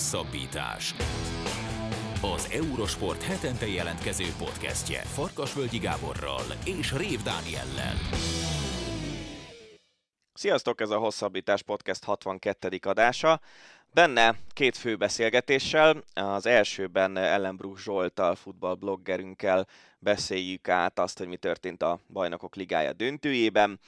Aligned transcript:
Hosszabbítás. 0.00 0.94
Az 2.22 2.48
Eurosport 2.52 3.22
hetente 3.22 3.66
jelentkező 3.66 4.24
podcastje 4.38 5.00
Farkasvölgyi 5.00 5.78
Gáborral 5.78 6.42
és 6.64 6.92
Rév 6.92 7.22
Dániellel. 7.22 7.94
Sziasztok, 10.32 10.80
ez 10.80 10.90
a 10.90 10.98
Hosszabbítás 10.98 11.62
Podcast 11.62 12.04
62. 12.04 12.78
adása. 12.82 13.40
Benne 13.94 14.34
két 14.52 14.76
fő 14.76 14.96
beszélgetéssel. 14.96 16.02
Az 16.14 16.46
elsőben 16.46 17.16
Ellenbruch 17.16 17.80
Zsoltal, 17.80 18.34
futballbloggerünkkel 18.34 19.66
beszéljük 19.98 20.68
át 20.68 20.98
azt, 20.98 21.18
hogy 21.18 21.28
mi 21.28 21.36
történt 21.36 21.82
a 21.82 22.00
Bajnokok 22.12 22.54
Ligája 22.54 22.92
döntőjében 22.92 23.80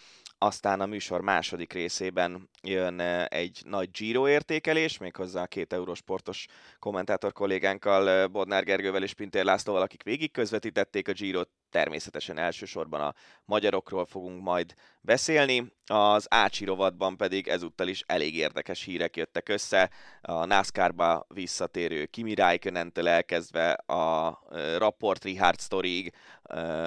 aztán 0.42 0.80
a 0.80 0.86
műsor 0.86 1.20
második 1.20 1.72
részében 1.72 2.48
jön 2.62 3.00
egy 3.28 3.62
nagy 3.64 3.90
Giro 3.90 4.28
értékelés, 4.28 4.98
méghozzá 4.98 5.42
a 5.42 5.46
két 5.46 5.72
eurósportos 5.72 6.46
kommentátor 6.78 7.32
kollégánkkal, 7.32 8.26
Bodnár 8.26 8.64
Gergővel 8.64 9.02
és 9.02 9.14
Pintér 9.14 9.44
Lászlóval, 9.44 9.82
akik 9.82 10.02
végig 10.02 10.30
közvetítették 10.30 11.08
a 11.08 11.12
Girot, 11.12 11.48
természetesen 11.70 12.38
elsősorban 12.38 13.00
a 13.00 13.14
magyarokról 13.44 14.04
fogunk 14.04 14.42
majd 14.42 14.74
beszélni. 15.00 15.72
Az 15.86 16.26
Ácsi 16.30 16.64
rovatban 16.64 17.16
pedig 17.16 17.48
ezúttal 17.48 17.88
is 17.88 18.02
elég 18.06 18.36
érdekes 18.36 18.82
hírek 18.84 19.16
jöttek 19.16 19.48
össze. 19.48 19.90
A 20.20 20.44
NASCAR-ba 20.44 21.26
visszatérő 21.28 22.04
Kimi 22.06 22.34
Räikkönentől 22.34 23.08
elkezdve 23.08 23.70
a 23.72 24.38
Rapport 24.78 25.24
Richard 25.24 25.60
Storig, 25.60 26.14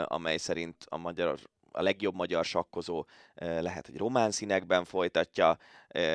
amely 0.05 0.37
szerint 0.37 0.85
a 0.89 0.97
magyar 0.97 1.39
a 1.75 1.81
legjobb 1.81 2.15
magyar 2.15 2.45
sakkozó 2.45 3.05
lehet, 3.35 3.85
hogy 3.85 3.97
román 3.97 4.31
színekben 4.31 4.83
folytatja, 4.83 5.57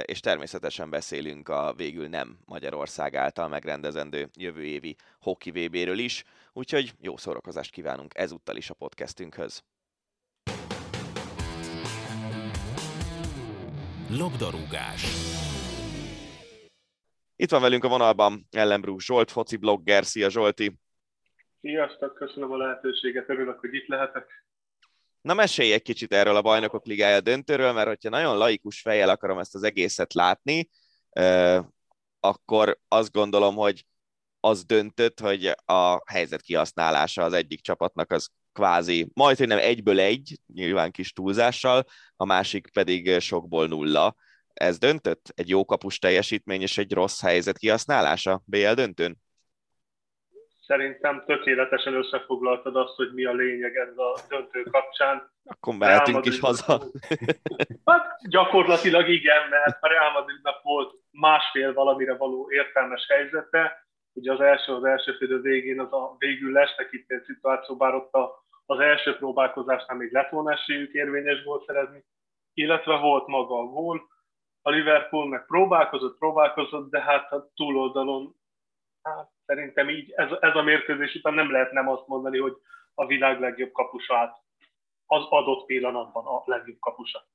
és 0.02 0.20
természetesen 0.20 0.91
beszélünk 0.91 1.48
a 1.48 1.74
végül 1.77 2.09
nem 2.09 2.38
Magyarország 2.45 3.14
által 3.14 3.48
megrendezendő 3.48 4.29
jövő 4.34 4.65
évi 4.65 4.96
hoki 5.21 5.51
VB-ről 5.51 5.99
is, 5.99 6.24
úgyhogy 6.52 6.93
jó 7.01 7.16
szórakozást 7.16 7.73
kívánunk 7.73 8.18
ezúttal 8.18 8.57
is 8.57 8.71
a 8.71 8.74
podcastünkhöz. 8.74 9.62
Labdarúgás 14.10 15.04
Itt 17.37 17.51
van 17.51 17.60
velünk 17.60 17.84
a 17.84 17.88
vonalban 17.88 18.46
Ellenbruch 18.51 19.04
Zsolt, 19.04 19.30
foci 19.30 19.56
blogger. 19.56 20.04
Szia 20.04 20.30
Zsolti! 20.30 20.79
Sziasztok, 21.60 22.15
köszönöm 22.15 22.51
a 22.51 22.56
lehetőséget, 22.56 23.29
örülök, 23.29 23.60
hogy 23.60 23.74
itt 23.74 23.87
lehetek. 23.87 24.45
Na 25.21 25.35
mesélj 25.35 25.73
egy 25.73 25.82
kicsit 25.82 26.13
erről 26.13 26.37
a 26.37 26.43
bajnokok 26.43 26.87
ligája 26.87 27.21
döntőről, 27.21 27.73
mert 27.73 27.88
hogyha 27.88 28.09
nagyon 28.09 28.37
laikus 28.37 28.80
fejjel 28.80 29.09
akarom 29.09 29.38
ezt 29.38 29.54
az 29.54 29.62
egészet 29.62 30.15
látni, 30.15 30.68
akkor 32.21 32.79
azt 32.88 33.12
gondolom, 33.12 33.54
hogy 33.54 33.85
az 34.40 34.65
döntött, 34.65 35.21
hogy 35.21 35.46
a 35.65 36.10
helyzet 36.10 36.40
kihasználása 36.40 37.23
az 37.23 37.32
egyik 37.32 37.60
csapatnak 37.60 38.12
az 38.12 38.29
kvázi, 38.52 39.10
majd, 39.15 39.37
hogy 39.38 39.46
nem 39.46 39.59
egyből 39.59 40.01
egy, 40.01 40.40
nyilván 40.54 40.90
kis 40.90 41.12
túlzással, 41.12 41.84
a 42.16 42.24
másik 42.24 42.71
pedig 42.73 43.18
sokból 43.18 43.66
nulla. 43.66 44.15
Ez 44.52 44.79
döntött? 44.79 45.32
Egy 45.34 45.49
jó 45.49 45.65
kapus 45.65 45.99
teljesítmény 45.99 46.60
és 46.60 46.79
egy 46.79 46.93
rossz 46.93 47.21
helyzet 47.21 47.59
kihasználása 47.59 48.43
BL 48.45 48.73
döntőn? 48.73 49.18
Szerintem 50.71 51.23
tökéletesen 51.26 51.95
összefoglaltad 51.95 52.76
azt, 52.76 52.95
hogy 52.95 53.13
mi 53.13 53.24
a 53.24 53.32
lényeg 53.32 53.76
ez 53.76 53.99
a 53.99 54.21
döntő 54.29 54.63
kapcsán. 54.63 55.30
Akkor 55.45 55.74
mehetünk 55.74 56.24
is 56.24 56.40
haza. 56.40 56.80
Hát 57.85 58.16
gyakorlatilag 58.29 59.09
igen, 59.09 59.49
mert 59.49 59.79
a 59.80 59.88
Real 59.88 60.12
Madridnak 60.12 60.62
volt 60.62 60.95
másfél 61.10 61.73
valamire 61.73 62.16
való 62.16 62.51
értelmes 62.51 63.07
helyzete. 63.09 63.88
Ugye 64.12 64.32
az 64.32 64.41
első, 64.41 64.72
az 64.72 64.84
első 64.84 65.12
fél 65.12 65.41
végén 65.41 65.81
az 65.81 65.93
a 65.93 66.15
végül 66.19 66.53
lestek 66.53 66.88
itt 66.93 67.10
egy 67.10 67.22
szituáció, 67.22 67.77
bár 67.77 67.94
ott 67.94 68.12
a, 68.12 68.44
az 68.67 68.78
első 68.78 69.17
próbálkozásnál 69.17 69.97
még 69.97 70.12
lett 70.12 70.31
volna 70.31 70.53
esélyük 70.53 70.93
érvényes 70.93 71.44
gólt 71.44 71.65
szerezni, 71.67 72.05
illetve 72.55 72.97
volt 72.97 73.27
maga 73.27 73.59
a 73.59 73.65
gól. 73.65 74.09
A 74.62 74.71
Liverpool 74.71 75.28
meg 75.28 75.47
próbálkozott, 75.47 76.19
próbálkozott, 76.19 76.91
de 76.91 77.00
hát 77.00 77.33
a 77.33 77.50
túloldalon 77.55 78.34
hát 79.03 79.31
szerintem 79.50 79.88
így 79.88 80.12
ez, 80.16 80.28
ez 80.41 80.55
a 80.55 80.62
mérkőzés 80.62 81.15
után 81.15 81.34
nem 81.34 81.50
lehet 81.50 81.72
nem 81.72 81.88
azt 81.88 82.06
mondani, 82.06 82.38
hogy 82.38 82.56
a 82.94 83.06
világ 83.06 83.41
legjobb 83.41 83.72
kapusát 83.72 84.37
az 85.06 85.25
adott 85.28 85.66
pillanatban 85.66 86.27
a 86.27 86.43
legjobb 86.44 86.78
kapusa. 86.81 87.28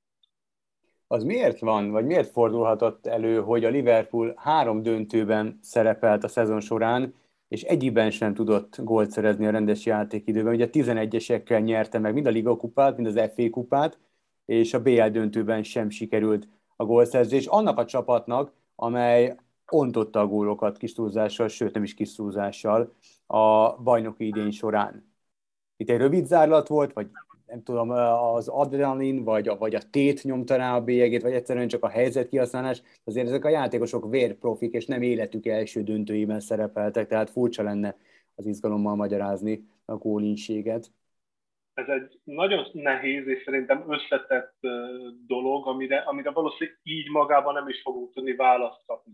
Az 1.08 1.24
miért 1.24 1.60
van, 1.60 1.92
vagy 1.92 2.06
miért 2.06 2.32
fordulhatott 2.32 3.06
elő, 3.06 3.42
hogy 3.42 3.66
a 3.66 3.70
Liverpool 3.70 4.34
három 4.38 4.82
döntőben 4.82 5.60
szerepelt 5.62 6.24
a 6.24 6.28
szezon 6.28 6.60
során, 6.60 7.14
és 7.48 7.62
egyikben 7.62 8.12
sem 8.12 8.34
tudott 8.34 8.78
gólt 8.78 9.10
szerezni 9.10 9.46
a 9.46 9.52
rendes 9.52 9.86
játékidőben. 9.86 10.54
Ugye 10.54 10.70
11-esekkel 10.72 11.64
nyerte 11.64 12.00
meg 12.00 12.14
mind 12.14 12.26
a 12.26 12.30
Liga 12.30 12.56
kupát, 12.56 12.98
mind 12.98 13.18
az 13.18 13.32
FA 13.36 13.50
kupát, 13.50 14.00
és 14.46 14.74
a 14.74 14.82
BL 14.82 15.08
döntőben 15.08 15.64
sem 15.64 15.90
sikerült 15.90 16.48
a 16.76 16.86
gólszerzés. 16.86 17.46
Annak 17.46 17.78
a 17.78 17.86
csapatnak, 17.86 18.54
amely 18.76 19.36
ontotta 19.72 20.20
a 20.20 20.28
gólokat 20.28 20.78
kis 20.78 20.94
túlzással, 20.94 21.48
sőt 21.48 21.74
nem 21.74 21.84
is 21.84 21.94
kis 21.94 22.20
a 23.28 23.76
bajnoki 23.78 24.26
idény 24.26 24.52
során. 24.52 25.14
Itt 25.78 25.90
egy 25.90 25.98
rövid 25.98 26.26
zárlat 26.26 26.68
volt, 26.68 26.94
vagy 26.94 27.08
nem 27.46 27.64
tudom, 27.64 27.90
az 27.90 28.48
adrenalin, 28.48 29.24
vagy 29.24 29.48
a, 29.48 29.58
vagy 29.58 29.76
a 29.76 29.90
tét 29.90 30.24
nyomta 30.24 30.56
rá 30.56 30.76
a 30.76 30.84
bélyegét, 30.84 31.22
vagy 31.22 31.34
egyszerűen 31.34 31.68
csak 31.68 31.84
a 31.84 31.90
helyzet 31.90 32.30
kihasználás. 32.30 32.82
Azért 33.04 33.28
ezek 33.28 33.46
a 33.46 33.50
játékosok 33.50 34.10
vérprofik, 34.10 34.74
és 34.74 34.86
nem 34.86 35.02
életük 35.02 35.46
első 35.46 35.84
döntőiben 35.84 36.40
szerepeltek, 36.40 37.08
tehát 37.08 37.30
furcsa 37.30 37.64
lenne 37.64 37.98
az 38.36 38.46
izgalommal 38.46 38.96
magyarázni 38.96 39.68
a 39.86 39.96
gólinséget. 39.96 40.92
Ez 41.74 41.88
egy 41.88 42.20
nagyon 42.24 42.68
nehéz 42.72 43.28
és 43.28 43.44
szerintem 43.44 43.92
összetett 43.92 44.56
dolog, 45.28 45.68
amire, 45.68 45.98
amire 45.98 46.32
valószínűleg 46.32 46.80
így 46.84 47.10
magában 47.10 47.54
nem 47.54 47.68
is 47.68 47.82
fogunk 47.82 48.14
tudni 48.14 48.36
választ 48.36 48.86
kapni. 48.86 49.14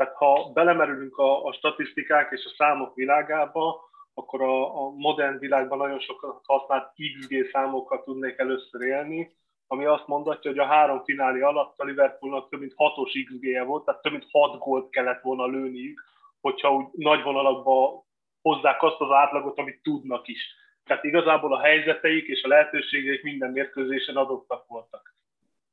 Tehát 0.00 0.16
ha 0.16 0.50
belemerülünk 0.52 1.18
a, 1.18 1.44
a 1.44 1.52
statisztikák 1.52 2.30
és 2.30 2.44
a 2.44 2.54
számok 2.56 2.94
világába, 2.94 3.80
akkor 4.14 4.42
a, 4.42 4.84
a 4.84 4.90
modern 4.90 5.38
világban 5.38 5.78
nagyon 5.78 6.00
sokat 6.00 6.40
használt 6.44 6.92
XG 6.94 7.50
számokkal 7.52 8.02
tudnék 8.02 8.38
először 8.38 8.80
élni, 8.82 9.36
ami 9.66 9.84
azt 9.84 10.06
mondatja, 10.06 10.50
hogy 10.50 10.58
a 10.58 10.66
három 10.66 11.04
fináli 11.04 11.40
alatt 11.40 11.78
a 11.78 11.84
Liverpoolnak 11.84 12.48
több 12.48 12.60
mint 12.60 12.72
hatos 12.76 13.12
XG-je 13.24 13.62
volt, 13.62 13.84
tehát 13.84 14.02
több 14.02 14.12
mint 14.12 14.26
hat 14.30 14.58
gólt 14.58 14.90
kellett 14.90 15.22
volna 15.22 15.46
lőniük, 15.46 16.04
hogyha 16.40 16.74
úgy 16.74 16.86
nagy 16.92 17.22
vonalakba 17.22 18.04
hozzák 18.42 18.82
azt 18.82 19.00
az 19.00 19.10
átlagot, 19.10 19.58
amit 19.58 19.82
tudnak 19.82 20.28
is. 20.28 20.54
Tehát 20.84 21.04
igazából 21.04 21.54
a 21.54 21.60
helyzeteik 21.60 22.26
és 22.26 22.42
a 22.42 22.48
lehetőségeik 22.48 23.22
minden 23.22 23.50
mérkőzésen 23.50 24.16
adottak 24.16 24.66
voltak. 24.66 25.09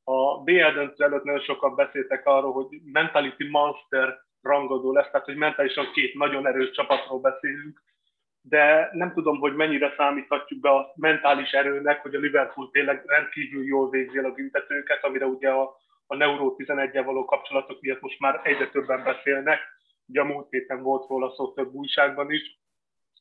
A 0.09 0.43
BL 0.43 0.71
döntő 0.73 1.03
előtt 1.03 1.23
nagyon 1.23 1.41
sokan 1.41 1.75
beszéltek 1.75 2.25
arról, 2.25 2.53
hogy 2.53 2.67
mentality 2.91 3.49
monster 3.49 4.17
rangadó 4.41 4.93
lesz, 4.93 5.09
tehát 5.11 5.25
hogy 5.25 5.35
mentálisan 5.35 5.91
két 5.93 6.13
nagyon 6.13 6.47
erős 6.47 6.71
csapatról 6.71 7.19
beszélünk, 7.19 7.81
de 8.41 8.89
nem 8.93 9.13
tudom, 9.13 9.39
hogy 9.39 9.55
mennyire 9.55 9.93
számíthatjuk 9.97 10.59
be 10.59 10.69
a 10.69 10.91
mentális 10.95 11.51
erőnek, 11.51 12.01
hogy 12.01 12.15
a 12.15 12.19
Liverpool 12.19 12.69
tényleg 12.71 13.03
rendkívül 13.05 13.65
jól 13.65 13.89
végzi 13.89 14.17
a 14.17 14.31
büntetőket, 14.31 15.03
amire 15.03 15.25
ugye 15.25 15.49
a, 15.49 15.75
a 16.07 16.15
Neuro 16.15 16.55
11 16.55 17.03
való 17.03 17.25
kapcsolatok 17.25 17.81
miatt 17.81 18.01
most 18.01 18.19
már 18.19 18.41
egyre 18.43 18.69
többen 18.69 19.03
beszélnek. 19.03 19.59
Ugye 20.07 20.21
a 20.21 20.25
múlt 20.25 20.49
héten 20.49 20.81
volt 20.81 21.07
róla 21.07 21.33
szó 21.35 21.53
több 21.53 21.73
újságban 21.73 22.31
is, 22.31 22.59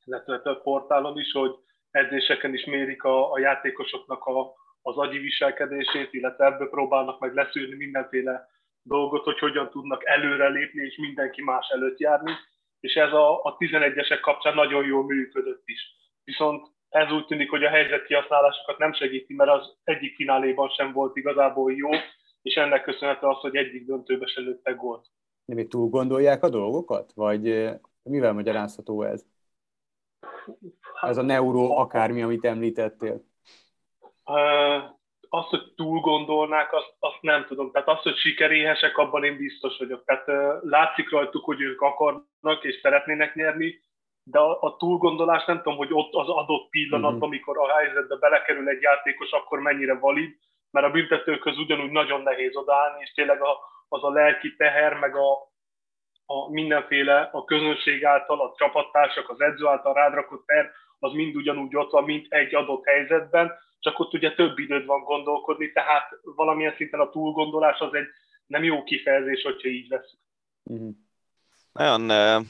illetve 0.04 0.40
több 0.40 0.62
portálon 0.62 1.18
is, 1.18 1.32
hogy 1.32 1.54
edzéseken 1.90 2.54
is 2.54 2.64
mérik 2.64 3.02
a, 3.02 3.32
a 3.32 3.38
játékosoknak 3.38 4.24
a, 4.24 4.52
az 4.86 4.96
agyi 4.96 5.18
viselkedését, 5.18 6.12
illetve 6.12 6.44
ebből 6.44 6.70
próbálnak 6.70 7.20
meg 7.20 7.34
leszűrni 7.34 7.76
mindenféle 7.76 8.48
dolgot, 8.82 9.24
hogy 9.24 9.38
hogyan 9.38 9.70
tudnak 9.70 10.06
előrelépni 10.06 10.82
és 10.82 10.96
mindenki 10.96 11.42
más 11.42 11.68
előtt 11.68 11.98
járni, 11.98 12.32
és 12.80 12.94
ez 12.94 13.12
a, 13.12 13.42
a 13.42 13.56
11-esek 13.56 14.18
kapcsán 14.20 14.54
nagyon 14.54 14.86
jól 14.86 15.04
működött 15.04 15.62
is. 15.64 15.80
Viszont 16.24 16.66
ez 16.88 17.10
úgy 17.10 17.26
tűnik, 17.26 17.50
hogy 17.50 17.64
a 17.64 17.68
helyzet 17.68 18.06
kihasználásokat 18.06 18.78
nem 18.78 18.92
segíti, 18.92 19.34
mert 19.34 19.50
az 19.50 19.76
egyik 19.84 20.14
fináléban 20.14 20.68
sem 20.68 20.92
volt 20.92 21.16
igazából 21.16 21.72
jó, 21.72 21.90
és 22.42 22.54
ennek 22.54 22.82
köszönhető 22.82 23.26
az, 23.26 23.38
hogy 23.38 23.56
egyik 23.56 23.86
döntőbe 23.86 24.26
se 24.26 24.40
lőttek 24.40 24.76
gólt. 24.76 25.06
Nem 25.44 25.56
még 25.56 25.68
túl 25.68 25.88
gondolják 25.88 26.42
a 26.42 26.48
dolgokat? 26.48 27.12
Vagy 27.14 27.70
mivel 28.02 28.32
magyarázható 28.32 29.02
ez? 29.02 29.26
Ez 31.00 31.16
a 31.16 31.22
neuro 31.22 31.78
akármi, 31.78 32.22
amit 32.22 32.44
említettél 32.44 33.24
azt, 35.28 35.48
hogy 35.48 35.72
túl 35.76 36.00
gondolnák, 36.00 36.72
azt, 36.72 36.94
azt 36.98 37.18
nem 37.20 37.44
tudom. 37.46 37.70
Tehát 37.70 37.88
azt, 37.88 38.02
hogy 38.02 38.16
sikeréhesek, 38.16 38.98
abban 38.98 39.24
én 39.24 39.36
biztos 39.36 39.78
vagyok. 39.78 40.04
Tehát 40.04 40.60
látszik 40.62 41.10
rajtuk, 41.10 41.44
hogy 41.44 41.60
ők 41.60 41.80
akarnak 41.80 42.64
és 42.64 42.78
szeretnének 42.82 43.34
nyerni, 43.34 43.80
de 44.22 44.38
a, 44.38 44.62
a 44.62 44.76
túlgondolás 44.76 45.44
nem 45.44 45.56
tudom, 45.56 45.76
hogy 45.76 45.92
ott 45.92 46.14
az 46.14 46.28
adott 46.28 46.68
pillanatban, 46.70 47.12
mm-hmm. 47.12 47.22
amikor 47.22 47.58
a 47.58 47.76
helyzetbe 47.76 48.16
belekerül 48.16 48.68
egy 48.68 48.82
játékos, 48.82 49.30
akkor 49.30 49.58
mennyire 49.58 49.98
valid, 49.98 50.36
mert 50.70 50.86
a 50.86 50.90
büntetőköz 50.90 51.58
ugyanúgy 51.58 51.90
nagyon 51.90 52.22
nehéz 52.22 52.56
odállni, 52.56 53.02
és 53.02 53.12
tényleg 53.12 53.42
a, 53.42 53.58
az 53.88 54.04
a 54.04 54.10
lelki 54.10 54.56
teher, 54.56 54.94
meg 54.94 55.16
a, 55.16 55.32
a 56.26 56.50
mindenféle 56.50 57.28
a 57.32 57.44
közönség 57.44 58.04
által, 58.04 58.40
a 58.40 58.54
csapattársak, 58.56 59.28
az 59.28 59.40
edző 59.40 59.66
által 59.66 59.94
rádrakott 59.94 60.46
ter, 60.46 60.70
az 60.98 61.12
mind 61.12 61.36
ugyanúgy 61.36 61.76
ott 61.76 61.90
van, 61.90 62.04
mint 62.04 62.32
egy 62.32 62.54
adott 62.54 62.84
helyzetben, 62.84 63.52
csak 63.86 63.98
ott 63.98 64.14
ugye 64.14 64.34
több 64.34 64.58
időd 64.58 64.86
van 64.86 65.04
gondolkodni, 65.04 65.72
tehát 65.72 66.08
valamilyen 66.22 66.74
szinten 66.76 67.00
a 67.00 67.10
túlgondolás 67.10 67.78
az 67.78 67.94
egy 67.94 68.06
nem 68.46 68.64
jó 68.64 68.82
kifejezés, 68.82 69.42
hogyha 69.42 69.68
így 69.68 69.88
lesz. 69.88 70.14
Uh-huh. 70.62 70.94
Nagyon 71.72 72.10
uh, 72.10 72.46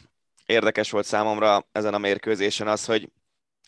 érdekes 0.47 0.91
volt 0.91 1.05
számomra 1.05 1.67
ezen 1.73 1.95
a 1.95 1.99
mérkőzésen 1.99 2.69
az, 2.69 2.87
hogy 2.87 3.09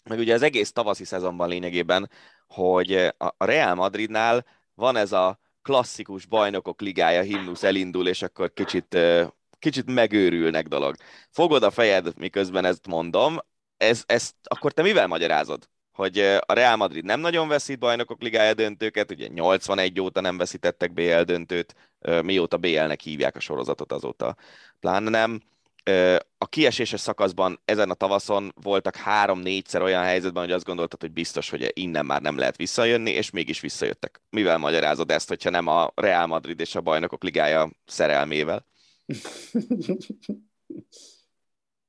meg 0.05 0.19
ugye 0.19 0.35
az 0.35 0.43
egész 0.43 0.73
tavaszi 0.73 1.05
szezonban 1.05 1.49
lényegében, 1.49 2.11
hogy 2.47 2.93
a 3.17 3.35
Real 3.45 3.75
Madridnál 3.75 4.47
van 4.75 4.97
ez 4.97 5.13
a 5.13 5.39
klasszikus 5.63 6.27
bajnokok 6.27 6.81
ligája 6.81 7.23
himnusz 7.23 7.63
elindul, 7.63 8.09
és 8.09 8.23
akkor 8.23 8.53
kicsit, 8.53 8.99
kicsit 9.59 9.95
megőrülnek 9.95 10.67
dolog. 10.67 10.95
Fogod 11.31 11.63
a 11.63 11.71
fejed, 11.71 12.19
miközben 12.19 12.65
ezt 12.65 12.87
mondom, 12.87 13.39
ez, 13.77 14.03
ezt 14.07 14.35
akkor 14.43 14.73
te 14.73 14.83
mivel 14.83 15.07
magyarázod? 15.07 15.69
Hogy 15.99 16.19
a 16.47 16.53
Real 16.53 16.77
Madrid 16.77 17.05
nem 17.05 17.21
nagyon 17.21 17.49
veszít 17.49 17.79
bajnokok 17.79 18.23
ligája 18.23 18.55
döntőket, 18.55 19.11
ugye 19.11 19.29
81 19.29 20.01
óta 20.01 20.21
nem 20.21 20.37
veszítettek 20.37 20.93
BL 20.93 21.21
döntőt, 21.21 21.75
mióta 22.23 22.57
BL-nek 22.57 23.01
hívják 23.01 23.37
a 23.37 23.41
sorozatot 23.41 23.93
azóta, 23.93 24.37
pláne 24.81 25.11
nem 25.11 25.43
a 26.39 26.47
kieséses 26.49 27.01
szakaszban 27.01 27.61
ezen 27.65 27.91
a 27.91 27.95
tavaszon 27.95 28.53
voltak 28.63 28.97
három-négyszer 28.97 29.83
olyan 29.83 30.03
helyzetben, 30.03 30.43
hogy 30.43 30.53
azt 30.53 30.65
gondoltad, 30.65 31.01
hogy 31.01 31.13
biztos, 31.13 31.51
hogy 31.51 31.71
innen 31.75 32.07
már 32.07 32.23
nem 32.23 32.39
lehet 32.39 32.57
visszajönni, 32.57 33.11
és 33.11 33.31
mégis 33.31 33.61
visszajöttek. 33.61 34.21
Mivel 34.31 34.59
magyarázod 34.59 35.11
ezt, 35.11 35.29
hogyha 35.29 35.51
nem 35.51 35.67
a 35.67 35.93
Real 35.95 36.27
Madrid 36.27 36.61
és 36.61 36.75
a 36.75 36.81
Bajnokok 36.81 37.23
Ligája 37.23 37.71
szerelmével? 37.87 38.65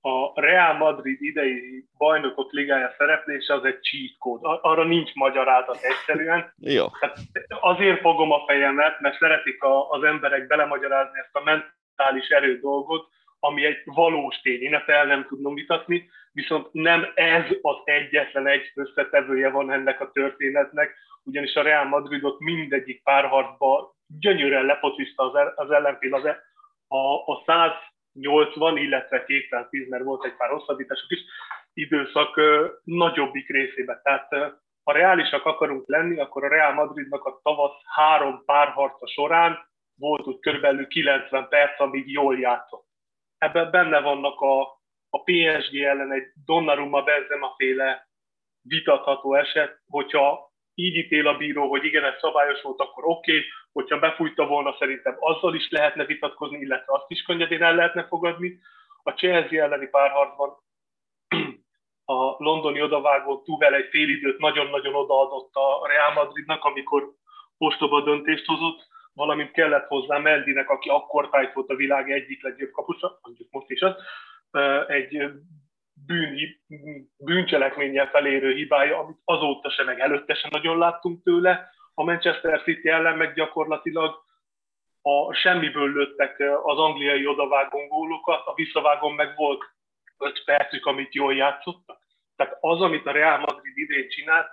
a 0.02 0.42
Real 0.42 0.74
Madrid 0.74 1.18
idei 1.22 1.86
bajnokok 1.98 2.52
ligája 2.52 2.94
szereplése 2.98 3.54
az 3.54 3.64
egy 3.64 3.82
cheat 3.82 4.18
code. 4.18 4.60
Arra 4.62 4.84
nincs 4.84 5.14
magyarázat 5.14 5.80
egyszerűen. 5.82 6.54
Jó. 6.78 6.86
Hát 7.00 7.18
azért 7.62 8.00
fogom 8.00 8.32
a 8.32 8.44
fejemet, 8.46 9.00
mert 9.00 9.18
szeretik 9.18 9.64
a, 9.64 9.90
az 9.90 10.04
emberek 10.04 10.48
belemagyarázni 10.48 11.20
ezt 11.20 11.36
a 11.36 11.44
mentális 11.44 12.28
erő 12.28 12.60
dolgot, 12.60 13.08
ami 13.40 13.66
egy 13.66 13.82
valós 13.86 14.42
tény, 14.42 14.62
én 14.62 14.76
ezt 14.76 14.90
el 14.90 15.06
nem 15.06 15.26
tudom 15.28 15.54
vitatni, 15.54 16.10
viszont 16.32 16.68
nem 16.72 17.12
ez 17.16 17.46
az 17.62 17.76
egyetlen 17.84 18.48
egy 18.48 18.72
összetevője 18.76 19.50
van 19.50 19.72
ennek 19.72 20.02
a 20.02 20.12
történetnek, 20.12 20.96
ugyanis 21.24 21.56
a 21.56 21.62
Real 21.62 21.86
Madridot 21.86 22.40
mindegyik 22.40 23.04
párharcba 23.04 23.96
gyönyörűen 24.20 24.66
lepocista 24.66 25.24
az, 25.24 25.52
az 25.56 25.72
ellenfél, 25.72 26.14
az, 26.14 26.26
e- 26.26 26.44
a, 26.88 27.32
a 27.32 27.44
100 27.46 27.72
80, 28.20 28.78
illetve 28.78 29.26
210, 29.26 29.90
mert 29.90 30.04
volt 30.04 30.26
egy 30.26 30.36
pár 30.38 30.50
hosszabbítások 30.50 31.12
is, 31.12 31.20
időszak 31.74 32.42
nagyobbik 32.84 33.48
részébe. 33.48 34.00
Tehát 34.04 34.30
ha 34.84 34.92
reálisak 34.92 35.46
akarunk 35.46 35.88
lenni, 35.88 36.20
akkor 36.20 36.44
a 36.44 36.48
Real 36.48 36.74
Madridnak 36.74 37.26
a 37.26 37.40
tavasz 37.44 37.82
három 37.84 38.44
párharca 38.46 39.08
során 39.08 39.68
volt 39.96 40.28
úgy 40.28 40.40
körülbelül 40.40 40.88
90 40.88 41.48
perc, 41.48 41.80
amíg 41.80 42.12
jól 42.12 42.40
játszott. 42.40 42.88
Ebben 43.38 43.72
benne 43.72 44.00
vannak 44.00 44.42
a, 44.42 44.62
a 45.10 45.24
PSG 45.24 45.76
ellen 45.76 46.12
egy 46.12 46.28
Donnarumma 46.46 47.02
Benzema 47.02 47.54
féle 47.58 48.08
vitatható 48.62 49.36
eset, 49.36 49.82
hogyha 49.88 50.52
így 50.74 50.96
ítél 50.96 51.28
a 51.28 51.38
bíró, 51.38 51.70
hogy 51.70 51.86
igen, 51.86 52.04
ez 52.04 52.20
szabályos 52.20 52.62
volt, 52.62 52.80
akkor 52.80 53.04
oké, 53.06 53.32
okay, 53.32 53.46
hogyha 53.72 54.00
befújta 54.00 54.46
volna, 54.46 54.76
szerintem 54.80 55.16
azzal 55.20 55.56
is 55.56 55.70
lehetne 55.70 56.06
vitatkozni, 56.06 56.60
illetve 56.60 56.94
azt 56.94 57.10
is 57.12 57.22
könnyedén 57.22 57.64
el 57.64 57.76
lehetne 57.76 58.08
fogadni. 58.08 58.60
A 59.04 59.12
Chelsea 59.12 59.64
elleni 59.64 59.88
párharcban 59.88 60.58
a 62.06 62.36
londoni 62.38 62.82
odavágó 62.82 63.42
Tuvel 63.42 63.74
egy 63.74 63.90
fél 63.90 64.10
időt 64.10 64.38
nagyon-nagyon 64.38 64.96
odaadott 64.96 65.54
a 65.54 65.88
Real 65.88 66.14
Madridnak, 66.14 66.64
amikor 66.64 67.14
ostoba 67.58 68.02
döntést 68.02 68.46
hozott, 68.46 68.88
valamint 69.14 69.52
kellett 69.52 69.88
hozzá 69.88 70.18
Mendinek, 70.18 70.70
aki 70.70 70.90
akkor 70.90 71.30
tájt 71.30 71.54
volt 71.54 71.70
a 71.70 71.76
világ 71.76 72.12
egyik 72.12 72.44
legjobb 72.44 72.72
kapusa, 72.72 73.20
mondjuk 73.22 73.48
most 73.52 73.70
is 73.70 73.82
az, 73.82 73.96
egy 74.88 75.32
bűn, 76.06 76.38
bűncselekménnyel 77.18 78.10
felérő 78.10 78.54
hibája, 78.54 79.00
amit 79.00 79.18
azóta 79.24 79.70
se, 79.70 79.84
meg 79.84 80.00
előtte 80.00 80.34
sem 80.34 80.50
nagyon 80.54 80.78
láttunk 80.78 81.24
tőle. 81.24 81.70
A 82.00 82.04
Manchester 82.04 82.62
City 82.62 82.90
ellen 82.90 83.18
meg 83.18 83.34
gyakorlatilag 83.34 84.24
a 85.02 85.34
semmiből 85.34 85.94
lőttek 85.94 86.44
az 86.64 86.78
angliai 86.78 87.28
odavágón 87.28 87.88
gólokat, 87.88 88.46
a 88.46 88.54
visszavágon 88.54 89.14
meg 89.14 89.36
volt 89.36 89.64
5 90.18 90.44
percük, 90.46 90.86
amit 90.86 91.14
jól 91.14 91.36
játszottak. 91.36 92.00
Tehát 92.36 92.58
az, 92.62 92.82
amit 92.82 93.06
a 93.06 93.12
Real 93.12 93.38
Madrid 93.38 93.78
idén 93.78 94.10
csinált, 94.10 94.48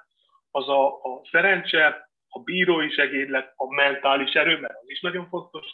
az 0.50 0.68
a, 0.68 0.86
a 0.86 1.20
szerencse, 1.30 2.10
a 2.28 2.38
bírói 2.38 2.90
segédlet, 2.90 3.52
a 3.56 3.74
mentális 3.74 4.32
erő, 4.32 4.58
mert 4.58 4.74
az 4.82 4.90
is 4.90 5.00
nagyon 5.00 5.28
fontos, 5.28 5.66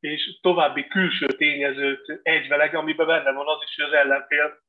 és 0.00 0.38
további 0.40 0.86
külső 0.86 1.26
tényezőt 1.26 2.20
egyvelege, 2.22 2.78
amiben 2.78 3.06
benne 3.06 3.32
van 3.32 3.48
az 3.48 3.62
is, 3.64 3.74
hogy 3.76 3.84
az 3.84 3.92
ellenfél 3.92 4.62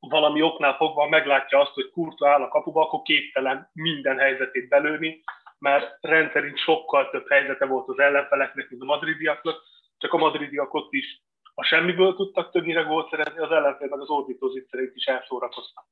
valami 0.00 0.42
oknál 0.42 0.76
fogva 0.76 1.08
meglátja 1.08 1.60
azt, 1.60 1.72
hogy 1.72 1.90
kurta 1.90 2.28
áll 2.28 2.42
a 2.42 2.48
kapuba, 2.48 2.82
akkor 2.82 3.02
képtelen 3.02 3.70
minden 3.72 4.18
helyzetét 4.18 4.68
belőni, 4.68 5.22
mert 5.58 5.98
rendszerint 6.00 6.58
sokkal 6.58 7.10
több 7.10 7.28
helyzete 7.28 7.64
volt 7.64 7.88
az 7.88 7.98
ellenfeleknek, 7.98 8.70
mint 8.70 8.82
a 8.82 8.84
madridiaknak, 8.84 9.62
csak 9.98 10.12
a 10.12 10.16
madridiak 10.16 10.74
ott 10.74 10.92
is 10.92 11.24
a 11.58 11.64
semmiből 11.64 12.14
tudtak 12.14 12.50
többnyire 12.50 12.82
gólt 12.82 13.10
szerezni, 13.10 13.38
az 13.38 13.50
ellenfél 13.50 13.88
meg 13.88 14.00
az 14.00 14.08
ordító 14.08 14.50
is 14.94 15.04
elszórakoztak. 15.04 15.84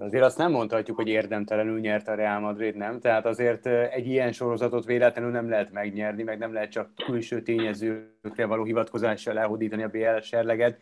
Azért 0.00 0.24
azt 0.24 0.38
nem 0.38 0.50
mondhatjuk, 0.50 0.96
hogy 0.96 1.08
érdemtelenül 1.08 1.80
nyert 1.80 2.08
a 2.08 2.14
Real 2.14 2.40
Madrid, 2.40 2.76
nem? 2.76 3.00
Tehát 3.00 3.26
azért 3.26 3.66
egy 3.66 4.06
ilyen 4.06 4.32
sorozatot 4.32 4.84
véletlenül 4.84 5.30
nem 5.30 5.48
lehet 5.48 5.72
megnyerni, 5.72 6.22
meg 6.22 6.38
nem 6.38 6.52
lehet 6.52 6.70
csak 6.70 6.94
külső 6.94 7.42
tényezőkre 7.42 8.46
való 8.46 8.64
hivatkozással 8.64 9.38
elhódítani 9.38 9.82
a 9.82 9.88
BL 9.88 10.18
serleget. 10.20 10.80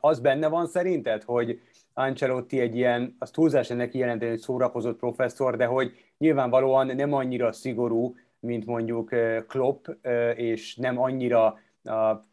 Az 0.00 0.20
benne 0.20 0.48
van 0.48 0.66
szerinted, 0.66 1.22
hogy 1.22 1.60
Ancelotti 1.92 2.60
egy 2.60 2.76
ilyen, 2.76 3.16
az 3.18 3.30
túlzás 3.30 3.70
ennek 3.70 3.88
kijelenteni, 3.88 4.30
hogy 4.30 4.40
szórakozott 4.40 4.98
professzor, 4.98 5.56
de 5.56 5.66
hogy 5.66 5.92
nyilvánvalóan 6.18 6.86
nem 6.86 7.12
annyira 7.12 7.52
szigorú, 7.52 8.14
mint 8.40 8.66
mondjuk 8.66 9.10
Klopp, 9.46 9.86
és 10.34 10.76
nem 10.76 11.00
annyira 11.00 11.58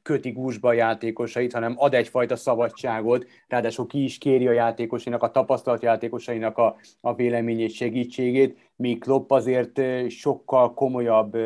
köti 0.02 0.32
gúzsba 0.32 0.68
a 0.68 0.74
játékosait, 0.74 1.54
hanem 1.54 1.74
ad 1.78 1.94
egyfajta 1.94 2.36
szabadságot, 2.36 3.26
ráadásul 3.48 3.88
ki 3.88 4.04
is 4.04 4.18
kéri 4.18 4.48
a 4.48 4.52
játékosainak, 4.52 5.24
a 5.24 5.32
tapasztalat 5.32 5.82
játékosainak 5.82 6.58
a, 6.58 6.76
a 7.02 7.16
véleményét, 7.16 7.72
segítségét, 7.72 8.58
míg 8.76 9.00
Klopp 9.00 9.32
azért 9.32 9.82
sokkal 10.10 10.74
komolyabb 10.74 11.38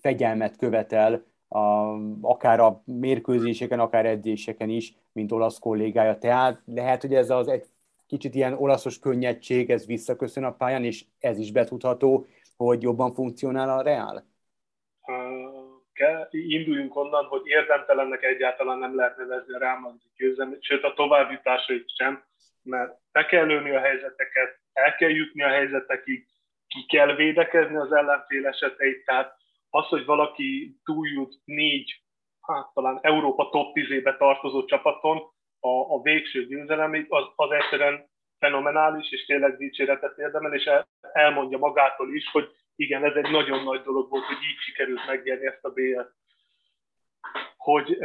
fegyelmet 0.00 0.56
követel, 0.56 1.24
a, 1.52 1.96
akár 2.20 2.60
a 2.60 2.82
mérkőzéseken, 2.84 3.80
akár 3.80 4.06
edzéseken 4.06 4.68
is, 4.68 4.94
mint 5.12 5.32
olasz 5.32 5.58
kollégája. 5.58 6.18
Tehát 6.18 6.62
lehet, 6.64 7.00
hogy 7.00 7.14
ez 7.14 7.30
az 7.30 7.48
egy 7.48 7.64
kicsit 8.06 8.34
ilyen 8.34 8.52
olaszos 8.52 8.98
könnyedség, 8.98 9.70
ez 9.70 9.86
visszaköszön 9.86 10.44
a 10.44 10.52
pályán, 10.52 10.84
és 10.84 11.04
ez 11.18 11.38
is 11.38 11.52
betudható, 11.52 12.26
hogy 12.56 12.82
jobban 12.82 13.12
funkcionál 13.14 13.78
a 13.78 13.82
Real? 13.82 14.30
kell, 15.92 16.28
induljunk 16.30 16.96
onnan, 16.96 17.24
hogy 17.24 17.42
érdemtelennek 17.44 18.22
egyáltalán 18.22 18.78
nem 18.78 18.96
lehet 18.96 19.16
nevezni 19.16 19.54
a 19.54 19.58
Real 19.58 19.98
győzelmét, 20.16 20.62
sőt 20.62 20.84
a 20.84 20.94
továbbjutásait 20.94 21.96
sem, 21.96 22.24
mert 22.62 22.98
be 23.12 23.24
kell 23.24 23.46
lőni 23.46 23.70
a 23.70 23.80
helyzeteket, 23.80 24.60
el 24.72 24.94
kell 24.94 25.10
jutni 25.10 25.42
a 25.42 25.48
helyzetekig, 25.48 26.26
ki 26.68 26.86
kell 26.88 27.14
védekezni 27.14 27.76
az 27.76 27.92
ellenfél 27.92 28.46
eseteit, 28.46 29.04
tehát 29.04 29.36
az, 29.74 29.86
hogy 29.86 30.04
valaki 30.04 30.76
túljut 30.84 31.34
négy, 31.44 32.02
hát 32.40 32.72
talán 32.74 32.98
Európa 33.02 33.48
top 33.48 33.72
10-ébe 33.74 34.16
tartozó 34.16 34.64
csapaton 34.64 35.18
a, 35.60 35.68
a 35.68 36.02
végső 36.02 36.46
győzelemig, 36.46 37.06
az, 37.08 37.24
az 37.36 37.50
egyszerűen 37.50 38.10
fenomenális, 38.38 39.10
és 39.10 39.24
tényleg 39.24 39.56
dicséretet 39.56 40.18
érdemel, 40.18 40.54
és 40.54 40.64
el, 40.64 40.88
elmondja 41.12 41.58
magától 41.58 42.14
is, 42.14 42.30
hogy 42.30 42.48
igen, 42.76 43.04
ez 43.04 43.14
egy 43.14 43.30
nagyon 43.30 43.62
nagy 43.62 43.82
dolog 43.82 44.10
volt, 44.10 44.24
hogy 44.24 44.42
így 44.50 44.58
sikerült 44.58 45.06
megnyerni 45.06 45.46
ezt 45.46 45.64
a 45.64 45.72
BL-t. 45.72 46.12
Hogy 47.56 47.98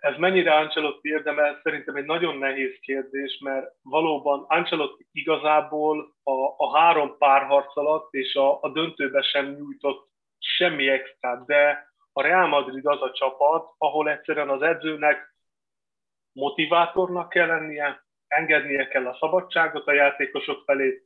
ez 0.00 0.16
mennyire 0.16 0.54
Ancelotti 0.54 1.08
érdemel, 1.08 1.60
szerintem 1.62 1.96
egy 1.96 2.04
nagyon 2.04 2.38
nehéz 2.38 2.78
kérdés, 2.80 3.38
mert 3.38 3.72
valóban 3.82 4.44
Ancelotti 4.48 5.06
igazából 5.12 6.14
a, 6.22 6.64
a 6.64 6.78
három 6.78 7.16
párharc 7.18 7.76
alatt 7.76 8.12
és 8.12 8.34
a, 8.34 8.62
a 8.62 8.68
döntőben 8.68 9.22
sem 9.22 9.46
nyújtott 9.50 10.12
semmi 10.44 10.88
extra, 10.88 11.44
de 11.46 11.92
a 12.12 12.22
Real 12.22 12.46
Madrid 12.46 12.86
az 12.86 13.02
a 13.02 13.12
csapat, 13.12 13.74
ahol 13.78 14.10
egyszerűen 14.10 14.48
az 14.48 14.62
edzőnek 14.62 15.34
motivátornak 16.32 17.28
kell 17.28 17.46
lennie, 17.46 18.04
engednie 18.26 18.88
kell 18.88 19.06
a 19.06 19.16
szabadságot 19.20 19.86
a 19.86 19.92
játékosok 19.92 20.62
felé, 20.64 21.02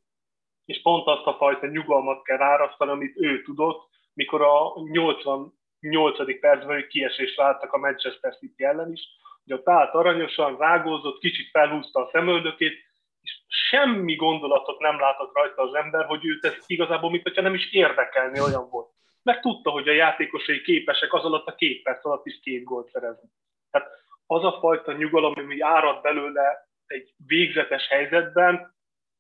és 0.65 0.83
pont 0.83 1.07
azt 1.07 1.27
a 1.27 1.37
fajta 1.37 1.67
nyugalmat 1.67 2.23
kell 2.23 2.41
árasztani, 2.41 2.91
amit 2.91 3.17
ő 3.17 3.43
tudott, 3.43 3.89
mikor 4.15 4.43
a 4.43 4.73
88. 4.93 6.41
percben 6.41 6.89
kiesést 6.89 7.37
láttak 7.37 7.73
a 7.73 7.79
Manchester 7.79 8.37
City 8.37 8.65
ellen 8.65 8.93
is, 8.93 9.01
hogy 9.45 9.53
ott 9.53 9.69
állt 9.69 9.95
aranyosan, 9.95 10.57
rágózott, 10.57 11.19
kicsit 11.19 11.51
felhúzta 11.51 12.01
a 12.01 12.09
szemöldökét, 12.13 12.73
és 13.21 13.41
semmi 13.47 14.15
gondolatot 14.15 14.79
nem 14.79 15.01
látott 15.01 15.35
rajta 15.35 15.63
az 15.63 15.75
ember, 15.75 16.05
hogy 16.05 16.27
őt 16.27 16.45
ez 16.45 16.55
igazából, 16.67 17.11
mint 17.11 17.23
hogyha 17.23 17.43
nem 17.43 17.55
is 17.55 17.73
érdekelni 17.73 18.41
olyan 18.41 18.69
volt. 18.71 18.91
Mert 19.29 19.41
tudta, 19.41 19.71
hogy 19.71 19.89
a 19.89 19.93
játékosai 19.93 20.63
képesek 20.63 21.13
az 21.13 21.25
alatt 21.25 21.47
a 21.47 21.55
két 21.55 21.83
perc 21.83 22.05
alatt 22.05 22.27
is 22.27 22.41
két 22.41 22.65
gólt 22.65 22.91
szerezni. 22.91 23.29
Tehát 23.71 23.89
az 24.27 24.45
a 24.45 24.59
fajta 24.61 24.93
nyugalom, 24.93 25.33
ami 25.37 25.61
árad 25.61 26.03
belőle 26.03 26.69
egy 26.87 27.15
végzetes 27.27 27.89
helyzetben, 27.89 28.75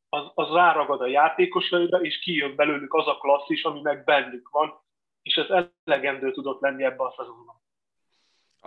az, 0.09 0.31
az 0.35 0.53
ráragad 0.53 1.01
a 1.01 1.07
játékosaira, 1.07 2.01
és 2.01 2.19
kijön 2.19 2.57
belőlük 2.57 2.95
az 2.95 3.07
a 3.07 3.19
klasszis, 3.19 3.63
ami 3.63 3.81
meg 3.81 4.05
bennük 4.05 4.49
van, 4.49 4.81
és 5.23 5.35
ez 5.35 5.67
elegendő 5.85 6.33
tudott 6.33 6.61
lenni 6.61 6.85
ebben 6.85 7.07
a 7.07 7.15
szezonban. 7.17 7.63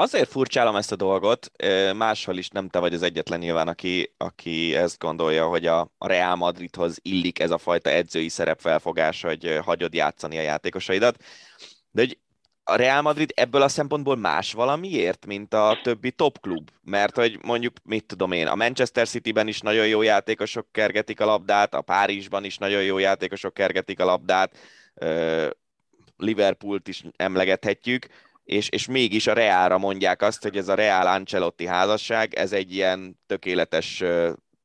Azért 0.01 0.29
furcsálom 0.29 0.75
ezt 0.75 0.91
a 0.91 0.95
dolgot, 0.95 1.51
máshol 1.95 2.37
is 2.37 2.49
nem 2.49 2.69
te 2.69 2.79
vagy 2.79 2.93
az 2.93 3.01
egyetlen 3.01 3.39
nyilván, 3.39 3.67
aki, 3.67 4.13
aki 4.17 4.75
ezt 4.75 4.99
gondolja, 4.99 5.47
hogy 5.47 5.65
a, 5.65 5.91
Real 5.97 6.35
Madridhoz 6.35 6.97
illik 7.01 7.39
ez 7.39 7.51
a 7.51 7.57
fajta 7.57 7.89
edzői 7.89 8.29
szerepfelfogás, 8.29 9.21
hogy 9.21 9.59
hagyod 9.63 9.93
játszani 9.93 10.37
a 10.37 10.41
játékosaidat. 10.41 11.23
De 11.91 12.01
hogy 12.01 12.19
a 12.63 12.75
Real 12.75 13.01
Madrid 13.01 13.31
ebből 13.35 13.61
a 13.61 13.67
szempontból 13.67 14.15
más 14.15 14.53
valamiért, 14.53 15.25
mint 15.25 15.53
a 15.53 15.79
többi 15.83 16.11
top 16.11 16.39
klub? 16.39 16.69
Mert 16.83 17.15
hogy 17.15 17.37
mondjuk, 17.41 17.73
mit 17.83 18.05
tudom 18.05 18.31
én, 18.31 18.47
a 18.47 18.55
Manchester 18.55 19.07
City-ben 19.07 19.47
is 19.47 19.59
nagyon 19.59 19.87
jó 19.87 20.01
játékosok 20.01 20.67
kergetik 20.71 21.19
a 21.19 21.25
labdát, 21.25 21.73
a 21.73 21.81
Párizsban 21.81 22.43
is 22.43 22.57
nagyon 22.57 22.83
jó 22.83 22.97
játékosok 22.97 23.53
kergetik 23.53 23.99
a 23.99 24.05
labdát, 24.05 24.57
Liverpoolt 26.17 26.87
is 26.87 27.03
emlegethetjük, 27.15 28.07
és, 28.51 28.69
és 28.69 28.87
mégis 28.87 29.27
a 29.27 29.33
Reálra 29.33 29.77
mondják 29.77 30.21
azt, 30.21 30.43
hogy 30.43 30.57
ez 30.57 30.67
a 30.67 30.75
Real 30.75 31.07
Ancelotti 31.07 31.65
házasság, 31.65 32.33
ez 32.33 32.51
egy 32.51 32.73
ilyen 32.73 33.19
tökéletes, 33.25 34.03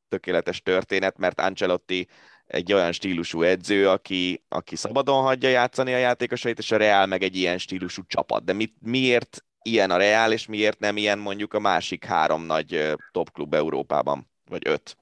tökéletes 0.09 0.61
történet, 0.61 1.17
mert 1.17 1.39
Ancelotti 1.39 2.07
egy 2.47 2.73
olyan 2.73 2.91
stílusú 2.91 3.41
edző, 3.41 3.89
aki, 3.89 4.43
aki 4.49 4.75
szabadon 4.75 5.21
hagyja 5.21 5.49
játszani 5.49 5.93
a 5.93 5.97
játékosait, 5.97 6.57
és 6.57 6.71
a 6.71 6.77
Real 6.77 7.05
meg 7.05 7.23
egy 7.23 7.35
ilyen 7.35 7.57
stílusú 7.57 8.01
csapat. 8.07 8.43
De 8.43 8.53
mit, 8.53 8.73
miért 8.81 9.45
ilyen 9.61 9.91
a 9.91 9.97
Real, 9.97 10.31
és 10.31 10.47
miért 10.47 10.79
nem 10.79 10.97
ilyen 10.97 11.19
mondjuk 11.19 11.53
a 11.53 11.59
másik 11.59 12.05
három 12.05 12.41
nagy 12.41 12.93
topklub 13.11 13.53
Európában, 13.53 14.29
vagy 14.49 14.61
öt? 14.65 14.97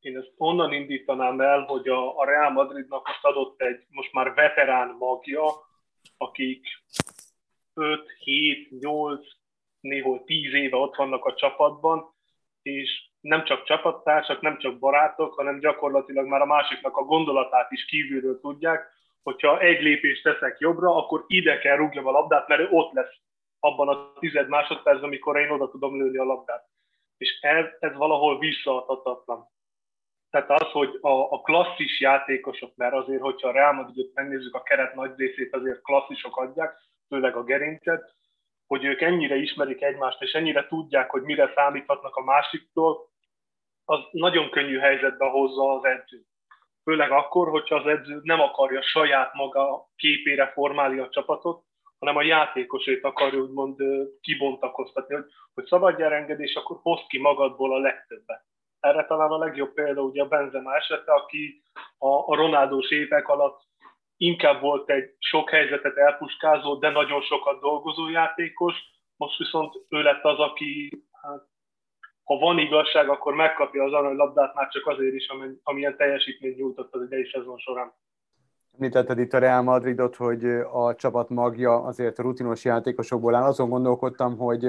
Én 0.00 0.16
ezt 0.16 0.32
onnan 0.36 0.72
indítanám 0.72 1.40
el, 1.40 1.60
hogy 1.60 1.88
a, 1.88 2.18
a 2.18 2.24
Real 2.24 2.50
Madridnak 2.50 3.06
most 3.06 3.24
adott 3.24 3.60
egy 3.60 3.84
most 3.90 4.12
már 4.12 4.34
veterán 4.34 4.96
magja, 4.98 5.44
akik 6.16 6.66
5, 7.74 8.06
7, 8.18 8.70
8, 8.80 9.26
néhol 9.80 10.24
10 10.24 10.52
éve 10.54 10.76
ott 10.76 10.96
vannak 10.96 11.24
a 11.24 11.34
csapatban, 11.34 12.14
és 12.62 13.10
nem 13.20 13.44
csak 13.44 13.64
csapattársak, 13.64 14.40
nem 14.40 14.58
csak 14.58 14.78
barátok, 14.78 15.34
hanem 15.34 15.58
gyakorlatilag 15.58 16.26
már 16.26 16.40
a 16.40 16.46
másiknak 16.46 16.96
a 16.96 17.04
gondolatát 17.04 17.70
is 17.70 17.84
kívülről 17.84 18.40
tudják, 18.40 18.92
hogyha 19.22 19.60
egy 19.60 19.82
lépést 19.82 20.22
teszek 20.22 20.58
jobbra, 20.58 20.96
akkor 20.96 21.24
ide 21.26 21.58
kell 21.58 21.76
rúgjam 21.76 22.06
a 22.06 22.10
labdát, 22.10 22.48
mert 22.48 22.60
ő 22.60 22.68
ott 22.70 22.92
lesz 22.92 23.14
abban 23.58 23.88
a 23.88 24.12
tized 24.18 24.48
másodpercben, 24.48 25.08
amikor 25.08 25.38
én 25.38 25.50
oda 25.50 25.70
tudom 25.70 25.96
lőni 25.96 26.18
a 26.18 26.24
labdát. 26.24 26.68
És 27.16 27.38
ez, 27.40 27.66
ez 27.78 27.94
valahol 27.94 28.38
visszaadhatatlan. 28.38 29.48
Tehát 30.30 30.50
az, 30.50 30.70
hogy 30.70 30.98
a, 31.00 31.32
a 31.32 31.40
klasszis 31.40 32.00
játékosok, 32.00 32.76
mert 32.76 32.94
azért, 32.94 33.20
hogyha 33.20 33.48
a 33.48 33.52
Real 33.52 33.72
Madridot 33.72 34.14
megnézzük, 34.14 34.54
a 34.54 34.62
keret 34.62 34.94
nagy 34.94 35.12
részét 35.16 35.54
azért 35.54 35.82
klasszisok 35.82 36.36
adják, 36.36 36.76
főleg 37.08 37.36
a 37.36 37.44
gerincet, 37.44 38.14
hogy 38.66 38.84
ők 38.84 39.00
ennyire 39.00 39.36
ismerik 39.36 39.82
egymást, 39.82 40.22
és 40.22 40.32
ennyire 40.32 40.66
tudják, 40.66 41.10
hogy 41.10 41.22
mire 41.22 41.52
számíthatnak 41.54 42.16
a 42.16 42.24
másiktól, 42.24 43.08
az 43.84 44.00
nagyon 44.10 44.50
könnyű 44.50 44.78
helyzetbe 44.78 45.26
hozza 45.26 45.72
az 45.72 45.84
edzőt. 45.84 46.26
Főleg 46.82 47.10
akkor, 47.10 47.48
hogyha 47.48 47.74
az 47.74 47.86
edző 47.86 48.20
nem 48.22 48.40
akarja 48.40 48.82
saját 48.82 49.34
maga 49.34 49.88
képére 49.96 50.46
formálni 50.46 50.98
a 50.98 51.08
csapatot, 51.08 51.64
hanem 51.98 52.16
a 52.16 52.22
játékosét 52.22 53.04
akarja 53.04 53.40
úgymond 53.40 53.76
kibontakoztatni, 54.20 55.14
hogy, 55.14 55.24
hogy 55.54 55.64
szabadjál 55.64 56.12
engedés, 56.12 56.54
akkor 56.54 56.78
hozd 56.82 57.06
ki 57.06 57.18
magadból 57.18 57.74
a 57.74 57.78
legtöbbet. 57.78 58.44
Erre 58.80 59.04
talán 59.04 59.30
a 59.30 59.38
legjobb 59.38 59.74
példa 59.74 60.02
ugye 60.02 60.22
a 60.22 60.28
Benzema 60.28 60.76
esete, 60.76 61.12
aki 61.12 61.62
a, 61.98 62.08
a 62.08 62.34
Ronaldós 62.34 62.90
évek 62.90 63.28
alatt 63.28 63.60
inkább 64.16 64.60
volt 64.60 64.90
egy 64.90 65.14
sok 65.18 65.50
helyzetet 65.50 65.96
elpuskázó, 65.96 66.74
de 66.74 66.90
nagyon 66.90 67.22
sokat 67.22 67.60
dolgozó 67.60 68.08
játékos, 68.08 68.74
most 69.16 69.38
viszont 69.38 69.74
ő 69.88 70.02
lett 70.02 70.24
az, 70.24 70.38
aki 70.38 71.02
hát, 71.22 71.42
ha 72.24 72.38
van 72.38 72.58
igazság, 72.58 73.08
akkor 73.08 73.34
megkapja 73.34 73.84
az 73.84 73.92
aranylabdát 73.92 74.54
már 74.54 74.68
csak 74.68 74.86
azért 74.86 75.14
is, 75.14 75.26
amilyen 75.62 75.96
teljesítményt 75.96 76.56
nyújtott 76.56 76.94
az 76.94 77.02
idei 77.02 77.30
szezon 77.32 77.58
során. 77.58 77.92
Említetted 78.74 79.18
itt 79.18 79.32
a 79.32 79.38
Real 79.38 79.62
Madridot, 79.62 80.16
hogy 80.16 80.44
a 80.72 80.94
csapat 80.94 81.28
magja 81.28 81.82
azért 81.82 82.18
a 82.18 82.22
rutinos 82.22 82.64
játékosokból 82.64 83.34
áll. 83.34 83.42
Azon 83.42 83.68
gondolkodtam, 83.68 84.36
hogy 84.36 84.64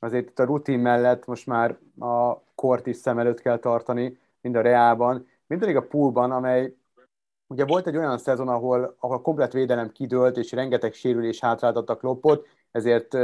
azért 0.00 0.28
itt 0.28 0.38
a 0.38 0.44
rutin 0.44 0.78
mellett 0.78 1.26
most 1.26 1.46
már 1.46 1.78
a 1.98 2.42
kort 2.54 2.86
is 2.86 2.96
szem 2.96 3.18
előtt 3.18 3.40
kell 3.40 3.58
tartani, 3.58 4.18
mind 4.40 4.56
a 4.56 4.60
Realban, 4.60 5.28
mind 5.46 5.60
pedig 5.60 5.76
a 5.76 5.86
poolban, 5.86 6.32
amely 6.32 6.74
ugye 7.46 7.64
volt 7.64 7.86
egy 7.86 7.96
olyan 7.96 8.18
szezon, 8.18 8.48
ahol, 8.48 8.96
a 8.98 9.20
komplet 9.20 9.52
védelem 9.52 9.92
kidőlt, 9.92 10.36
és 10.36 10.52
rengeteg 10.52 10.92
sérülés 10.92 11.40
hátráltattak 11.40 11.98
Kloppot, 11.98 12.46
ezért 12.70 13.16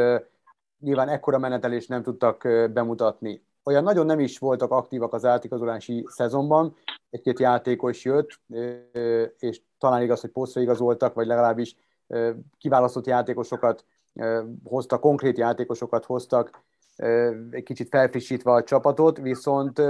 nyilván 0.78 1.08
ekkora 1.08 1.38
menetelést 1.38 1.88
nem 1.88 2.02
tudtak 2.02 2.42
bemutatni. 2.72 3.42
Olyan 3.64 3.82
nagyon 3.82 4.06
nem 4.06 4.20
is 4.20 4.38
voltak 4.38 4.70
aktívak 4.70 5.12
az 5.12 5.24
átigazolási 5.24 6.04
szezonban, 6.08 6.74
egy-két 7.10 7.38
játékos 7.38 8.04
jött, 8.04 8.40
uh, 8.48 9.24
és 9.38 9.60
talán 9.78 10.02
igaz, 10.02 10.20
hogy 10.20 10.30
posztra 10.30 10.60
igazoltak, 10.60 11.14
vagy 11.14 11.26
legalábbis 11.26 11.76
kiválasztott 12.58 13.06
játékosokat 13.06 13.84
hoztak, 14.64 15.00
konkrét 15.00 15.38
játékosokat 15.38 16.04
hoztak, 16.04 16.62
egy 17.50 17.62
kicsit 17.62 17.88
felfrissítve 17.88 18.52
a 18.52 18.62
csapatot, 18.62 19.18
viszont 19.18 19.82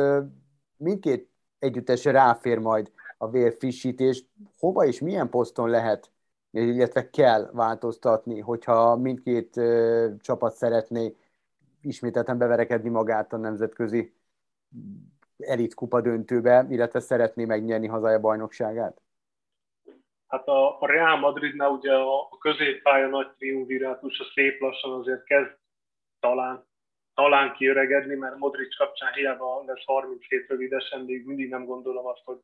mindkét 0.76 1.30
együttes 1.58 2.04
ráfér 2.04 2.58
majd 2.58 2.90
a 3.22 3.30
vérfrissítés, 3.30 4.24
hova 4.58 4.84
és 4.84 5.00
milyen 5.00 5.28
poszton 5.28 5.68
lehet, 5.68 6.10
illetve 6.50 7.10
kell 7.10 7.50
változtatni, 7.52 8.40
hogyha 8.40 8.96
mindkét 8.96 9.60
csapat 10.20 10.54
szeretné 10.54 11.16
ismételten 11.82 12.38
beverekedni 12.38 12.88
magát 12.88 13.32
a 13.32 13.36
nemzetközi 13.36 14.14
elitkupa 15.38 16.00
döntőbe, 16.00 16.66
illetve 16.70 17.00
szeretné 17.00 17.44
megnyerni 17.44 17.86
hazája 17.86 18.20
bajnokságát? 18.20 19.02
Hát 20.26 20.46
a, 20.48 20.80
a 20.80 20.86
Real 20.86 21.16
Madridnál 21.16 21.70
ugye 21.70 21.92
a, 21.92 22.20
a 22.20 22.38
középpálya 22.38 23.08
nagy 23.08 23.30
triumvirátus 23.38 24.18
a 24.18 24.24
szép 24.34 24.60
lassan 24.60 24.92
azért 24.92 25.24
kezd 25.24 25.56
talán, 26.20 26.66
talán 27.14 27.52
kiöregedni, 27.52 28.14
mert 28.14 28.36
Modric 28.36 28.76
kapcsán 28.76 29.12
hiába 29.12 29.64
lesz 29.66 29.84
37 29.84 30.48
rövidesen, 30.48 31.00
még 31.00 31.26
mindig 31.26 31.48
nem 31.48 31.64
gondolom 31.64 32.06
azt, 32.06 32.22
hogy 32.24 32.38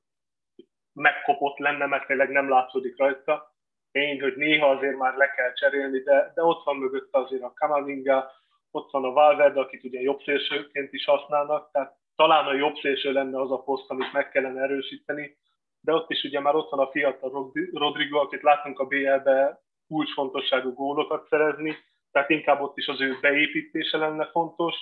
megkopott 0.99 1.59
lenne, 1.59 1.87
mert 1.87 2.07
tényleg 2.07 2.31
nem 2.31 2.49
látszódik 2.49 2.99
rajta. 2.99 3.57
Tény, 3.93 4.21
hogy 4.21 4.37
néha 4.37 4.69
azért 4.69 4.97
már 4.97 5.17
le 5.17 5.31
kell 5.31 5.52
cserélni, 5.52 5.99
de, 5.99 6.33
de 6.35 6.43
ott 6.43 6.64
van 6.64 6.76
mögött 6.76 7.09
azért 7.14 7.43
a 7.43 7.52
Kamavinga, 7.55 8.31
ott 8.71 8.90
van 8.90 9.05
a 9.05 9.11
Valverde, 9.11 9.61
akit 9.61 9.85
ugye 9.85 10.00
jobb 10.00 10.21
szélsőként 10.23 10.93
is 10.93 11.05
használnak, 11.05 11.71
tehát 11.73 11.97
talán 12.17 12.47
a 12.47 12.55
jobb 12.55 12.76
szélső 12.76 13.12
lenne 13.12 13.40
az 13.40 13.50
a 13.50 13.62
poszt, 13.62 13.90
amit 13.90 14.12
meg 14.12 14.28
kellene 14.28 14.62
erősíteni, 14.62 15.37
de 15.81 15.93
ott 15.93 16.11
is 16.11 16.23
ugye 16.23 16.40
már 16.40 16.55
ott 16.55 16.71
van 16.71 16.81
a 16.81 16.90
fiatal 16.90 17.52
Rodrigo, 17.73 18.19
akit 18.19 18.43
látunk 18.43 18.78
a 18.78 18.87
BL-be 18.87 19.61
kulcsfontosságú 19.88 20.73
gólokat 20.73 21.26
szerezni, 21.28 21.76
tehát 22.11 22.31
inkább 22.31 22.61
ott 22.61 22.76
is 22.76 22.87
az 22.87 23.00
ő 23.00 23.19
beépítése 23.21 23.97
lenne 23.99 24.26
fontos, 24.26 24.75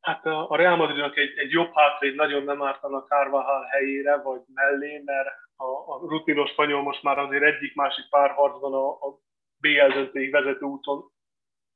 Hát 0.00 0.26
a 0.26 0.56
Real 0.56 0.76
Madridnak 0.76 1.16
egy, 1.16 1.38
egy 1.38 1.50
jobb 1.50 1.70
hátvéd 1.74 2.14
nagyon 2.14 2.42
nem 2.42 2.62
ártana 2.62 3.02
Carvajal 3.02 3.62
helyére, 3.64 4.22
vagy 4.22 4.40
mellé, 4.54 5.02
mert 5.04 5.28
a, 5.56 5.64
a 5.64 5.98
rutinos 6.08 6.50
spanyol 6.50 6.82
most 6.82 7.02
már 7.02 7.18
azért 7.18 7.42
egyik-másik 7.42 8.08
párharcban 8.08 8.72
a, 8.72 8.88
a 8.88 9.18
BL 9.60 9.92
döntőig 9.92 10.30
vezető 10.30 10.64
úton 10.64 11.10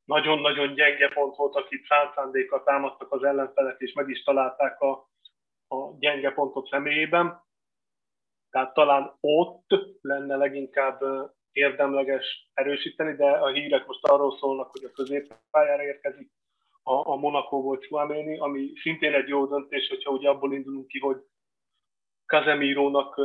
nagyon-nagyon 0.05 0.75
gyenge 0.75 1.09
pont 1.09 1.37
volt, 1.37 1.55
akit 1.55 1.87
szánszándékkal 1.87 2.63
támadtak 2.63 3.13
az 3.13 3.23
ellenfelek, 3.23 3.81
és 3.81 3.93
meg 3.93 4.09
is 4.09 4.23
találták 4.23 4.81
a, 4.81 4.91
a 5.69 5.97
gyenge 5.99 6.33
pontot 6.33 6.69
személyében. 6.69 7.43
Tehát 8.51 8.75
talán 8.75 9.17
ott 9.21 9.67
lenne 10.01 10.37
leginkább 10.37 11.01
érdemleges 11.53 12.51
erősíteni, 12.55 13.17
de 13.17 13.31
a 13.31 13.49
hírek 13.49 13.87
most 13.87 14.07
arról 14.07 14.37
szólnak, 14.39 14.71
hogy 14.71 14.85
a 14.85 14.93
középpályára 14.93 15.83
érkezik 15.83 16.31
a, 16.83 17.11
a 17.11 17.17
Monakóból 17.17 17.79
Chouameni, 17.79 18.39
ami 18.39 18.73
szintén 18.83 19.13
egy 19.13 19.29
jó 19.29 19.47
döntés, 19.47 19.89
hogyha 19.89 20.11
ugye 20.11 20.29
abból 20.29 20.55
indulunk 20.55 20.87
ki, 20.87 20.99
hogy 20.99 21.17
Kazemirónak 22.27 23.21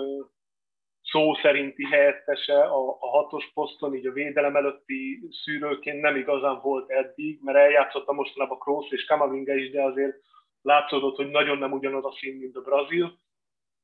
szó 1.11 1.35
szerinti 1.35 1.85
helyettese 1.85 2.63
a, 2.63 2.89
a 2.89 3.07
hatos 3.07 3.51
poszton, 3.53 3.95
így 3.95 4.07
a 4.07 4.11
védelem 4.11 4.55
előtti 4.55 5.27
szűrőként 5.43 6.01
nem 6.01 6.15
igazán 6.15 6.59
volt 6.61 6.89
eddig, 6.89 7.39
mert 7.41 7.57
eljátszotta 7.57 8.13
mostanában 8.13 8.59
Kroos 8.59 8.91
és 8.91 9.05
Kamavinga 9.05 9.53
is, 9.53 9.71
de 9.71 9.83
azért 9.83 10.15
látszódott, 10.61 11.15
hogy 11.15 11.29
nagyon 11.29 11.57
nem 11.57 11.71
ugyanaz 11.71 12.05
a 12.05 12.15
szín, 12.19 12.35
mint 12.35 12.55
a 12.55 12.61
brazil. 12.61 13.19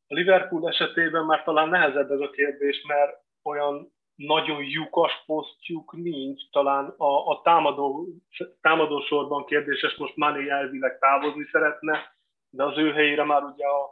A 0.07 0.13
Liverpool 0.13 0.69
esetében 0.69 1.25
már 1.25 1.43
talán 1.43 1.69
nehezebb 1.69 2.11
ez 2.11 2.19
a 2.19 2.29
kérdés, 2.29 2.81
mert 2.87 3.23
olyan 3.43 3.93
nagyon 4.15 4.63
lyukas 4.63 5.23
posztjuk 5.25 5.93
nincs, 5.93 6.41
talán 6.51 6.93
a, 6.97 7.27
a 7.29 7.41
támadó, 7.41 8.07
támadó 8.61 9.01
sorban 9.01 9.45
kérdéses, 9.45 9.95
most 9.95 10.15
Mané 10.15 10.49
elvileg 10.49 10.99
távozni 10.99 11.43
szeretne, 11.51 12.15
de 12.49 12.63
az 12.63 12.77
ő 12.77 12.91
helyére 12.91 13.23
már 13.23 13.43
ugye 13.43 13.65
a, 13.65 13.83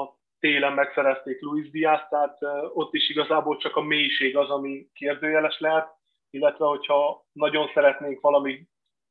a 0.00 0.14
télen 0.38 0.72
megszerezték 0.72 1.40
Luis 1.40 1.70
Diaz, 1.70 2.00
tehát 2.10 2.38
ott 2.74 2.94
is 2.94 3.10
igazából 3.10 3.56
csak 3.56 3.76
a 3.76 3.80
mélység 3.80 4.36
az, 4.36 4.50
ami 4.50 4.86
kérdőjeles 4.94 5.58
lehet, 5.58 5.88
illetve 6.30 6.66
hogyha 6.66 7.24
nagyon 7.32 7.70
szeretnénk 7.74 8.20
valami 8.20 8.66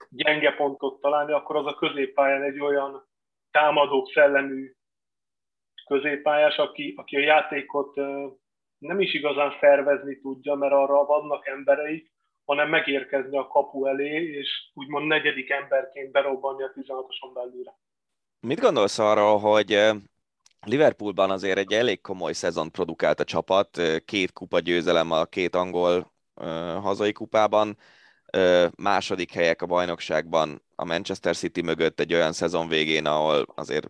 gyenge 0.10 0.52
pontot 0.56 1.02
találni, 1.02 1.32
akkor 1.32 1.56
az 1.56 1.66
a 1.66 1.76
középpályán 1.76 2.42
egy 2.42 2.60
olyan 2.60 3.08
támadó 3.52 4.06
szellemű 4.14 4.72
középpályás, 5.88 6.58
aki, 6.58 6.94
aki 6.98 7.16
a 7.16 7.20
játékot 7.20 7.94
nem 8.78 9.02
is 9.02 9.14
igazán 9.14 9.54
szervezni 9.60 10.20
tudja, 10.20 10.56
mert 10.56 10.74
arra 10.74 11.06
vannak 11.06 11.48
emberei, 11.48 12.12
hanem 12.46 12.70
megérkezni 12.70 13.38
a 13.38 13.48
kapu 13.48 13.86
elé, 13.86 14.24
és 14.24 14.50
úgymond 14.74 15.08
negyedik 15.08 15.50
emberként 15.50 16.12
berobbanni 16.12 16.64
a 16.64 16.72
16-oson 16.76 17.34
belőle. 17.34 17.78
Mit 18.40 18.60
gondolsz 18.60 19.00
arról, 19.00 19.40
hogy 19.40 19.80
Liverpoolban 20.66 21.30
azért 21.30 21.58
egy 21.58 21.74
elég 21.74 22.02
komoly 22.02 22.34
szezon 22.34 22.72
produkált 22.72 23.20
a 23.20 23.24
csapat, 23.24 23.82
két 24.06 24.34
kupa 24.34 24.60
győzelem 24.60 25.12
a 25.12 25.26
két 25.26 25.56
angol 25.56 26.12
hazai 26.82 27.12
kupában, 27.12 27.78
második 28.78 29.34
helyek 29.34 29.62
a 29.62 29.66
bajnokságban 29.66 30.62
a 30.76 30.86
Manchester 30.86 31.36
City 31.36 31.62
mögött 31.62 32.00
egy 32.00 32.14
olyan 32.14 32.32
szezon 32.32 32.68
végén, 32.68 33.06
ahol 33.06 33.46
azért 33.56 33.88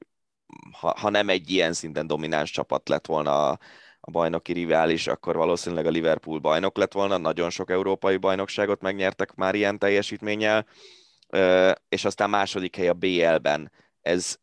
ha, 0.80 0.94
ha 1.00 1.10
nem 1.10 1.30
egy 1.30 1.50
ilyen 1.50 1.74
szinten 1.74 2.08
domináns 2.08 2.52
csapat 2.52 2.90
lett 2.90 3.06
volna 3.06 3.58
a 4.08 4.12
bajnoki 4.12 4.54
rivális, 4.54 5.08
akkor 5.08 5.36
valószínűleg 5.36 5.86
a 5.86 5.90
Liverpool 5.90 6.40
bajnok 6.40 6.78
lett 6.78 6.94
volna, 6.94 7.18
nagyon 7.18 7.50
sok 7.50 7.70
európai 7.70 8.18
bajnokságot 8.18 8.82
megnyertek 8.82 9.36
már 9.36 9.56
ilyen 9.56 9.80
teljesítménnyel, 9.80 10.66
és 11.90 12.06
aztán 12.06 12.30
második 12.30 12.76
hely 12.76 12.88
a 12.88 12.94
BL-ben. 12.94 13.72
Ez 14.02 14.36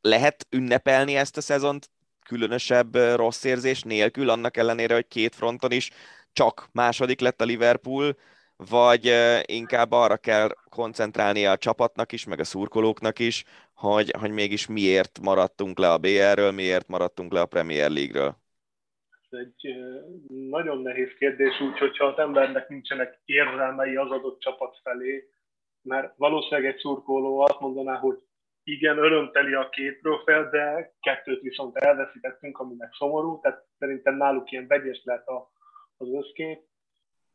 lehet 0.00 0.46
ünnepelni 0.50 1.16
ezt 1.16 1.36
a 1.36 1.40
szezont 1.40 1.90
különösebb 2.26 2.94
rossz 2.94 3.44
érzés 3.44 3.82
nélkül, 3.82 4.30
annak 4.30 4.56
ellenére, 4.56 4.94
hogy 4.94 5.08
két 5.08 5.34
fronton 5.34 5.72
is 5.72 5.90
csak 6.32 6.68
második 6.72 7.20
lett 7.20 7.40
a 7.40 7.44
Liverpool, 7.44 8.16
vagy 8.56 9.12
inkább 9.42 9.92
arra 9.92 10.16
kell 10.16 10.48
koncentrálnia 10.70 11.50
a 11.50 11.56
csapatnak 11.56 12.12
is, 12.12 12.26
meg 12.26 12.40
a 12.40 12.44
szurkolóknak 12.44 13.18
is, 13.18 13.44
hogy, 13.74 14.10
hogy 14.18 14.30
mégis 14.30 14.66
miért 14.66 15.20
maradtunk 15.22 15.78
le 15.78 15.92
a 15.92 15.98
BR-ről, 15.98 16.50
miért 16.50 16.88
maradtunk 16.88 17.32
le 17.32 17.40
a 17.40 17.46
Premier 17.46 17.90
League-ről? 17.90 18.36
Ez 19.30 19.38
egy 19.38 19.74
nagyon 20.50 20.82
nehéz 20.82 21.10
kérdés, 21.18 21.60
úgyhogy 21.60 21.96
ha 21.96 22.04
az 22.04 22.18
embernek 22.18 22.68
nincsenek 22.68 23.20
érzelmei 23.24 23.96
az 23.96 24.10
adott 24.10 24.40
csapat 24.40 24.78
felé, 24.82 25.30
mert 25.82 26.16
valószínűleg 26.16 26.72
egy 26.72 26.80
szurkoló 26.80 27.38
azt 27.38 27.60
mondaná, 27.60 27.96
hogy 27.96 28.18
igen, 28.64 28.98
örömteli 28.98 29.54
a 29.54 29.68
két 29.68 30.00
profil, 30.00 30.48
de 30.50 30.94
kettőt 31.00 31.40
viszont 31.40 31.76
elveszítettünk, 31.76 32.58
aminek 32.58 32.94
szomorú, 32.98 33.40
tehát 33.40 33.64
szerintem 33.78 34.16
náluk 34.16 34.50
ilyen 34.50 34.66
vegyes 34.66 35.00
lehet 35.04 35.26
a, 35.28 35.50
az 35.96 36.08
összkép. 36.12 36.60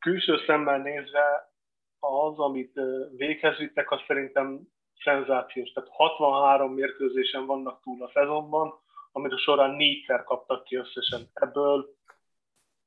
Külső 0.01 0.37
szemmel 0.45 0.77
nézve 0.77 1.53
az, 1.99 2.39
amit 2.39 2.79
véghez 3.17 3.57
vittek, 3.57 3.91
az 3.91 3.99
szerintem 4.07 4.59
szenzációs. 5.03 5.71
Tehát 5.71 5.89
63 5.93 6.73
mérkőzésen 6.73 7.45
vannak 7.45 7.81
túl 7.81 8.03
a 8.03 8.11
szezonban, 8.13 8.73
amire 9.11 9.37
során 9.37 9.71
négyszer 9.71 10.23
kaptak 10.23 10.63
ki 10.63 10.75
összesen. 10.75 11.21
Ebből 11.33 11.95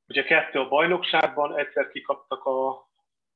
ugye 0.07 0.23
kettő 0.23 0.59
a 0.59 0.67
bajnokságban, 0.67 1.57
egyszer 1.57 1.89
kikaptak 1.89 2.45
a, 2.45 2.87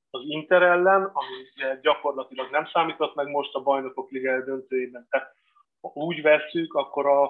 az 0.10 0.22
Inter 0.24 0.62
ellen, 0.62 1.04
ami 1.04 1.80
gyakorlatilag 1.82 2.50
nem 2.50 2.66
számított 2.66 3.16
meg 3.16 3.28
most 3.28 3.56
a 3.56 3.62
bajnokok 3.62 4.10
liga 4.10 4.44
döntőjében. 4.44 5.08
Tehát 5.10 5.36
ha 5.82 5.92
úgy 5.94 6.22
vesszük, 6.22 6.74
akkor 6.74 7.06
a, 7.08 7.24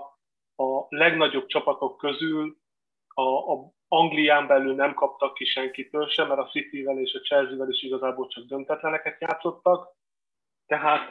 a 0.63 0.85
legnagyobb 0.89 1.45
csapatok 1.45 1.97
közül 1.97 2.57
a, 3.19 3.53
a 3.53 3.71
Anglián 3.87 4.47
belül 4.47 4.75
nem 4.75 4.93
kaptak 4.93 5.33
ki 5.33 5.45
senkitől 5.45 6.07
sem, 6.07 6.27
mert 6.27 6.39
a 6.39 6.47
City-vel 6.47 6.99
és 6.99 7.13
a 7.13 7.19
Chelsea-vel 7.19 7.69
is 7.69 7.83
igazából 7.83 8.27
csak 8.27 8.43
döntetleneket 8.43 9.21
játszottak. 9.21 9.97
Tehát 10.65 11.09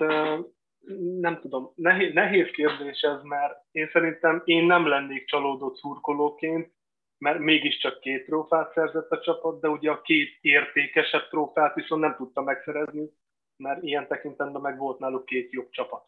nem 1.21 1.41
tudom, 1.41 1.73
nehéz, 1.75 2.13
nehéz 2.13 2.51
kérdés 2.51 3.01
ez, 3.01 3.23
mert 3.23 3.55
én 3.71 3.89
szerintem 3.93 4.43
én 4.45 4.65
nem 4.65 4.87
lennék 4.87 5.27
csalódott 5.27 5.77
szurkolóként, 5.77 6.73
mert 7.19 7.39
mégiscsak 7.39 8.01
két 8.01 8.25
trófát 8.25 8.73
szerzett 8.73 9.11
a 9.11 9.21
csapat, 9.21 9.61
de 9.61 9.69
ugye 9.69 9.91
a 9.91 10.01
két 10.01 10.39
értékesebb 10.41 11.29
trófát 11.29 11.75
viszont 11.75 12.01
nem 12.01 12.17
tudta 12.17 12.43
megszerezni, 12.43 13.11
mert 13.57 13.83
ilyen 13.83 14.09
tekintetben 14.09 14.61
meg 14.61 14.79
volt 14.79 14.99
náluk 14.99 15.25
két 15.25 15.51
jobb 15.51 15.71
csapat. 15.71 16.05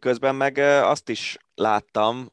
Közben 0.00 0.34
meg 0.34 0.58
azt 0.82 1.08
is 1.08 1.36
láttam, 1.54 2.30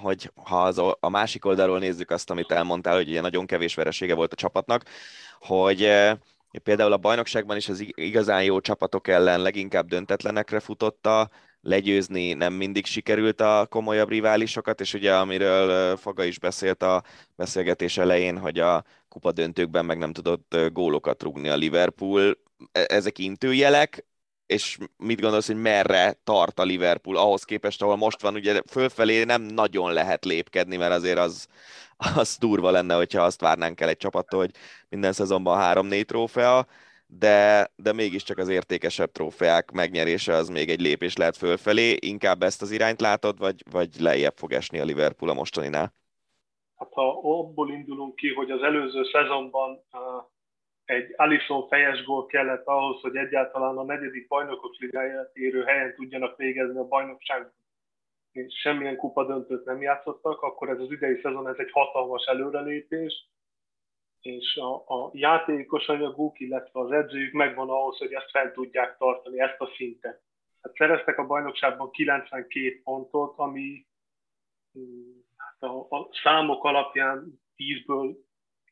hogy 0.00 0.30
ha 0.44 0.62
az 0.62 0.78
a 1.00 1.08
másik 1.08 1.44
oldalról 1.44 1.78
nézzük 1.78 2.10
azt, 2.10 2.30
amit 2.30 2.52
elmondtál, 2.52 2.96
hogy 2.96 3.08
ugye 3.08 3.20
nagyon 3.20 3.46
kevés 3.46 3.74
veresége 3.74 4.14
volt 4.14 4.32
a 4.32 4.36
csapatnak, 4.36 4.84
hogy 5.40 5.92
például 6.62 6.92
a 6.92 6.96
bajnokságban 6.96 7.56
is 7.56 7.68
az 7.68 7.84
igazán 7.94 8.44
jó 8.44 8.60
csapatok 8.60 9.08
ellen 9.08 9.40
leginkább 9.40 9.88
döntetlenekre 9.88 10.60
futotta, 10.60 11.30
legyőzni 11.62 12.32
nem 12.32 12.52
mindig 12.52 12.86
sikerült 12.86 13.40
a 13.40 13.66
komolyabb 13.70 14.08
riválisokat, 14.08 14.80
és 14.80 14.94
ugye 14.94 15.16
amiről 15.16 15.96
Faga 15.96 16.24
is 16.24 16.38
beszélt 16.38 16.82
a 16.82 17.02
beszélgetés 17.36 17.98
elején, 17.98 18.38
hogy 18.38 18.58
a 18.58 18.84
kupa 19.08 19.32
döntőkben 19.32 19.84
meg 19.84 19.98
nem 19.98 20.12
tudott 20.12 20.56
gólokat 20.72 21.22
rúgni 21.22 21.48
a 21.48 21.56
Liverpool. 21.56 22.38
E-, 22.72 22.86
ezek 22.88 23.18
intőjelek, 23.18 24.04
és 24.52 24.78
mit 24.96 25.20
gondolsz, 25.20 25.46
hogy 25.46 25.60
merre 25.60 26.12
tart 26.24 26.58
a 26.58 26.62
Liverpool 26.62 27.16
ahhoz 27.16 27.44
képest, 27.44 27.82
ahol 27.82 27.96
most 27.96 28.22
van, 28.22 28.34
ugye 28.34 28.62
fölfelé 28.70 29.24
nem 29.24 29.42
nagyon 29.42 29.92
lehet 29.92 30.24
lépkedni, 30.24 30.76
mert 30.76 30.92
azért 30.92 31.18
az, 31.18 31.48
az 32.16 32.36
durva 32.40 32.70
lenne, 32.70 32.94
hogyha 32.94 33.22
azt 33.22 33.40
várnánk 33.40 33.80
el 33.80 33.88
egy 33.88 33.96
csapattól, 33.96 34.40
hogy 34.40 34.50
minden 34.88 35.12
szezonban 35.12 35.58
három-négy 35.58 36.04
trófea, 36.04 36.66
de, 37.06 37.68
de 37.76 37.92
mégiscsak 37.92 38.38
az 38.38 38.48
értékesebb 38.48 39.12
trófeák 39.12 39.70
megnyerése 39.70 40.34
az 40.34 40.48
még 40.48 40.70
egy 40.70 40.80
lépés 40.80 41.16
lehet 41.16 41.36
fölfelé. 41.36 41.96
Inkább 42.00 42.42
ezt 42.42 42.62
az 42.62 42.70
irányt 42.70 43.00
látod, 43.00 43.38
vagy, 43.38 43.62
vagy 43.70 44.00
lejjebb 44.00 44.36
fog 44.36 44.52
esni 44.52 44.78
a 44.78 44.84
Liverpool 44.84 45.30
a 45.30 45.34
mostaninál? 45.34 45.94
Hát 46.76 46.92
ha 46.92 47.08
abból 47.08 47.70
indulunk 47.70 48.14
ki, 48.14 48.32
hogy 48.32 48.50
az 48.50 48.62
előző 48.62 49.02
szezonban 49.12 49.84
egy 50.84 51.12
Alisson 51.16 51.68
fejes 51.68 52.04
gól 52.04 52.26
kellett 52.26 52.66
ahhoz, 52.66 53.00
hogy 53.00 53.16
egyáltalán 53.16 53.76
a 53.76 53.84
negyedik 53.84 54.28
bajnokok 54.28 54.76
ligáját 54.78 55.30
érő 55.36 55.62
helyen 55.62 55.94
tudjanak 55.94 56.36
végezni 56.36 56.78
a 56.78 56.88
bajnokságban, 56.88 57.52
és 58.32 58.60
semmilyen 58.60 58.96
kupa 58.96 59.24
döntőt 59.24 59.64
nem 59.64 59.82
játszottak, 59.82 60.42
akkor 60.42 60.68
ez 60.68 60.78
az 60.78 60.90
idei 60.90 61.20
szezon 61.22 61.48
ez 61.48 61.58
egy 61.58 61.70
hatalmas 61.70 62.24
előrelépés, 62.24 63.30
és 64.20 64.56
a, 64.56 64.74
a 64.74 65.10
játékos 65.12 65.86
anyaguk, 65.86 66.40
illetve 66.40 66.80
az 66.80 66.90
edzőjük 66.90 67.32
megvan 67.32 67.70
ahhoz, 67.70 67.98
hogy 67.98 68.12
ezt 68.12 68.30
fel 68.30 68.52
tudják 68.52 68.96
tartani, 68.96 69.40
ezt 69.40 69.60
a 69.60 69.72
szintet. 69.76 70.20
Hát 70.62 70.74
szereztek 70.74 71.18
a 71.18 71.26
bajnokságban 71.26 71.90
92 71.90 72.80
pontot, 72.82 73.38
ami 73.38 73.86
mm, 74.78 75.20
hát 75.36 75.70
a, 75.70 75.96
a 75.96 76.08
számok 76.22 76.64
alapján 76.64 77.40
10-ből 77.56 78.16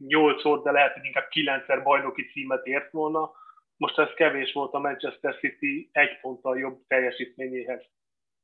8-szor, 0.09 0.61
de 0.63 0.71
lehet, 0.71 0.93
hogy 0.93 1.05
inkább 1.05 1.29
9-szer 1.31 1.81
bajnoki 1.83 2.23
címet 2.33 2.67
ért 2.67 2.91
volna. 2.91 3.31
Most 3.77 3.99
ez 3.99 4.15
kevés 4.15 4.53
volt 4.53 4.73
a 4.73 4.79
Manchester 4.79 5.39
City 5.39 5.89
egy 5.93 6.21
ponttal 6.21 6.59
jobb 6.59 6.81
teljesítményéhez. 6.87 7.83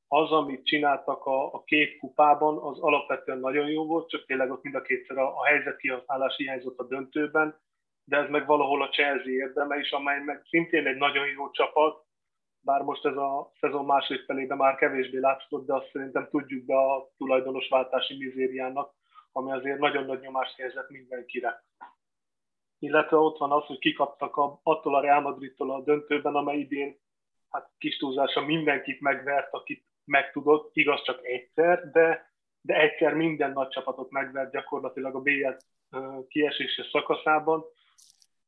Az, 0.08 0.30
amit 0.30 0.66
csináltak 0.66 1.26
a, 1.26 1.52
a 1.52 1.62
két 1.64 1.98
kupában, 1.98 2.58
az 2.58 2.78
alapvetően 2.78 3.38
nagyon 3.38 3.68
jó 3.68 3.86
volt, 3.86 4.08
csak 4.08 4.26
tényleg 4.26 4.50
ott 4.50 4.62
mind 4.62 4.74
a 4.74 4.82
kétszer 4.82 5.18
a, 5.18 5.38
a 5.38 5.44
helyzet 5.44 5.76
kihasználás 5.76 6.36
hiányzott 6.36 6.78
a 6.78 6.86
döntőben, 6.86 7.60
de 8.04 8.16
ez 8.16 8.28
meg 8.30 8.46
valahol 8.46 8.82
a 8.82 8.88
Chelsea 8.88 9.32
érdeme 9.32 9.78
is, 9.78 9.90
amely 9.90 10.20
meg 10.20 10.42
szintén 10.48 10.86
egy 10.86 10.96
nagyon 10.96 11.26
jó 11.26 11.50
csapat, 11.50 12.04
bár 12.60 12.82
most 12.82 13.04
ez 13.04 13.16
a 13.16 13.52
szezon 13.60 13.84
második 13.84 14.24
felében 14.24 14.56
már 14.56 14.74
kevésbé 14.74 15.18
látszott, 15.18 15.66
de 15.66 15.74
azt 15.74 15.90
szerintem 15.92 16.28
tudjuk 16.30 16.64
be 16.64 16.76
a 16.76 17.08
tulajdonosváltási 17.16 18.16
mizériának, 18.16 18.94
ami 19.36 19.52
azért 19.52 19.78
nagyon 19.78 20.04
nagy 20.04 20.20
nyomást 20.20 20.56
helyezett 20.56 20.90
mindenkire. 20.90 21.64
Illetve 22.78 23.16
ott 23.16 23.38
van 23.38 23.52
az, 23.52 23.64
hogy 23.64 23.78
kikaptak 23.78 24.36
a, 24.36 24.60
attól 24.62 24.94
a 24.94 25.00
Real 25.00 25.20
Madridtól 25.20 25.70
a 25.70 25.82
döntőben, 25.82 26.34
amely 26.34 26.58
idén 26.58 26.98
hát 27.50 27.70
kis 27.78 27.96
túlzása 27.96 28.40
mindenkit 28.40 29.00
megvert, 29.00 29.52
akit 29.52 29.84
megtudott, 30.04 30.70
igaz 30.76 31.02
csak 31.02 31.24
egyszer, 31.24 31.90
de 31.90 32.34
de 32.66 32.80
egyszer 32.80 33.14
minden 33.14 33.52
nagy 33.52 33.68
csapatot 33.68 34.10
megvert 34.10 34.52
gyakorlatilag 34.52 35.14
a 35.14 35.20
BL 35.20 35.50
kiesése 36.28 36.86
szakaszában, 36.90 37.64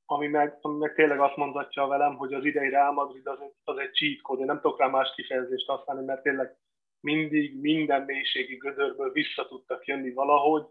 ami 0.07 0.27
meg, 0.27 0.59
ami 0.61 0.79
meg 0.79 0.94
tényleg 0.94 1.20
azt 1.20 1.37
mondatja 1.37 1.87
velem, 1.87 2.16
hogy 2.16 2.33
az 2.33 2.44
idei 2.44 2.68
Real 2.68 2.92
Madrid 2.92 3.27
az 3.27 3.40
egy, 3.40 3.55
az 3.64 3.77
egy 3.79 3.92
cheat 3.92 4.20
code. 4.20 4.40
Én 4.40 4.46
nem 4.46 4.61
tudok 4.61 4.79
rá 4.79 4.87
más 4.87 5.12
kifejezést 5.14 5.66
használni, 5.66 6.05
mert 6.05 6.22
tényleg 6.22 6.57
mindig 7.01 7.61
minden 7.61 8.03
mélységi 8.03 8.57
gödörből 8.57 9.12
vissza 9.12 9.46
tudtak 9.46 9.87
jönni 9.87 10.12
valahogy, 10.12 10.66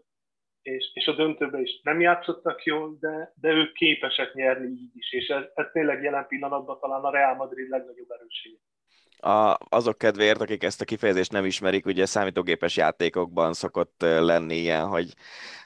és, 0.62 0.90
és 0.94 1.06
a 1.06 1.14
döntőben 1.14 1.62
is 1.62 1.80
nem 1.82 2.00
játszottak 2.00 2.64
jól, 2.64 2.96
de, 3.00 3.32
de 3.40 3.48
ők 3.48 3.72
képesek 3.72 4.34
nyerni 4.34 4.66
így 4.66 4.90
is, 4.94 5.12
és 5.12 5.28
ez, 5.28 5.42
ez 5.54 5.66
tényleg 5.72 6.02
jelen 6.02 6.26
pillanatban 6.26 6.78
talán 6.80 7.02
a 7.02 7.10
Real 7.10 7.34
Madrid 7.34 7.68
legnagyobb 7.68 8.10
erőssége. 8.10 8.58
A, 9.20 9.58
azok 9.68 9.98
kedvéért, 9.98 10.40
akik 10.40 10.62
ezt 10.62 10.80
a 10.80 10.84
kifejezést 10.84 11.32
nem 11.32 11.44
ismerik, 11.44 11.86
ugye 11.86 12.06
számítógépes 12.06 12.76
játékokban 12.76 13.52
szokott 13.52 13.94
lenni 14.00 14.56
ilyen, 14.56 14.86
hogy 14.86 15.14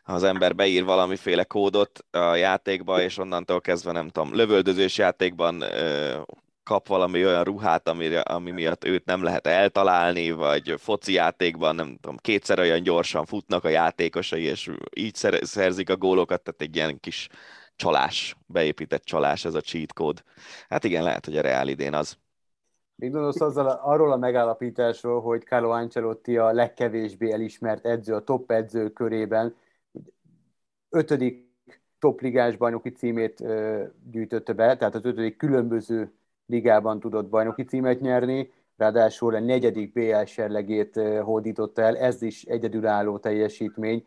az 0.05 0.22
ember 0.22 0.55
beír 0.55 0.85
valamiféle 0.85 1.44
kódot 1.44 2.05
a 2.11 2.35
játékba, 2.35 3.02
és 3.02 3.18
onnantól 3.18 3.61
kezdve 3.61 3.92
nem 3.92 4.09
tudom, 4.09 4.35
lövöldözős 4.35 4.98
játékban 4.98 5.64
kap 6.64 6.88
valami 6.88 7.25
olyan 7.25 7.44
ruhát, 7.44 7.88
amire, 7.88 8.20
ami 8.20 8.51
miatt 8.51 8.85
őt 8.85 9.05
nem 9.05 9.22
lehet 9.22 9.46
eltalálni, 9.46 10.31
vagy 10.31 10.75
foci 10.79 11.12
játékban 11.12 11.75
nem 11.75 11.96
tudom, 12.01 12.16
kétszer 12.16 12.59
olyan 12.59 12.83
gyorsan 12.83 13.25
futnak 13.25 13.64
a 13.64 13.68
játékosai, 13.68 14.42
és 14.42 14.70
így 14.96 15.14
szerzik 15.40 15.90
a 15.90 15.96
gólokat, 15.96 16.42
tehát 16.42 16.61
egy 16.61 16.77
ilyen 16.77 17.01
kis 17.01 17.29
csalás, 17.77 18.37
beépített 18.46 19.05
csalás 19.05 19.44
ez 19.44 19.55
a 19.55 19.61
cheat 19.61 19.92
kód. 19.92 20.22
Hát 20.68 20.85
igen, 20.85 21.03
lehet, 21.03 21.25
hogy 21.25 21.37
a 21.37 21.40
Real 21.40 21.68
idén 21.68 21.94
az. 21.94 22.16
Mit 22.94 23.12
gondolsz 23.12 23.40
azzal, 23.40 23.66
arról 23.66 24.12
a 24.12 24.16
megállapításról, 24.16 25.20
hogy 25.20 25.42
Carlo 25.42 25.70
Ancelotti 25.70 26.37
a 26.37 26.53
legkevésbé 26.53 27.33
elismert 27.33 27.87
edző 27.87 28.14
a 28.14 28.25
top 28.25 28.51
edző 28.51 28.88
körében, 28.90 29.57
ötödik 30.88 31.51
topligás 31.98 32.57
bajnoki 32.57 32.90
címét 32.90 33.44
gyűjtötte 34.11 34.53
be, 34.53 34.77
tehát 34.77 34.94
az 34.94 35.05
ötödik 35.05 35.37
különböző 35.37 36.12
ligában 36.46 37.00
tudott 37.00 37.28
bajnoki 37.28 37.62
címet 37.64 38.00
nyerni, 38.00 38.52
ráadásul 38.76 39.35
a 39.35 39.40
negyedik 39.40 39.92
BL 39.92 40.24
serlegét 40.24 41.00
hódította 41.22 41.83
el, 41.83 41.96
ez 41.96 42.22
is 42.22 42.42
egyedülálló 42.42 43.18
teljesítmény, 43.18 44.07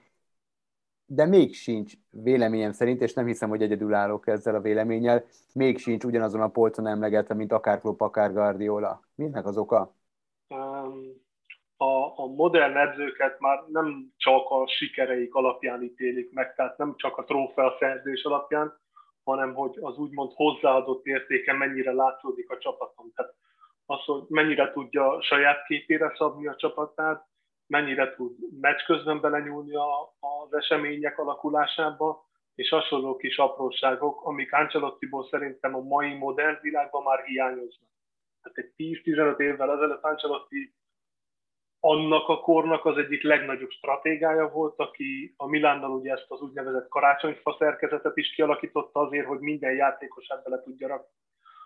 de 1.06 1.26
még 1.26 1.54
sincs 1.54 1.94
véleményem 2.10 2.72
szerint, 2.72 3.02
és 3.02 3.14
nem 3.14 3.26
hiszem, 3.26 3.50
hogy 3.50 3.62
egyedülállók 3.62 4.28
ezzel 4.28 4.56
a 4.56 4.62
véleménnyel, 4.62 5.26
még 5.54 5.78
sincs 5.78 6.04
ugyanazon 6.04 6.42
a 6.42 6.48
polcon 6.48 6.88
emlegetve, 6.88 7.34
mint 7.34 7.52
akár 7.52 7.80
Klopp, 7.80 8.00
akár 8.00 8.34
Guardiola. 8.34 9.02
Minek 9.16 9.46
az 9.46 9.58
oka? 9.58 9.96
A, 11.78 12.20
a 12.22 12.28
modern 12.36 12.78
edzőket 12.78 13.40
már 13.40 13.64
nem 13.68 14.14
csak 14.18 14.50
a 14.50 14.68
sikereik 14.68 15.36
alapján 15.36 15.84
ítélik 15.84 16.34
meg, 16.34 16.56
tehát 16.56 16.78
nem 16.78 16.94
csak 16.96 17.18
a 17.18 17.24
trófea 17.24 17.76
szerzés 17.80 18.24
alapján, 18.24 18.80
hanem 19.26 19.54
hogy 19.54 19.78
az 19.82 19.98
úgymond 19.98 20.32
hozzáadott 20.34 21.06
értéke 21.06 21.54
mennyire 21.54 21.92
látszódik 21.92 22.50
a 22.50 22.58
csapaton. 22.58 23.12
Tehát 23.16 23.34
az, 23.86 24.04
hogy 24.04 24.24
mennyire 24.28 24.72
tudja 24.72 25.22
saját 25.22 25.66
képére 25.66 26.14
szabni 26.18 26.48
a 26.48 26.56
csapatát, 26.56 27.26
mennyire 27.68 28.16
tud 28.16 28.36
meccs 28.62 28.80
közben 28.86 29.22
belenyúlni 29.22 29.76
az 30.20 30.54
események 30.54 31.20
alakulásába, 31.20 32.26
és 32.56 32.70
hasonló 32.70 33.16
kis 33.16 33.38
apróságok, 33.38 34.26
amik 34.26 34.54
Ancelottiból 34.54 35.28
szerintem 35.30 35.76
a 35.76 35.82
mai 35.82 36.14
modern 36.14 36.58
világban 36.62 37.04
már 37.04 37.24
hiányoznak. 37.24 37.90
Tehát 38.42 38.58
egy 38.58 39.02
10-15 39.04 39.40
évvel 39.40 39.72
ezelőtt 39.72 40.04
Ancelotti 40.04 40.76
annak 41.86 42.28
a 42.28 42.40
kornak 42.40 42.86
az 42.86 42.98
egyik 42.98 43.24
legnagyobb 43.24 43.70
stratégája 43.70 44.50
volt, 44.50 44.80
aki 44.80 45.34
a 45.38 45.48
Milánnal 45.48 45.92
ugye 45.92 46.12
ezt 46.12 46.26
az 46.28 46.42
úgynevezett 46.42 46.88
karácsonyfa 46.88 47.56
szerkezetet 47.60 48.18
is 48.18 48.34
kialakította 48.34 49.00
azért, 49.00 49.26
hogy 49.26 49.40
minden 49.40 49.76
játékosát 49.76 50.44
bele 50.44 50.62
tudja 50.62 50.88
rakni 50.88 51.16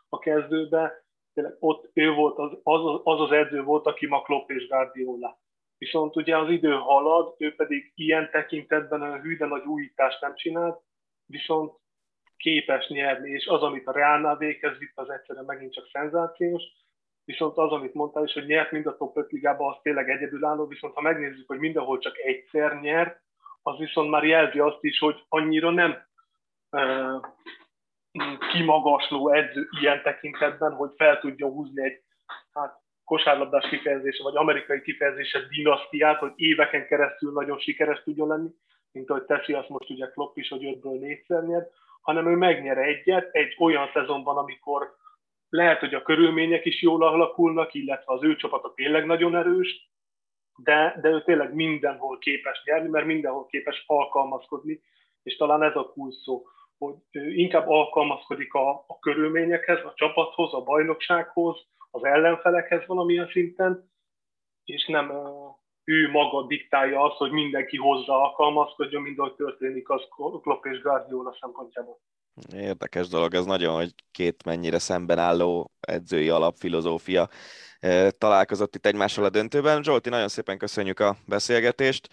a 0.09 0.19
kezdőbe. 0.19 1.03
Tényleg 1.33 1.55
ott 1.59 1.89
ő 1.93 2.13
volt, 2.13 2.37
az 2.37 2.51
az, 2.63 3.01
az, 3.03 3.19
az 3.19 3.31
edző 3.31 3.63
volt, 3.63 3.85
aki 3.85 4.07
ma 4.07 4.21
Klopp 4.21 4.49
és 4.49 4.67
Guardiola. 4.67 5.39
Viszont 5.77 6.15
ugye 6.15 6.37
az 6.37 6.49
idő 6.49 6.71
halad, 6.71 7.35
ő 7.37 7.55
pedig 7.55 7.91
ilyen 7.95 8.29
tekintetben 8.31 9.01
a 9.01 9.19
hű, 9.19 9.37
de 9.37 9.45
nagy 9.45 9.65
újítást 9.65 10.21
nem 10.21 10.35
csinált, 10.35 10.81
viszont 11.25 11.73
képes 12.37 12.87
nyerni, 12.87 13.29
és 13.29 13.47
az, 13.47 13.61
amit 13.61 13.87
a 13.87 13.91
Reálnál 13.91 14.37
végez 14.37 14.81
itt, 14.81 14.97
az 14.97 15.09
egyszerűen 15.09 15.45
megint 15.45 15.73
csak 15.73 15.89
szenzációs, 15.91 16.63
viszont 17.29 17.57
az, 17.57 17.71
amit 17.71 17.93
mondtál 17.93 18.23
is, 18.23 18.33
hogy 18.33 18.45
nyert 18.45 18.71
mind 18.71 18.85
a 18.85 18.97
top 18.97 19.17
5 19.17 19.31
ligában, 19.31 19.71
az 19.71 19.79
tényleg 19.81 20.09
egyedülálló, 20.09 20.65
viszont 20.67 20.93
ha 20.93 21.01
megnézzük, 21.01 21.47
hogy 21.47 21.59
mindenhol 21.59 21.97
csak 21.99 22.17
egyszer 22.17 22.79
nyert, 22.79 23.21
az 23.61 23.77
viszont 23.77 24.09
már 24.09 24.23
jelzi 24.23 24.59
azt 24.59 24.83
is, 24.83 24.99
hogy 24.99 25.23
annyira 25.27 25.69
nem 25.69 25.97
uh, 26.71 27.21
kimagasló 28.51 29.29
edző 29.29 29.67
ilyen 29.81 30.01
tekintetben, 30.03 30.73
hogy 30.73 30.91
fel 30.95 31.19
tudja 31.19 31.47
húzni 31.47 31.83
egy 31.83 32.01
hát, 32.53 32.81
kosárlabdás 33.03 33.69
kifejezése, 33.69 34.23
vagy 34.23 34.35
amerikai 34.35 34.81
kifejezése 34.81 35.39
dinasztiát, 35.49 36.19
hogy 36.19 36.31
éveken 36.35 36.87
keresztül 36.87 37.31
nagyon 37.31 37.59
sikeres 37.59 38.03
tudjon 38.03 38.27
lenni, 38.27 38.49
mint 38.91 39.09
ahogy 39.09 39.23
teszi 39.23 39.53
azt 39.53 39.69
most 39.69 39.89
ugye 39.89 40.07
Klopp 40.07 40.37
is, 40.37 40.49
hogy 40.49 40.65
ötből 40.65 40.99
négyszer 40.99 41.43
nyert, 41.43 41.71
hanem 42.01 42.27
ő 42.27 42.35
megnyer 42.35 42.77
egyet 42.77 43.29
egy 43.31 43.55
olyan 43.59 43.89
szezonban, 43.93 44.37
amikor 44.37 44.97
lehet, 45.49 45.79
hogy 45.79 45.93
a 45.93 46.01
körülmények 46.01 46.65
is 46.65 46.81
jól 46.81 47.03
alakulnak, 47.03 47.73
illetve 47.73 48.13
az 48.13 48.23
ő 48.23 48.35
csapata 48.35 48.73
tényleg 48.73 49.05
nagyon 49.05 49.35
erős, 49.35 49.89
de, 50.63 50.97
de 51.01 51.09
ő 51.09 51.23
tényleg 51.23 51.53
mindenhol 51.53 52.17
képes 52.17 52.61
nyerni, 52.65 52.89
mert 52.89 53.05
mindenhol 53.05 53.45
képes 53.45 53.83
alkalmazkodni, 53.87 54.81
és 55.23 55.35
talán 55.35 55.63
ez 55.63 55.75
a 55.75 55.89
kulcs 55.89 56.15
hogy 56.77 56.95
ő 57.11 57.33
inkább 57.33 57.67
alkalmazkodik 57.67 58.53
a, 58.53 58.69
a 58.69 58.99
körülményekhez, 58.99 59.85
a 59.85 59.93
csapathoz, 59.95 60.53
a 60.53 60.63
bajnoksághoz, 60.63 61.67
az 61.91 62.03
ellenfelekhez 62.03 62.85
valamilyen 62.85 63.29
szinten, 63.29 63.91
és 64.63 64.85
nem 64.85 65.11
ő 65.83 66.09
maga 66.09 66.45
diktálja 66.45 67.01
azt, 67.01 67.17
hogy 67.17 67.31
mindenki 67.31 67.77
hozzá 67.77 68.13
alkalmazkodjon, 68.13 69.01
mint 69.01 69.19
ahogy 69.19 69.33
történik 69.33 69.89
az 69.89 70.07
Klopp 70.41 70.65
és 70.65 70.81
Guardiola 70.81 71.37
szempontjából. 71.39 71.99
Érdekes 72.53 73.07
dolog 73.07 73.33
ez 73.33 73.45
nagyon, 73.45 73.75
hogy 73.75 73.93
két 74.11 74.43
mennyire 74.45 74.79
szemben 74.79 75.19
álló 75.19 75.71
edzői 75.79 76.29
alapfilozófia 76.29 77.29
találkozott 78.17 78.75
itt 78.75 78.85
egymással 78.85 79.23
a 79.23 79.29
döntőben. 79.29 79.83
Zsolti, 79.83 80.09
nagyon 80.09 80.27
szépen 80.27 80.57
köszönjük 80.57 80.99
a 80.99 81.17
beszélgetést, 81.25 82.09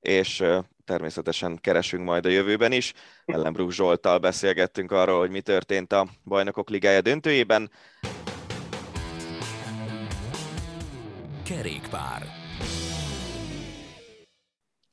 és 0.00 0.44
természetesen 0.84 1.58
keresünk 1.60 2.04
majd 2.04 2.26
a 2.26 2.28
jövőben 2.28 2.72
is. 2.72 2.92
Ellenbruch 3.24 3.74
Zsoltal 3.74 4.18
beszélgettünk 4.18 4.92
arról, 4.92 5.18
hogy 5.18 5.30
mi 5.30 5.40
történt 5.40 5.92
a 5.92 6.08
Bajnokok 6.24 6.70
Ligája 6.70 7.00
döntőjében. 7.00 7.70
Kerékpár. 11.44 12.22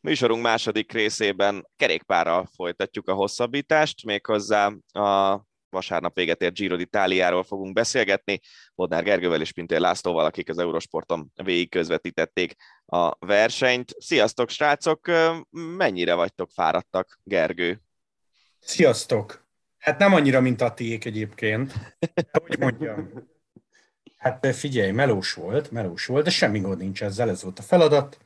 Műsorunk 0.04 0.42
második 0.42 0.92
részében 0.92 1.68
kerékpárral 1.76 2.50
folytatjuk 2.56 3.08
a 3.08 3.14
hosszabbítást, 3.14 4.06
méghozzá 4.06 4.72
a 4.92 5.42
vasárnap 5.70 6.16
véget 6.16 6.42
ért 6.42 6.54
Giro 6.54 6.76
d'Italiáról 6.80 7.44
fogunk 7.48 7.74
beszélgetni, 7.74 8.40
Bodnár 8.76 9.04
Gergővel 9.04 9.42
és 9.42 9.52
Pintér 9.52 9.80
Lászlóval, 9.80 10.26
akik 10.26 10.50
az 10.50 10.58
Eurosporton 10.58 11.32
végig 11.44 11.70
közvetítették 11.70 12.56
a 12.86 13.26
versenyt. 13.26 13.96
Sziasztok, 13.98 14.50
srácok! 14.50 15.12
Mennyire 15.50 16.14
vagytok 16.14 16.50
fáradtak, 16.52 17.20
Gergő? 17.24 17.82
Sziasztok! 18.60 19.48
Hát 19.78 20.00
nem 20.00 20.14
annyira, 20.14 20.42
mint 20.42 20.62
a 20.62 20.74
tiék 20.74 21.06
egyébként. 21.06 21.74
Hogy 22.32 22.60
mondjam. 22.60 23.30
Hát 24.18 24.56
figyelj, 24.56 24.92
melós 24.92 25.34
volt, 25.34 25.72
melós 25.72 26.06
volt, 26.06 26.24
de 26.24 26.30
semmi 26.30 26.60
gond 26.60 26.78
nincs 26.78 27.04
ezzel, 27.04 27.30
ez 27.30 27.44
volt 27.44 27.60
a 27.60 27.64
feladat. 27.64 28.18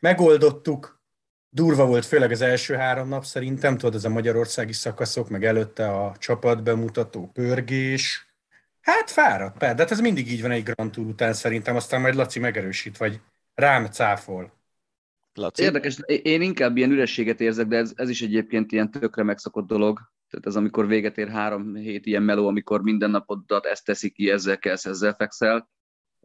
Megoldottuk, 0.00 0.97
durva 1.50 1.86
volt, 1.86 2.04
főleg 2.04 2.30
az 2.30 2.40
első 2.40 2.74
három 2.74 3.08
nap 3.08 3.24
szerintem, 3.24 3.76
tudod, 3.76 3.94
ez 3.94 4.04
a 4.04 4.08
magyarországi 4.08 4.72
szakaszok, 4.72 5.28
meg 5.28 5.44
előtte 5.44 5.88
a 5.88 6.16
csapatbemutató 6.18 7.30
pörgés. 7.32 8.26
Hát 8.80 9.10
fáradt, 9.10 9.58
de 9.58 9.66
hát 9.66 9.90
ez 9.90 10.00
mindig 10.00 10.32
így 10.32 10.42
van 10.42 10.50
egy 10.50 10.62
Grand 10.62 10.90
Tour 10.90 11.06
után 11.06 11.32
szerintem, 11.32 11.76
aztán 11.76 12.00
majd 12.00 12.14
Laci 12.14 12.38
megerősít, 12.38 12.96
vagy 12.96 13.20
rám 13.54 13.86
cáfol. 13.86 14.52
Laci? 15.34 15.62
Érdekes, 15.62 15.98
én 16.22 16.42
inkább 16.42 16.76
ilyen 16.76 16.90
ürességet 16.90 17.40
érzek, 17.40 17.66
de 17.66 17.76
ez, 17.76 17.92
ez 17.96 18.08
is 18.08 18.22
egyébként 18.22 18.72
ilyen 18.72 18.90
tökre 18.90 19.22
megszokott 19.22 19.66
dolog. 19.66 20.00
Tehát 20.30 20.46
ez 20.46 20.56
amikor 20.56 20.86
véget 20.86 21.18
ér 21.18 21.28
három 21.28 21.74
hét 21.74 22.06
ilyen 22.06 22.22
meló, 22.22 22.48
amikor 22.48 22.82
minden 22.82 23.10
napodat 23.10 23.66
ezt 23.66 23.84
teszi 23.84 24.10
ki, 24.10 24.30
ezzel 24.30 24.58
kell, 24.58 24.76
ezzel 24.82 25.14
fekszel 25.14 25.68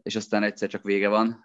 és 0.04 0.16
aztán 0.16 0.42
egyszer 0.42 0.68
csak 0.68 0.82
vége 0.82 1.08
van. 1.08 1.44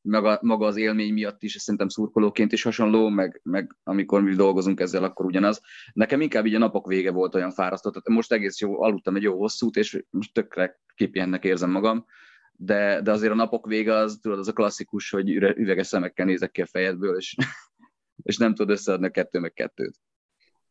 Maga, 0.00 0.38
maga 0.42 0.66
az 0.66 0.76
élmény 0.76 1.12
miatt 1.12 1.42
is, 1.42 1.52
szerintem 1.52 1.88
szurkolóként 1.88 2.52
is 2.52 2.62
hasonló, 2.62 3.08
meg, 3.08 3.40
meg 3.42 3.76
amikor 3.82 4.22
mi 4.22 4.34
dolgozunk 4.34 4.80
ezzel, 4.80 5.04
akkor 5.04 5.26
ugyanaz. 5.26 5.60
Nekem 5.92 6.20
inkább 6.20 6.46
így 6.46 6.54
a 6.54 6.58
napok 6.58 6.86
vége 6.86 7.10
volt 7.10 7.34
olyan 7.34 7.50
fárasztó. 7.50 7.90
Tehát 7.90 8.08
most 8.08 8.32
egész 8.32 8.60
jó, 8.60 8.82
aludtam 8.82 9.16
egy 9.16 9.22
jó 9.22 9.38
hosszút, 9.38 9.76
és 9.76 10.04
most 10.10 10.32
tökre 10.32 10.80
kipihennek 10.94 11.44
érzem 11.44 11.70
magam. 11.70 12.04
de, 12.52 13.00
de 13.00 13.10
azért 13.10 13.32
a 13.32 13.34
napok 13.34 13.66
vége 13.66 13.94
az, 13.94 14.18
tudod, 14.22 14.38
az 14.38 14.48
a 14.48 14.52
klasszikus, 14.52 15.10
hogy 15.10 15.30
üveges 15.30 15.86
szemekkel 15.86 16.26
nézek 16.26 16.50
ki 16.50 16.62
a 16.62 16.66
fejedből, 16.66 17.16
és, 17.16 17.36
és 18.28 18.36
nem 18.36 18.54
tudod 18.54 18.76
összeadni 18.76 19.06
a 19.06 19.10
kettő 19.10 19.38
meg 19.38 19.52
kettőt. 19.52 19.96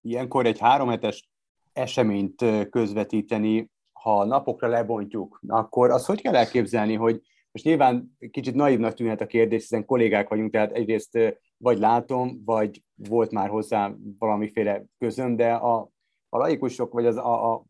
Ilyenkor 0.02 0.46
egy 0.46 0.60
három 0.60 0.90
hetes 0.90 1.30
eseményt 1.74 2.46
közvetíteni, 2.70 3.72
ha 4.04 4.26
napokra 4.26 4.68
lebontjuk, 4.68 5.40
akkor 5.48 5.90
azt 5.90 6.06
hogy 6.06 6.22
kell 6.22 6.36
elképzelni, 6.36 6.94
hogy 6.94 7.22
most 7.52 7.66
nyilván 7.66 8.18
kicsit 8.32 8.56
naívnak 8.56 8.94
tűnhet 8.94 9.22
a 9.22 9.26
kérdés, 9.26 9.62
hiszen 9.62 9.86
kollégák 9.86 10.30
vagyunk, 10.30 10.52
tehát 10.52 10.72
egyrészt 10.72 11.18
vagy 11.58 11.80
látom, 11.80 12.42
vagy 12.46 12.84
volt 12.96 13.32
már 13.32 13.50
hozzá 13.50 13.94
valamiféle 14.20 14.84
közöm, 14.98 15.36
de 15.36 15.54
a, 15.54 15.90
a 16.30 16.38
laikusok, 16.38 16.94
vagy 16.94 17.06
az, 17.06 17.18
a, 17.18 17.54
a, 17.54 17.66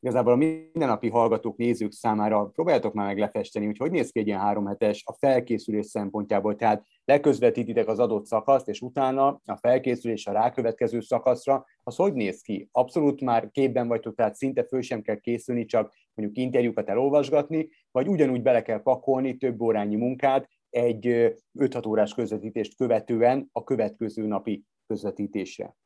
igazából 0.00 0.32
a 0.32 0.36
mindennapi 0.36 1.08
hallgatók, 1.08 1.56
nézők 1.56 1.92
számára 1.92 2.44
próbáljátok 2.44 2.92
már 2.92 3.06
meg 3.06 3.18
lefesteni, 3.18 3.66
hogy 3.66 3.76
hogy 3.76 3.90
néz 3.90 4.10
ki 4.10 4.18
egy 4.18 4.26
ilyen 4.26 4.40
három 4.40 4.66
hetes 4.66 5.02
a 5.06 5.12
felkészülés 5.12 5.86
szempontjából. 5.86 6.56
Tehát 6.56 6.84
leközvetítitek 7.04 7.88
az 7.88 7.98
adott 7.98 8.26
szakaszt, 8.26 8.68
és 8.68 8.80
utána 8.80 9.40
a 9.44 9.56
felkészülés 9.56 10.26
a 10.26 10.32
rákövetkező 10.32 11.00
szakaszra, 11.00 11.64
az 11.82 11.96
hogy 11.96 12.12
néz 12.12 12.40
ki? 12.40 12.68
Abszolút 12.72 13.20
már 13.20 13.50
képben 13.50 13.88
vagytok, 13.88 14.14
tehát 14.14 14.34
szinte 14.34 14.64
föl 14.64 14.82
sem 14.82 15.02
kell 15.02 15.16
készülni, 15.16 15.64
csak 15.64 15.94
mondjuk 16.14 16.38
interjúkat 16.38 16.88
elolvasgatni, 16.88 17.68
vagy 17.90 18.08
ugyanúgy 18.08 18.42
bele 18.42 18.62
kell 18.62 18.82
pakolni 18.82 19.36
több 19.36 19.60
órányi 19.60 19.96
munkát 19.96 20.48
egy 20.70 21.36
5-6 21.58 21.88
órás 21.88 22.14
közvetítést 22.14 22.76
követően 22.76 23.48
a 23.52 23.64
következő 23.64 24.26
napi 24.26 24.64
közvetítésre. 24.86 25.76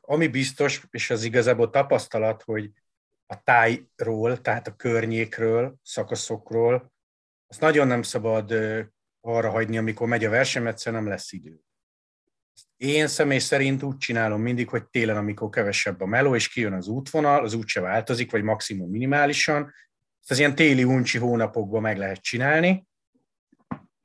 Ami 0.00 0.26
biztos, 0.26 0.86
és 0.90 1.10
az 1.10 1.24
igazából 1.24 1.70
tapasztalat, 1.70 2.42
hogy 2.42 2.70
a 3.26 3.42
tájról, 3.42 4.40
tehát 4.40 4.66
a 4.66 4.76
környékről, 4.76 5.76
szakaszokról, 5.82 6.92
azt 7.46 7.60
nagyon 7.60 7.86
nem 7.86 8.02
szabad 8.02 8.52
arra 9.20 9.50
hagyni, 9.50 9.78
amikor 9.78 10.08
megy 10.08 10.24
a 10.24 10.30
verseny, 10.30 10.66
egyszerűen 10.66 11.02
nem 11.02 11.10
lesz 11.12 11.32
idő. 11.32 11.60
Én 12.76 13.06
személy 13.06 13.38
szerint 13.38 13.82
úgy 13.82 13.96
csinálom 13.96 14.40
mindig, 14.40 14.68
hogy 14.68 14.86
télen, 14.86 15.16
amikor 15.16 15.48
kevesebb 15.48 16.00
a 16.00 16.06
meló, 16.06 16.34
és 16.34 16.48
kijön 16.48 16.72
az 16.72 16.88
útvonal, 16.88 17.44
az 17.44 17.54
útse 17.54 17.80
változik, 17.80 18.30
vagy 18.30 18.42
maximum 18.42 18.90
minimálisan. 18.90 19.74
Ezt 20.20 20.30
az 20.30 20.38
ilyen 20.38 20.54
téli 20.54 20.84
uncsi 20.84 21.18
hónapokban 21.18 21.82
meg 21.82 21.98
lehet 21.98 22.20
csinálni, 22.20 22.87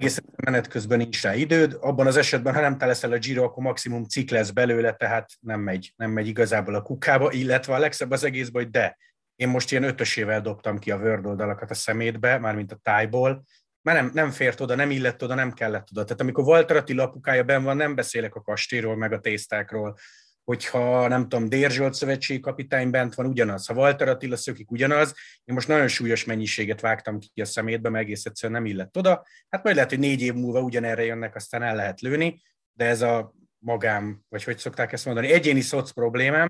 egészen 0.04 0.24
menet 0.36 0.68
közben 0.68 0.98
nincs 0.98 1.22
rá 1.22 1.36
időd, 1.36 1.78
abban 1.82 2.08
az 2.08 2.18
esetben, 2.18 2.54
ha 2.54 2.62
nem 2.62 2.78
te 2.78 3.08
a 3.08 3.18
Giro, 3.18 3.44
akkor 3.44 3.63
maximum 3.63 4.04
cikk 4.04 4.30
lesz 4.30 4.50
belőle, 4.50 4.94
tehát 4.94 5.30
nem 5.39 5.60
megy, 5.60 5.94
nem 5.96 6.12
megy 6.12 6.28
igazából 6.28 6.76
a 6.76 6.82
kukába, 6.82 7.32
illetve 7.32 7.74
a 7.74 7.80
legszebb 7.80 8.12
az 8.12 8.24
egészben, 8.24 8.63
hogy 8.63 8.72
de, 8.72 8.98
én 9.36 9.48
most 9.48 9.72
ilyen 9.72 9.84
ötösével 9.84 10.42
dobtam 10.42 10.80
ki 10.80 10.92
a 10.92 10.98
Word 10.98 11.26
oldalakat 11.26 11.70
a 11.70 11.74
szemétbe, 11.74 12.38
mármint 12.38 12.72
a 12.72 12.80
tájból, 12.84 13.44
mert 13.82 14.00
nem, 14.00 14.12
nem 14.13 14.32
fért 14.32 14.60
oda, 14.60 14.76
nem 14.76 14.92
illett 14.92 15.24
oda, 15.24 15.34
nem 15.34 15.52
kellett 15.52 15.88
oda. 15.92 16.04
Tehát 16.04 16.22
amikor 16.22 16.44
Walter 16.44 16.76
Attila 16.76 17.04
apukája 17.04 17.44
ben 17.44 17.63
van, 17.63 17.78
nem 17.78 17.96
beszélek 17.96 18.36
a 18.36 18.42
kastélyról, 18.42 18.96
meg 18.96 19.13
a 19.13 19.20
tésztákról, 19.20 19.98
hogyha 20.43 21.08
nem 21.08 21.21
tudom, 21.21 21.49
Dérzsolt 21.49 21.93
szövetségi 21.93 22.39
kapitány 22.39 22.89
bent 22.89 23.15
van, 23.15 23.25
ugyanaz. 23.25 23.67
Ha 23.67 23.73
Walter 23.73 24.08
Attila 24.08 24.36
szökik, 24.36 24.71
ugyanaz. 24.71 25.13
Én 25.43 25.56
most 25.56 25.67
nagyon 25.67 25.88
súlyos 25.88 26.25
mennyiséget 26.25 26.82
vágtam 26.82 27.19
ki 27.19 27.41
a 27.41 27.45
szemétbe, 27.45 27.89
meg 27.89 28.01
egész 28.01 28.25
egyszerűen 28.25 28.62
nem 28.62 28.71
illett 28.71 28.97
oda. 28.97 29.25
Hát 29.49 29.63
majd 29.63 29.75
lehet, 29.75 29.89
hogy 29.89 29.99
négy 29.99 30.21
év 30.21 30.34
múlva 30.34 30.62
ugyanerre 30.62 31.03
jönnek, 31.03 31.36
aztán 31.36 31.63
el 31.63 31.75
lehet 31.75 32.01
lőni, 32.01 32.41
de 32.73 32.86
ez 32.86 33.01
a 33.01 33.34
magám, 33.58 34.21
vagy 34.29 34.43
hogy 34.43 34.58
szokták 34.58 34.91
ezt 34.91 35.06
mondani, 35.06 35.32
egyéni 35.32 35.62
szoc 35.62 35.91
problémám. 35.91 36.49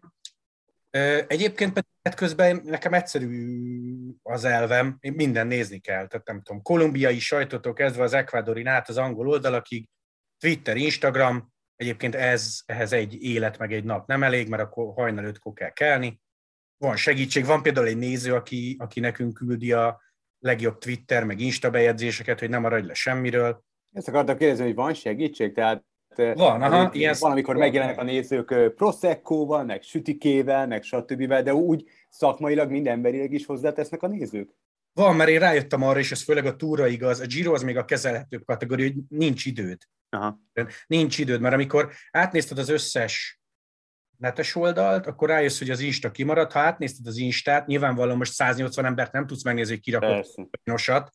Egyébként 1.27 1.73
pedig 1.73 1.89
hát 2.03 2.15
közben 2.15 2.61
nekem 2.63 2.93
egyszerű 2.93 3.27
az 4.23 4.43
elvem, 4.43 4.97
minden 5.01 5.47
nézni 5.47 5.79
kell, 5.79 6.07
tehát 6.07 6.27
nem 6.27 6.41
tudom, 6.41 6.61
kolumbiai 6.61 7.19
sajtótól 7.19 7.73
kezdve 7.73 8.03
az 8.03 8.13
ekvádorin 8.13 8.67
át 8.67 8.89
az 8.89 8.97
angol 8.97 9.27
oldalakig, 9.27 9.89
Twitter, 10.39 10.77
Instagram, 10.77 11.52
Egyébként 11.75 12.15
ez, 12.15 12.61
ehhez 12.65 12.93
egy 12.93 13.23
élet 13.23 13.57
meg 13.57 13.73
egy 13.73 13.83
nap 13.83 14.07
nem 14.07 14.23
elég, 14.23 14.49
mert 14.49 14.63
akkor 14.63 14.93
hajnal 14.93 15.25
ötkor 15.25 15.53
kell 15.53 15.69
kelni. 15.69 16.21
Van 16.77 16.95
segítség, 16.95 17.45
van 17.45 17.61
például 17.61 17.87
egy 17.87 17.97
néző, 17.97 18.33
aki, 18.33 18.75
aki 18.79 18.99
nekünk 18.99 19.33
küldi 19.33 19.71
a 19.71 20.01
legjobb 20.39 20.77
Twitter, 20.77 21.23
meg 21.23 21.39
Insta 21.39 21.69
bejegyzéseket, 21.69 22.39
hogy 22.39 22.49
nem 22.49 22.61
maradj 22.61 22.87
le 22.87 22.93
semmiről. 22.93 23.63
Ezt 23.91 24.07
akartam 24.07 24.37
kérdezni, 24.37 24.63
hogy 24.63 24.75
van 24.75 24.93
segítség? 24.93 25.53
Tehát 25.53 25.83
van, 26.15 26.61
aha, 26.61 26.89
ilyen 26.93 27.15
van, 27.19 27.31
amikor 27.31 27.55
megjelennek 27.55 27.99
a 27.99 28.03
nézők 28.03 28.73
Prosecco-val, 28.75 29.63
meg 29.63 29.81
sütikével, 29.81 30.67
meg 30.67 30.83
stb., 30.83 31.33
de 31.33 31.53
úgy 31.53 31.83
szakmailag, 32.09 32.71
mind 32.71 32.87
emberileg 32.87 33.33
is 33.33 33.45
hozzátesznek 33.45 34.03
a 34.03 34.07
nézők? 34.07 34.49
Van, 34.93 35.15
mert 35.15 35.29
én 35.29 35.39
rájöttem 35.39 35.83
arra, 35.83 35.99
és 35.99 36.11
ez 36.11 36.23
főleg 36.23 36.45
a 36.45 36.55
túra 36.55 36.87
igaz, 36.87 37.19
a 37.19 37.25
Giro 37.25 37.53
az 37.53 37.63
még 37.63 37.77
a 37.77 37.85
kezelhetőbb 37.85 38.45
kategória, 38.45 38.85
hogy 38.85 39.17
nincs 39.17 39.45
időd. 39.45 39.81
Aha. 40.13 40.39
Nincs 40.87 41.17
időd, 41.17 41.41
mert 41.41 41.53
amikor 41.53 41.91
átnézted 42.11 42.57
az 42.57 42.69
összes 42.69 43.41
netes 44.17 44.55
oldalt, 44.55 45.07
akkor 45.07 45.29
rájössz, 45.29 45.59
hogy 45.59 45.69
az 45.69 45.79
Insta 45.79 46.11
kimaradt. 46.11 46.51
Ha 46.51 46.59
átnézted 46.59 47.07
az 47.07 47.17
Instát, 47.17 47.67
nyilvánvalóan 47.67 48.17
most 48.17 48.33
180 48.33 48.85
embert 48.85 49.11
nem 49.11 49.27
tudsz 49.27 49.43
megnézni, 49.43 49.73
hogy 49.73 49.83
kirakott 49.83 50.49
nosat, 50.63 51.09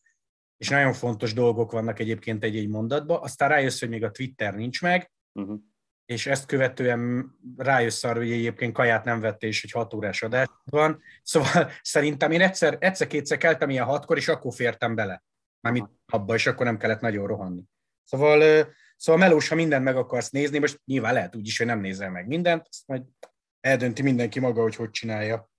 és 0.57 0.69
nagyon 0.69 0.93
fontos 0.93 1.33
dolgok 1.33 1.71
vannak 1.71 1.99
egyébként 1.99 2.43
egy-egy 2.43 2.67
mondatban, 2.67 3.21
aztán 3.21 3.49
rájössz, 3.49 3.79
hogy 3.79 3.89
még 3.89 4.03
a 4.03 4.11
Twitter 4.11 4.55
nincs 4.55 4.81
meg, 4.81 5.11
uh-huh. 5.33 5.59
és 6.05 6.27
ezt 6.27 6.45
követően 6.45 7.31
rájössz 7.57 8.03
arra, 8.03 8.19
hogy 8.19 8.31
egyébként 8.31 8.73
kaját 8.73 9.05
nem 9.05 9.19
vette, 9.19 9.47
és 9.47 9.61
hogy 9.61 9.71
hat 9.71 9.93
órás 9.93 10.21
adás 10.21 10.47
van. 10.63 11.01
Szóval 11.23 11.71
szerintem 11.81 12.31
én 12.31 12.41
egyszer, 12.41 12.77
egyszer-kétszer 12.79 13.37
keltem 13.37 13.69
ilyen 13.69 13.85
hatkor, 13.85 14.17
és 14.17 14.27
akkor 14.27 14.53
fértem 14.53 14.95
bele. 14.95 15.23
Mármint 15.59 15.89
abba, 16.05 16.33
és 16.33 16.47
akkor 16.47 16.65
nem 16.65 16.77
kellett 16.77 17.01
nagyon 17.01 17.27
rohanni. 17.27 17.63
Szóval 18.03 18.67
Szóval 18.99 19.21
melós, 19.21 19.47
ha 19.47 19.55
mindent 19.55 19.83
meg 19.83 19.95
akarsz 19.95 20.29
nézni, 20.29 20.57
most 20.57 20.81
nyilván 20.85 21.13
lehet 21.13 21.35
úgy 21.35 21.47
is, 21.47 21.57
hogy 21.57 21.67
nem 21.67 21.79
nézel 21.79 22.09
meg 22.09 22.27
mindent, 22.27 22.67
azt 22.69 22.87
majd 22.87 23.03
eldönti 23.59 24.01
mindenki 24.01 24.39
maga, 24.39 24.61
hogy 24.61 24.75
hogy 24.75 24.89
csinálja. 24.89 25.49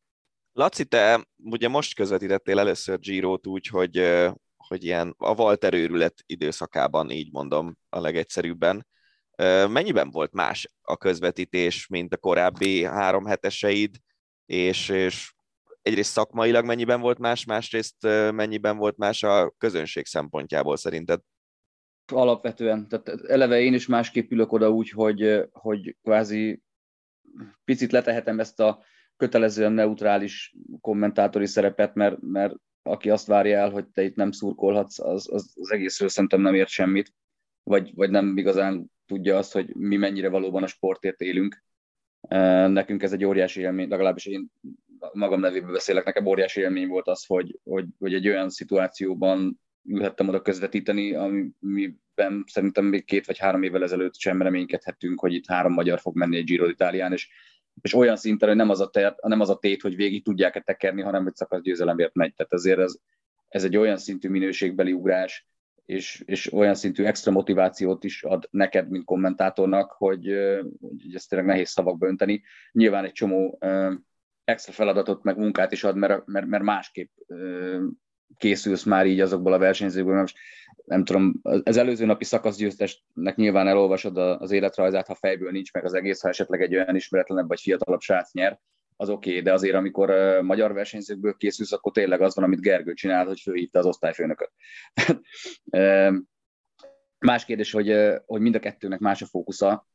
Laci, 0.53 0.85
te 0.85 1.27
ugye 1.37 1.69
most 1.69 1.95
közvetítettél 1.95 2.59
először 2.59 2.99
Giro-t 2.99 3.47
úgy, 3.47 3.67
hogy, 3.67 4.27
hogy 4.57 4.85
ilyen 4.85 5.15
a 5.19 5.35
Walter 5.35 5.75
őrület 5.75 6.15
időszakában, 6.27 7.11
így 7.11 7.33
mondom 7.33 7.77
a 7.89 8.01
legegyszerűbben. 8.01 8.87
Mennyiben 9.69 10.11
volt 10.11 10.33
más 10.33 10.73
a 10.83 10.97
közvetítés, 10.97 11.87
mint 11.87 12.15
a 12.15 12.17
korábbi 12.17 12.85
három 12.85 13.25
heteseid, 13.25 13.97
és, 14.47 14.89
és 14.89 15.33
egyrészt 15.83 16.13
szakmailag 16.13 16.65
mennyiben 16.65 17.01
volt 17.01 17.19
más, 17.19 17.45
másrészt 17.45 18.03
mennyiben 18.33 18.77
volt 18.77 18.97
más 18.97 19.23
a 19.23 19.55
közönség 19.59 20.07
szempontjából 20.07 20.77
szerinted? 20.77 21.21
Alapvetően. 22.19 22.89
Tehát 22.89 23.09
eleve 23.09 23.61
én 23.61 23.75
is 23.75 23.87
másképp 23.87 24.31
ülök 24.31 24.53
oda 24.53 24.71
úgy, 24.71 24.91
hogy, 24.91 25.49
hogy 25.53 25.97
kvázi 26.03 26.63
picit 27.65 27.93
letehetem 27.93 28.41
ezt 28.41 28.61
a 28.61 28.83
kötelezően 29.17 29.73
neutrális 29.73 30.55
kommentátori 30.81 31.47
szerepet, 31.47 31.95
mert, 31.95 32.17
mert 32.21 32.55
aki 32.83 33.11
azt 33.11 33.27
várja 33.27 33.59
el, 33.59 33.71
hogy 33.71 33.87
te 33.89 34.03
itt 34.03 34.15
nem 34.15 34.31
szurkolhatsz, 34.31 34.99
az, 34.99 35.33
az, 35.33 35.53
az 35.61 35.71
egészről 35.71 36.09
szerintem 36.09 36.41
nem 36.41 36.55
ért 36.55 36.69
semmit, 36.69 37.15
vagy, 37.63 37.95
vagy 37.95 38.11
nem 38.11 38.37
igazán 38.37 38.91
tudja 39.07 39.37
azt, 39.37 39.53
hogy 39.53 39.75
mi 39.75 39.97
mennyire 39.97 40.29
valóban 40.29 40.63
a 40.63 40.67
sportért 40.67 41.21
élünk. 41.21 41.65
Nekünk 42.69 43.03
ez 43.03 43.13
egy 43.13 43.25
óriási 43.25 43.61
élmény, 43.61 43.89
legalábbis 43.89 44.27
én 44.27 44.51
magam 45.13 45.41
nevében 45.41 45.73
beszélek, 45.73 46.05
nekem 46.05 46.27
óriási 46.27 46.61
élmény 46.61 46.89
volt 46.89 47.09
az, 47.09 47.27
hogy, 47.27 47.59
hogy, 47.65 47.87
hogy 47.99 48.15
egy 48.15 48.29
olyan 48.29 48.49
szituációban 48.49 49.61
ülhettem 49.85 50.29
oda 50.29 50.43
közvetíteni, 50.43 51.15
amiben 51.15 52.45
szerintem 52.47 52.85
még 52.85 53.05
két 53.05 53.27
vagy 53.27 53.39
három 53.39 53.63
évvel 53.63 53.83
ezelőtt 53.83 54.19
sem 54.19 54.43
reménykedhettünk, 54.43 55.21
hogy 55.21 55.35
itt 55.35 55.47
három 55.47 55.73
magyar 55.73 56.01
fog 56.01 56.17
menni 56.17 56.37
egy 56.37 56.45
Giro 56.45 56.67
d'Italián, 56.69 57.13
és, 57.13 57.29
és 57.81 57.95
olyan 57.95 58.17
szinten, 58.17 58.49
hogy 58.49 58.57
nem 58.57 58.71
az, 58.71 58.81
a 58.81 58.91
ter, 58.91 59.17
nem 59.23 59.41
az 59.41 59.51
a 59.51 59.59
tét, 59.59 59.83
hogy 59.83 59.97
végig 59.97 60.25
tudják-e 60.25 60.61
tekerni, 60.61 61.03
hanem 61.03 61.23
hogy 61.23 61.35
szakasz 61.35 61.61
győzelemért 61.61 62.15
megy. 62.15 62.35
Tehát 62.35 62.53
ezért 62.53 62.79
ez, 62.79 62.99
ez 63.49 63.65
egy 63.65 63.77
olyan 63.77 63.97
szintű 63.97 64.29
minőségbeli 64.29 64.93
ugrás, 64.93 65.49
és, 65.85 66.23
és 66.27 66.53
olyan 66.53 66.75
szintű 66.75 67.05
extra 67.05 67.33
motivációt 67.33 68.05
is 68.05 68.23
ad 68.23 68.49
neked, 68.51 68.91
mint 68.91 69.05
kommentátornak, 69.05 69.91
hogy, 69.91 70.27
hogy 70.81 71.15
ezt 71.15 71.29
tényleg 71.29 71.49
nehéz 71.49 71.71
szavakba 71.71 72.07
önteni. 72.07 72.43
Nyilván 72.73 73.05
egy 73.05 73.13
csomó 73.13 73.59
extra 74.45 74.73
feladatot, 74.73 75.23
meg 75.23 75.37
munkát 75.37 75.73
is 75.73 75.85
ad, 75.85 75.97
mert, 75.97 76.27
mert, 76.27 76.47
mert 76.47 76.63
másképp 76.63 77.11
készülsz 78.37 78.85
már 78.85 79.07
így 79.07 79.21
azokból 79.21 79.53
a 79.53 79.59
versenyzőkből, 79.59 80.21
most 80.21 80.37
nem 80.85 81.05
tudom, 81.05 81.41
az 81.43 81.77
előző 81.77 82.05
napi 82.07 82.25
szakaszgyőztesnek 82.25 83.37
nyilván 83.37 83.69
elolvasod 83.69 84.17
az 84.17 84.51
életrajzát, 84.51 85.07
ha 85.07 85.15
fejből 85.15 85.51
nincs 85.51 85.73
meg 85.73 85.85
az 85.85 85.95
egész, 85.95 86.21
ha 86.21 86.29
esetleg 86.29 86.63
egy 86.63 86.75
olyan 86.75 86.97
ismeretlenebb 86.97 87.49
vagy 87.49 87.61
fiatalabb 87.61 88.01
srác 88.01 88.33
nyer, 88.33 88.61
az 88.97 89.09
oké, 89.09 89.31
okay, 89.31 89.43
de 89.43 89.53
azért 89.53 89.75
amikor 89.75 90.11
uh, 90.11 90.43
magyar 90.43 90.73
versenyzőkből 90.73 91.37
készülsz, 91.37 91.73
akkor 91.73 91.93
tényleg 91.93 92.21
az 92.21 92.35
van, 92.35 92.45
amit 92.45 92.61
Gergő 92.61 92.95
csinált, 92.95 93.29
hogy 93.29 93.41
főhívta 93.41 93.79
az 93.79 93.87
osztályfőnököt. 93.87 94.51
Más 97.27 97.45
kérdés, 97.45 97.73
hogy, 97.73 97.97
hogy 98.27 98.41
mind 98.41 98.55
a 98.55 98.59
kettőnek 98.59 98.99
más 98.99 99.23
a 99.23 99.27
fókusza. 99.27 99.87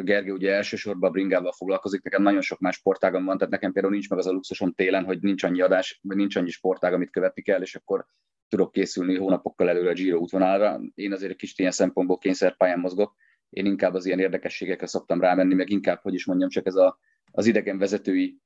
Gergő 0.00 0.32
ugye 0.32 0.52
elsősorban 0.54 1.12
bringával 1.12 1.52
foglalkozik, 1.52 2.02
nekem 2.02 2.22
nagyon 2.22 2.40
sok 2.40 2.58
más 2.58 2.76
sportágam 2.76 3.24
van, 3.24 3.36
tehát 3.38 3.52
nekem 3.52 3.72
például 3.72 3.92
nincs 3.94 4.08
meg 4.08 4.18
az 4.18 4.26
a 4.26 4.32
luxusom 4.32 4.72
télen, 4.72 5.04
hogy 5.04 5.18
nincs 5.20 5.42
annyi 5.42 5.60
adás, 5.60 6.00
vagy 6.02 6.16
nincs 6.16 6.36
annyi 6.36 6.50
sportág, 6.50 6.92
amit 6.92 7.10
követni 7.10 7.42
kell, 7.42 7.60
és 7.60 7.74
akkor 7.74 8.06
tudok 8.48 8.72
készülni 8.72 9.16
hónapokkal 9.16 9.68
előre 9.68 9.90
a 9.90 9.92
Giro 9.92 10.18
útvonalra. 10.18 10.80
Én 10.94 11.12
azért 11.12 11.30
egy 11.30 11.36
kicsit 11.36 11.58
ilyen 11.58 11.70
szempontból 11.70 12.18
kényszerpályán 12.18 12.78
mozgok. 12.78 13.14
Én 13.50 13.66
inkább 13.66 13.94
az 13.94 14.06
ilyen 14.06 14.18
érdekességekre 14.18 14.86
szoktam 14.86 15.20
rámenni, 15.20 15.54
meg 15.54 15.70
inkább, 15.70 16.00
hogy 16.02 16.14
is 16.14 16.26
mondjam, 16.26 16.48
csak 16.48 16.66
ez 16.66 16.74
a, 16.74 16.98
az 17.30 17.46
idegen 17.46 17.78
vezetői 17.78 18.38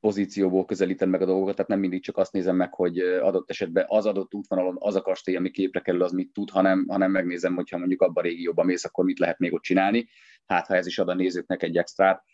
pozícióból 0.00 0.64
közelítem 0.64 1.08
meg 1.08 1.22
a 1.22 1.26
dolgokat, 1.26 1.54
tehát 1.54 1.70
nem 1.70 1.80
mindig 1.80 2.02
csak 2.02 2.16
azt 2.16 2.32
nézem 2.32 2.56
meg, 2.56 2.74
hogy 2.74 2.98
adott 2.98 3.50
esetben 3.50 3.84
az 3.88 4.06
adott 4.06 4.34
útvonalon 4.34 4.76
az 4.78 4.94
a 4.94 5.02
kastély, 5.02 5.36
ami 5.36 5.50
képre 5.50 5.80
kerül, 5.80 6.02
az 6.02 6.12
mit 6.12 6.32
tud, 6.32 6.50
hanem, 6.50 6.84
hanem 6.88 7.10
megnézem, 7.10 7.54
hogyha 7.54 7.78
mondjuk 7.78 8.02
abban 8.02 8.24
a 8.24 8.26
régióban 8.26 8.66
mész, 8.66 8.84
akkor 8.84 9.04
mit 9.04 9.18
lehet 9.18 9.38
még 9.38 9.52
ott 9.52 9.62
csinálni. 9.62 10.08
Hát, 10.46 10.66
ha 10.66 10.74
ez 10.74 10.86
is 10.86 10.98
ad 10.98 11.08
a 11.08 11.14
nézőknek 11.14 11.62
egy 11.62 11.76
extrát, 11.76 12.24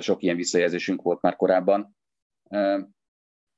sok 0.00 0.22
ilyen 0.22 0.36
visszajelzésünk 0.36 1.02
volt 1.02 1.22
már 1.22 1.36
korábban. 1.36 1.96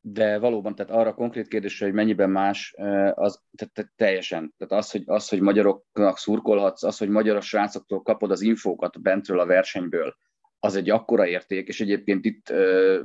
De 0.01 0.39
valóban, 0.39 0.75
tehát 0.75 0.93
arra 0.93 1.11
a 1.11 1.15
konkrét 1.15 1.49
kérdésre, 1.49 1.87
hogy 1.87 1.95
mennyiben 1.95 2.31
más, 2.31 2.75
az 3.15 3.43
tehát 3.57 3.93
teljesen. 3.97 4.55
Tehát 4.57 4.85
az 4.85 4.91
hogy, 4.91 5.03
az, 5.07 5.29
hogy 5.29 5.41
magyaroknak 5.41 6.19
szurkolhatsz, 6.19 6.83
az, 6.83 6.99
hogy 6.99 7.09
magyar 7.09 7.43
srácoktól 7.43 8.03
kapod 8.03 8.31
az 8.31 8.41
infókat 8.41 9.03
bentről 9.03 9.41
a 9.41 9.47
versenyből, 9.47 10.17
az 10.61 10.77
egy 10.77 10.91
akkora 10.91 11.27
érték, 11.27 11.69
és 11.69 11.81
egyébként 11.81 12.25
itt 12.25 12.49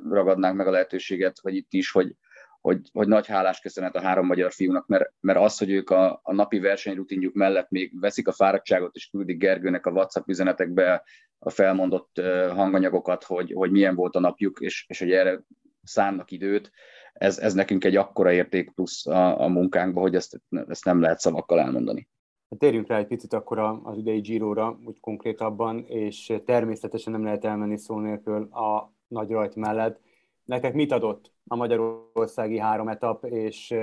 ragadnánk 0.09 0.55
meg 0.55 0.67
a 0.67 0.71
lehetőséget, 0.71 1.39
vagy 1.41 1.55
itt 1.55 1.73
is, 1.73 1.91
hogy, 1.91 2.15
hogy, 2.61 2.79
hogy 2.91 3.07
nagy 3.07 3.27
hálás 3.27 3.59
köszönet 3.59 3.95
a 3.95 4.01
három 4.01 4.25
magyar 4.25 4.51
fiúnak, 4.51 4.87
mert, 4.87 5.13
mert 5.19 5.39
az, 5.39 5.57
hogy 5.57 5.71
ők 5.71 5.89
a, 5.89 6.19
a 6.23 6.33
napi 6.33 6.59
versenyrutinjuk 6.59 7.33
mellett 7.33 7.69
még 7.69 7.99
veszik 7.99 8.27
a 8.27 8.31
fáradtságot, 8.31 8.95
és 8.95 9.07
küldik 9.07 9.37
Gergőnek 9.37 9.85
a 9.85 9.91
WhatsApp 9.91 10.27
üzenetekbe 10.27 11.03
a 11.39 11.49
felmondott 11.49 12.21
hanganyagokat, 12.49 13.23
hogy, 13.23 13.51
hogy 13.53 13.71
milyen 13.71 13.95
volt 13.95 14.15
a 14.15 14.19
napjuk, 14.19 14.59
és, 14.59 14.85
és 14.87 14.99
hogy 14.99 15.11
erre 15.11 15.41
szánnak 15.83 16.31
időt, 16.31 16.71
ez, 17.13 17.37
ez 17.37 17.53
nekünk 17.53 17.83
egy 17.83 17.95
akkora 17.95 18.31
érték 18.31 18.71
plusz 18.73 19.07
a, 19.07 19.41
a 19.41 19.47
munkánkba, 19.47 20.01
hogy 20.01 20.15
ezt, 20.15 20.41
ezt 20.67 20.85
nem 20.85 21.01
lehet 21.01 21.19
szavakkal 21.19 21.59
elmondani. 21.59 22.07
Hát 22.55 22.63
térjünk 22.63 22.87
rá 22.87 22.97
egy 22.97 23.07
picit 23.07 23.33
akkor 23.33 23.59
az 23.83 23.97
idei 23.97 24.19
Giro-ra, 24.19 24.79
úgy 24.85 24.99
konkrétabban, 24.99 25.85
és 25.87 26.33
természetesen 26.45 27.11
nem 27.11 27.23
lehet 27.23 27.45
elmenni 27.45 27.77
szó 27.77 27.99
nélkül 27.99 28.43
a 28.51 28.93
nagy 29.07 29.29
rajt 29.29 29.55
mellett. 29.55 30.01
Nektek 30.43 30.73
mit 30.73 30.91
adott 30.91 31.31
a 31.47 31.55
magyarországi 31.55 32.57
három 32.57 32.87
etap, 32.87 33.25
és 33.25 33.75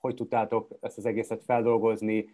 hogy 0.00 0.14
tudtátok 0.14 0.68
ezt 0.80 0.98
az 0.98 1.06
egészet 1.06 1.44
feldolgozni, 1.44 2.28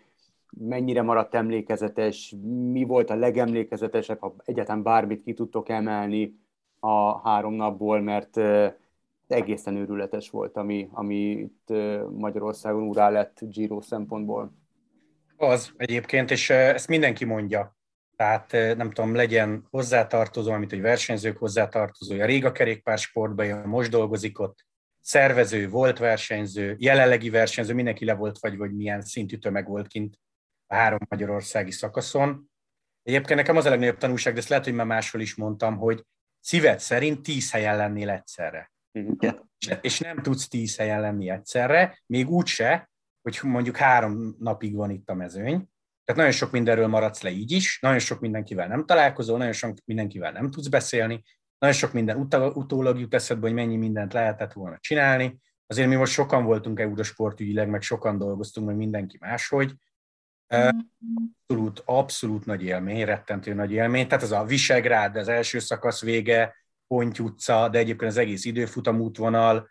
mennyire 0.59 1.02
maradt 1.02 1.35
emlékezetes, 1.35 2.35
mi 2.70 2.85
volt 2.85 3.11
a 3.11 3.14
legemlékezetesebb, 3.14 4.18
ha 4.20 4.35
egyáltalán 4.44 4.82
bármit 4.82 5.22
ki 5.22 5.35
tudtok 5.35 5.68
emelni 5.68 6.38
a 6.80 7.28
három 7.28 7.54
napból, 7.54 8.00
mert 8.00 8.40
egészen 9.26 9.76
őrületes 9.76 10.30
volt, 10.30 10.56
ami, 10.56 10.88
ami 10.92 11.30
itt 11.30 11.72
Magyarországon 12.11 12.82
úrá 12.82 13.09
lett 13.11 13.38
Giro 13.40 13.80
szempontból. 13.80 14.64
Az 15.37 15.72
egyébként, 15.77 16.31
és 16.31 16.51
ezt 16.51 16.88
mindenki 16.88 17.25
mondja. 17.25 17.77
Tehát 18.16 18.53
nem 18.53 18.90
tudom, 18.90 19.14
legyen 19.14 19.66
hozzátartozó, 19.70 20.53
amit 20.53 20.72
egy 20.72 20.81
versenyzők 20.81 21.37
hozzátartozója. 21.37 22.25
Rég 22.25 22.44
a 22.44 22.53
kerékpársportban, 22.53 23.68
most 23.68 23.90
dolgozik 23.90 24.38
ott, 24.38 24.64
szervező, 25.01 25.68
volt 25.68 25.99
versenyző, 25.99 26.77
jelenlegi 26.79 27.31
versenyző, 27.31 27.75
mindenki 27.75 28.05
le 28.05 28.14
volt 28.14 28.38
vagy, 28.38 28.57
vagy 28.57 28.75
milyen 28.75 29.01
szintű 29.01 29.37
tömeg 29.37 29.68
volt 29.68 29.87
kint 29.87 30.18
a 30.66 30.75
három 30.75 30.99
magyarországi 31.09 31.70
szakaszon. 31.70 32.51
Egyébként 33.03 33.38
nekem 33.38 33.57
az 33.57 33.64
a 33.64 33.70
legnagyobb 33.70 33.96
tanulság, 33.96 34.33
de 34.33 34.38
ezt 34.38 34.49
lehet, 34.49 34.64
hogy 34.64 34.75
már 34.75 34.87
máshol 34.87 35.20
is 35.20 35.35
mondtam, 35.35 35.77
hogy 35.77 36.05
szíved 36.40 36.79
szerint 36.79 37.22
tíz 37.22 37.51
helyen 37.51 37.77
lennél 37.77 38.11
egyszerre. 38.11 38.72
Igen. 38.92 39.51
És 39.81 39.99
nem 39.99 40.22
tudsz 40.22 40.49
tíz 40.49 40.77
helyen 40.77 41.01
lenni 41.01 41.31
egyszerre, 41.31 42.03
még 42.07 42.29
úgyse, 42.31 42.90
hogy 43.26 43.50
mondjuk 43.50 43.76
három 43.76 44.36
napig 44.38 44.74
van 44.74 44.90
itt 44.90 45.10
a 45.10 45.14
mezőny, 45.14 45.68
tehát 46.04 46.20
nagyon 46.20 46.30
sok 46.30 46.50
mindenről 46.50 46.86
maradsz 46.86 47.22
le 47.22 47.30
így 47.30 47.52
is, 47.52 47.78
nagyon 47.80 47.98
sok 47.98 48.20
mindenkivel 48.20 48.68
nem 48.68 48.86
találkozol, 48.86 49.38
nagyon 49.38 49.52
sok 49.52 49.76
mindenkivel 49.84 50.32
nem 50.32 50.50
tudsz 50.50 50.68
beszélni, 50.68 51.22
nagyon 51.58 51.76
sok 51.76 51.92
minden 51.92 52.16
utólag 52.54 53.00
jut 53.00 53.14
eszedbe, 53.14 53.46
hogy 53.46 53.56
mennyi 53.56 53.76
mindent 53.76 54.12
lehetett 54.12 54.52
volna 54.52 54.78
csinálni. 54.80 55.38
Azért 55.66 55.88
mi 55.88 55.94
most 55.94 56.12
sokan 56.12 56.44
voltunk 56.44 56.80
eurosportügyileg, 56.80 57.68
meg 57.68 57.82
sokan 57.82 58.18
dolgoztunk, 58.18 58.66
meg 58.66 58.76
mindenki 58.76 59.16
máshogy. 59.20 59.74
Abszolút, 60.46 61.82
abszolút 61.84 62.46
nagy 62.46 62.62
élmény, 62.62 63.04
rettentő 63.04 63.54
nagy 63.54 63.72
élmény. 63.72 64.08
Tehát 64.08 64.24
ez 64.24 64.30
a 64.30 64.44
Visegrád, 64.44 65.16
az 65.16 65.28
első 65.28 65.58
szakasz 65.58 66.02
vége, 66.02 66.54
Ponty 66.86 67.18
utca, 67.18 67.68
de 67.68 67.78
egyébként 67.78 68.10
az 68.10 68.16
egész 68.16 68.44
időfutam 68.44 69.00
útvonal, 69.00 69.70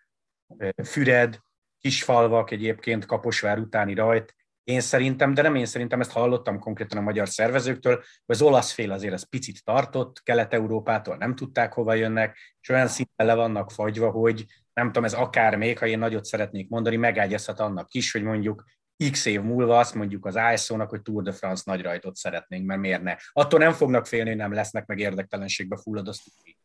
Füred, 0.83 1.39
kisfalvak 1.85 2.51
egyébként 2.51 3.05
Kaposvár 3.05 3.59
utáni 3.59 3.93
rajt, 3.93 4.35
én 4.63 4.79
szerintem, 4.79 5.33
de 5.33 5.41
nem 5.41 5.55
én 5.55 5.65
szerintem, 5.65 5.99
ezt 5.99 6.11
hallottam 6.11 6.59
konkrétan 6.59 6.97
a 6.97 7.01
magyar 7.01 7.29
szervezőktől, 7.29 7.95
hogy 7.95 8.35
az 8.35 8.41
olasz 8.41 8.71
fél 8.71 8.91
azért 8.91 9.13
ez 9.13 9.29
picit 9.29 9.63
tartott, 9.63 10.23
Kelet-Európától 10.23 11.15
nem 11.15 11.35
tudták, 11.35 11.73
hova 11.73 11.93
jönnek, 11.93 12.37
és 12.61 12.69
olyan 12.69 12.87
szinten 12.87 13.25
le 13.25 13.33
vannak 13.33 13.71
fagyva, 13.71 14.09
hogy 14.09 14.45
nem 14.73 14.85
tudom, 14.85 15.03
ez 15.03 15.13
akár 15.13 15.55
még, 15.55 15.77
ha 15.79 15.85
én 15.85 15.99
nagyot 15.99 16.25
szeretnék 16.25 16.69
mondani, 16.69 16.95
megágyazhat 16.95 17.59
annak 17.59 17.93
is, 17.93 18.11
hogy 18.11 18.23
mondjuk 18.23 18.63
x 19.11 19.25
év 19.25 19.41
múlva 19.41 19.79
azt 19.79 19.95
mondjuk 19.95 20.25
az 20.25 20.39
ISO-nak, 20.53 20.89
hogy 20.89 21.01
Tour 21.01 21.23
de 21.23 21.31
France 21.31 21.63
nagy 21.65 21.81
rajtot 21.81 22.15
szeretnénk, 22.15 22.65
mert 22.65 22.79
miért 22.79 23.01
ne? 23.01 23.15
Attól 23.31 23.59
nem 23.59 23.71
fognak 23.71 24.05
félni, 24.05 24.29
hogy 24.29 24.37
nem 24.37 24.53
lesznek 24.53 24.85
meg 24.85 24.99
érdektelenségbe 24.99 25.77
fulladoztatni. 25.77 26.57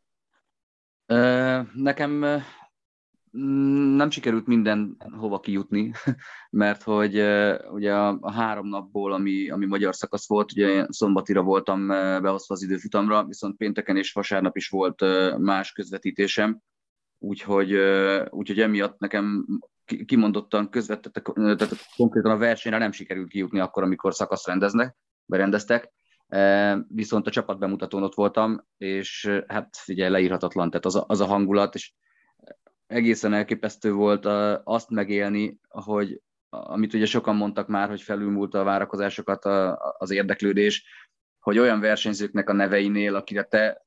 Nekem 1.74 2.42
nem 3.96 4.10
sikerült 4.10 4.46
minden 4.46 4.96
hova 5.18 5.40
kijutni, 5.40 5.92
mert 6.50 6.82
hogy 6.82 7.14
ugye 7.72 7.94
a, 7.94 8.32
három 8.32 8.68
napból, 8.68 9.12
ami, 9.12 9.50
ami 9.50 9.66
magyar 9.66 9.94
szakasz 9.94 10.28
volt, 10.28 10.52
ugye 10.52 10.68
én 10.68 10.86
szombatira 10.88 11.42
voltam 11.42 11.86
behozva 12.22 12.54
az 12.54 12.62
időfutamra, 12.62 13.24
viszont 13.24 13.56
pénteken 13.56 13.96
és 13.96 14.12
vasárnap 14.12 14.56
is 14.56 14.68
volt 14.68 15.04
más 15.38 15.72
közvetítésem, 15.72 16.60
úgyhogy, 17.18 17.74
úgyhogy 18.30 18.60
emiatt 18.60 18.98
nekem 18.98 19.46
kimondottan 20.04 20.70
közvetettek, 20.70 21.24
tehát 21.34 21.76
konkrétan 21.96 22.30
a 22.30 22.36
versenyre 22.36 22.78
nem 22.78 22.92
sikerült 22.92 23.28
kijutni 23.28 23.60
akkor, 23.60 23.82
amikor 23.82 24.14
szakasz 24.14 24.46
rendeznek, 24.46 24.96
berendeztek, 25.24 25.92
viszont 26.88 27.26
a 27.26 27.30
csapat 27.30 27.58
bemutatón 27.58 28.02
ott 28.02 28.14
voltam, 28.14 28.66
és 28.76 29.40
hát 29.46 29.76
figyelj, 29.76 30.10
leírhatatlan, 30.10 30.70
tehát 30.70 30.86
az 30.86 30.96
a, 30.96 31.04
az 31.06 31.20
a 31.20 31.26
hangulat, 31.26 31.74
és 31.74 31.92
egészen 32.90 33.32
elképesztő 33.32 33.92
volt 33.92 34.24
azt 34.64 34.90
megélni, 34.90 35.58
hogy 35.68 36.20
amit 36.48 36.94
ugye 36.94 37.06
sokan 37.06 37.36
mondtak 37.36 37.68
már, 37.68 37.88
hogy 37.88 38.02
felülmúlt 38.02 38.54
a 38.54 38.64
várakozásokat 38.64 39.44
az 39.98 40.10
érdeklődés, 40.10 40.84
hogy 41.38 41.58
olyan 41.58 41.80
versenyzőknek 41.80 42.48
a 42.48 42.52
neveinél, 42.52 43.14
akire 43.14 43.42
te 43.42 43.86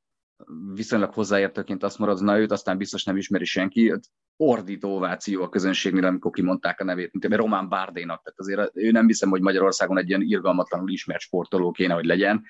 viszonylag 0.74 1.14
hozzáértőként 1.14 1.84
azt 1.84 2.00
maradsz, 2.00 2.20
na 2.20 2.40
őt 2.40 2.52
aztán 2.52 2.78
biztos 2.78 3.04
nem 3.04 3.18
ismeri 3.18 3.46
senki, 3.46 3.94
ordító 4.36 4.96
ováció 4.96 5.44
a 5.44 5.50
közönségnél, 5.50 6.06
amikor 6.06 6.32
kimondták 6.32 6.80
a 6.80 6.84
nevét, 6.84 7.12
mint 7.12 7.36
Román 7.36 7.70
Bárdénak. 7.70 8.24
Tehát 8.24 8.40
azért 8.40 8.72
ő 8.74 8.92
nem 8.92 9.08
hiszem, 9.08 9.30
hogy 9.30 9.42
Magyarországon 9.42 9.98
egy 9.98 10.10
ilyen 10.10 10.22
irgalmatlanul 10.22 10.92
ismert 10.92 11.22
sportoló 11.22 11.72
kéne, 11.72 11.94
hogy 11.94 12.06
legyen 12.06 12.44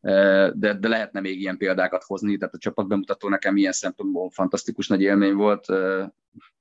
de, 0.00 0.74
de 0.80 0.88
lehetne 0.88 1.20
még 1.20 1.40
ilyen 1.40 1.56
példákat 1.56 2.02
hozni, 2.04 2.36
tehát 2.36 2.54
a 2.54 2.58
csapatbemutató 2.58 3.28
nekem 3.28 3.56
ilyen 3.56 3.72
szempontból 3.72 4.30
fantasztikus 4.30 4.88
nagy 4.88 5.02
élmény 5.02 5.34
volt. 5.34 5.66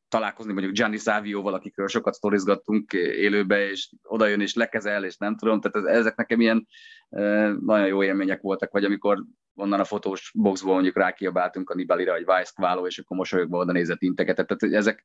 Találkozni 0.07 0.53
mondjuk 0.53 0.73
Gianni 0.73 0.97
Savioval, 0.97 1.53
akikről 1.53 1.87
sokat 1.87 2.13
sztorizgattunk 2.13 2.93
élőbe, 2.93 3.69
és 3.69 3.91
oda 4.03 4.27
jön 4.27 4.41
és 4.41 4.53
lekezel, 4.53 5.03
és 5.03 5.17
nem 5.17 5.35
tudom, 5.37 5.61
tehát 5.61 5.87
ezek 5.87 6.15
nekem 6.15 6.41
ilyen 6.41 6.67
nagyon 7.59 7.87
jó 7.87 8.03
élmények 8.03 8.41
voltak, 8.41 8.71
vagy 8.71 8.83
amikor 8.83 9.23
onnan 9.55 9.79
a 9.79 9.83
fotós 9.83 10.31
boxból 10.35 10.73
mondjuk 10.73 10.97
rákiabáltunk 10.97 11.69
a 11.69 11.75
Nibalira, 11.75 12.11
vagy 12.11 12.25
Vice 12.25 12.51
Kváló, 12.55 12.85
és 12.85 12.99
akkor 12.99 13.17
mosolyogva 13.17 13.57
oda 13.57 13.71
nézett 13.71 14.01
inteket, 14.01 14.35
tehát 14.35 14.75
ezek, 14.75 15.03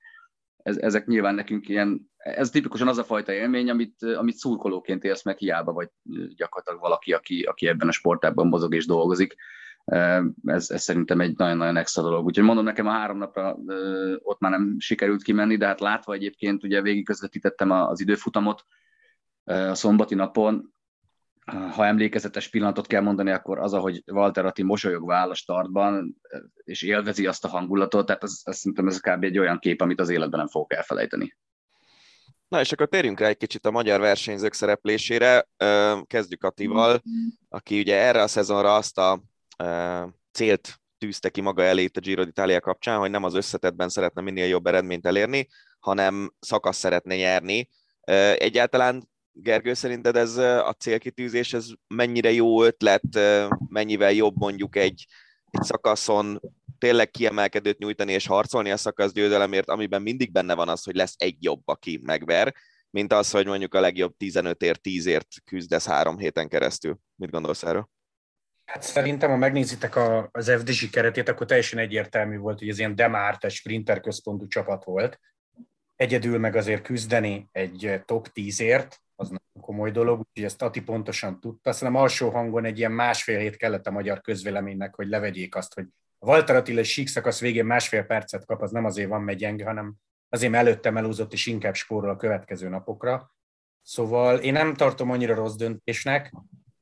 ez, 0.65 0.77
ezek 0.77 1.07
nyilván 1.07 1.35
nekünk 1.35 1.69
ilyen, 1.69 2.11
ez 2.17 2.51
tipikusan 2.51 2.89
az 2.89 2.99
a 2.99 3.05
fajta 3.05 3.33
élmény, 3.33 3.71
amit, 3.71 4.03
amit 4.03 4.37
szurkolóként 4.37 5.05
élsz 5.05 5.25
meg 5.25 5.39
hiába, 5.39 5.73
vagy 5.73 5.89
gyakorlatilag 6.37 6.81
valaki, 6.81 7.13
aki, 7.13 7.43
aki 7.43 7.67
ebben 7.67 7.89
a 7.89 7.93
sportágban 7.93 8.47
mozog 8.47 8.75
és 8.75 8.87
dolgozik. 8.87 9.35
Ez, 10.45 10.71
ez 10.71 10.83
szerintem 10.83 11.21
egy 11.21 11.37
nagyon-nagyon 11.37 11.77
extra 11.77 12.03
dolog. 12.03 12.25
Úgyhogy 12.25 12.45
mondom, 12.45 12.65
nekem 12.65 12.87
a 12.87 12.91
három 12.91 13.19
napra 13.19 13.57
ott 14.23 14.41
már 14.41 14.51
nem 14.51 14.77
sikerült 14.79 15.23
kimenni, 15.23 15.57
de 15.57 15.67
hát 15.67 15.81
látva 15.81 16.13
egyébként 16.13 16.65
ugye 16.65 16.83
végig 16.83 17.05
közvetítettem 17.05 17.71
az 17.71 18.01
időfutamot 18.01 18.65
a 19.45 19.75
szombati 19.75 20.15
napon, 20.15 20.74
ha 21.45 21.87
emlékezetes 21.87 22.49
pillanatot 22.49 22.87
kell 22.87 23.01
mondani, 23.01 23.31
akkor 23.31 23.59
az, 23.59 23.73
ahogy 23.73 24.03
Walter 24.07 24.45
Atti 24.45 24.63
mosolyogva 24.63 25.15
áll 25.15 25.31
a 25.31 25.35
startban, 25.35 26.17
és 26.65 26.83
élvezi 26.83 27.27
azt 27.27 27.45
a 27.45 27.49
hangulatot, 27.49 28.07
tehát 28.07 28.23
ez, 28.23 28.41
ez 28.43 28.57
szerintem 28.57 28.87
ez 28.87 29.01
kb. 29.01 29.25
egy 29.25 29.39
olyan 29.39 29.59
kép, 29.59 29.81
amit 29.81 30.01
az 30.01 30.09
életben 30.09 30.39
nem 30.39 30.49
fogok 30.49 30.73
elfelejteni. 30.73 31.37
Na 32.49 32.61
és 32.61 32.73
akkor 32.73 32.89
térjünk 32.89 33.21
rá 33.21 33.27
egy 33.27 33.37
kicsit 33.37 33.67
a 33.67 33.71
magyar 33.71 34.01
versenyzők 34.01 34.53
szereplésére. 34.53 35.49
Kezdjük 36.07 36.45
Attival, 36.45 37.03
aki 37.49 37.81
ugye 37.81 37.97
erre 37.97 38.23
a 38.23 38.27
szezonra 38.27 38.75
azt 38.75 38.99
a 38.99 39.23
célt 40.33 40.81
tűzte 40.99 41.29
ki 41.29 41.41
maga 41.41 41.63
elé 41.63 41.89
a 41.95 42.01
Giro 42.01 42.25
d'Italia 42.27 42.59
kapcsán, 42.61 42.99
hogy 42.99 43.11
nem 43.11 43.25
az 43.25 43.35
összetetben 43.35 43.89
szeretne 43.89 44.23
minél 44.23 44.47
jobb 44.47 44.67
eredményt 44.67 45.07
elérni, 45.07 45.49
hanem 45.79 46.33
szakasz 46.41 46.77
szeretne 46.77 47.17
nyerni. 47.17 47.69
Egyáltalán 48.39 49.09
Gergő, 49.37 49.75
szerinted 49.75 50.17
ez 50.17 50.37
a 50.37 50.75
célkitűzés, 50.79 51.53
ez 51.53 51.67
mennyire 51.95 52.33
jó 52.33 52.63
ötlet, 52.63 53.19
mennyivel 53.69 54.13
jobb 54.13 54.37
mondjuk 54.37 54.77
egy, 54.77 55.07
egy 55.51 55.63
szakaszon 55.63 56.41
tényleg 56.79 57.11
kiemelkedőt 57.11 57.79
nyújtani 57.79 58.13
és 58.13 58.27
harcolni 58.27 58.71
a 58.71 58.77
szakasz 58.77 59.13
győzelemért, 59.13 59.69
amiben 59.69 60.03
mindig 60.03 60.33
benne 60.33 60.55
van 60.55 60.69
az, 60.69 60.85
hogy 60.85 60.95
lesz 60.95 61.15
egy 61.19 61.37
jobb, 61.41 61.63
aki 61.65 62.01
megver, 62.03 62.55
mint 62.91 63.13
az, 63.13 63.31
hogy 63.31 63.47
mondjuk 63.47 63.75
a 63.75 63.81
legjobb 63.81 64.15
15-ért, 64.19 64.81
10-ért 64.83 65.29
küzdesz 65.45 65.87
három 65.87 66.19
héten 66.19 66.49
keresztül. 66.49 66.99
Mit 67.17 67.31
gondolsz 67.31 67.63
erről? 67.63 67.89
Hát 68.65 68.83
szerintem, 68.83 69.31
ha 69.31 69.37
megnézitek 69.37 69.97
a, 69.97 70.29
az 70.33 70.51
FDG 70.51 70.91
keretét, 70.91 71.29
akkor 71.29 71.47
teljesen 71.47 71.79
egyértelmű 71.79 72.37
volt, 72.37 72.59
hogy 72.59 72.69
ez 72.69 72.79
ilyen 72.79 72.95
demárt, 72.95 73.45
egy 73.45 73.53
sprinter 73.53 74.01
központú 74.01 74.47
csapat 74.47 74.85
volt. 74.85 75.21
Egyedül 75.97 76.39
meg 76.39 76.57
azért 76.57 76.83
küzdeni 76.83 77.49
egy 77.53 78.01
top 78.05 78.29
10-ért, 78.35 79.04
az 79.17 79.29
nagyon 79.29 79.61
komoly 79.61 79.91
dolog, 79.91 80.19
úgyhogy 80.19 80.45
ezt 80.45 80.63
Ati 80.63 80.83
pontosan 80.83 81.41
tudta. 81.41 81.73
Szerintem 81.73 82.03
alsó 82.03 82.31
hangon 82.31 82.65
egy 82.65 82.79
ilyen 82.79 82.93
másfél 82.93 83.39
hét 83.39 83.57
kellett 83.57 83.87
a 83.87 83.91
magyar 83.91 84.21
közvéleménynek, 84.21 84.95
hogy 84.95 85.09
levegyék 85.09 85.55
azt, 85.55 85.75
hogy 85.75 85.87
a 86.19 86.27
Walter 86.27 86.57
Attila 86.57 86.83
síkszakasz 86.83 87.41
végén 87.41 87.65
másfél 87.65 88.03
percet 88.03 88.47
kap, 88.47 88.63
az 88.63 88.71
nem 88.71 88.85
azért 88.85 89.09
van 89.09 89.23
megy 89.23 89.37
gyenge, 89.37 89.65
hanem 89.65 89.95
azért 90.29 90.55
előtte 90.55 90.91
melúzott, 90.91 91.33
és 91.33 91.47
inkább 91.47 91.75
spórol 91.75 92.11
a 92.11 92.17
következő 92.17 92.69
napokra. 92.69 93.35
Szóval 93.83 94.39
én 94.39 94.53
nem 94.53 94.75
tartom 94.75 95.11
annyira 95.11 95.35
rossz 95.35 95.55
döntésnek, 95.55 96.33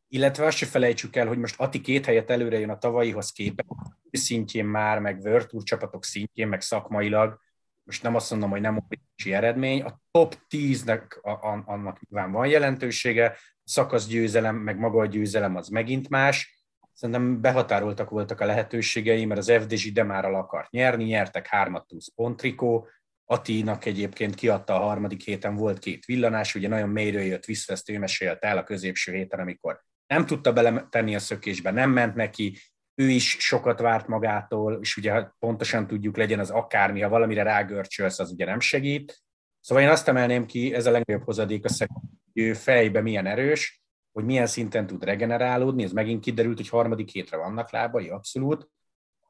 illetve 0.09 0.47
azt 0.47 0.57
se 0.57 0.67
felejtsük 0.67 1.17
el, 1.17 1.27
hogy 1.27 1.39
most 1.39 1.61
Ati 1.61 1.81
két 1.81 2.05
helyet 2.05 2.31
előre 2.31 2.59
jön 2.59 2.71
a 2.71 2.79
tavalyihoz 2.79 3.33
képest, 3.33 3.69
szintjén 4.11 4.67
már, 4.67 4.99
meg 4.99 5.21
Tour 5.21 5.63
csapatok 5.63 6.05
szintjén, 6.05 6.49
meg 6.49 6.61
szakmailag, 6.61 7.41
most 7.85 8.03
nem 8.03 8.15
azt 8.15 8.31
mondom, 8.31 8.51
hogy 8.51 8.61
nem 8.61 8.75
óriási 8.85 9.33
eredmény, 9.45 9.83
a 9.83 10.01
top 10.11 10.37
10-nek 10.51 11.21
a, 11.21 11.63
annak 11.73 12.01
nyilván 12.01 12.33
van 12.33 12.47
jelentősége, 12.47 13.27
a 13.39 13.69
szakasz 13.69 14.07
győzelem, 14.07 14.57
meg 14.57 14.79
maga 14.79 15.01
a 15.01 15.07
győzelem 15.07 15.57
az 15.57 15.69
megint 15.69 16.09
más, 16.09 16.67
szerintem 16.93 17.41
behatároltak 17.41 18.11
voltak 18.11 18.41
a 18.41 18.47
lehetőségei, 18.47 19.25
mert 19.25 19.41
az 19.41 19.53
FDZ 19.61 19.93
Demárral 19.93 20.35
akart 20.35 20.71
nyerni, 20.71 21.05
nyertek 21.05 21.47
hármat 21.47 21.87
plusz 21.87 22.13
pontrikó, 22.15 22.89
Atinak 23.25 23.85
egyébként 23.85 24.35
kiadta 24.35 24.75
a 24.75 24.85
harmadik 24.85 25.23
héten, 25.25 25.55
volt 25.55 25.79
két 25.79 26.05
villanás, 26.05 26.55
ugye 26.55 26.69
nagyon 26.69 26.89
mélyről 26.89 27.23
jött 27.23 27.45
vissza, 27.45 27.73
ezt 27.73 27.91
ő 27.91 27.99
mesélte 27.99 28.47
el 28.47 28.59
a 28.59 28.65
középső 28.65 29.13
héten, 29.13 29.41
amikor 29.41 29.81
nem 30.07 30.27
tudta 30.27 30.53
beletenni 30.53 31.15
a 31.15 31.19
szökésbe, 31.19 31.71
nem 31.71 31.91
ment 31.91 32.15
neki, 32.15 32.59
ő 32.95 33.09
is 33.09 33.37
sokat 33.39 33.81
várt 33.81 34.07
magától, 34.07 34.79
és 34.81 34.97
ugye 34.97 35.27
pontosan 35.39 35.87
tudjuk, 35.87 36.17
legyen 36.17 36.39
az 36.39 36.51
akármi, 36.51 37.01
ha 37.01 37.09
valamire 37.09 37.43
rágörcsölsz, 37.43 38.19
az 38.19 38.31
ugye 38.31 38.45
nem 38.45 38.61
segít. 38.61 39.23
Szóval 39.61 39.85
én 39.85 39.91
azt 39.91 40.09
emelném 40.09 40.47
ki, 40.47 40.75
ez 40.75 40.87
a 40.87 40.91
legnagyobb 40.91 41.25
hozadék 41.25 41.65
a 41.65 41.69
hogy 41.79 42.43
ő 42.43 42.53
fejbe 42.53 43.01
milyen 43.01 43.27
erős, 43.27 43.83
hogy 44.13 44.25
milyen 44.25 44.47
szinten 44.47 44.87
tud 44.87 45.05
regenerálódni, 45.05 45.83
ez 45.83 45.93
megint 45.93 46.25
kiderült, 46.25 46.57
hogy 46.57 46.69
harmadik 46.69 47.09
hétre 47.09 47.37
vannak 47.37 47.71
lábai, 47.71 48.09
abszolút, 48.09 48.69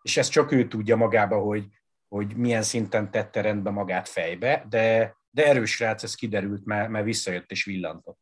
és 0.03 0.17
ezt 0.17 0.31
csak 0.31 0.53
ő 0.53 0.69
tudja 0.69 0.97
magába, 0.97 1.39
hogy, 1.39 1.67
hogy 2.09 2.37
milyen 2.37 2.63
szinten 2.63 3.11
tette 3.11 3.41
rendbe 3.41 3.71
magát 3.71 4.09
fejbe, 4.09 4.67
de, 4.69 5.17
de 5.31 5.47
erős 5.47 5.81
rác, 5.81 6.03
ez 6.03 6.15
kiderült, 6.15 6.65
mert, 6.65 6.89
mert 6.89 7.05
visszajött 7.05 7.51
és 7.51 7.65
villantott 7.65 8.22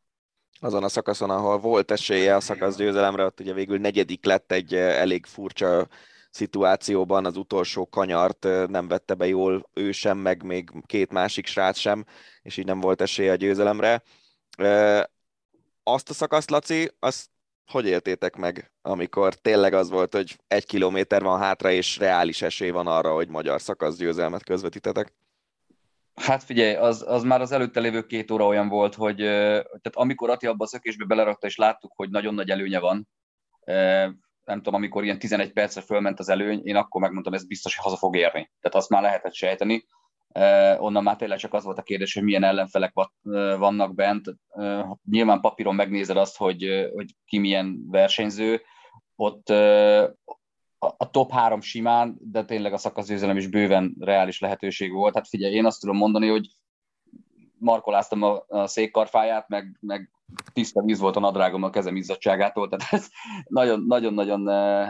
azon 0.61 0.85
a 0.85 0.89
szakaszon, 0.89 1.31
ahol 1.31 1.59
volt 1.59 1.91
esélye 1.91 2.35
a 2.37 2.41
szakasz 2.41 2.77
győzelemre, 2.77 3.25
ott 3.25 3.41
ugye 3.41 3.53
végül 3.53 3.79
negyedik 3.79 4.25
lett 4.25 4.53
egy 4.53 4.75
eh, 4.75 5.01
elég 5.01 5.27
furcsa 5.27 5.89
szituációban, 6.31 7.25
az 7.25 7.37
utolsó 7.37 7.89
kanyart 7.89 8.45
eh, 8.45 8.67
nem 8.67 8.89
vette 8.89 9.15
be 9.15 9.27
jól 9.27 9.71
ő 9.75 9.93
sem, 9.93 10.19
meg 10.19 10.43
még 10.43 10.71
két 10.87 11.13
másik 11.13 11.47
srác 11.47 11.79
sem, 11.79 12.05
és 12.43 12.57
így 12.57 12.65
nem 12.65 12.81
volt 12.81 13.01
esélye 13.01 13.33
a 13.33 13.35
győzelemre. 13.35 14.03
Eh, 14.57 15.03
azt 15.83 16.11
a 16.11 16.15
szakaszt, 16.15 16.51
Laci, 16.51 16.91
azt 16.99 17.29
hogy 17.71 17.87
éltétek 17.87 18.37
meg, 18.37 18.73
amikor 18.83 19.35
tényleg 19.35 19.75
az 19.75 19.91
volt, 19.91 20.15
hogy 20.15 20.39
egy 20.49 20.67
kilométer 20.67 21.23
van 21.23 21.39
hátra, 21.39 21.71
és 21.71 21.99
reális 21.99 22.43
esély 22.43 22.71
van 22.71 22.87
arra, 22.87 23.15
hogy 23.15 23.29
magyar 23.29 23.61
szakasz 23.61 23.97
győzelmet 23.97 24.45
közvetítetek? 24.45 25.13
Hát 26.21 26.43
figyelj, 26.43 26.75
az, 26.75 27.05
az 27.07 27.23
már 27.23 27.41
az 27.41 27.53
előtte 27.53 27.81
lévő 27.81 28.07
két 28.07 28.31
óra 28.31 28.47
olyan 28.47 28.69
volt, 28.69 28.95
hogy 28.95 29.17
tehát 29.17 29.93
amikor 29.93 30.31
Ati 30.31 30.47
abba 30.47 30.65
a 30.65 30.67
szökésbe 30.67 31.05
belerakta, 31.05 31.47
és 31.47 31.57
láttuk, 31.57 31.93
hogy 31.97 32.11
nagyon 32.11 32.35
nagy 32.35 32.51
előnye 32.51 32.79
van, 32.79 33.09
nem 34.45 34.57
tudom, 34.63 34.75
amikor 34.75 35.05
ilyen 35.05 35.19
11 35.19 35.53
percre 35.53 35.81
fölment 35.81 36.19
az 36.19 36.29
előny, 36.29 36.61
én 36.65 36.77
akkor 36.77 37.01
megmondtam, 37.01 37.35
ez 37.35 37.47
biztos, 37.47 37.77
hogy 37.77 37.85
haza 37.85 37.97
fog 37.97 38.17
érni. 38.17 38.51
Tehát 38.61 38.77
azt 38.77 38.89
már 38.89 39.03
lehetett 39.03 39.35
sejteni. 39.35 39.87
Onnan 40.79 41.03
már 41.03 41.17
tényleg 41.17 41.39
csak 41.39 41.55
az 41.55 41.65
volt 41.65 41.79
a 41.79 41.83
kérdés, 41.83 42.15
hogy 42.15 42.23
milyen 42.23 42.45
ellenfelek 42.45 42.93
vannak 43.59 43.95
bent. 43.95 44.35
Nyilván 45.11 45.41
papíron 45.41 45.75
megnézed 45.75 46.17
azt, 46.17 46.37
hogy, 46.37 46.91
hogy 46.95 47.15
ki 47.25 47.39
milyen 47.39 47.85
versenyző. 47.87 48.63
Ott, 49.17 49.53
a 50.97 51.11
top 51.11 51.33
három 51.33 51.61
simán, 51.61 52.17
de 52.21 52.45
tényleg 52.45 52.73
a 52.73 52.79
szakaszgyőzelem 52.79 53.37
is 53.37 53.47
bőven 53.47 53.97
reális 53.99 54.41
lehetőség 54.41 54.93
volt. 54.93 55.15
Hát 55.15 55.29
figyelj, 55.29 55.55
én 55.55 55.67
azt 55.67 55.81
tudom 55.81 55.97
mondani, 55.97 56.29
hogy 56.29 56.49
markoláztam 57.59 58.23
a, 58.23 58.45
a 58.49 58.67
székkarfáját, 58.67 59.49
meg, 59.49 59.77
meg 59.81 60.11
tiszta 60.53 60.83
víz 60.83 60.99
volt 60.99 61.17
a 61.17 61.21
nadrágom 61.21 61.63
a 61.63 61.71
kezem 61.71 61.97
izzadságától, 61.97 62.69
tehát 62.69 62.93
ez 62.93 63.09
nagyon-nagyon 63.85 64.49
uh, 64.49 64.89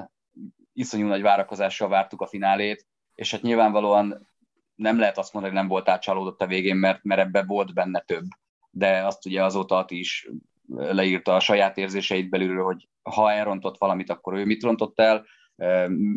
iszonyú 0.72 1.07
nagy 1.07 1.22
várakozással 1.22 1.88
vártuk 1.88 2.20
a 2.20 2.26
finálét, 2.26 2.86
és 3.14 3.30
hát 3.30 3.43
nyilvánvalóan 3.43 4.28
nem 4.74 4.99
lehet 4.99 5.18
azt 5.18 5.32
mondani, 5.32 5.55
hogy 5.55 5.62
nem 5.62 5.72
volt 5.72 5.88
átcsalódott 5.88 6.41
a 6.41 6.47
végén, 6.47 6.76
mert, 6.76 7.03
mert 7.03 7.20
ebbe 7.20 7.43
volt 7.43 7.74
benne 7.74 8.01
több. 8.01 8.24
De 8.70 9.07
azt 9.07 9.26
ugye 9.26 9.45
azóta 9.45 9.76
Ati 9.76 9.99
is 9.99 10.28
leírta 10.76 11.34
a 11.34 11.41
saját 11.41 11.76
érzéseit 11.76 12.30
belülről, 12.30 12.64
hogy 12.64 12.88
ha 13.03 13.32
elrontott 13.32 13.78
valamit, 13.78 14.11
akkor 14.11 14.34
ő 14.34 14.45
mit 14.45 14.62
rontott 14.62 15.01
el, 15.01 15.24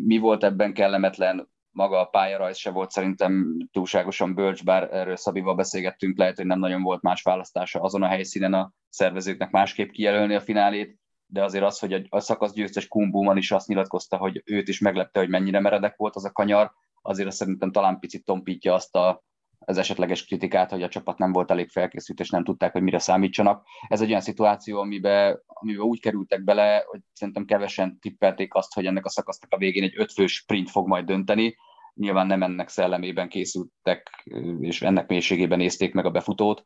mi 0.04 0.18
volt 0.18 0.44
ebben 0.44 0.72
kellemetlen, 0.72 1.48
maga 1.70 2.00
a 2.00 2.04
pályarajz 2.04 2.56
se 2.56 2.70
volt 2.70 2.90
szerintem 2.90 3.56
túlságosan 3.72 4.34
bölcs, 4.34 4.64
bár 4.64 4.88
erről 4.92 5.16
Szabival 5.16 5.54
beszélgettünk, 5.54 6.18
lehet, 6.18 6.36
hogy 6.36 6.46
nem 6.46 6.58
nagyon 6.58 6.82
volt 6.82 7.02
más 7.02 7.22
választása 7.22 7.80
azon 7.80 8.02
a 8.02 8.06
helyszínen 8.06 8.54
a 8.54 8.72
szervezőknek 8.88 9.50
másképp 9.50 9.90
kijelölni 9.90 10.34
a 10.34 10.40
finálét, 10.40 10.98
de 11.26 11.44
azért 11.44 11.64
az, 11.64 11.78
hogy 11.78 12.06
a 12.08 12.20
szakasz 12.20 12.52
győztes 12.52 12.88
Kumbuman 12.88 13.36
is 13.36 13.52
azt 13.52 13.68
nyilatkozta, 13.68 14.16
hogy 14.16 14.42
őt 14.44 14.68
is 14.68 14.78
meglepte, 14.78 15.20
hogy 15.20 15.28
mennyire 15.28 15.60
meredek 15.60 15.96
volt 15.96 16.16
az 16.16 16.24
a 16.24 16.32
kanyar, 16.32 16.72
azért 17.02 17.30
szerintem 17.32 17.72
talán 17.72 17.98
picit 17.98 18.24
tompítja 18.24 18.74
azt 18.74 18.96
a 18.96 19.24
az 19.64 19.78
esetleges 19.78 20.24
kritikát, 20.24 20.70
hogy 20.70 20.82
a 20.82 20.88
csapat 20.88 21.18
nem 21.18 21.32
volt 21.32 21.50
elég 21.50 21.68
felkészült, 21.68 22.20
és 22.20 22.30
nem 22.30 22.44
tudták, 22.44 22.72
hogy 22.72 22.82
mire 22.82 22.98
számítsanak. 22.98 23.66
Ez 23.88 24.00
egy 24.00 24.08
olyan 24.08 24.20
szituáció, 24.20 24.78
amiben, 24.78 25.42
amiben 25.46 25.82
úgy 25.82 26.00
kerültek 26.00 26.44
bele, 26.44 26.84
hogy 26.86 27.00
szerintem 27.12 27.44
kevesen 27.44 27.98
tippelték 27.98 28.54
azt, 28.54 28.74
hogy 28.74 28.86
ennek 28.86 29.04
a 29.04 29.08
szakasznak 29.08 29.52
a 29.52 29.56
végén 29.56 29.82
egy 29.82 29.94
ötfős 29.96 30.32
sprint 30.32 30.70
fog 30.70 30.88
majd 30.88 31.04
dönteni. 31.04 31.56
Nyilván 31.94 32.26
nem 32.26 32.42
ennek 32.42 32.68
szellemében 32.68 33.28
készültek, 33.28 34.24
és 34.60 34.82
ennek 34.82 35.08
mélységében 35.08 35.58
nézték 35.58 35.94
meg 35.94 36.04
a 36.04 36.10
befutót. 36.10 36.64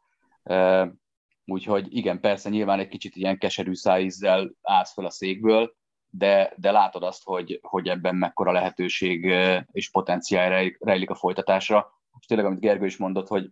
Úgyhogy 1.44 1.96
igen, 1.96 2.20
persze 2.20 2.48
nyilván 2.48 2.78
egy 2.78 2.88
kicsit 2.88 3.16
ilyen 3.16 3.38
keserű 3.38 3.74
szájízzel 3.74 4.52
állsz 4.62 4.92
fel 4.92 5.04
a 5.04 5.10
székből, 5.10 5.76
de, 6.10 6.52
de 6.56 6.70
látod 6.70 7.02
azt, 7.02 7.24
hogy, 7.24 7.58
hogy 7.62 7.88
ebben 7.88 8.16
mekkora 8.16 8.52
lehetőség 8.52 9.34
és 9.72 9.90
potenciál 9.90 10.70
rejlik 10.78 11.10
a 11.10 11.14
folytatásra 11.14 11.97
és 12.20 12.26
tényleg, 12.26 12.46
amit 12.46 12.60
Gergő 12.60 12.86
is 12.86 12.96
mondott, 12.96 13.28
hogy, 13.28 13.50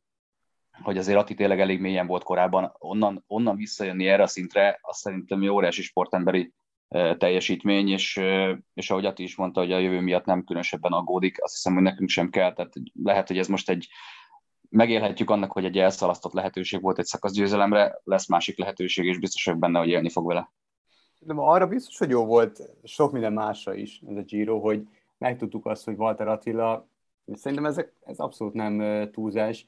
hogy 0.83 0.99
azért 0.99 1.19
Ati 1.19 1.35
tényleg 1.35 1.61
elég 1.61 1.81
mélyen 1.81 2.07
volt 2.07 2.23
korábban, 2.23 2.75
onnan, 2.79 3.25
onnan 3.27 3.57
visszajönni 3.57 4.07
erre 4.07 4.23
a 4.23 4.27
szintre, 4.27 4.79
azt 4.83 5.01
szerintem 5.01 5.43
jó 5.43 5.55
óriási 5.55 5.83
sportemberi 5.83 6.53
teljesítmény, 7.19 7.89
és, 7.89 8.21
és 8.75 8.91
ahogy 8.91 9.05
Ati 9.05 9.23
is 9.23 9.37
mondta, 9.37 9.61
hogy 9.61 9.73
a 9.73 9.79
jövő 9.79 10.01
miatt 10.01 10.25
nem 10.25 10.45
különösebben 10.45 10.93
aggódik, 10.93 11.43
azt 11.43 11.55
hiszem, 11.55 11.75
hogy 11.75 11.83
nekünk 11.83 12.09
sem 12.09 12.31
kell, 12.31 12.53
tehát 12.53 12.73
lehet, 13.03 13.29
hogy 13.29 13.39
ez 13.39 13.49
most 13.49 13.71
egy 13.71 13.89
megélhetjük 14.69 15.31
annak, 15.31 15.53
hogy 15.53 15.64
egy 15.64 15.79
elszalasztott 15.79 16.33
lehetőség 16.33 16.83
volt 16.83 16.99
egy 16.99 17.05
szakaszgyőzelemre, 17.05 18.01
lesz 18.05 18.29
másik 18.29 18.59
lehetőség, 18.59 19.05
és 19.05 19.19
biztos 19.19 19.45
vagyok 19.45 19.61
benne, 19.61 19.79
hogy 19.79 19.89
élni 19.89 20.11
fog 20.11 20.27
vele. 20.27 20.53
De 21.19 21.35
arra 21.37 21.67
biztos, 21.67 21.99
hogy 21.99 22.11
jó 22.11 22.25
volt 22.25 22.62
sok 22.85 23.12
minden 23.12 23.33
másra 23.33 23.75
is 23.75 24.03
ez 24.09 24.17
a 24.17 24.23
Giro, 24.23 24.59
hogy 24.59 24.89
megtudtuk 25.19 25.67
azt, 25.67 25.85
hogy 25.85 25.97
Walter 25.97 26.29
Attila 26.29 26.89
Szerintem 27.33 27.66
ezek, 27.66 27.93
ez 28.05 28.18
abszolút 28.18 28.55
nem 28.55 29.09
túlzás. 29.11 29.66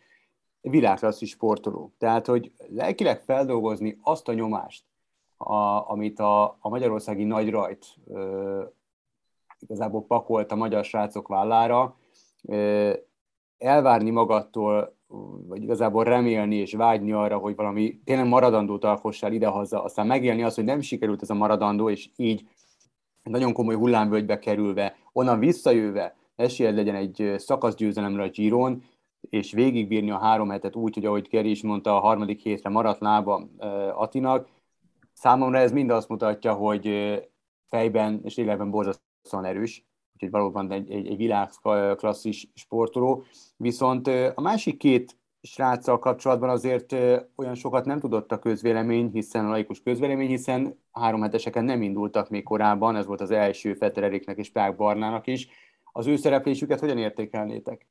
Világklasszis 0.60 1.30
sportoló. 1.30 1.92
Tehát, 1.98 2.26
hogy 2.26 2.52
lelkileg 2.68 3.20
feldolgozni 3.20 3.98
azt 4.02 4.28
a 4.28 4.32
nyomást, 4.32 4.84
a, 5.36 5.90
amit 5.90 6.18
a, 6.18 6.44
a 6.44 6.68
magyarországi 6.68 7.24
nagy 7.24 7.50
rajt 7.50 7.86
ö, 8.06 8.62
igazából 9.58 10.04
pakolt 10.04 10.52
a 10.52 10.56
magyar 10.56 10.84
srácok 10.84 11.28
vállára, 11.28 11.96
ö, 12.42 12.92
elvárni 13.58 14.10
magattól, 14.10 14.96
vagy 15.46 15.62
igazából 15.62 16.04
remélni 16.04 16.56
és 16.56 16.72
vágyni 16.72 17.12
arra, 17.12 17.38
hogy 17.38 17.56
valami 17.56 18.00
tényleg 18.04 18.26
maradandót 18.26 18.84
alkossál 18.84 19.32
idehaza, 19.32 19.82
aztán 19.82 20.06
megélni 20.06 20.42
azt, 20.42 20.56
hogy 20.56 20.64
nem 20.64 20.80
sikerült 20.80 21.22
ez 21.22 21.30
a 21.30 21.34
maradandó, 21.34 21.90
és 21.90 22.10
így 22.16 22.48
nagyon 23.22 23.52
komoly 23.52 23.74
hullámvölgybe 23.74 24.38
kerülve, 24.38 24.96
onnan 25.12 25.38
visszajöve, 25.38 26.17
esélyed 26.38 26.74
legyen 26.74 26.94
egy 26.94 27.34
szakaszgyőzelemre 27.36 28.22
a 28.22 28.28
Giron, 28.28 28.82
és 29.20 29.52
végigbírni 29.52 30.10
a 30.10 30.18
három 30.18 30.48
hetet 30.48 30.76
úgy, 30.76 30.94
hogy 30.94 31.04
ahogy 31.04 31.28
Keri 31.28 31.50
is 31.50 31.62
mondta, 31.62 31.96
a 31.96 32.00
harmadik 32.00 32.40
hétre 32.40 32.70
maradt 32.70 33.00
lába 33.00 33.48
Atinak. 33.94 34.48
Számomra 35.12 35.58
ez 35.58 35.72
mind 35.72 35.90
azt 35.90 36.08
mutatja, 36.08 36.52
hogy 36.52 36.90
fejben 37.66 38.20
és 38.24 38.36
lélekben 38.36 38.70
borzasztóan 38.70 39.44
erős, 39.44 39.84
úgyhogy 40.12 40.30
valóban 40.30 40.72
egy, 40.72 40.90
egy, 40.90 41.06
egy 41.06 41.16
világklasszis 41.16 42.48
sportoló. 42.54 43.22
Viszont 43.56 44.06
a 44.34 44.40
másik 44.40 44.76
két 44.76 45.16
sráccal 45.40 45.98
kapcsolatban 45.98 46.48
azért 46.48 46.92
olyan 47.36 47.54
sokat 47.54 47.84
nem 47.84 48.00
tudott 48.00 48.32
a 48.32 48.38
közvélemény, 48.38 49.10
hiszen 49.12 49.46
a 49.46 49.50
laikus 49.50 49.80
közvélemény, 49.80 50.28
hiszen 50.28 50.78
három 50.92 51.22
heteseken 51.22 51.64
nem 51.64 51.82
indultak 51.82 52.28
még 52.30 52.42
korábban, 52.42 52.96
ez 52.96 53.06
volt 53.06 53.20
az 53.20 53.30
első 53.30 53.74
Fetter 53.74 54.02
Eriknek 54.02 54.38
és 54.38 54.50
Pák 54.50 54.76
Barnának 54.76 55.26
is. 55.26 55.48
Az 55.92 56.06
ő 56.06 56.16
szereplésüket 56.16 56.80
hogyan 56.80 56.98
értékelnétek? 56.98 57.86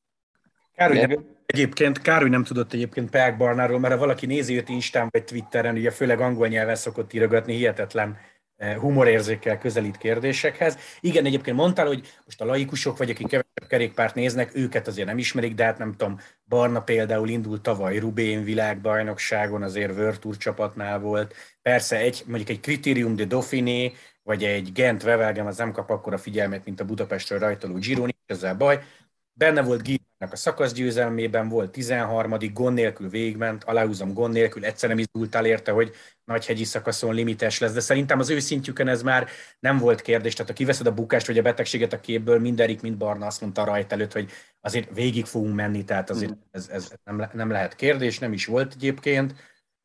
Kár, 0.76 0.90
hogy 0.90 1.08
nem, 1.08 1.26
egyébként, 1.46 2.02
kár, 2.02 2.22
hogy 2.22 2.30
nem 2.30 2.44
tudott 2.44 2.74
egyébként 2.74 3.10
Pák 3.10 3.38
Barnáról, 3.38 3.80
mert 3.80 3.94
ha 3.94 4.00
valaki 4.00 4.26
nézi 4.26 4.56
őt 4.56 4.70
Instán 4.70 5.08
vagy 5.12 5.24
Twitteren, 5.24 5.76
ugye 5.76 5.92
főleg 5.92 6.20
angol 6.20 6.48
nyelven 6.48 6.76
szokott 6.76 7.14
írogatni, 7.14 7.54
hihetetlen 7.56 8.18
Eh, 8.58 8.76
humorérzékkel 8.78 9.58
közelít 9.58 9.98
kérdésekhez. 9.98 10.78
Igen, 11.00 11.26
egyébként 11.26 11.58
mondtál, 11.58 11.88
hogy 11.88 12.14
most 12.26 12.42
a 12.42 12.46
laikusok, 12.46 12.98
vagy 12.98 13.10
akik 13.10 13.28
kevesebb 13.28 13.68
kerékpárt 13.68 14.16
néznek, 14.16 14.56
őket 14.56 14.88
azért 14.88 15.08
nem 15.08 15.18
ismerik, 15.18 15.54
de 15.54 15.64
hát 15.64 15.78
nem 15.78 15.92
tudom, 15.92 16.20
Barna 16.48 16.82
például 16.82 17.30
indult 17.30 17.62
tavaly 17.62 17.98
Rubén 17.98 18.44
világbajnokságon, 18.44 19.64
azért 19.64 19.98
World 19.98 20.20
Tour 20.20 20.38
csapatnál 20.38 21.00
volt. 21.00 21.36
Persze 21.62 21.98
egy, 21.98 22.24
mondjuk 22.26 22.50
egy 22.50 22.60
Criterium 22.60 23.16
de 23.16 23.26
Dauphiné, 23.26 23.94
vagy 24.28 24.44
egy 24.44 24.72
Gent 24.72 25.04
Wevelgem, 25.04 25.46
az 25.46 25.58
nem 25.58 25.72
kap 25.72 25.90
akkora 25.90 26.18
figyelmet, 26.18 26.66
mint 26.66 26.80
a 26.80 26.86
Budapestről 26.86 27.40
rajtoló 27.40 27.74
Gironi, 27.74 28.16
ezzel 28.26 28.56
baj. 28.56 28.84
Benne 29.34 29.62
volt 29.62 29.82
Gírnak 29.84 30.32
a 30.32 30.36
szakasz 30.36 30.74
győzelmében, 30.74 31.50
volt 31.50 31.72
13 31.72 32.38
gond 32.54 32.74
nélkül 32.74 33.10
végment, 33.10 33.64
aláhúzom 33.64 34.14
gond 34.14 34.34
nélkül, 34.34 34.66
egyszer 34.66 34.90
nem 34.90 34.98
indultál 34.98 35.46
érte, 35.46 35.72
hogy 35.72 35.92
nagyhegyi 36.24 36.64
szakaszon 36.64 37.14
limites 37.14 37.60
lesz, 37.60 37.74
de 37.74 37.80
szerintem 37.80 38.20
az 38.20 38.30
ő 38.30 38.40
szintjükön 38.40 38.88
ez 38.88 39.02
már 39.02 39.28
nem 39.60 39.78
volt 39.78 40.02
kérdés, 40.02 40.34
tehát 40.34 40.52
ha 40.52 40.58
kiveszed 40.58 40.88
a 40.88 40.94
bukást 40.94 41.28
vagy 41.28 41.38
a 41.38 41.42
betegséget 41.42 41.94
a 41.94 42.00
képből, 42.00 42.40
mind 42.40 42.60
Erik, 42.60 42.82
mind 42.82 42.98
Barna 42.98 43.26
azt 43.26 43.42
mondta 43.42 43.64
rajta 43.64 43.96
előtt, 43.96 44.14
hogy 44.14 44.30
azért 44.62 44.94
végig 44.94 45.26
fogunk 45.26 45.56
menni, 45.56 45.84
tehát 45.84 46.10
azért 46.10 46.32
mm. 46.32 46.40
ez, 46.52 46.70
ez 46.72 46.92
nem, 47.04 47.20
le, 47.20 47.30
nem 47.34 47.50
lehet 47.50 47.76
kérdés, 47.76 48.20
nem 48.20 48.34
is 48.34 48.46
volt 48.46 48.74
egyébként. 48.74 49.34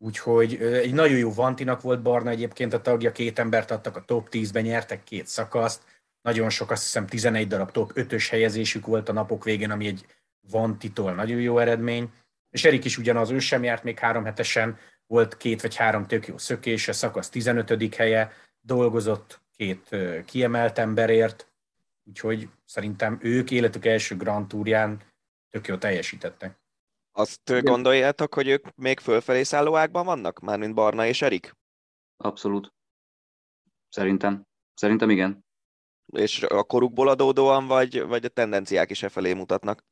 Úgyhogy 0.04 0.54
egy 0.62 0.92
nagyon 0.92 1.18
jó 1.18 1.32
Vantinak 1.32 1.80
volt 1.80 2.02
Barna 2.02 2.30
egyébként 2.30 2.72
a 2.72 2.80
tagja, 2.80 3.12
két 3.12 3.38
embert 3.38 3.70
adtak 3.70 3.96
a 3.96 4.04
top 4.04 4.28
10-ben, 4.30 4.62
nyertek 4.62 5.04
két 5.04 5.26
szakaszt, 5.26 5.82
nagyon 6.22 6.50
sok, 6.50 6.70
azt 6.70 6.82
hiszem 6.82 7.06
11 7.06 7.46
darab 7.46 7.70
top 7.70 7.92
5-ös 7.94 8.26
helyezésük 8.30 8.86
volt 8.86 9.08
a 9.08 9.12
napok 9.12 9.44
végén, 9.44 9.70
ami 9.70 9.86
egy 9.86 10.06
Vantitól 10.50 11.14
nagyon 11.14 11.40
jó 11.40 11.58
eredmény. 11.58 12.10
És 12.50 12.64
Erik 12.64 12.84
is 12.84 12.98
ugyanaz, 12.98 13.30
ő 13.30 13.38
sem 13.38 13.62
járt 13.62 13.82
még 13.82 13.98
három 13.98 14.24
hetesen, 14.24 14.78
volt 15.06 15.36
két 15.36 15.62
vagy 15.62 15.76
három 15.76 16.06
tök 16.06 16.26
jó 16.26 16.38
szökése, 16.38 16.92
szakasz 16.92 17.28
15. 17.28 17.94
helye, 17.94 18.32
dolgozott 18.60 19.40
két 19.56 19.96
kiemelt 20.24 20.78
emberért, 20.78 21.48
úgyhogy 22.04 22.48
szerintem 22.64 23.18
ők 23.20 23.50
életük 23.50 23.86
első 23.86 24.16
Grand 24.16 24.48
Tourján 24.48 25.02
tök 25.50 25.66
jó 25.66 25.76
teljesítettek. 25.76 26.61
Azt 27.12 27.60
gondoljátok, 27.60 28.34
hogy 28.34 28.48
ők 28.48 28.74
még 28.74 28.98
fölfelé 28.98 29.42
szálló 29.42 29.76
ágban 29.76 30.04
vannak? 30.04 30.40
Mármint 30.40 30.74
Barna 30.74 31.06
és 31.06 31.22
Erik? 31.22 31.56
Abszolút. 32.16 32.72
Szerintem. 33.88 34.42
Szerintem 34.74 35.10
igen. 35.10 35.44
És 36.06 36.42
a 36.42 36.62
korukból 36.62 37.08
adódóan, 37.08 37.66
vagy, 37.66 38.02
vagy 38.02 38.24
a 38.24 38.28
tendenciák 38.28 38.90
is 38.90 39.02
e 39.02 39.08
felé 39.08 39.32
mutatnak? 39.32 39.84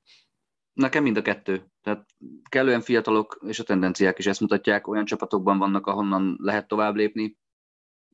Nekem 0.72 1.02
mind 1.02 1.16
a 1.16 1.22
kettő. 1.22 1.66
Tehát 1.80 2.06
kellően 2.48 2.80
fiatalok, 2.80 3.40
és 3.46 3.58
a 3.58 3.64
tendenciák 3.64 4.18
is 4.18 4.26
ezt 4.26 4.40
mutatják. 4.40 4.86
Olyan 4.86 5.04
csapatokban 5.04 5.58
vannak, 5.58 5.86
ahonnan 5.86 6.36
lehet 6.40 6.68
tovább 6.68 6.94
lépni. 6.94 7.38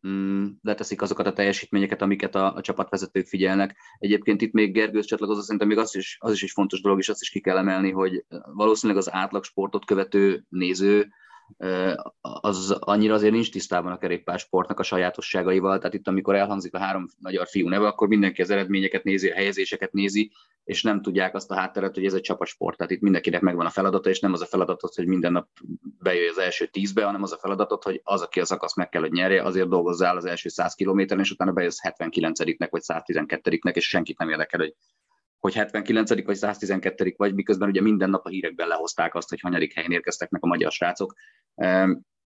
Mm, 0.07 0.47
leteszik 0.63 1.03
azokat 1.03 1.27
a 1.27 1.33
teljesítményeket, 1.33 2.03
amiket 2.03 2.35
a, 2.35 2.55
a 2.55 2.61
csapatvezetők 2.61 3.27
figyelnek. 3.27 3.77
Egyébként 3.99 4.41
itt 4.41 4.53
még 4.53 4.73
Gergőz 4.73 5.07
csatlakozó, 5.07 5.41
szerintem 5.41 5.69
még 5.69 5.79
az 5.79 5.97
is, 5.97 6.17
az 6.21 6.33
is 6.33 6.43
egy 6.43 6.51
fontos 6.51 6.81
dolog, 6.81 6.99
és 6.99 7.09
azt 7.09 7.21
is 7.21 7.31
ki 7.31 7.41
kell 7.41 7.57
emelni, 7.57 7.91
hogy 7.91 8.25
valószínűleg 8.53 9.03
az 9.03 9.13
átlag 9.13 9.45
sportot 9.45 9.85
követő 9.85 10.45
néző 10.49 11.09
az 12.21 12.77
annyira 12.79 13.15
azért 13.15 13.33
nincs 13.33 13.51
tisztában 13.51 13.93
a 13.93 13.99
kerékpársportnak 13.99 14.81
a 14.81 14.83
sajátosságaival, 14.83 15.79
tehát 15.79 15.95
itt 15.95 16.09
amikor 16.09 16.35
elhangzik 16.35 16.75
a 16.75 16.79
három 16.79 17.09
magyar 17.19 17.47
fiú 17.47 17.69
neve, 17.69 17.87
akkor 17.87 18.09
mindenki 18.09 18.43
az 18.43 18.51
eredményeket 18.51 19.05
nézi, 19.05 19.31
a 19.31 19.35
helyezéseket 19.35 19.93
nézi, 19.93 20.33
és 20.65 20.83
nem 20.83 21.03
tudják 21.03 21.35
azt 21.35 21.51
a 21.51 21.55
hátteret, 21.55 21.95
hogy 21.95 22.05
ez 22.05 22.15
egy 22.15 22.21
csapatsport, 22.21 22.77
tehát 22.77 22.93
itt 22.93 23.01
mindenkinek 23.01 23.41
megvan 23.41 23.67
a 23.67 23.71
feladata, 23.71 24.09
és 24.09 24.21
nem 24.21 24.33
az 24.33 24.41
a 24.41 24.47
feladatot, 24.47 24.95
hogy 24.95 25.07
minden 25.07 25.33
nap 25.33 25.49
bejöjj 25.99 26.29
az 26.29 26.39
első 26.39 26.67
tízbe, 26.67 27.05
hanem 27.05 27.23
az 27.23 27.33
a 27.33 27.39
feladatot, 27.39 27.85
hogy 27.85 28.01
az, 28.05 28.23
aki 28.23 28.41
a 28.41 28.45
szakasz 28.45 28.77
meg 28.77 28.89
kell, 28.89 29.01
hogy 29.01 29.13
nyerje, 29.13 29.43
azért 29.43 29.69
dolgozzál 29.69 30.17
az 30.17 30.25
első 30.25 30.49
100 30.49 30.75
kilométeren, 30.75 31.23
és 31.23 31.31
utána 31.31 31.53
bejössz 31.53 31.79
79-nek 31.83 32.69
vagy 32.71 32.83
112-nek, 32.87 33.75
és 33.75 33.89
senkit 33.89 34.19
nem 34.19 34.29
érdekel, 34.29 34.61
hogy 34.61 34.75
hogy 35.39 35.55
79. 35.55 36.25
vagy 36.25 36.37
112. 36.37 37.15
vagy, 37.17 37.35
miközben 37.35 37.69
ugye 37.69 37.81
minden 37.81 38.11
nap 38.11 38.25
a 38.25 38.29
hírekben 38.29 38.69
lehozták 38.69 39.15
azt, 39.15 39.29
hogy 39.29 39.41
hanyadik 39.41 39.75
helyen 39.75 39.93
érkeztek 39.93 40.31
meg 40.31 40.45
a 40.45 40.47
magyar 40.47 40.73
srácok. 40.73 41.15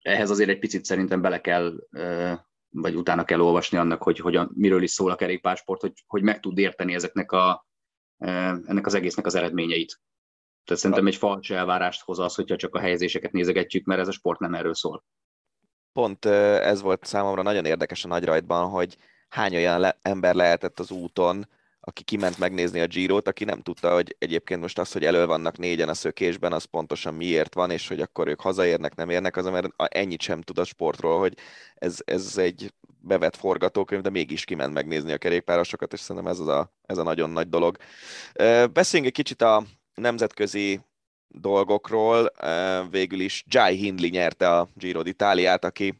Ehhez 0.02 0.30
azért 0.30 0.48
egy 0.48 0.59
picit 0.59 0.84
szerintem 0.84 1.20
bele 1.20 1.40
kell, 1.40 1.74
vagy 2.68 2.94
utána 2.94 3.24
kell 3.24 3.40
olvasni 3.40 3.78
annak, 3.78 4.02
hogy, 4.02 4.18
hogy 4.18 4.36
a, 4.36 4.50
miről 4.54 4.82
is 4.82 4.90
szól 4.90 5.11
a 5.11 5.16
kerékpársport, 5.16 5.80
hogy, 5.80 5.92
hogy 6.06 6.22
meg 6.22 6.40
tud 6.40 6.59
érteni 6.59 6.94
ezeknek 6.94 7.32
a, 7.32 7.66
ennek 8.18 8.86
az 8.86 8.94
egésznek 8.94 9.26
az 9.26 9.34
eredményeit. 9.34 10.00
Tehát 10.64 10.82
szerintem 10.82 11.06
egy 11.06 11.16
fals 11.16 11.50
elvárást 11.50 12.02
hoz 12.02 12.18
az, 12.18 12.34
hogyha 12.34 12.56
csak 12.56 12.74
a 12.74 12.80
helyezéseket 12.80 13.32
nézegetjük, 13.32 13.84
mert 13.84 14.00
ez 14.00 14.09
a 14.09 14.12
sport 14.12 14.38
nem 14.38 14.54
erről 14.54 14.74
szól. 14.74 15.04
Pont 15.92 16.24
ez 16.24 16.82
volt 16.82 17.04
számomra 17.04 17.42
nagyon 17.42 17.64
érdekes 17.64 18.04
a 18.04 18.09
nagyrajtban, 18.09 18.68
hogy 18.68 18.96
hány 19.28 19.56
olyan 19.56 19.80
le- 19.80 19.98
ember 20.02 20.34
lehetett 20.34 20.78
az 20.78 20.90
úton, 20.90 21.48
aki 21.89 22.03
kiment 22.03 22.39
megnézni 22.39 22.80
a 22.80 22.86
Girot, 22.86 23.28
aki 23.28 23.45
nem 23.45 23.61
tudta, 23.61 23.93
hogy 23.93 24.16
egyébként 24.18 24.61
most 24.61 24.78
az, 24.78 24.93
hogy 24.93 25.05
elő 25.05 25.26
vannak 25.26 25.59
négyen 25.59 25.89
a 25.89 25.95
szökésben, 25.95 26.53
az 26.53 26.64
pontosan 26.64 27.14
miért 27.14 27.55
van, 27.55 27.70
és 27.70 27.89
hogy 27.89 28.01
akkor 28.01 28.28
ők 28.28 28.41
hazaérnek, 28.41 28.95
nem 28.95 29.11
érnek, 29.11 29.36
az 29.36 29.45
mert 29.45 29.68
ennyit 29.76 30.20
sem 30.20 30.41
tud 30.41 30.59
a 30.59 30.64
sportról, 30.64 31.18
hogy 31.18 31.34
ez, 31.74 31.99
ez 32.05 32.36
egy 32.36 32.74
bevett 33.01 33.36
forgatókönyv, 33.36 34.03
de 34.03 34.11
mégis 34.11 34.45
kiment 34.45 34.72
megnézni 34.72 35.12
a 35.12 35.18
kerékpárosokat, 35.18 35.93
és 35.93 36.01
szerintem 36.01 36.30
ez, 36.30 36.39
az 36.39 36.47
a, 36.47 36.72
ez 36.86 36.99
a 36.99 37.03
nagyon 37.03 37.30
nagy 37.30 37.49
dolog. 37.49 37.76
Beszéljünk 38.72 39.11
egy 39.11 39.24
kicsit 39.24 39.43
a 39.43 39.64
nemzetközi 39.95 40.80
dolgokról. 41.28 42.32
Végül 42.91 43.20
is 43.20 43.45
Jai 43.47 43.76
Hindley 43.76 44.11
nyerte 44.11 44.49
a 44.57 44.68
Giro 44.74 45.03
d'Italiát, 45.05 45.64
aki 45.64 45.99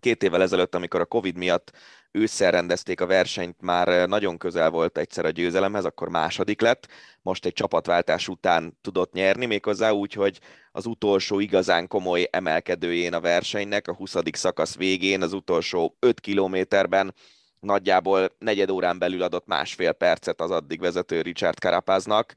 két 0.00 0.22
évvel 0.22 0.42
ezelőtt, 0.42 0.74
amikor 0.74 1.00
a 1.00 1.04
Covid 1.04 1.36
miatt 1.36 1.72
ősszel 2.12 2.50
rendezték 2.50 3.00
a 3.00 3.06
versenyt, 3.06 3.60
már 3.60 4.08
nagyon 4.08 4.38
közel 4.38 4.70
volt 4.70 4.98
egyszer 4.98 5.24
a 5.24 5.30
győzelemhez, 5.30 5.84
akkor 5.84 6.08
második 6.08 6.60
lett, 6.60 6.88
most 7.22 7.46
egy 7.46 7.52
csapatváltás 7.52 8.28
után 8.28 8.78
tudott 8.80 9.12
nyerni, 9.12 9.46
méghozzá 9.46 9.90
úgy, 9.90 10.12
hogy 10.12 10.38
az 10.72 10.86
utolsó 10.86 11.40
igazán 11.40 11.88
komoly 11.88 12.28
emelkedőjén 12.30 13.14
a 13.14 13.20
versenynek, 13.20 13.88
a 13.88 13.94
20. 13.94 14.14
szakasz 14.32 14.76
végén, 14.76 15.22
az 15.22 15.32
utolsó 15.32 15.96
5 15.98 16.20
kilométerben 16.20 17.14
nagyjából 17.60 18.36
negyed 18.38 18.70
órán 18.70 18.98
belül 18.98 19.22
adott 19.22 19.46
másfél 19.46 19.92
percet 19.92 20.40
az 20.40 20.50
addig 20.50 20.80
vezető 20.80 21.20
Richard 21.20 21.58
Carapaznak, 21.58 22.34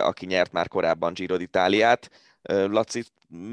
aki 0.00 0.26
nyert 0.26 0.52
már 0.52 0.68
korábban 0.68 1.12
Giro 1.12 1.36
d'Italiát. 1.38 2.10
Laci, 2.42 3.04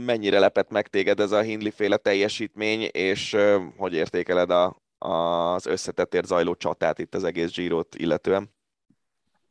mennyire 0.05 0.39
lepett 0.39 0.69
meg 0.69 0.87
téged 0.87 1.19
ez 1.19 1.31
a 1.31 1.41
Hindley 1.41 1.71
féle 1.71 1.97
teljesítmény, 1.97 2.81
és 2.91 3.37
hogy 3.77 3.93
értékeled 3.93 4.49
a, 4.49 4.82
az 5.03 5.65
összetettért 5.65 6.25
zajló 6.25 6.55
csatát 6.55 6.99
itt 6.99 7.15
az 7.15 7.23
egész 7.23 7.51
Girot 7.51 7.95
illetően? 7.95 8.49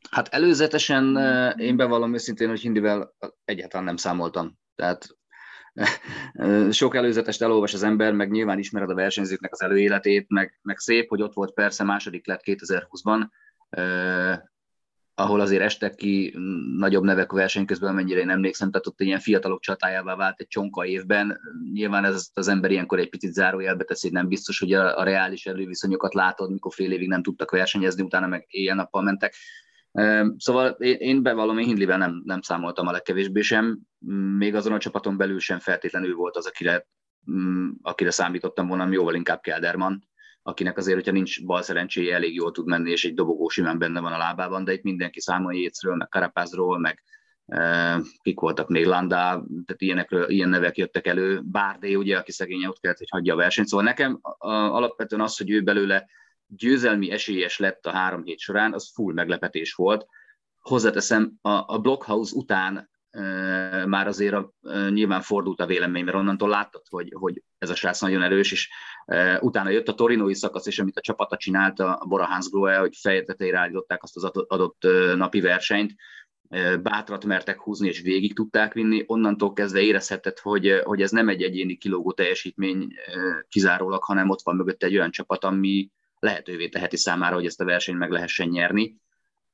Hát 0.09 0.27
előzetesen 0.27 1.17
én 1.57 1.77
bevallom 1.77 2.13
őszintén, 2.13 2.49
hogy 2.49 2.59
Hindivel 2.59 3.15
egyáltalán 3.45 3.85
nem 3.85 3.95
számoltam. 3.95 4.57
Tehát 4.75 5.07
sok 6.71 6.95
előzetest 6.95 7.41
elolvas 7.41 7.73
az 7.73 7.83
ember, 7.83 8.13
meg 8.13 8.31
nyilván 8.31 8.59
ismered 8.59 8.89
a 8.89 8.95
versenyzőknek 8.95 9.53
az 9.53 9.61
előéletét, 9.61 10.25
meg, 10.29 10.59
meg 10.61 10.77
szép, 10.77 11.09
hogy 11.09 11.21
ott 11.21 11.33
volt 11.33 11.53
persze, 11.53 11.83
második 11.83 12.27
lett 12.27 12.41
2020-ban, 12.43 13.27
ahol 15.15 15.39
azért 15.39 15.61
estek 15.61 15.95
ki 15.95 16.33
nagyobb 16.77 17.03
nevek 17.03 17.31
a 17.31 17.35
verseny 17.35 17.65
közben, 17.65 17.93
mennyire 17.93 18.19
én 18.19 18.29
emlékszem, 18.29 18.71
tehát 18.71 18.87
ott 18.87 19.01
ilyen 19.01 19.19
fiatalok 19.19 19.61
csatájává 19.61 20.15
vált 20.15 20.39
egy 20.39 20.47
csonka 20.47 20.85
évben. 20.85 21.39
Nyilván 21.73 22.05
ez 22.05 22.29
az 22.33 22.47
ember 22.47 22.71
ilyenkor 22.71 22.99
egy 22.99 23.09
picit 23.09 23.33
zárójelbe 23.33 23.83
teszi, 23.83 24.09
nem 24.09 24.27
biztos, 24.27 24.59
hogy 24.59 24.73
a, 24.73 24.97
a 24.97 25.03
reális 25.03 25.45
előviszonyokat 25.45 26.13
látod, 26.13 26.51
mikor 26.51 26.73
fél 26.73 26.91
évig 26.91 27.07
nem 27.07 27.23
tudtak 27.23 27.51
versenyezni, 27.51 28.03
utána 28.03 28.27
meg 28.27 28.45
éjjel-nappal 28.49 29.01
mentek. 29.01 29.35
Szóval 30.37 30.69
én, 30.69 30.95
én 30.95 31.23
bevallom, 31.23 31.57
én 31.57 31.65
Hindlivel 31.65 31.97
nem, 31.97 32.21
nem 32.25 32.41
számoltam 32.41 32.87
a 32.87 32.91
legkevésbé 32.91 33.41
sem, 33.41 33.79
még 34.37 34.55
azon 34.55 34.73
a 34.73 34.77
csapaton 34.77 35.17
belül 35.17 35.39
sem 35.39 35.59
feltétlenül 35.59 36.15
volt 36.15 36.37
az, 36.37 36.45
akire, 36.45 36.87
akire 37.81 38.11
számítottam 38.11 38.67
volna, 38.67 38.91
jóval 38.91 39.15
inkább 39.15 39.41
Kelderman, 39.41 40.11
akinek 40.43 40.77
azért, 40.77 40.95
hogyha 40.95 41.11
nincs 41.11 41.45
bal 41.45 41.61
szerencséje, 41.61 42.15
elég 42.15 42.33
jól 42.33 42.51
tud 42.51 42.65
menni, 42.67 42.91
és 42.91 43.05
egy 43.05 43.13
dobogó 43.13 43.49
simán 43.49 43.77
benne 43.77 43.99
van 43.99 44.13
a 44.13 44.17
lábában, 44.17 44.63
de 44.63 44.73
itt 44.73 44.83
mindenki 44.83 45.19
számol 45.19 45.53
Jécről, 45.53 45.95
meg 45.95 46.09
Karapázról, 46.09 46.79
meg 46.79 47.03
kik 48.21 48.39
voltak 48.39 48.67
még, 48.67 48.85
Landa, 48.85 49.15
tehát 49.65 49.81
ilyenekről, 49.81 50.29
ilyen 50.29 50.49
nevek 50.49 50.77
jöttek 50.77 51.07
elő, 51.07 51.41
Bárdé, 51.41 51.95
ugye, 51.95 52.17
aki 52.17 52.31
szegénye 52.31 52.67
ott 52.67 52.79
kellett, 52.79 52.97
hogy 52.97 53.09
hagyja 53.09 53.33
a 53.33 53.37
versenyt. 53.37 53.67
Szóval 53.67 53.85
nekem 53.85 54.19
alapvetően 54.37 55.21
az, 55.21 55.37
hogy 55.37 55.49
ő 55.49 55.61
belőle 55.61 56.09
győzelmi 56.47 57.11
esélyes 57.11 57.57
lett 57.57 57.85
a 57.85 57.91
három 57.91 58.23
hét 58.23 58.39
során, 58.39 58.73
az 58.73 58.91
full 58.93 59.13
meglepetés 59.13 59.73
volt. 59.73 60.05
Hozzáteszem, 60.59 61.33
a, 61.41 61.49
a 61.49 61.79
Blockhouse 61.79 62.35
után 62.35 62.89
már 63.85 64.07
azért 64.07 64.33
a, 64.33 64.53
nyilván 64.89 65.21
fordult 65.21 65.59
a 65.59 65.65
vélemény, 65.65 66.03
mert 66.03 66.17
onnantól 66.17 66.49
láttad, 66.49 66.81
hogy, 66.89 67.13
hogy 67.15 67.43
ez 67.57 67.69
a 67.69 67.75
srác 67.75 68.01
nagyon 68.01 68.21
erős, 68.21 68.51
és 68.51 68.69
utána 69.39 69.69
jött 69.69 69.87
a 69.87 69.93
torinói 69.93 70.33
szakasz, 70.33 70.65
és 70.65 70.79
amit 70.79 70.97
a 70.97 71.01
csapata 71.01 71.37
csinálta, 71.37 71.93
a 71.93 72.05
Bora 72.05 72.25
Hansgrohe, 72.25 72.77
hogy 72.77 72.95
fejetetére 73.01 73.57
állították 73.57 74.03
azt 74.03 74.15
az 74.15 74.23
adott 74.23 74.87
napi 75.15 75.41
versenyt, 75.41 75.95
bátrat 76.81 77.25
mertek 77.25 77.59
húzni, 77.59 77.87
és 77.87 78.01
végig 78.01 78.35
tudták 78.35 78.73
vinni, 78.73 79.03
onnantól 79.05 79.53
kezdve 79.53 79.81
érezhetett, 79.81 80.39
hogy, 80.39 80.81
hogy 80.83 81.01
ez 81.01 81.11
nem 81.11 81.29
egy 81.29 81.43
egyéni 81.43 81.77
kilógó 81.77 82.11
teljesítmény 82.11 82.93
kizárólag, 83.47 84.03
hanem 84.03 84.29
ott 84.29 84.41
van 84.43 84.55
mögött 84.55 84.83
egy 84.83 84.95
olyan 84.95 85.11
csapat, 85.11 85.43
ami 85.43 85.89
lehetővé 86.19 86.69
teheti 86.69 86.97
számára, 86.97 87.35
hogy 87.35 87.45
ezt 87.45 87.61
a 87.61 87.65
versenyt 87.65 87.97
meg 87.97 88.11
lehessen 88.11 88.47
nyerni. 88.47 88.95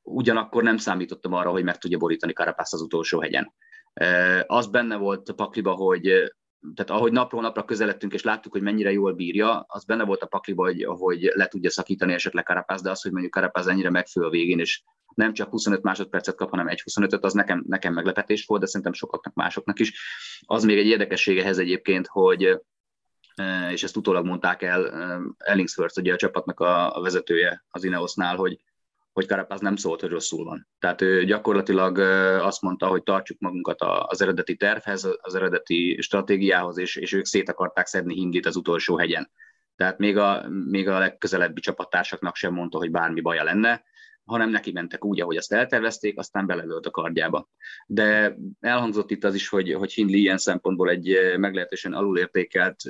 Ugyanakkor 0.10 0.64
nem 0.64 0.78
számítottam 0.78 1.34
arra, 1.34 1.52
hogy 1.52 1.64
meg 1.64 1.78
tudja 1.78 1.98
borítani 1.98 2.34
Karapász 2.34 2.74
az 2.74 2.82
utolsó 2.82 3.20
hegyen. 3.22 3.54
Az 4.46 4.68
benne 4.68 4.96
volt 4.96 5.30
a 5.30 5.34
pakliba, 5.34 5.72
hogy 5.72 6.02
tehát 6.76 6.92
ahogy 6.92 7.12
napról 7.12 7.42
napra 7.42 7.66
közeledtünk, 7.66 8.14
és 8.14 8.24
láttuk, 8.24 8.52
hogy 8.52 8.62
mennyire 8.62 8.92
jól 8.92 9.14
bírja, 9.14 9.66
az 9.68 9.86
benne 9.86 10.04
volt 10.04 10.22
a 10.22 10.28
pakliba, 10.28 10.64
hogy, 10.64 10.86
hogy 10.86 11.32
le 11.36 11.48
tudja 11.48 11.70
szakítani 11.70 12.14
esetleg 12.14 12.44
Karapász, 12.44 12.82
de 12.82 12.90
az, 12.90 13.02
hogy 13.02 13.12
mondjuk 13.12 13.34
Karapász 13.34 13.68
ennyire 13.68 13.90
megfő 13.90 14.22
a 14.22 14.30
végén, 14.30 14.60
és 14.60 14.84
nem 15.16 15.34
csak 15.34 15.50
25 15.50 15.82
másodpercet 15.82 16.36
kap, 16.36 16.50
hanem 16.50 16.68
egy 16.68 16.84
25-öt, 16.86 17.24
az 17.24 17.34
nekem, 17.34 17.64
nekem 17.68 17.94
meglepetés 17.94 18.46
volt, 18.46 18.62
de 18.62 18.68
szerintem 18.68 18.94
sokaknak 18.94 19.34
másoknak 19.34 19.80
is. 19.80 20.02
Az 20.46 20.64
még 20.64 20.78
egy 20.78 20.88
érdekessége 20.88 21.42
ehhez 21.42 21.58
egyébként, 21.58 22.08
hogy 22.08 22.60
és 23.72 23.84
ezt 23.84 23.98
utólag 23.98 24.26
mondták 24.26 24.62
el 24.62 24.88
Ellingsworth, 25.38 25.98
ugye 25.98 26.14
a 26.14 26.18
csapatnak 26.18 26.60
a 26.60 27.00
vezetője 27.02 27.66
az 27.70 27.84
Ineosnál, 27.84 28.36
hogy, 28.36 28.60
hogy 29.20 29.28
Karapáz 29.28 29.60
nem 29.60 29.76
szólt, 29.76 30.02
hogy 30.02 30.10
rosszul 30.10 30.44
van. 30.44 30.68
Tehát 30.80 31.02
ő 31.02 31.26
gyakorlatilag 31.26 31.98
azt 32.42 32.62
mondta, 32.62 32.88
hogy 32.88 33.04
tartsuk 33.04 33.40
magunkat 33.40 33.82
az 33.82 34.22
eredeti 34.22 34.56
tervhez, 34.56 35.08
az 35.22 35.36
eredeti 35.36 35.98
stratégiához, 36.02 36.78
és, 36.78 36.96
és 36.96 37.14
ők 37.14 37.26
szét 37.26 37.50
akarták 37.50 37.86
szedni 37.86 38.14
Hindit 38.14 38.46
az 38.46 38.56
utolsó 38.56 38.98
hegyen. 38.98 39.32
Tehát 39.76 39.98
még 39.98 40.18
a, 40.18 40.46
még 40.50 40.88
a 40.88 41.00
legközelebbi 41.00 41.62
csapattársaknak 41.62 42.36
sem 42.36 42.54
mondta, 42.54 42.78
hogy 42.78 42.92
bármi 42.92 43.22
baja 43.22 43.44
lenne, 43.44 43.84
hanem 44.24 44.50
neki 44.50 44.72
mentek 44.72 45.06
úgy, 45.06 45.22
ahogy 45.22 45.38
azt 45.38 45.54
eltervezték, 45.54 46.20
aztán 46.20 46.46
belelőtt 46.46 46.86
a 46.86 46.92
kardjába. 46.92 47.50
De 47.88 48.38
elhangzott 48.60 49.12
itt 49.12 49.24
az 49.24 49.36
is, 49.36 49.48
hogy, 49.48 49.74
hogy 49.74 49.94
Hindley 49.94 50.20
ilyen 50.20 50.38
szempontból 50.38 50.90
egy 50.90 51.18
meglehetősen 51.38 51.94
alulértékelt, 51.94 52.82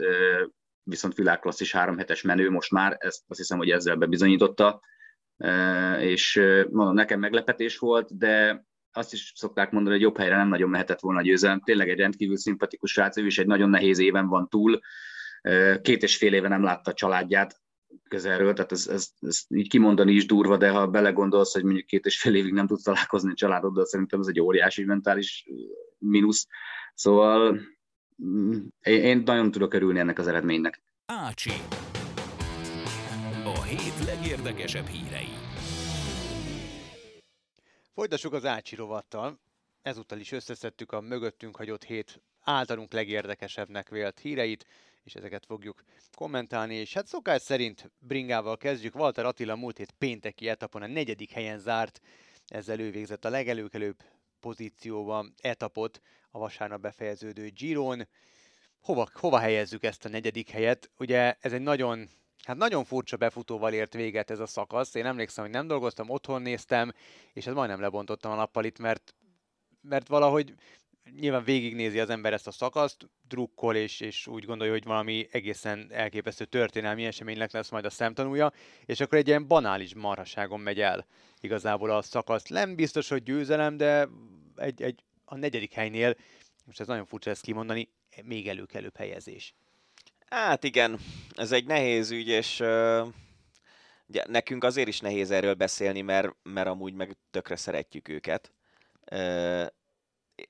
viszont 0.83 1.15
világklasszis 1.15 1.71
három 1.71 1.97
hetes 1.97 2.21
menő 2.21 2.49
most 2.49 2.71
már, 2.71 2.97
ezt 2.99 3.23
azt 3.27 3.39
hiszem, 3.39 3.57
hogy 3.57 3.69
ezzel 3.69 3.95
bebizonyította, 3.95 4.81
és 5.99 6.41
mondom, 6.69 6.93
nekem 6.93 7.19
meglepetés 7.19 7.77
volt, 7.77 8.17
de 8.17 8.65
azt 8.91 9.13
is 9.13 9.31
szokták 9.35 9.71
mondani, 9.71 9.95
hogy 9.95 10.03
jobb 10.03 10.17
helyre 10.17 10.35
nem 10.35 10.47
nagyon 10.47 10.69
mehetett 10.69 10.99
volna 10.99 11.19
a 11.19 11.23
győzelem. 11.23 11.61
Tényleg 11.61 11.89
egy 11.89 11.99
rendkívül 11.99 12.37
szimpatikus 12.37 12.91
srác, 12.91 13.17
ő 13.17 13.25
is 13.25 13.39
egy 13.39 13.47
nagyon 13.47 13.69
nehéz 13.69 13.99
éven 13.99 14.27
van 14.27 14.49
túl. 14.49 14.79
Két 15.81 16.03
és 16.03 16.17
fél 16.17 16.33
éve 16.33 16.47
nem 16.47 16.63
látta 16.63 16.91
a 16.91 16.93
családját, 16.93 17.61
közelről, 18.07 18.53
tehát 18.53 18.71
ez, 18.71 18.87
ez, 18.87 19.09
ez 19.19 19.43
így 19.47 19.69
kimondani 19.69 20.11
is 20.11 20.25
durva, 20.25 20.57
de 20.57 20.69
ha 20.69 20.87
belegondolsz, 20.87 21.53
hogy 21.53 21.63
mondjuk 21.63 21.85
két 21.85 22.05
és 22.05 22.19
fél 22.19 22.35
évig 22.35 22.53
nem 22.53 22.67
tudsz 22.67 22.83
találkozni 22.83 23.31
a 23.31 23.35
családoddal, 23.35 23.85
szerintem 23.85 24.19
ez 24.19 24.27
egy 24.27 24.39
óriási 24.39 24.83
mentális 24.83 25.49
mínusz. 25.97 26.47
Szóval 26.93 27.59
mm, 28.23 28.57
én 28.79 29.21
nagyon 29.25 29.51
tudok 29.51 29.73
örülni 29.73 29.99
ennek 29.99 30.19
az 30.19 30.27
eredménynek. 30.27 30.81
Ácsi. 31.05 31.51
Hét 33.69 34.05
legérdekesebb 34.05 34.87
hírei. 34.87 35.29
Folytassuk 37.93 38.33
az 38.33 38.45
Ácsi 38.45 38.75
rovattal. 38.75 39.39
Ezúttal 39.81 40.19
is 40.19 40.31
összeszedtük 40.31 40.91
a 40.91 41.01
mögöttünk 41.01 41.55
hagyott 41.55 41.83
hét 41.83 42.21
általunk 42.41 42.93
legérdekesebbnek 42.93 43.89
vélt 43.89 44.19
híreit 44.19 44.65
és 45.03 45.15
ezeket 45.15 45.45
fogjuk 45.45 45.83
kommentálni, 46.15 46.75
és 46.75 46.93
hát 46.93 47.07
szokás 47.07 47.41
szerint 47.41 47.91
bringával 47.99 48.57
kezdjük. 48.57 48.95
Walter 48.95 49.25
Attila 49.25 49.55
múlt 49.55 49.77
hét 49.77 49.91
pénteki 49.97 50.47
etapon 50.47 50.81
a 50.81 50.87
negyedik 50.87 51.31
helyen 51.31 51.59
zárt, 51.59 51.99
ezzel 52.47 52.79
ő 52.79 52.91
végzett 52.91 53.25
a 53.25 53.29
legelőkelőbb 53.29 54.03
pozícióban 54.39 55.33
etapot 55.41 56.01
a 56.31 56.39
vasárnap 56.39 56.81
befejeződő 56.81 57.49
Giron. 57.49 58.07
Hova, 58.81 59.09
hova 59.13 59.39
helyezzük 59.39 59.83
ezt 59.83 60.05
a 60.05 60.09
negyedik 60.09 60.49
helyet? 60.49 60.89
Ugye 60.97 61.35
ez 61.39 61.53
egy 61.53 61.61
nagyon 61.61 62.09
Hát 62.49 62.57
nagyon 62.57 62.83
furcsa 62.83 63.17
befutóval 63.17 63.73
ért 63.73 63.93
véget 63.93 64.31
ez 64.31 64.39
a 64.39 64.45
szakasz. 64.45 64.95
Én 64.95 65.05
emlékszem, 65.05 65.43
hogy 65.43 65.53
nem 65.53 65.67
dolgoztam, 65.67 66.09
otthon 66.09 66.41
néztem, 66.41 66.93
és 67.33 67.47
ez 67.47 67.53
majdnem 67.53 67.79
lebontottam 67.79 68.31
a 68.31 68.35
nappalit, 68.35 68.79
mert, 68.79 69.15
mert 69.81 70.07
valahogy 70.07 70.53
nyilván 71.19 71.43
végignézi 71.43 71.99
az 71.99 72.09
ember 72.09 72.33
ezt 72.33 72.47
a 72.47 72.51
szakaszt, 72.51 73.09
drukkol, 73.27 73.75
és, 73.75 73.99
és 73.99 74.27
úgy 74.27 74.45
gondolja, 74.45 74.73
hogy 74.73 74.83
valami 74.83 75.27
egészen 75.31 75.87
elképesztő 75.91 76.45
történelmi 76.45 77.05
eseménynek 77.05 77.51
lesz 77.51 77.69
majd 77.69 77.85
a 77.85 77.89
szemtanúja, 77.89 78.51
és 78.85 78.99
akkor 78.99 79.17
egy 79.17 79.27
ilyen 79.27 79.47
banális 79.47 79.95
marhaságon 79.95 80.59
megy 80.59 80.79
el 80.79 81.05
igazából 81.39 81.89
a 81.89 82.01
szakasz. 82.01 82.47
Nem 82.47 82.75
biztos, 82.75 83.09
hogy 83.09 83.23
győzelem, 83.23 83.77
de 83.77 84.07
egy, 84.55 84.81
egy, 84.81 85.03
a 85.25 85.35
negyedik 85.35 85.73
helynél, 85.73 86.15
most 86.65 86.79
ez 86.79 86.87
nagyon 86.87 87.05
furcsa 87.05 87.29
ezt 87.29 87.43
kimondani, 87.43 87.89
még 88.23 88.47
előkelőbb 88.47 88.97
helyezés. 88.97 89.53
Hát 90.29 90.63
igen, 90.63 90.99
ez 91.35 91.51
egy 91.51 91.65
nehéz 91.65 92.11
ügy, 92.11 92.27
és 92.27 92.59
uh, 92.59 93.07
ugye, 94.07 94.23
nekünk 94.27 94.63
azért 94.63 94.87
is 94.87 94.99
nehéz 94.99 95.31
erről 95.31 95.53
beszélni, 95.53 96.01
mert, 96.01 96.35
mert 96.43 96.67
amúgy 96.67 96.93
meg 96.93 97.17
tökre 97.31 97.55
szeretjük 97.55 98.07
őket. 98.07 98.51
Uh, 99.11 99.65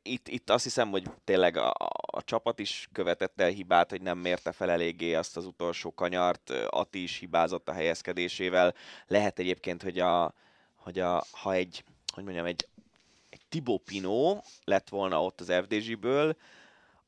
itt, 0.01 0.27
itt 0.27 0.49
azt 0.49 0.63
hiszem, 0.63 0.89
hogy 0.89 1.03
tényleg 1.23 1.57
a, 1.57 1.73
a 2.01 2.23
csapat 2.23 2.59
is 2.59 2.89
követett 2.91 3.41
el 3.41 3.49
hibát, 3.49 3.89
hogy 3.89 4.01
nem 4.01 4.17
mérte 4.17 4.51
fel 4.51 4.69
eléggé 4.69 5.13
azt 5.13 5.37
az 5.37 5.45
utolsó 5.45 5.93
kanyart, 5.93 6.49
Ati 6.69 7.03
is 7.03 7.17
hibázott 7.17 7.69
a 7.69 7.73
helyezkedésével. 7.73 8.73
Lehet 9.07 9.39
egyébként, 9.39 9.83
hogy, 9.83 9.99
a, 9.99 10.33
hogy 10.75 10.99
a, 10.99 11.23
ha 11.31 11.53
egy, 11.53 11.83
hogy 12.13 12.23
mondjam, 12.23 12.45
egy, 12.45 12.67
egy 13.29 13.41
Thibaut 13.49 13.83
Pinot 13.83 14.45
lett 14.63 14.89
volna 14.89 15.23
ott 15.23 15.41
az 15.41 15.53
FDG-ből, 15.63 16.35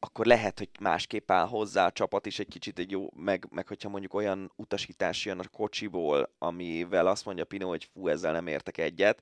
akkor 0.03 0.25
lehet, 0.25 0.57
hogy 0.57 0.69
másképp 0.79 1.31
áll 1.31 1.47
hozzá 1.47 1.85
a 1.85 1.91
csapat 1.91 2.25
is 2.25 2.39
egy 2.39 2.47
kicsit 2.47 2.79
egy 2.79 2.91
jó, 2.91 3.09
meg, 3.15 3.47
meg 3.49 3.67
hogyha 3.67 3.89
mondjuk 3.89 4.13
olyan 4.13 4.51
utasítás 4.55 5.25
jön 5.25 5.39
a 5.39 5.47
kocsiból, 5.47 6.29
amivel 6.37 7.07
azt 7.07 7.25
mondja 7.25 7.45
Pino, 7.45 7.67
hogy 7.67 7.89
fú, 7.93 8.07
ezzel 8.07 8.31
nem 8.31 8.47
értek 8.47 8.77
egyet, 8.77 9.21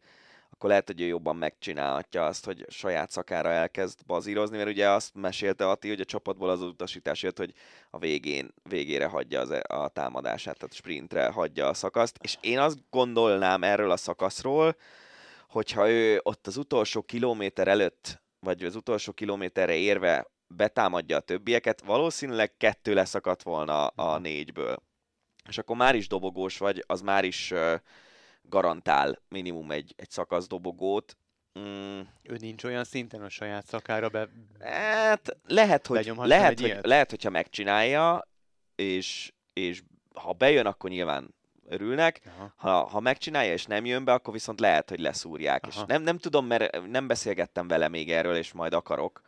akkor 0.49 0.69
lehet, 0.69 0.87
hogy 0.87 1.01
ő 1.01 1.05
jobban 1.05 1.35
megcsinálhatja 1.35 2.25
azt, 2.25 2.45
hogy 2.45 2.65
saját 2.69 3.11
szakára 3.11 3.49
elkezd 3.49 3.99
bazírozni, 4.05 4.57
mert 4.57 4.69
ugye 4.69 4.89
azt 4.89 5.13
mesélte 5.13 5.69
Ati, 5.69 5.89
hogy 5.89 5.99
a 5.99 6.05
csapatból 6.05 6.49
az 6.49 6.61
utasítás 6.61 7.23
jött, 7.23 7.37
hogy 7.37 7.53
a 7.89 7.97
végén, 7.97 8.53
végére 8.63 9.05
hagyja 9.05 9.39
az, 9.39 9.51
e, 9.51 9.63
a 9.67 9.87
támadását, 9.87 10.57
tehát 10.57 10.75
sprintre 10.75 11.27
hagyja 11.27 11.67
a 11.67 11.73
szakaszt, 11.73 12.17
és 12.21 12.37
én 12.41 12.59
azt 12.59 12.77
gondolnám 12.89 13.63
erről 13.63 13.91
a 13.91 13.97
szakaszról, 13.97 14.75
hogyha 15.49 15.89
ő 15.89 16.19
ott 16.23 16.47
az 16.47 16.57
utolsó 16.57 17.01
kilométer 17.01 17.67
előtt, 17.67 18.21
vagy 18.39 18.63
az 18.63 18.75
utolsó 18.75 19.11
kilométerre 19.11 19.75
érve 19.75 20.27
betámadja 20.55 21.17
a 21.17 21.19
többieket, 21.19 21.81
valószínűleg 21.81 22.57
kettő 22.57 22.93
leszakadt 22.93 23.43
volna 23.43 23.87
a 23.87 24.13
mhm. 24.13 24.21
négyből. 24.21 24.77
És 25.47 25.57
akkor 25.57 25.75
már 25.75 25.95
is 25.95 26.07
dobogós 26.07 26.57
vagy, 26.57 26.83
az 26.87 27.01
már 27.01 27.23
is 27.23 27.53
garantál 28.41 29.21
minimum 29.27 29.71
egy, 29.71 29.93
egy 29.97 30.25
dobogót. 30.47 31.17
Mm. 31.59 31.99
Ő 32.23 32.37
nincs 32.39 32.63
olyan 32.63 32.83
szinten 32.83 33.21
a 33.21 33.29
saját 33.29 33.65
szakára 33.65 34.09
be... 34.09 34.27
Hát 34.59 35.37
lehet, 35.47 35.87
hogy, 35.87 36.11
lehet, 36.15 36.59
hogy, 36.59 36.77
lehet, 36.81 37.09
hogyha 37.09 37.29
megcsinálja, 37.29 38.27
és, 38.75 39.33
és 39.53 39.83
ha 40.13 40.33
bejön, 40.33 40.65
akkor 40.65 40.89
nyilván 40.89 41.35
örülnek. 41.67 42.21
Ha, 42.55 42.83
ha 42.83 42.99
megcsinálja 42.99 43.53
és 43.53 43.65
nem 43.65 43.85
jön 43.85 44.03
be, 44.03 44.13
akkor 44.13 44.33
viszont 44.33 44.59
lehet, 44.59 44.89
hogy 44.89 44.99
leszúrják. 44.99 45.63
Aha. 45.63 45.71
És 45.71 45.83
nem, 45.87 46.01
nem 46.01 46.17
tudom, 46.17 46.45
mert 46.45 46.87
nem 46.87 47.07
beszélgettem 47.07 47.67
vele 47.67 47.87
még 47.87 48.11
erről, 48.11 48.35
és 48.35 48.51
majd 48.51 48.73
akarok 48.73 49.21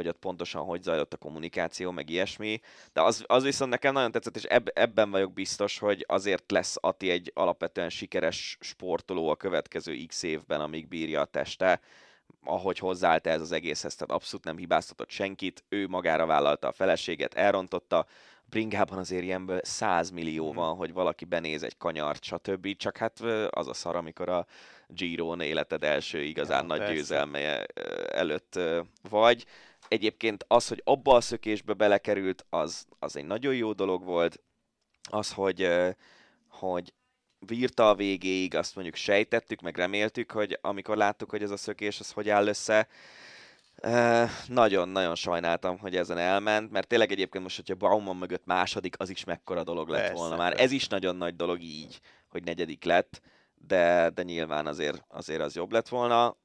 hogy 0.00 0.08
ott 0.08 0.18
pontosan 0.18 0.62
hogy 0.62 0.82
zajlott 0.82 1.12
a 1.12 1.16
kommunikáció, 1.16 1.90
meg 1.90 2.10
ilyesmi. 2.10 2.60
De 2.92 3.02
az, 3.02 3.24
az 3.26 3.42
viszont 3.42 3.70
nekem 3.70 3.92
nagyon 3.92 4.12
tetszett, 4.12 4.36
és 4.36 4.42
eb, 4.42 4.70
ebben 4.74 5.10
vagyok 5.10 5.32
biztos, 5.32 5.78
hogy 5.78 6.04
azért 6.08 6.50
lesz 6.50 6.76
Ati 6.80 7.10
egy 7.10 7.30
alapvetően 7.34 7.90
sikeres 7.90 8.56
sportoló 8.60 9.28
a 9.28 9.36
következő 9.36 9.96
x 10.06 10.22
évben, 10.22 10.60
amíg 10.60 10.88
bírja 10.88 11.20
a 11.20 11.24
teste, 11.24 11.80
ahogy 12.44 12.78
hozzáállt 12.78 13.26
ez 13.26 13.40
az 13.40 13.52
egészhez, 13.52 13.94
tehát 13.94 14.14
abszolút 14.14 14.44
nem 14.44 14.56
hibáztatott 14.56 15.10
senkit, 15.10 15.64
ő 15.68 15.88
magára 15.88 16.26
vállalta 16.26 16.68
a 16.68 16.72
feleséget, 16.72 17.34
elrontotta, 17.34 18.06
bringában 18.44 18.98
azért 18.98 19.22
ilyenből 19.22 19.60
100 19.62 20.10
millió 20.10 20.46
mhm. 20.46 20.56
van, 20.56 20.76
hogy 20.76 20.92
valaki 20.92 21.24
benéz 21.24 21.62
egy 21.62 21.76
kanyart, 21.76 22.22
stb. 22.22 22.76
Csak 22.76 22.96
hát 22.96 23.20
az 23.50 23.68
a 23.68 23.74
szar, 23.74 23.96
amikor 23.96 24.28
a 24.28 24.46
Giron 24.86 25.40
életed 25.40 25.84
első 25.84 26.22
igazán 26.22 26.60
Ja, 26.60 26.66
nagy 26.66 26.78
persze. 26.78 26.94
győzelme 26.94 27.64
előtt 28.12 28.58
vagy. 29.10 29.44
Egyébként 29.90 30.44
az, 30.48 30.68
hogy 30.68 30.82
abba 30.84 31.14
a 31.14 31.20
szökésbe 31.20 31.72
belekerült, 31.72 32.46
az, 32.50 32.86
az 32.98 33.16
egy 33.16 33.24
nagyon 33.24 33.54
jó 33.54 33.72
dolog 33.72 34.04
volt. 34.04 34.40
Az, 35.10 35.32
hogy, 35.32 35.68
hogy 36.48 36.92
vírta 37.38 37.88
a 37.88 37.94
végéig, 37.94 38.54
azt 38.54 38.74
mondjuk 38.74 38.96
sejtettük, 38.96 39.60
meg 39.60 39.76
reméltük, 39.76 40.30
hogy 40.30 40.58
amikor 40.60 40.96
láttuk, 40.96 41.30
hogy 41.30 41.42
ez 41.42 41.50
a 41.50 41.56
szökés, 41.56 42.00
az 42.00 42.10
hogy 42.10 42.28
áll 42.28 42.46
össze, 42.46 42.88
Nagyon-nagyon 44.46 45.14
sajnáltam, 45.14 45.78
hogy 45.78 45.96
ezen 45.96 46.18
elment, 46.18 46.70
mert 46.70 46.86
tényleg 46.86 47.12
egyébként 47.12 47.44
most, 47.44 47.56
hogyha 47.56 47.74
Bauman 47.74 48.16
mögött 48.16 48.44
második, 48.44 48.94
az 48.98 49.10
is 49.10 49.24
mekkora 49.24 49.64
dolog 49.64 49.88
lett 49.88 50.00
Persze, 50.00 50.14
volna 50.14 50.36
már. 50.36 50.48
persze. 50.48 50.64
Ez 50.64 50.72
is 50.72 50.88
nagyon 50.88 51.16
nagy 51.16 51.36
dolog 51.36 51.60
így, 51.60 52.00
hogy 52.28 52.44
negyedik 52.44 52.84
lett, 52.84 53.20
de, 53.54 54.10
de 54.14 54.22
nyilván 54.22 54.66
azért, 54.66 55.04
azért 55.08 55.40
az 55.40 55.54
jobb 55.54 55.72
lett 55.72 55.88
volna. 55.88 56.36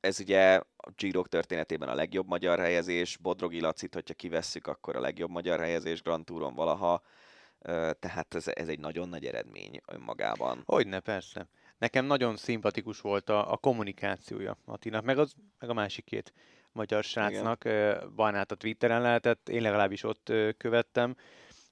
Ez 0.00 0.20
ugye 0.20 0.60
a 0.84 0.90
Giro 0.96 1.22
történetében 1.22 1.88
a 1.88 1.94
legjobb 1.94 2.26
magyar 2.26 2.58
helyezés, 2.58 3.16
Bodrogi 3.16 3.60
Lacit, 3.60 3.94
hogyha 3.94 4.14
kivesszük, 4.14 4.66
akkor 4.66 4.96
a 4.96 5.00
legjobb 5.00 5.30
magyar 5.30 5.58
helyezés 5.60 6.02
Grand 6.02 6.24
Touron 6.24 6.54
valaha, 6.54 7.02
tehát 7.98 8.34
ez, 8.34 8.48
ez 8.48 8.68
egy 8.68 8.80
nagyon 8.80 9.08
nagy 9.08 9.24
eredmény 9.24 9.80
önmagában. 9.86 10.62
Hogyne, 10.66 11.00
persze. 11.00 11.48
Nekem 11.78 12.04
nagyon 12.04 12.36
szimpatikus 12.36 13.00
volt 13.00 13.28
a, 13.28 13.52
a 13.52 13.56
kommunikációja 13.56 14.56
Attinak, 14.64 15.04
meg, 15.04 15.18
az, 15.18 15.34
meg 15.58 15.70
a 15.70 15.74
másik 15.74 16.04
két 16.04 16.32
magyar 16.72 17.04
srácnak. 17.04 17.64
Igen. 17.64 18.12
Barnát 18.14 18.52
a 18.52 18.54
Twitteren 18.54 19.02
lehetett, 19.02 19.48
én 19.48 19.62
legalábbis 19.62 20.02
ott 20.02 20.32
követtem. 20.56 21.16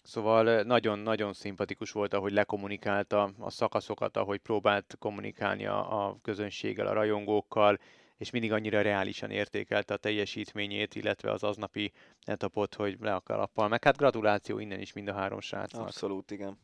Szóval 0.05 0.63
nagyon-nagyon 0.63 1.33
szimpatikus 1.33 1.93
volt, 1.93 2.15
ahogy 2.15 2.33
lekommunikálta 2.33 3.33
a 3.39 3.51
szakaszokat, 3.51 4.17
ahogy 4.17 4.39
próbált 4.39 4.97
kommunikálni 4.99 5.67
a, 5.67 6.07
a 6.07 6.19
közönséggel, 6.23 6.87
a 6.87 6.93
rajongókkal, 6.93 7.79
és 8.21 8.31
mindig 8.31 8.53
annyira 8.53 8.83
reálisan 8.83 9.31
értékelte 9.31 9.95
a 9.95 9.97
teljesítményét, 9.97 10.95
illetve 10.95 11.31
az 11.31 11.43
aznapi 11.43 11.93
etapot, 12.25 12.75
hogy 12.75 12.97
le 13.01 13.15
a 13.15 13.21
kalappal. 13.21 13.69
Meg 13.69 13.85
hát 13.85 13.97
gratuláció 13.97 14.59
innen 14.59 14.81
is 14.81 14.93
mind 14.93 15.09
a 15.09 15.13
három 15.13 15.41
srácnak. 15.41 15.83
Abszolút, 15.83 16.31
igen. 16.31 16.59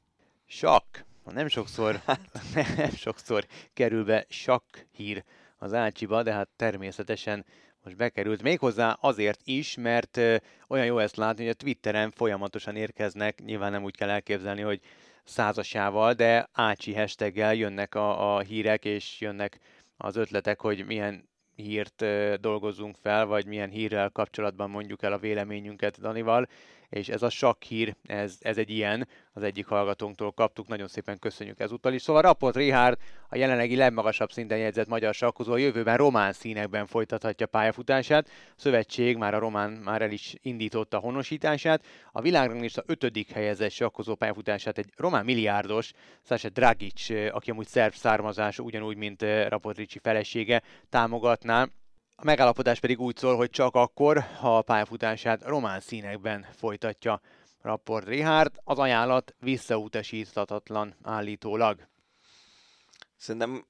Sakk. 0.47 0.99
Nem 1.25 1.49
sokszor, 1.49 2.01
nem 2.77 2.91
sokszor 2.91 3.47
kerül 3.73 4.05
be 4.05 4.25
sakk 4.29 4.77
hír 4.91 5.25
az 5.59 5.73
Ácsiba, 5.73 6.23
de 6.23 6.33
hát 6.33 6.49
természetesen 6.57 7.45
most 7.83 7.97
bekerült. 7.97 8.43
Méghozzá 8.43 8.99
azért 9.01 9.41
is, 9.45 9.77
mert 9.77 10.17
ö, 10.17 10.37
olyan 10.69 10.87
jó 10.87 10.99
ezt 10.99 11.17
látni, 11.17 11.43
hogy 11.43 11.53
a 11.53 11.63
Twitteren 11.63 12.11
folyamatosan 12.11 12.77
érkeznek, 12.77 13.45
nyilván 13.45 13.71
nem 13.71 13.85
úgy 13.85 13.97
kell 13.97 14.11
elképzelni, 14.11 14.61
hogy 14.63 14.81
százasával, 15.25 16.13
de 16.13 16.49
Ácsi 16.53 16.95
hashtaggel 16.95 17.55
jönnek 17.55 17.95
a, 17.95 18.37
a 18.37 18.41
hírek, 18.41 18.85
és 18.85 19.21
jönnek 19.21 19.59
az 19.97 20.17
ötletek, 20.17 20.61
hogy 20.61 20.87
milyen 20.87 21.29
hírt 21.57 22.03
ö, 22.03 22.35
dolgozzunk 22.41 22.97
fel, 23.03 23.27
vagy 23.27 23.47
milyen 23.47 23.71
hírrel 23.71 24.11
kapcsolatban 24.11 24.71
mondjuk 24.71 25.03
el 25.03 25.13
a 25.13 25.19
véleményünket 25.19 26.01
Danival, 26.01 26.49
és 26.89 27.09
ez 27.09 27.23
a 27.23 27.31
sakk 27.31 27.63
hír, 27.63 27.95
ez, 28.07 28.37
ez 28.41 28.59
egy 28.59 28.71
ilyen, 28.71 29.09
az 29.33 29.43
egyik 29.43 29.67
hallgatónktól 29.67 30.33
kaptuk, 30.33 30.69
nagyon 30.69 30.89
szépen 30.89 31.19
köszönjük 31.19 31.61
ezúttal 31.61 31.93
is. 31.93 32.03
Szóval 32.03 32.23
Rapot 32.23 32.57
Richard, 32.57 32.99
a 33.29 33.37
jelenlegi 33.37 33.77
legmagasabb 33.77 34.33
szinten 34.33 34.59
jegyzett 34.59 34.89
magyar 34.89 35.15
sakkozó, 35.15 35.53
a 35.53 35.57
jövőben 35.57 35.97
román 35.97 36.33
színekben 36.33 36.87
folytathatja 36.87 37.47
pályafutását. 37.47 38.29
A 38.29 38.55
szövetség 38.57 39.17
már 39.17 39.35
a 39.35 39.39
román 39.39 39.71
már 39.71 40.03
el 40.03 40.11
is 40.11 40.35
indította 40.43 40.97
a 40.97 41.01
honosítását. 41.01 41.85
A 42.13 42.23
ötödik 42.87 43.31
helyezett 43.31 43.71
sakkozó 43.71 44.15
pályafutását 44.15 44.79
egy 44.79 44.93
román 44.97 45.25
milliárdos, 45.25 45.93
Sasha 46.23 46.49
Dragic, 46.49 47.11
aki 47.31 47.51
amúgy 47.51 47.67
szerb 47.67 47.95
származású, 47.95 48.65
ugyanúgy, 48.65 48.97
mint 48.97 49.23
eh, 49.23 49.49
Rapot 49.49 49.77
Ricci 49.77 49.99
felesége, 49.99 50.63
támogatná. 50.89 51.69
A 52.19 52.25
megállapodás 52.25 52.81
pedig 52.81 53.01
úgy 53.01 53.17
szól, 53.17 53.37
hogy 53.37 53.51
csak 53.51 53.75
akkor, 53.75 54.19
ha 54.19 54.57
a 54.57 54.63
pályafutását 54.63 55.43
román 55.43 55.81
színekben 55.81 56.47
folytatja 56.57 57.21
Rapport 57.61 58.07
Richard, 58.07 58.61
az 58.65 58.79
ajánlat 58.79 59.35
visszautasíthatatlan 59.41 60.95
állítólag. 61.03 61.89
Szerintem 63.17 63.67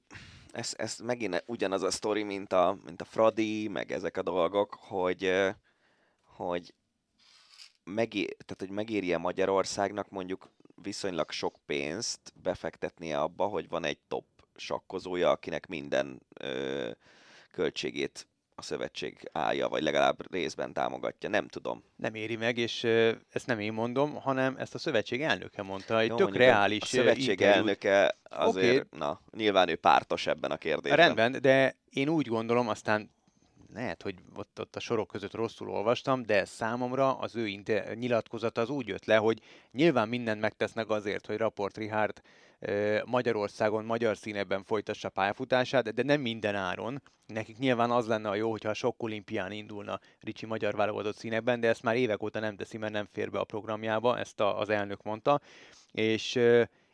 ez, 0.51 0.73
ez 0.77 0.97
megint 0.97 1.43
ugyanaz 1.45 1.83
a 1.83 1.91
sztori, 1.91 2.23
mint 2.23 2.53
a, 2.53 2.77
mint 2.85 3.01
a 3.01 3.05
Fradi, 3.05 3.67
meg 3.67 3.91
ezek 3.91 4.17
a 4.17 4.21
dolgok, 4.21 4.77
hogy, 4.79 5.33
hogy, 6.23 6.73
megé, 7.83 8.23
tehát, 8.25 8.57
hogy 8.57 8.69
megéri-e 8.69 9.17
Magyarországnak 9.17 10.09
mondjuk 10.09 10.51
viszonylag 10.75 11.31
sok 11.31 11.55
pénzt 11.65 12.33
befektetnie 12.41 13.21
abba, 13.21 13.45
hogy 13.45 13.69
van 13.69 13.83
egy 13.83 13.99
top 14.07 14.25
sakkozója, 14.55 15.29
akinek 15.29 15.67
minden 15.67 16.21
ö, 16.33 16.91
költségét 17.51 18.27
a 18.59 18.61
szövetség 18.61 19.29
állja, 19.31 19.67
vagy 19.67 19.81
legalább 19.83 20.31
részben 20.31 20.73
támogatja. 20.73 21.29
Nem 21.29 21.47
tudom. 21.47 21.83
Nem 21.95 22.15
éri 22.15 22.35
meg, 22.35 22.57
és 22.57 22.83
ezt 23.29 23.45
nem 23.45 23.59
én 23.59 23.73
mondom, 23.73 24.13
hanem 24.15 24.55
ezt 24.57 24.75
a 24.75 24.77
szövetség 24.77 25.21
elnöke 25.21 25.61
mondta, 25.61 25.99
egy 25.99 26.09
Jó, 26.09 26.15
tök 26.15 26.35
reális 26.35 26.81
A 26.81 26.85
szövetség 26.85 27.29
interjút. 27.29 27.55
elnöke 27.55 28.15
azért, 28.23 28.95
na, 28.95 29.21
nyilván 29.31 29.69
ő 29.69 29.75
pártos 29.75 30.27
ebben 30.27 30.51
a 30.51 30.57
kérdésben. 30.57 30.95
Rendben, 30.97 31.41
de 31.41 31.75
én 31.89 32.09
úgy 32.09 32.27
gondolom, 32.27 32.69
aztán 32.69 33.09
lehet, 33.73 34.01
hogy 34.01 34.15
ott, 34.35 34.59
ott 34.59 34.75
a 34.75 34.79
sorok 34.79 35.07
között 35.07 35.33
rosszul 35.33 35.69
olvastam, 35.69 36.23
de 36.23 36.45
számomra 36.45 37.17
az 37.17 37.35
ő 37.35 37.47
inte- 37.47 37.93
nyilatkozata 37.93 38.61
az 38.61 38.69
úgy 38.69 38.87
jött 38.87 39.05
le, 39.05 39.15
hogy 39.15 39.41
nyilván 39.71 40.07
mindent 40.07 40.41
megtesznek 40.41 40.89
azért, 40.89 41.25
hogy 41.25 41.37
Raport 41.37 41.77
Richard 41.77 42.21
Magyarországon, 43.05 43.85
magyar 43.85 44.17
színeben 44.17 44.63
folytassa 44.63 45.09
pályafutását, 45.09 45.93
de 45.93 46.03
nem 46.03 46.21
minden 46.21 46.55
áron. 46.55 47.01
Nekik 47.25 47.57
nyilván 47.57 47.91
az 47.91 48.07
lenne 48.07 48.29
a 48.29 48.35
jó, 48.35 48.51
hogyha 48.51 48.73
sok 48.73 49.03
olimpián 49.03 49.51
indulna 49.51 49.99
Ricsi 50.19 50.45
magyar 50.45 50.75
válogatott 50.75 51.15
színekben, 51.15 51.59
de 51.59 51.67
ezt 51.67 51.83
már 51.83 51.95
évek 51.95 52.23
óta 52.23 52.39
nem 52.39 52.55
teszi, 52.55 52.77
mert 52.77 52.93
nem 52.93 53.07
fér 53.11 53.29
be 53.29 53.39
a 53.39 53.43
programjába, 53.43 54.19
ezt 54.19 54.39
a, 54.39 54.59
az 54.59 54.69
elnök 54.69 55.03
mondta. 55.03 55.41
És 55.91 56.39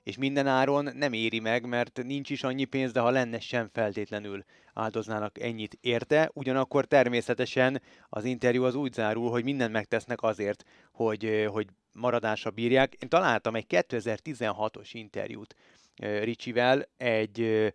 és 0.03 0.17
minden 0.17 0.47
áron 0.47 0.89
nem 0.93 1.13
éri 1.13 1.39
meg, 1.39 1.65
mert 1.67 2.03
nincs 2.03 2.29
is 2.29 2.43
annyi 2.43 2.65
pénz, 2.65 2.91
de 2.91 2.99
ha 2.99 3.09
lenne, 3.09 3.39
sem 3.39 3.69
feltétlenül 3.73 4.43
áldoznának 4.73 5.39
ennyit 5.39 5.77
érte. 5.81 6.29
Ugyanakkor 6.33 6.85
természetesen 6.85 7.81
az 8.09 8.25
interjú 8.25 8.63
az 8.63 8.75
úgy 8.75 8.93
zárul, 8.93 9.29
hogy 9.29 9.43
mindent 9.43 9.71
megtesznek 9.71 10.21
azért, 10.21 10.63
hogy, 10.91 11.47
hogy 11.51 11.67
maradásra 11.93 12.51
bírják. 12.51 12.93
Én 12.93 13.09
találtam 13.09 13.55
egy 13.55 13.65
2016-os 13.69 14.89
interjút 14.91 15.55
Ricsivel, 15.95 16.89
egy 16.97 17.73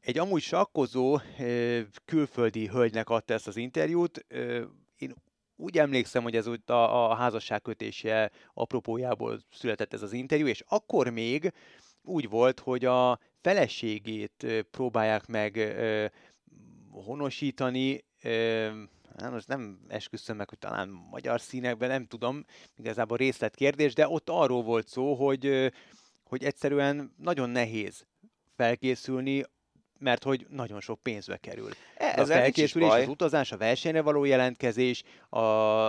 egy 0.00 0.18
amúgy 0.18 0.42
sakkozó 0.42 1.18
külföldi 2.04 2.66
hölgynek 2.66 3.08
adta 3.08 3.34
ezt 3.34 3.46
az 3.46 3.56
interjút. 3.56 4.26
Én 4.98 5.14
úgy 5.56 5.78
emlékszem, 5.78 6.22
hogy 6.22 6.36
ez 6.36 6.46
úgy 6.46 6.60
a, 6.66 7.10
a 7.10 7.14
házasságkötése 7.14 8.30
apropójából 8.54 9.40
született 9.50 9.92
ez 9.92 10.02
az 10.02 10.12
interjú, 10.12 10.46
és 10.46 10.62
akkor 10.68 11.10
még 11.10 11.52
úgy 12.02 12.28
volt, 12.28 12.60
hogy 12.60 12.84
a 12.84 13.18
feleségét 13.40 14.46
próbálják 14.70 15.26
meg 15.26 15.76
honosítani, 16.90 18.04
most 19.30 19.48
nem 19.48 19.78
esküszöm 19.88 20.36
meg, 20.36 20.48
hogy 20.48 20.58
talán 20.58 20.88
magyar 20.88 21.40
színekben, 21.40 21.88
nem 21.88 22.06
tudom, 22.06 22.44
igazából 22.76 23.16
részletkérdés, 23.16 23.94
de 23.94 24.08
ott 24.08 24.28
arról 24.28 24.62
volt 24.62 24.88
szó, 24.88 25.14
hogy, 25.14 25.72
hogy 26.24 26.44
egyszerűen 26.44 27.14
nagyon 27.16 27.50
nehéz 27.50 28.06
felkészülni, 28.56 29.44
mert 29.98 30.22
hogy 30.22 30.46
nagyon 30.48 30.80
sok 30.80 31.02
pénzbe 31.02 31.36
kerül. 31.36 31.70
E, 31.96 32.06
A 32.06 32.16
nincs 32.16 32.28
is 32.28 32.34
felkészülés, 32.34 32.90
az 32.90 33.08
utazás, 33.08 33.52
a 33.52 33.56
versenyre 33.56 34.00
való 34.00 34.24
jelentkezés, 34.24 35.02
a, 35.28 35.42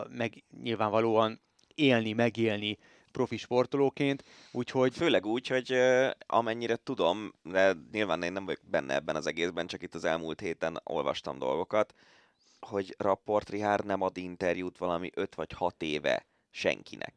meg 0.08 0.44
nyilvánvalóan 0.62 1.42
élni, 1.76 2.14
megélni 2.14 2.78
profi 3.12 3.38
sportolóként, 3.38 4.24
úgyhogy 4.52 4.96
Főleg 4.96 5.26
úgy, 5.26 5.48
hogy 5.48 5.76
amennyire 6.26 6.76
tudom, 6.76 7.34
de 7.44 7.74
nyilván 7.92 8.24
én 8.24 8.32
nem 8.32 8.46
vagyok 8.46 8.62
benne 8.70 8.94
ebben 8.94 9.16
az 9.16 9.28
egészben, 9.28 9.68
csak 9.68 9.82
itt 9.82 9.96
az 9.96 10.06
elmúlt 10.06 10.40
héten 10.40 10.82
olvastam 10.84 11.40
dolgokat, 11.40 11.94
hogy 12.60 12.96
Rapport 12.98 13.50
Richard 13.50 13.86
nem 13.86 14.02
ad 14.02 14.18
interjút 14.18 14.78
valami 14.78 15.10
5 15.14 15.36
vagy 15.36 15.52
6 15.52 15.82
éve 15.82 16.26
senkinek. 16.50 17.14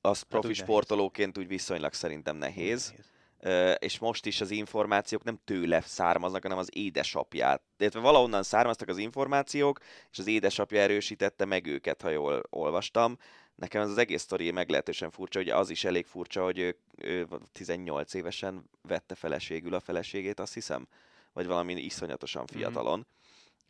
Az 0.00 0.22
profi 0.22 0.46
úgy 0.46 0.52
nehéz. 0.52 0.64
sportolóként 0.64 1.38
úgy 1.38 1.48
viszonylag 1.48 1.92
szerintem 1.92 2.36
nehéz. 2.36 2.94
Ö, 3.42 3.72
és 3.72 3.98
most 3.98 4.26
is 4.26 4.40
az 4.40 4.50
információk 4.50 5.22
nem 5.22 5.40
tőle 5.44 5.80
származnak, 5.80 6.42
hanem 6.42 6.58
az 6.58 6.68
édesapját. 6.72 7.62
Illetve 7.78 8.00
valahonnan 8.00 8.42
származtak 8.42 8.88
az 8.88 8.98
információk, 8.98 9.78
és 10.10 10.18
az 10.18 10.26
édesapja 10.26 10.80
erősítette 10.80 11.44
meg 11.44 11.66
őket, 11.66 12.02
ha 12.02 12.08
jól 12.08 12.42
olvastam. 12.50 13.18
Nekem 13.54 13.82
ez 13.82 13.88
az 13.88 13.98
egész 13.98 14.22
sztori 14.22 14.50
meglehetősen 14.50 15.10
furcsa, 15.10 15.38
hogy 15.38 15.48
az 15.48 15.70
is 15.70 15.84
elég 15.84 16.06
furcsa, 16.06 16.42
hogy 16.44 16.58
ő, 16.58 16.76
ő 16.96 17.26
18 17.52 18.14
évesen 18.14 18.70
vette 18.82 19.14
feleségül 19.14 19.74
a 19.74 19.80
feleségét, 19.80 20.40
azt 20.40 20.54
hiszem, 20.54 20.88
vagy 21.32 21.46
valami 21.46 21.72
iszonyatosan 21.72 22.46
fiatalon. 22.46 23.06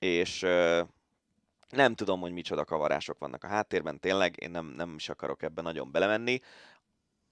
És 0.01 0.40
nem 1.70 1.94
tudom, 1.94 2.20
hogy 2.20 2.32
micsoda 2.32 2.64
kavarások 2.64 3.18
vannak 3.18 3.44
a 3.44 3.48
háttérben, 3.48 4.01
tényleg, 4.01 4.34
én 4.42 4.51
nem, 4.51 4.66
nem 4.66 4.94
is 4.94 5.09
akarok 5.09 5.42
ebben 5.42 5.64
nagyon 5.64 5.90
belemenni. 5.90 6.40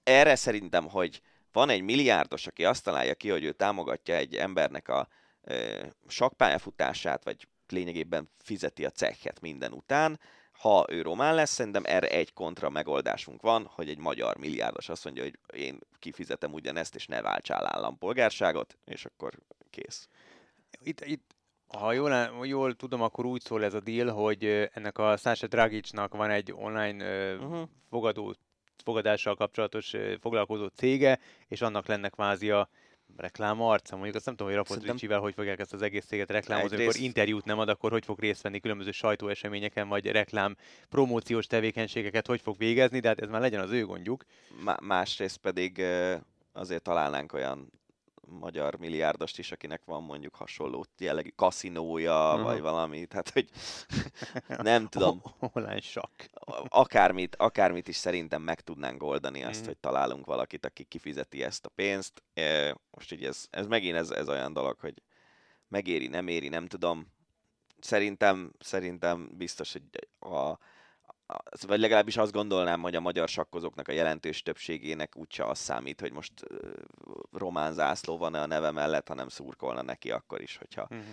Erre 0.03 0.35
szerintem, 0.35 0.89
hogy 0.89 1.21
van 1.51 1.69
egy 1.69 1.81
milliárdos, 1.81 2.47
aki 2.47 2.65
azt 2.65 2.83
találja 2.83 3.15
ki, 3.15 3.29
hogy 3.29 3.43
ő 3.43 3.51
támogatja 3.51 4.15
egy 4.15 4.35
embernek 4.35 4.87
a 4.87 5.07
ö, 5.41 5.85
sakpályafutását, 6.07 7.23
vagy 7.23 7.47
lényegében 7.67 8.29
fizeti 8.37 8.85
a 8.85 8.89
cekket 8.89 9.41
minden 9.41 9.71
után, 9.71 10.19
ha 10.51 10.85
ő 10.89 11.01
román 11.01 11.35
lesz, 11.35 11.51
szerintem 11.51 11.83
erre 11.85 12.07
egy 12.07 12.33
kontra 12.33 12.69
megoldásunk 12.69 13.41
van, 13.41 13.65
hogy 13.65 13.89
egy 13.89 13.97
magyar 13.97 14.37
milliárdos 14.37 14.89
azt 14.89 15.03
mondja, 15.03 15.23
hogy 15.23 15.39
én 15.53 15.79
kifizetem 15.99 16.53
ugyanezt, 16.53 16.95
és 16.95 17.05
ne 17.05 17.21
váltsál 17.21 17.65
állampolgárságot, 17.65 18.77
és 18.85 19.05
akkor 19.05 19.33
kész. 19.69 20.07
Itt, 20.81 21.05
itt 21.05 21.35
ha 21.77 21.93
jól, 21.93 22.29
jól 22.43 22.75
tudom, 22.75 23.01
akkor 23.01 23.25
úgy 23.25 23.41
szól 23.41 23.63
ez 23.63 23.73
a 23.73 23.79
deal, 23.79 24.09
hogy 24.09 24.69
ennek 24.73 24.97
a 24.97 25.17
Sasha 25.17 25.47
Dragicnak 25.47 26.15
van 26.15 26.29
egy 26.29 26.53
online 26.55 27.03
uh-huh. 27.35 27.69
fogadó, 27.89 28.35
fogadással 28.83 29.35
kapcsolatos 29.35 29.93
foglalkozó 30.21 30.67
cége, 30.67 31.19
és 31.47 31.61
annak 31.61 31.85
lenne 31.87 32.09
kvázi 32.09 32.51
a 32.51 32.69
reklám 33.17 33.61
arca, 33.61 33.95
mondjuk 33.95 34.15
azt 34.15 34.25
nem 34.25 34.35
tudom, 34.35 34.53
hogy 34.53 34.65
Szerintem... 34.65 34.93
Ricsivel 34.93 35.19
hogy 35.19 35.33
fogják 35.33 35.59
ezt 35.59 35.73
az 35.73 35.81
egész 35.81 36.05
céget 36.05 36.31
reklámozni, 36.31 36.75
amikor 36.75 36.93
rész... 36.93 37.03
interjút 37.03 37.45
nem 37.45 37.59
ad, 37.59 37.69
akkor 37.69 37.91
hogy 37.91 38.05
fog 38.05 38.19
részt 38.19 38.41
venni 38.41 38.59
különböző 38.59 38.91
sajtóeseményeken, 38.91 39.87
vagy 39.87 40.05
reklám 40.05 40.55
promóciós 40.89 41.47
tevékenységeket 41.47 42.27
hogy 42.27 42.41
fog 42.41 42.57
végezni, 42.57 42.99
de 42.99 43.07
hát 43.07 43.19
ez 43.19 43.29
már 43.29 43.41
legyen 43.41 43.61
az 43.61 43.71
ő 43.71 43.85
gondjuk. 43.85 44.23
Má- 44.63 44.81
másrészt 44.81 45.37
pedig 45.37 45.83
azért 46.53 46.81
találnánk 46.81 47.33
olyan 47.33 47.78
magyar 48.29 48.75
milliárdost 48.75 49.39
is, 49.39 49.51
akinek 49.51 49.81
van 49.85 50.03
mondjuk 50.03 50.35
hasonló 50.35 50.85
jellegű 50.97 51.29
kaszinója, 51.35 52.29
uh-huh. 52.29 52.43
vagy 52.43 52.61
valami, 52.61 53.05
tehát 53.05 53.29
hogy 53.29 53.49
nem 54.69 54.87
tudom. 54.87 55.21
Online 55.39 55.79
sakk. 55.79 56.23
Akármit, 56.67 57.35
akármit 57.35 57.87
is 57.87 57.95
szerintem 57.95 58.41
meg 58.41 58.61
tudnánk 58.61 59.03
oldani 59.03 59.43
azt, 59.43 59.53
uh-huh. 59.53 59.65
hogy 59.65 59.77
találunk 59.77 60.25
valakit, 60.25 60.65
aki 60.65 60.83
kifizeti 60.83 61.43
ezt 61.43 61.65
a 61.65 61.69
pénzt. 61.69 62.23
Most 62.91 63.11
így 63.11 63.25
ez, 63.25 63.47
ez 63.49 63.67
megint 63.67 63.95
ez, 63.95 64.09
ez 64.09 64.29
olyan 64.29 64.53
dolog, 64.53 64.79
hogy 64.79 65.01
megéri, 65.67 66.07
nem 66.07 66.27
éri, 66.27 66.47
nem 66.47 66.67
tudom. 66.67 67.07
Szerintem, 67.79 68.51
szerintem 68.59 69.29
biztos, 69.37 69.71
hogy 69.73 69.83
a, 70.19 70.57
vagy 71.67 71.79
legalábbis 71.79 72.17
azt 72.17 72.31
gondolnám, 72.31 72.81
hogy 72.81 72.95
a 72.95 72.99
magyar 72.99 73.29
sakkozóknak 73.29 73.87
a 73.87 73.91
jelentős 73.91 74.41
többségének 74.41 75.15
úgyse 75.15 75.45
az 75.45 75.59
számít, 75.59 75.99
hogy 75.99 76.11
most 76.11 76.33
román 77.31 77.73
zászló 77.73 78.17
van 78.17 78.33
a 78.33 78.45
neve 78.45 78.71
mellett, 78.71 79.07
hanem 79.07 79.27
szurkolna 79.27 79.81
neki 79.81 80.11
akkor 80.11 80.41
is, 80.41 80.57
hogyha 80.57 80.81
uh-huh. 80.81 81.05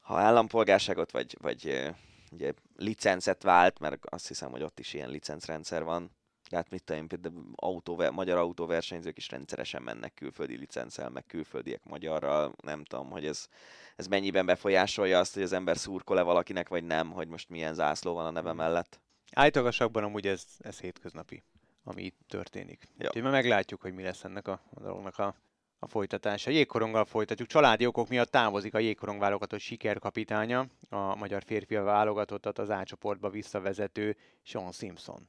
ha 0.00 0.18
állampolgárságot 0.18 1.10
vagy, 1.10 1.36
vagy 1.40 1.92
ugye, 2.32 2.52
licencet 2.76 3.42
vált, 3.42 3.78
mert 3.78 4.06
azt 4.06 4.28
hiszem, 4.28 4.50
hogy 4.50 4.62
ott 4.62 4.78
is 4.78 4.94
ilyen 4.94 5.10
licencrendszer 5.10 5.84
van, 5.84 6.10
hát 6.50 6.70
mit 6.70 6.84
tudom, 6.84 7.06
például 7.06 7.44
autó, 7.54 8.04
magyar 8.10 8.38
autóversenyzők 8.38 9.16
is 9.16 9.30
rendszeresen 9.30 9.82
mennek 9.82 10.14
külföldi 10.14 10.56
licencel, 10.56 11.10
meg 11.10 11.26
külföldiek 11.26 11.84
magyarral, 11.84 12.54
nem 12.62 12.84
tudom, 12.84 13.10
hogy 13.10 13.26
ez, 13.26 13.48
ez 13.96 14.06
mennyiben 14.06 14.46
befolyásolja 14.46 15.18
azt, 15.18 15.34
hogy 15.34 15.42
az 15.42 15.52
ember 15.52 15.76
szurkol-e 15.76 16.22
valakinek, 16.22 16.68
vagy 16.68 16.84
nem, 16.84 17.10
hogy 17.10 17.28
most 17.28 17.48
milyen 17.48 17.74
zászló 17.74 18.14
van 18.14 18.26
a 18.26 18.30
neve 18.30 18.52
mellett. 18.52 19.00
Állítólag 19.34 19.74
amúgy 19.92 20.26
ez, 20.26 20.44
ez 20.58 20.80
hétköznapi, 20.80 21.42
ami 21.84 22.02
itt 22.02 22.18
történik. 22.28 22.88
Ja. 22.98 23.06
Úgyhogy 23.06 23.22
már 23.22 23.32
meglátjuk, 23.32 23.80
hogy 23.80 23.94
mi 23.94 24.02
lesz 24.02 24.24
ennek 24.24 24.48
a, 24.48 24.60
a 24.74 24.80
dolognak 24.80 25.18
a, 25.18 25.34
a 25.78 25.86
folytatása. 25.86 26.50
Jégkoronggal 26.50 27.04
folytatjuk. 27.04 27.48
Családi 27.48 27.86
okok 27.86 28.08
miatt 28.08 28.30
távozik 28.30 28.74
a 28.74 28.78
jégkorong 28.78 29.20
válogatott 29.20 29.60
sikerkapitánya, 29.60 30.66
a 30.88 31.14
magyar 31.14 31.42
férfi 31.46 31.74
válogatottat 31.74 32.58
az 32.58 32.68
A 32.68 32.84
csoportba 32.84 33.30
visszavezető 33.30 34.16
Sean 34.42 34.72
Simpson. 34.72 35.28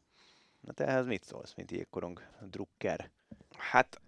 Na 0.60 0.72
te 0.72 0.86
ehhez 0.86 1.06
mit 1.06 1.24
szólsz, 1.24 1.54
mint 1.54 1.72
jégkorong 1.72 2.22
drukker? 2.42 3.10
Hát 3.58 4.02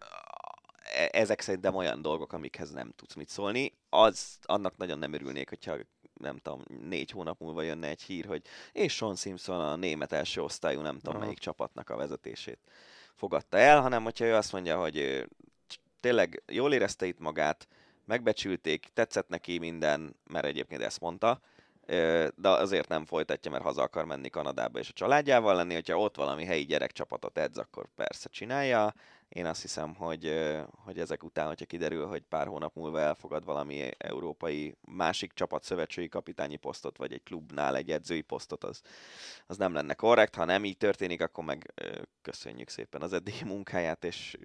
e, 0.95 1.09
ezek 1.11 1.41
szerintem 1.41 1.75
olyan 1.75 2.01
dolgok, 2.01 2.33
amikhez 2.33 2.71
nem 2.71 2.91
tudsz 2.95 3.13
mit 3.13 3.29
szólni. 3.29 3.73
Az, 3.89 4.37
annak 4.41 4.77
nagyon 4.77 4.99
nem 4.99 5.13
örülnék, 5.13 5.49
hogyha 5.49 5.77
nem 6.20 6.38
tudom, 6.38 6.63
négy 6.82 7.11
hónap 7.11 7.39
múlva 7.39 7.61
jönne 7.61 7.88
egy 7.88 8.01
hír, 8.01 8.26
hogy 8.26 8.41
és 8.72 8.93
Sean 8.93 9.16
Simpson 9.16 9.59
a 9.59 9.76
német 9.76 10.11
első 10.11 10.41
osztályú, 10.41 10.82
nem 10.82 10.97
tudom 10.97 11.16
Aha. 11.16 11.24
melyik 11.24 11.39
csapatnak 11.39 11.89
a 11.89 11.95
vezetését 11.95 12.59
fogadta 13.16 13.57
el, 13.57 13.82
hanem 13.82 14.03
hogyha 14.03 14.26
ő 14.26 14.34
azt 14.34 14.51
mondja, 14.51 14.80
hogy 14.80 14.97
ő 14.97 15.30
tényleg 15.99 16.43
jól 16.47 16.74
érezte 16.74 17.05
itt 17.05 17.20
magát, 17.20 17.68
megbecsülték, 18.05 18.89
tetszett 18.93 19.28
neki 19.28 19.57
minden, 19.57 20.16
mert 20.30 20.45
egyébként 20.45 20.82
ezt 20.82 20.99
mondta, 20.99 21.39
de 22.36 22.49
azért 22.49 22.88
nem 22.88 23.05
folytatja, 23.05 23.51
mert 23.51 23.63
haza 23.63 23.82
akar 23.82 24.05
menni 24.05 24.30
Kanadába 24.30 24.80
és 24.80 24.89
a 24.89 24.93
családjával 24.93 25.55
lenni, 25.55 25.74
hogyha 25.74 25.99
ott 25.99 26.16
valami 26.16 26.45
helyi 26.45 26.66
gyerekcsapatot 26.66 27.38
edz, 27.38 27.57
akkor 27.57 27.88
persze 27.95 28.30
csinálja. 28.30 28.93
Én 29.30 29.45
azt 29.45 29.61
hiszem, 29.61 29.95
hogy, 29.95 30.34
hogy 30.84 30.99
ezek 30.99 31.23
után, 31.23 31.47
hogyha 31.47 31.65
kiderül, 31.65 32.07
hogy 32.07 32.21
pár 32.21 32.47
hónap 32.47 32.76
múlva 32.76 32.99
elfogad 32.99 33.45
valami 33.45 33.89
európai 33.97 34.76
másik 34.82 35.34
csapat 35.34 35.63
szövetségi 35.63 36.07
kapitányi 36.07 36.55
posztot, 36.55 36.97
vagy 36.97 37.13
egy 37.13 37.23
klubnál 37.23 37.76
egy 37.76 37.91
edzői 37.91 38.21
posztot, 38.21 38.63
az, 38.63 38.82
az 39.45 39.57
nem 39.57 39.73
lenne 39.73 39.93
korrekt. 39.93 40.36
Ha 40.36 40.45
nem 40.45 40.65
így 40.65 40.78
történik, 40.78 41.21
akkor 41.21 41.43
meg 41.43 41.73
köszönjük 42.21 42.69
szépen 42.69 43.01
az 43.01 43.13
eddigi 43.13 43.43
munkáját, 43.53 44.03
és 44.03 44.38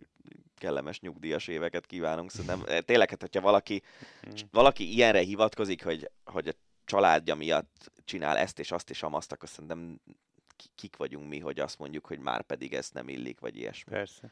kellemes 0.55 1.01
nyugdíjas 1.01 1.49
éveket 1.49 1.87
kívánunk. 1.87 2.31
Szerintem 2.31 2.85
tényleg, 2.85 3.11
hát, 3.11 3.21
hogyha 3.21 3.41
valaki, 3.41 3.83
mm. 4.29 4.33
valaki 4.51 4.93
ilyenre 4.93 5.21
hivatkozik, 5.21 5.85
hogy, 5.85 6.11
hogy 6.25 6.49
a 6.49 6.53
családja 6.85 7.35
miatt 7.35 7.93
csinál 8.05 8.37
ezt 8.37 8.59
és 8.59 8.73
azt 8.73 8.91
és 8.91 9.03
amazt, 9.03 9.33
akkor 9.33 9.49
szerintem 9.49 10.01
kik 10.75 10.97
vagyunk 10.97 11.29
mi, 11.29 11.39
hogy 11.39 11.61
azt 11.61 11.79
mondjuk, 11.79 12.07
hogy 12.07 12.19
már 12.19 12.43
pedig 12.43 12.75
ez 12.75 12.91
nem 12.91 13.09
illik, 13.09 13.41
vagy 13.41 13.57
ilyesmi. 13.57 13.93
Persze. 13.93 14.31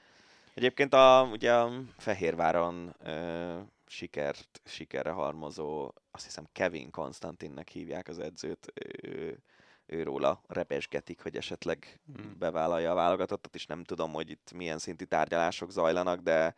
Egyébként 0.59 0.95
a, 0.95 1.29
ugye 1.33 1.55
a 1.55 1.71
Fehérváron 1.97 2.95
ö, 2.99 3.59
sikert, 3.87 4.61
sikerre 4.65 5.11
harmozó, 5.11 5.93
azt 6.11 6.25
hiszem 6.25 6.49
Kevin 6.53 6.91
Konstantinnek 6.91 7.69
hívják 7.69 8.09
az 8.09 8.19
edzőt, 8.19 8.73
ő, 9.03 9.43
ő 9.87 10.03
róla 10.03 10.43
repesgetik, 10.47 11.23
hogy 11.23 11.37
esetleg 11.37 12.01
hmm. 12.15 12.39
bevállalja 12.39 12.91
a 12.91 12.95
válogatottat, 12.95 13.55
és 13.55 13.67
nem 13.67 13.85
tudom, 13.85 14.13
hogy 14.13 14.31
itt 14.31 14.53
milyen 14.53 14.79
szintű 14.79 15.05
tárgyalások 15.05 15.71
zajlanak, 15.71 16.21
de 16.21 16.55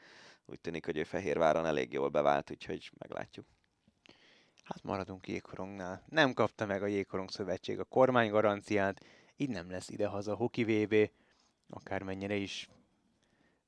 úgy 0.47 0.61
tűnik, 0.61 0.85
hogy 0.85 0.97
ő 0.97 1.05
Fehérváron 1.05 1.67
elég 1.67 1.93
jól 1.93 2.09
bevált, 2.09 2.51
úgyhogy 2.51 2.91
meglátjuk. 2.99 3.47
Hát 4.65 4.83
maradunk 4.83 5.29
jégkorongnál. 5.29 6.03
Nem 6.09 6.33
kapta 6.33 6.67
meg 6.67 6.83
a 6.83 6.87
Jégkorong 6.87 7.31
Szövetség 7.31 7.79
a 7.79 7.85
kormány 7.85 8.31
garanciát, 8.31 9.05
így 9.37 9.51
nem 9.51 9.71
lesz 9.71 9.89
idehaza 9.89 10.35
Hoki 10.35 10.65
VB, 10.65 11.11
akármennyire 11.69 12.35
is 12.35 12.69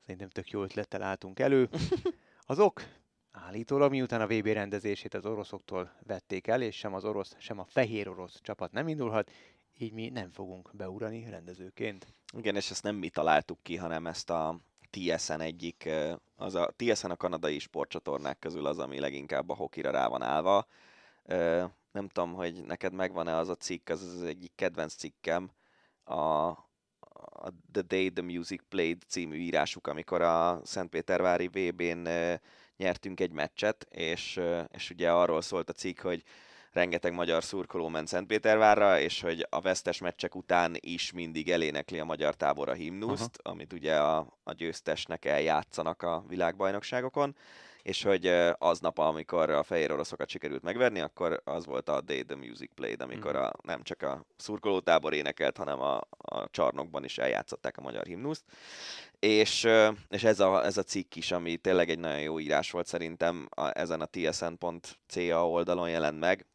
szerintem 0.02 0.28
tök 0.28 0.50
jó 0.50 0.62
ötlettel 0.62 1.02
álltunk 1.02 1.38
elő. 1.38 1.68
Az 2.46 2.58
ok 2.58 2.82
állítólag 3.30 3.90
miután 3.90 4.20
a 4.20 4.26
VB 4.26 4.46
rendezését 4.46 5.14
az 5.14 5.26
oroszoktól 5.26 5.92
vették 6.06 6.46
el, 6.46 6.62
és 6.62 6.76
sem 6.76 6.94
az 6.94 7.04
orosz, 7.04 7.36
sem 7.38 7.58
a 7.58 7.64
fehér 7.64 8.08
orosz 8.08 8.40
csapat 8.40 8.72
nem 8.72 8.88
indulhat, 8.88 9.30
így 9.78 9.92
mi 9.92 10.08
nem 10.08 10.30
fogunk 10.30 10.70
beurani 10.72 11.26
rendezőként. 11.30 12.06
Igen, 12.36 12.56
és 12.56 12.70
ezt 12.70 12.82
nem 12.82 12.96
mi 12.96 13.08
találtuk 13.08 13.58
ki, 13.62 13.76
hanem 13.76 14.06
ezt 14.06 14.30
a 14.30 14.60
TSN 14.90 15.40
egyik, 15.40 15.88
az 16.36 16.54
a 16.54 16.72
TSN 16.76 17.10
a 17.10 17.16
kanadai 17.16 17.58
sportcsatornák 17.58 18.38
közül 18.38 18.66
az, 18.66 18.78
ami 18.78 18.98
leginkább 18.98 19.48
a 19.48 19.54
hokira 19.54 19.90
rá 19.90 20.08
van 20.08 20.22
állva. 20.22 20.66
Nem 21.92 22.08
tudom, 22.08 22.32
hogy 22.34 22.64
neked 22.64 22.92
megvan-e 22.92 23.36
az 23.36 23.48
a 23.48 23.54
cikk, 23.54 23.88
az 23.88 24.02
az 24.02 24.22
egyik 24.22 24.52
kedvenc 24.54 24.94
cikkem, 24.94 25.50
a, 26.04 26.50
a 27.32 27.48
The 27.72 27.82
Day 27.82 28.10
the 28.10 28.24
Music 28.24 28.60
Played 28.68 29.02
című 29.08 29.36
írásuk, 29.36 29.86
amikor 29.86 30.22
a 30.22 30.60
Szentpétervári 30.64 31.48
VB-n 31.48 32.08
nyertünk 32.76 33.20
egy 33.20 33.32
meccset, 33.32 33.86
és, 33.90 34.40
és 34.68 34.90
ugye 34.90 35.10
arról 35.10 35.42
szólt 35.42 35.68
a 35.68 35.72
cikk, 35.72 36.00
hogy 36.00 36.22
rengeteg 36.72 37.12
magyar 37.12 37.44
szurkoló 37.44 37.88
ment 37.88 38.08
Szentpétervárra, 38.08 39.00
és 39.00 39.20
hogy 39.20 39.46
a 39.50 39.60
vesztes 39.60 39.98
meccsek 39.98 40.34
után 40.34 40.76
is 40.80 41.12
mindig 41.12 41.50
elénekli 41.50 41.98
a 41.98 42.04
magyar 42.04 42.34
tábor 42.34 42.68
a 42.68 42.72
himnuszt, 42.72 43.38
Aha. 43.42 43.54
amit 43.54 43.72
ugye 43.72 43.96
a, 43.96 44.38
a 44.42 44.52
győztesnek 44.52 45.24
eljátszanak 45.24 46.02
a 46.02 46.24
világbajnokságokon, 46.28 47.36
és 47.82 48.02
hogy 48.02 48.26
aznap, 48.58 48.98
amikor 48.98 49.50
a 49.50 49.62
fehér 49.62 49.92
oroszokat 49.92 50.28
sikerült 50.28 50.62
megverni, 50.62 51.00
akkor 51.00 51.40
az 51.44 51.66
volt 51.66 51.88
a 51.88 52.00
Day 52.00 52.24
the 52.24 52.36
Music 52.36 52.70
Played, 52.74 53.00
amikor 53.00 53.32
mhm. 53.32 53.42
a, 53.42 53.52
nem 53.62 53.82
csak 53.82 54.02
a 54.02 54.24
szurkolótábor 54.36 55.14
énekelt, 55.14 55.56
hanem 55.56 55.80
a, 55.80 56.00
a 56.18 56.50
csarnokban 56.50 57.04
is 57.04 57.18
eljátszották 57.18 57.76
a 57.76 57.82
magyar 57.82 58.06
himnuszt. 58.06 58.44
És, 59.18 59.68
és 60.08 60.24
ez, 60.24 60.40
a, 60.40 60.64
ez 60.64 60.76
a 60.76 60.82
cikk 60.82 61.14
is, 61.14 61.32
ami 61.32 61.56
tényleg 61.56 61.90
egy 61.90 61.98
nagyon 61.98 62.20
jó 62.20 62.40
írás 62.40 62.70
volt 62.70 62.86
szerintem, 62.86 63.48
a, 63.50 63.78
ezen 63.78 64.00
a 64.00 64.06
tsn.ca 64.06 65.48
oldalon 65.48 65.90
jelent 65.90 66.18
meg, 66.18 66.46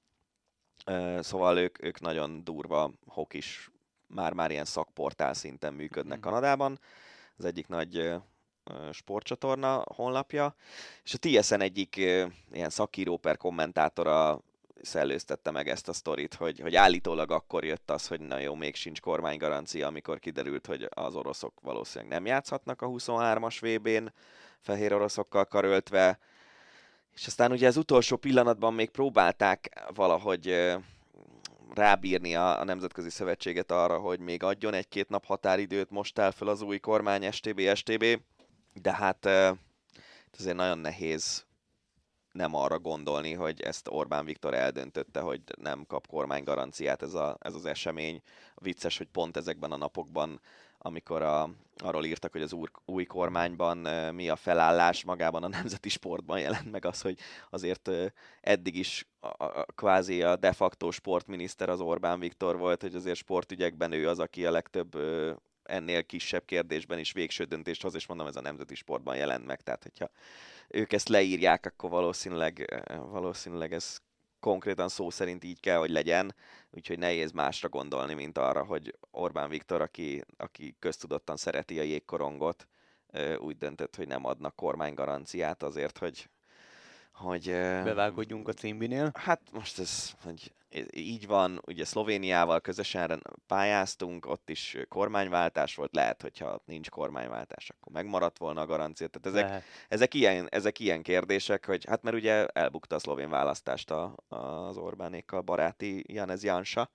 Szóval 1.20 1.58
ők, 1.58 1.84
ők 1.84 2.00
nagyon 2.00 2.44
durva 2.44 2.92
hokis, 3.06 3.72
már-már 4.08 4.52
ilyen 4.52 4.66
szakportál 4.66 5.34
szinten 5.34 5.74
működnek 5.74 6.18
mm. 6.18 6.22
Kanadában. 6.22 6.80
Az 7.38 7.46
egyik 7.46 7.68
nagy 7.68 8.14
sportcsatorna 8.92 9.84
honlapja, 9.96 10.56
és 11.04 11.14
a 11.14 11.18
TSN 11.18 11.62
egyik 11.62 11.96
ilyen 12.52 12.70
szakíró 12.70 13.18
per 13.18 13.38
kommentátora 13.38 14.42
szellőztette 14.82 15.52
meg 15.52 15.68
ezt 15.68 15.88
a 15.88 15.94
sztorit, 15.94 16.34
hogy, 16.34 16.60
hogy 16.60 16.76
állítólag 16.76 17.32
akkor 17.32 17.66
jött 17.66 17.92
az, 17.92 18.08
hogy 18.08 18.20
na 18.20 18.40
jó, 18.40 18.56
még 18.56 18.76
sincs 18.76 19.02
kormánygarancia, 19.02 19.88
amikor 19.88 20.20
kiderült, 20.20 20.66
hogy 20.66 20.88
az 20.90 21.16
oroszok 21.16 21.54
valószínűleg 21.62 22.14
nem 22.14 22.26
játszhatnak 22.26 22.82
a 22.82 22.88
23-as 22.88 23.58
VB-n, 23.62 24.14
fehér 24.60 24.94
oroszokkal 24.94 25.46
karöltve, 25.46 26.20
és 27.16 27.28
aztán 27.28 27.52
ugye 27.52 27.68
az 27.68 27.78
utolsó 27.78 28.16
pillanatban 28.16 28.74
még 28.74 28.90
próbálták 28.90 29.84
valahogy 29.94 30.76
rábírni 31.74 32.36
a, 32.36 32.60
a 32.60 32.64
Nemzetközi 32.64 33.10
Szövetséget 33.10 33.72
arra, 33.72 33.98
hogy 33.98 34.20
még 34.20 34.44
adjon 34.44 34.74
egy-két 34.74 35.10
nap 35.10 35.26
határidőt, 35.26 35.90
most 35.90 36.18
el 36.18 36.32
fel 36.32 36.48
az 36.48 36.62
új 36.62 36.78
kormány 36.78 37.32
STB, 37.32 37.62
STB, 37.76 38.06
de 38.82 38.94
hát 38.94 39.26
azért 40.38 40.56
nagyon 40.56 40.78
nehéz 40.78 41.46
nem 42.38 42.56
arra 42.56 42.80
gondolni, 42.80 43.34
hogy 43.34 43.62
ezt 43.62 43.88
Orbán 43.88 44.26
Viktor 44.26 44.54
eldöntötte, 44.54 45.20
hogy 45.20 45.42
nem 45.62 45.86
kap 45.88 46.08
kormánygaranciát 46.08 47.02
ez, 47.02 47.14
a, 47.14 47.38
ez 47.40 47.54
az 47.54 47.66
esemény. 47.66 48.22
Vicces, 48.56 48.98
hogy 48.98 49.08
pont 49.08 49.38
ezekben 49.38 49.72
a 49.72 49.78
napokban, 49.78 50.42
amikor 50.78 51.22
a, 51.22 51.50
arról 51.78 52.06
írtak, 52.06 52.32
hogy 52.32 52.42
az 52.42 52.54
úr, 52.54 52.72
új 52.86 53.06
kormányban 53.06 53.78
mi 54.14 54.30
a 54.30 54.36
felállás, 54.36 55.04
magában 55.04 55.44
a 55.44 55.48
nemzeti 55.48 55.90
sportban 55.90 56.40
jelent 56.40 56.72
meg 56.72 56.86
az, 56.86 57.02
hogy 57.02 57.20
azért 57.50 57.90
eddig 58.42 58.76
is 58.76 59.08
a, 59.20 59.44
a, 59.44 59.66
kvázi 59.76 60.22
a 60.22 60.36
de 60.36 60.52
facto 60.52 60.92
sportminiszter 60.92 61.70
az 61.70 61.80
Orbán 61.80 62.20
Viktor 62.20 62.58
volt, 62.58 62.82
hogy 62.82 62.96
azért 62.96 63.18
sportügyekben 63.18 63.92
ő 63.92 64.10
az, 64.10 64.20
aki 64.20 64.46
a 64.46 64.52
legtöbb 64.52 64.98
ennél 65.68 66.04
kisebb 66.04 66.46
kérdésben 66.46 67.00
is 67.00 67.12
végső 67.12 67.44
döntést 67.44 67.82
hoz, 67.82 67.96
és 67.96 68.08
mondom, 68.08 68.28
ez 68.28 68.36
a 68.36 68.42
nemzeti 68.42 68.76
sportban 68.76 69.16
jelent 69.16 69.46
meg, 69.46 69.62
tehát 69.62 69.84
hogyha 69.84 70.10
ők 70.68 70.94
ezt 70.94 71.10
leírják, 71.10 71.66
akkor 71.66 71.90
valószínűleg, 71.90 72.84
valószínűleg 73.10 73.74
ez 73.74 73.98
konkrétan 74.40 74.90
szó 74.90 75.10
szerint 75.10 75.44
így 75.44 75.60
kell, 75.60 75.78
hogy 75.78 75.90
legyen, 75.90 76.36
úgyhogy 76.72 77.00
nehéz 77.00 77.32
másra 77.32 77.70
gondolni, 77.70 78.14
mint 78.14 78.38
arra, 78.38 78.64
hogy 78.64 78.98
Orbán 79.12 79.50
Viktor, 79.50 79.82
aki, 79.82 80.24
aki 80.38 80.76
köztudottan 80.80 81.38
szereti 81.38 81.80
a 81.80 81.84
jégkorongot, 81.84 82.68
úgy 83.38 83.58
döntött, 83.58 83.96
hogy 83.96 84.08
nem 84.08 84.26
adnak 84.26 84.56
kormánygaranciát 84.56 85.64
azért, 85.64 85.98
hogy 85.98 86.30
hogy... 87.18 87.46
Bevágódjunk 87.84 88.48
a 88.48 88.54
címbinél. 88.54 89.12
Hát 89.14 89.42
most 89.52 89.80
ez, 89.80 90.14
hogy 90.24 90.52
így 90.92 91.28
van, 91.28 91.62
ugye 91.66 91.86
Szlovéniával 91.86 92.62
közösen 92.62 93.24
pályáztunk, 93.48 94.26
ott 94.26 94.50
is 94.50 94.78
kormányváltás 94.90 95.76
volt, 95.76 95.96
lehet, 95.96 96.22
hogyha 96.22 96.62
nincs 96.66 96.90
kormánywáltás, 96.90 97.70
akkor 97.70 97.92
megmaradt 97.92 98.38
volna 98.38 98.62
a 98.62 98.66
garancia. 98.66 99.08
Tehát 99.08 99.38
ezek, 99.38 99.64
ezek, 99.88 100.14
ilyen, 100.14 100.48
ezek 100.50 100.80
ilyen 100.80 101.02
kérdések, 101.02 101.66
hogy 101.66 101.86
hát 101.86 102.02
mert 102.02 102.16
ugye 102.16 102.46
elbukta 102.46 102.96
a 102.96 103.00
szlovén 103.00 103.30
választást 103.30 103.92
a, 103.92 104.16
az 104.28 104.78
Orbánékkal 104.78 105.42
baráti 105.42 106.04
Janez 106.14 106.44
Jansa, 106.44 106.90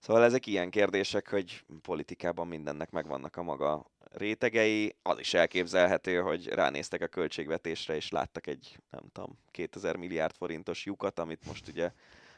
Szóval 0.00 0.24
ezek 0.24 0.46
ilyen 0.46 0.70
kérdések, 0.70 1.28
hogy 1.28 1.64
politikában 1.82 2.46
mindennek 2.46 2.90
megvannak 2.90 3.36
a 3.36 3.42
maga 3.42 3.90
rétegei. 4.12 4.94
Az 5.02 5.18
is 5.18 5.34
elképzelhető, 5.34 6.20
hogy 6.20 6.46
ránéztek 6.46 7.02
a 7.02 7.06
költségvetésre, 7.06 7.94
és 7.94 8.10
láttak 8.10 8.46
egy, 8.46 8.78
nem 8.90 9.02
tudom, 9.12 9.38
2000 9.50 9.96
milliárd 9.96 10.34
forintos 10.34 10.84
lyukat, 10.84 11.18
amit 11.18 11.46
most 11.46 11.68
ugye 11.68 11.92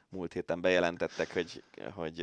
múlt 0.08 0.32
héten 0.32 0.60
bejelentettek, 0.60 1.32
hogy, 1.32 1.62
hogy 1.94 2.16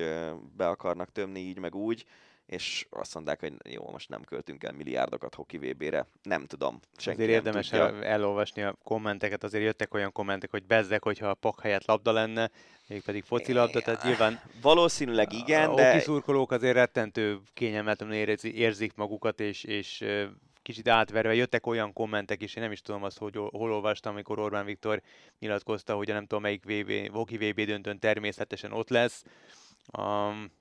be 0.57 0.67
akarnak 0.67 1.11
tömni 1.11 1.39
így 1.39 1.59
meg 1.59 1.75
úgy, 1.75 2.05
és 2.49 2.85
azt 2.89 3.13
mondták, 3.13 3.39
hogy 3.39 3.53
jó, 3.63 3.89
most 3.91 4.09
nem 4.09 4.23
költünk 4.23 4.63
el 4.63 4.71
milliárdokat 4.71 5.35
hoki 5.35 5.57
VB-re. 5.57 6.05
Nem 6.23 6.45
tudom. 6.45 6.79
Senki 6.97 7.21
azért 7.21 7.35
érdemes 7.35 7.67
tudja. 7.67 8.03
elolvasni 8.03 8.61
a 8.61 8.75
kommenteket, 8.83 9.43
azért 9.43 9.63
jöttek 9.63 9.93
olyan 9.93 10.11
kommentek, 10.11 10.51
hogy 10.51 10.63
bezzek, 10.63 11.03
hogyha 11.03 11.29
a 11.29 11.33
pak 11.33 11.61
helyett 11.61 11.85
labda 11.85 12.11
lenne, 12.11 12.51
még 12.87 13.03
pedig 13.03 13.23
focilabda, 13.23 13.81
tehát 13.81 14.03
nyilván 14.03 14.41
valószínűleg 14.61 15.33
igen, 15.33 15.69
a 15.69 15.75
de... 15.75 15.95
A 15.95 15.99
szurkolók 15.99 16.51
azért 16.51 16.73
rettentő 16.73 17.39
kényelmetlenül 17.53 18.15
érzik 18.41 18.95
magukat, 18.95 19.39
és, 19.39 19.63
és 19.63 20.05
kicsit 20.61 20.87
átverve. 20.87 21.33
Jöttek 21.33 21.67
olyan 21.67 21.93
kommentek 21.93 22.41
is, 22.41 22.55
én 22.55 22.63
nem 22.63 22.71
is 22.71 22.81
tudom 22.81 23.03
azt, 23.03 23.17
hogy 23.17 23.35
hol 23.35 23.73
olvastam, 23.73 24.13
amikor 24.13 24.39
Orbán 24.39 24.65
Viktor 24.65 25.01
nyilatkozta, 25.39 25.95
hogy 25.95 26.07
nem 26.07 26.25
tudom 26.25 26.41
melyik 26.41 26.63
VB, 26.63 27.11
Voki 27.11 27.37
VB 27.37 27.61
döntőn 27.61 27.99
természetesen 27.99 28.71
ott 28.71 28.89
lesz. 28.89 29.23
Um, 29.97 30.51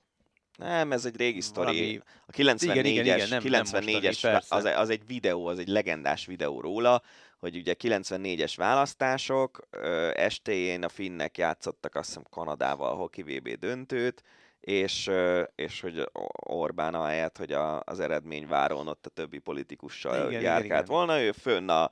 nem, 0.59 0.91
ez 0.91 1.05
egy 1.05 1.17
régi 1.17 1.41
sztori. 1.41 2.01
A 2.25 2.31
94-es, 2.31 2.61
igen, 2.61 2.85
igen, 2.85 3.05
igen, 3.05 3.29
nem, 3.29 3.41
94-es 3.43 4.23
nem 4.23 4.39
az, 4.49 4.65
az 4.65 4.89
egy 4.89 5.05
videó, 5.07 5.45
az 5.45 5.59
egy 5.59 5.67
legendás 5.67 6.25
videó 6.25 6.61
róla, 6.61 7.01
hogy 7.39 7.55
ugye 7.55 7.75
94-es 7.79 8.53
választások, 8.55 9.67
estéjén 10.13 10.83
a 10.83 10.89
finnek 10.89 11.37
játszottak 11.37 11.95
azt 11.95 12.07
hiszem 12.07 12.23
Kanadával 12.29 12.91
a 12.91 12.95
Hockey 12.95 13.23
VB 13.23 13.49
döntőt, 13.49 14.23
és, 14.59 15.09
és 15.55 15.81
hogy 15.81 16.09
Orbán 16.33 16.93
ahelyett, 16.93 17.37
hogy 17.37 17.51
a, 17.51 17.81
az 17.85 17.99
eredményváron 17.99 18.87
ott 18.87 19.05
a 19.05 19.09
többi 19.09 19.37
politikussal 19.37 20.29
igen, 20.29 20.41
járkált 20.41 20.65
igen, 20.65 20.77
igen. 20.77 20.95
volna, 20.95 21.21
ő 21.21 21.31
fönn 21.31 21.69
a 21.69 21.89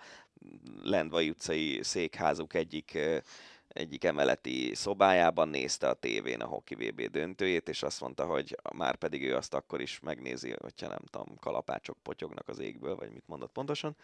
Lendvai 0.83 1.29
utcai 1.29 1.79
székházuk 1.83 2.53
egyik 2.53 2.97
egyik 3.77 4.03
emeleti 4.03 4.71
szobájában 4.75 5.49
nézte 5.49 5.89
a 5.89 5.93
tévén 5.93 6.41
a 6.41 6.45
Hockey 6.45 6.75
VB 6.75 7.01
döntőjét, 7.01 7.69
és 7.69 7.83
azt 7.83 8.01
mondta, 8.01 8.25
hogy 8.25 8.57
már 8.75 8.95
pedig 8.95 9.23
ő 9.23 9.35
azt 9.35 9.53
akkor 9.53 9.81
is 9.81 9.99
megnézi, 9.99 10.53
hogyha 10.61 10.87
nem 10.87 11.01
tudom, 11.11 11.37
kalapácsok 11.39 11.97
potyognak 12.03 12.47
az 12.47 12.59
égből, 12.59 12.95
vagy 12.95 13.11
mit 13.11 13.27
mondott 13.27 13.51
pontosan. 13.51 13.95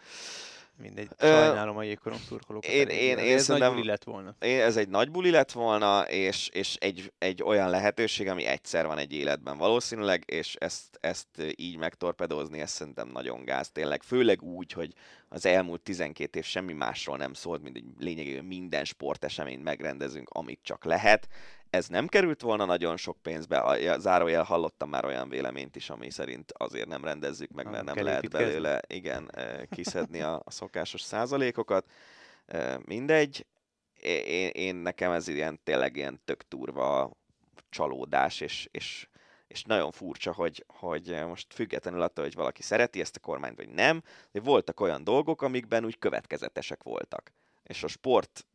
Mindegy, 0.76 1.08
sajnálom 1.18 1.76
a 1.76 1.82
jégkorong 1.82 2.20
szurkolókat. 2.20 2.70
Én, 2.70 2.88
én, 2.88 3.18
én 3.18 3.36
ez 3.36 3.48
nagy 3.48 3.72
buli 3.72 3.84
lett 3.86 4.04
volna. 4.04 4.34
Én, 4.40 4.60
ez 4.60 4.76
egy 4.76 4.88
nagy 4.88 5.10
buli 5.10 5.30
lett 5.30 5.52
volna, 5.52 6.02
és, 6.08 6.48
és 6.52 6.76
egy, 6.80 7.12
egy 7.18 7.42
olyan 7.42 7.70
lehetőség, 7.70 8.28
ami 8.28 8.44
egyszer 8.44 8.86
van 8.86 8.98
egy 8.98 9.12
életben 9.12 9.56
valószínűleg, 9.56 10.22
és 10.26 10.54
ezt, 10.54 10.98
ezt 11.00 11.26
így 11.56 11.76
megtorpedózni, 11.76 12.60
ez 12.60 12.70
szerintem 12.70 13.08
nagyon 13.08 13.44
gáz 13.44 13.70
tényleg. 13.70 14.02
Főleg 14.02 14.42
úgy, 14.42 14.72
hogy 14.72 14.92
az 15.34 15.46
elmúlt 15.46 15.82
12 15.82 16.38
év 16.38 16.44
semmi 16.44 16.72
másról 16.72 17.16
nem 17.16 17.32
szólt, 17.32 17.62
mint 17.62 17.74
hogy 17.76 18.04
lényegében 18.04 18.44
minden 18.44 18.84
sporteseményt 18.84 19.62
megrendezünk, 19.62 20.28
amit 20.28 20.60
csak 20.62 20.84
lehet. 20.84 21.28
Ez 21.70 21.88
nem 21.88 22.06
került 22.06 22.40
volna 22.40 22.64
nagyon 22.64 22.96
sok 22.96 23.16
pénzbe, 23.22 23.96
zárójel 23.98 24.42
hallottam 24.42 24.88
már 24.88 25.04
olyan 25.04 25.28
véleményt 25.28 25.76
is, 25.76 25.90
ami 25.90 26.10
szerint 26.10 26.52
azért 26.52 26.88
nem 26.88 27.04
rendezzük 27.04 27.50
meg, 27.50 27.64
mert 27.64 27.84
nem, 27.84 27.94
nem 27.94 28.04
lehet 28.04 28.30
belőle 28.30 28.80
igen, 28.86 29.30
e, 29.32 29.66
kiszedni 29.66 30.20
a, 30.20 30.42
a 30.44 30.50
szokásos 30.50 31.00
százalékokat. 31.00 31.90
E, 32.46 32.80
mindegy, 32.84 33.46
én, 34.26 34.48
én 34.48 34.74
nekem 34.74 35.12
ez 35.12 35.28
ilyen 35.28 35.60
tényleg 35.64 35.96
ilyen 35.96 36.20
tök 36.24 36.48
turva 36.48 37.10
csalódás, 37.70 38.40
és, 38.40 38.68
és, 38.70 39.08
és 39.54 39.62
nagyon 39.62 39.90
furcsa, 39.90 40.32
hogy, 40.32 40.64
hogy 40.68 41.24
most 41.26 41.54
függetlenül 41.54 42.02
attól, 42.02 42.24
hogy 42.24 42.34
valaki 42.34 42.62
szereti 42.62 43.00
ezt 43.00 43.16
a 43.16 43.20
kormányt, 43.20 43.56
vagy 43.56 43.68
nem, 43.68 44.02
de 44.32 44.40
voltak 44.40 44.80
olyan 44.80 45.04
dolgok, 45.04 45.42
amikben 45.42 45.84
úgy 45.84 45.98
következetesek 45.98 46.82
voltak. 46.82 47.32
És 47.62 47.82
a 47.82 47.88
sport 47.88 48.46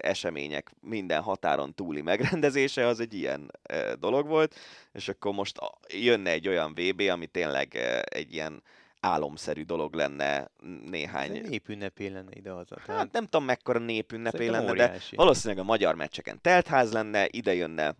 események 0.00 0.70
minden 0.80 1.22
határon 1.22 1.74
túli 1.74 2.00
megrendezése, 2.00 2.86
az 2.86 3.00
egy 3.00 3.14
ilyen 3.14 3.50
dolog 3.98 4.26
volt, 4.26 4.54
és 4.92 5.08
akkor 5.08 5.32
most 5.32 5.58
jönne 5.88 6.30
egy 6.30 6.48
olyan 6.48 6.72
VB, 6.74 7.00
ami 7.00 7.26
tényleg 7.26 7.74
egy 8.04 8.32
ilyen 8.32 8.62
álomszerű 9.00 9.62
dolog 9.62 9.94
lenne 9.94 10.50
néhány... 10.84 11.36
Ez 11.36 11.48
népünnepé 11.48 12.06
lenne 12.06 12.30
ide 12.34 12.52
az. 12.52 12.66
Hát 12.86 13.12
nem 13.12 13.24
tudom 13.24 13.44
mekkora 13.44 13.78
népünnepé 13.78 14.46
lenne, 14.46 14.72
de 14.72 14.98
valószínűleg 15.10 15.64
a 15.64 15.66
magyar 15.66 15.94
meccseken 15.94 16.40
teltház 16.40 16.92
lenne, 16.92 17.26
ide 17.30 17.54
jönne 17.54 17.96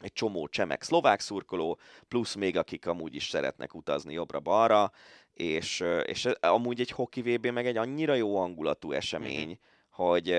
egy 0.00 0.12
csomó 0.12 0.46
csemek 0.46 0.82
szlovák 0.82 1.20
szurkoló, 1.20 1.78
plusz 2.08 2.34
még 2.34 2.56
akik 2.56 2.86
amúgy 2.86 3.14
is 3.14 3.28
szeretnek 3.28 3.74
utazni 3.74 4.12
jobbra-balra, 4.12 4.92
és, 5.32 5.84
és 6.04 6.28
amúgy 6.40 6.80
egy 6.80 6.90
hoki 6.90 7.22
VB 7.22 7.46
meg 7.46 7.66
egy 7.66 7.76
annyira 7.76 8.14
jó 8.14 8.38
hangulatú 8.38 8.92
esemény, 8.92 9.46
mm-hmm. 9.46 9.52
hogy 9.90 10.30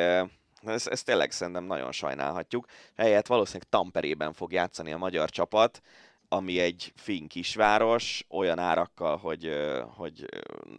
ezt, 0.64 0.88
ezt 0.88 1.06
tényleg 1.06 1.32
szerintem 1.32 1.64
nagyon 1.64 1.92
sajnálhatjuk. 1.92 2.66
Helyett 2.96 3.28
valószínűleg 3.28 3.70
Tamperében 3.70 4.34
fog 4.34 4.52
játszani 4.52 4.92
a 4.92 4.98
magyar 4.98 5.30
csapat, 5.30 5.82
ami 6.28 6.60
egy 6.60 6.94
finn 6.96 7.28
kisváros, 7.28 8.26
olyan 8.30 8.60
árakkal, 8.60 9.18
hogy, 9.18 9.52
hogy 9.96 10.26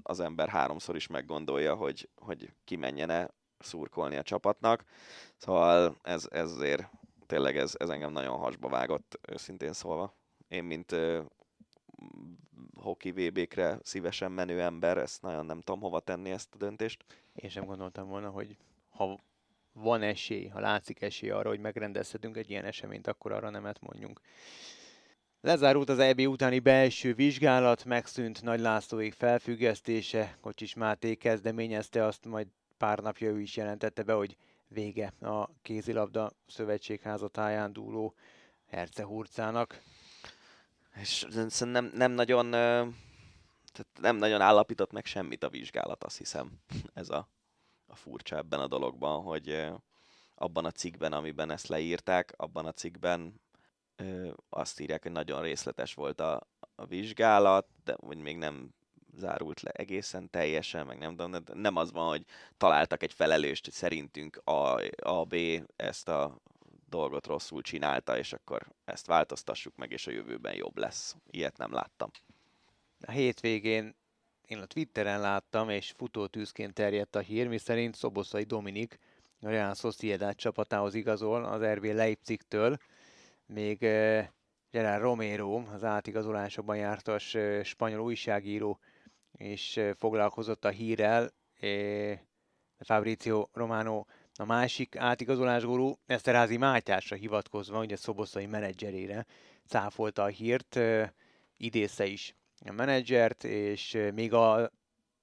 az 0.03 0.21
ember 0.21 0.49
háromszor 0.49 0.97
is 0.97 1.07
meggondolja, 1.07 1.75
hogy, 1.75 2.09
hogy 2.17 2.53
kimenjene 2.65 3.31
szurkolni 3.59 4.17
a 4.17 4.23
csapatnak. 4.23 4.85
Szóval 5.37 5.97
ez, 6.03 6.27
ez 6.31 6.51
azért 6.51 6.91
tényleg 7.33 7.57
ez, 7.57 7.75
ez 7.79 7.89
engem 7.89 8.13
nagyon 8.13 8.39
hasba 8.39 8.69
vágott, 8.69 9.19
őszintén 9.29 9.73
szólva. 9.73 10.15
Én, 10.49 10.65
mint 10.65 10.93
uh, 10.93 11.19
hoki 12.75 13.11
VB-kre 13.11 13.79
szívesen 13.83 14.33
menő 14.33 14.61
ember, 14.61 14.99
ezt 14.99 15.23
nagyon 15.23 15.47
nem 15.47 15.61
tudom 15.61 15.81
hova 15.81 16.01
tenni 16.01 16.31
ezt 16.31 16.55
a 16.55 16.57
döntést. 16.57 17.05
Én 17.35 17.51
sem 17.51 17.65
gondoltam 17.65 18.09
volna, 18.09 18.29
hogy 18.29 18.57
ha 18.91 19.21
van 19.73 20.03
esély, 20.03 20.47
ha 20.47 20.61
látszik 20.61 21.03
esély 21.03 21.31
arra, 21.31 21.49
hogy 21.49 21.61
megrendezhetünk 21.61 22.37
egy 22.37 22.51
ilyen 22.51 22.65
eseményt, 22.65 23.07
akkor 23.07 23.33
arra 23.33 23.51
nemet 23.51 23.81
mondjunk. 23.81 24.21
Lezárult 25.41 25.89
az 25.89 25.99
EB 25.99 26.21
utáni 26.21 26.59
belső 26.59 27.15
vizsgálat, 27.15 27.85
megszűnt 27.85 28.43
Nagy 28.43 28.61
Lászlóék 28.61 29.13
felfüggesztése, 29.13 30.37
Kocsis 30.41 30.75
Máté 30.75 31.15
kezdeményezte 31.15 32.05
azt, 32.05 32.27
majd 32.27 32.47
pár 32.77 32.99
napja 32.99 33.31
ő 33.31 33.41
is 33.41 33.57
jelentette 33.57 34.03
be, 34.03 34.13
hogy 34.13 34.37
vége 34.73 35.13
a 35.21 35.49
kézilabda 35.63 36.33
szövetség 36.47 37.01
házatáján 37.01 37.73
dúló 37.73 38.15
hercehurcának. 38.67 39.83
És 40.95 41.27
szerintem 41.31 41.69
nem, 41.69 41.91
nem 41.95 42.13
nagyon 42.13 42.51
tehát 43.73 44.01
nem 44.01 44.17
nagyon 44.17 44.41
állapított 44.41 44.93
meg 44.93 45.05
semmit 45.05 45.43
a 45.45 45.49
vizsgálat, 45.49 46.05
azt 46.05 46.19
hiszem. 46.19 46.53
Ez 46.95 47.11
a, 47.11 47.29
a 47.87 47.95
furcsa 47.95 48.37
ebben 48.37 48.61
a 48.61 48.67
dologban, 48.67 49.23
hogy 49.23 49.67
abban 50.35 50.65
a 50.65 50.71
cikkben, 50.71 51.13
amiben 51.13 51.51
ezt 51.51 51.67
leírták, 51.67 52.35
abban 52.37 52.67
a 52.67 52.73
cikkben 52.73 53.41
azt 54.49 54.81
írják, 54.81 55.03
hogy 55.03 55.13
nagyon 55.13 55.43
részletes 55.43 55.95
volt 55.95 56.21
a, 56.21 56.47
a 56.75 56.87
vizsgálat, 56.87 57.67
de 57.85 57.97
hogy 58.01 58.19
még 58.19 58.37
nem 58.37 58.75
zárult 59.17 59.61
le 59.61 59.71
egészen 59.71 60.31
teljesen, 60.31 60.87
meg 60.87 60.99
nem 60.99 61.17
tudom, 61.17 61.43
nem 61.53 61.77
az 61.77 61.93
van, 61.93 62.09
hogy 62.09 62.25
találtak 62.57 63.03
egy 63.03 63.13
felelőst, 63.13 63.65
hogy 63.65 63.75
szerintünk 63.75 64.41
a, 64.45 64.81
a 65.03 65.25
B 65.25 65.35
ezt 65.77 66.09
a 66.09 66.41
dolgot 66.89 67.27
rosszul 67.27 67.63
csinálta, 67.63 68.19
és 68.19 68.33
akkor 68.33 68.67
ezt 68.85 69.07
változtassuk 69.07 69.77
meg, 69.77 69.93
és 69.93 70.07
a 70.07 70.11
jövőben 70.11 70.55
jobb 70.55 70.79
lesz. 70.79 71.17
Ilyet 71.31 71.57
nem 71.57 71.73
láttam. 71.73 72.11
A 73.07 73.11
hétvégén 73.11 73.95
én 74.47 74.59
a 74.59 74.67
Twitteren 74.67 75.21
láttam, 75.21 75.69
és 75.69 75.91
futótűzként 75.91 76.75
terjedt 76.75 77.17
a 77.17 77.21
hír, 77.21 77.49
miszerint 77.49 77.95
Szoboszai 77.95 78.43
Dominik 78.43 78.99
a 79.41 79.49
Real 79.49 79.75
Sociedad 79.75 80.35
csapatához 80.35 80.95
igazol 80.95 81.45
az 81.45 81.63
RB 81.63 81.85
Leipzigtől, 81.85 82.77
még 83.47 83.79
Gerard 84.71 85.03
Romero, 85.03 85.63
az 85.75 85.85
átigazolásokban 85.85 86.77
jártas 86.77 87.37
spanyol 87.63 88.01
újságíró 88.01 88.79
és 89.43 89.81
foglalkozott 89.97 90.65
a 90.65 90.69
hírrel, 90.69 91.31
Fabrizio 92.79 93.49
Romano 93.53 94.05
a 94.35 94.45
másik 94.45 94.97
átigazolás 94.97 95.65
gurú 95.65 95.99
Eszterházi 96.07 96.57
Mátyásra 96.57 97.17
hivatkozva, 97.17 97.81
ugye 97.81 97.97
Szoboszai 97.97 98.47
menedzserére 98.47 99.27
cáfolta 99.67 100.23
a 100.23 100.27
hírt, 100.27 100.79
idézze 101.57 102.07
is 102.07 102.35
a 102.67 102.73
menedzsert, 102.73 103.45
és 103.45 103.99
még 104.15 104.33
a 104.33 104.71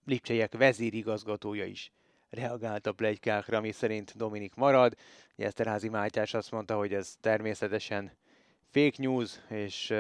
Lipcseiek 0.05 0.57
vezérigazgatója 0.57 1.65
is 1.65 1.91
reagált 2.30 2.88
a 2.88 2.93
plegykákra, 2.93 3.57
ami 3.57 3.72
szerint 3.72 4.17
Dominik 4.17 4.55
marad. 4.55 4.95
Ugye 5.38 5.47
Eszterházi 5.47 5.89
Mátyás 5.89 6.34
azt 6.34 6.51
mondta, 6.51 6.78
hogy 6.78 6.93
ez 6.93 7.15
természetesen 7.22 8.11
fake 8.72 8.95
news, 8.97 9.39
és 9.49 9.93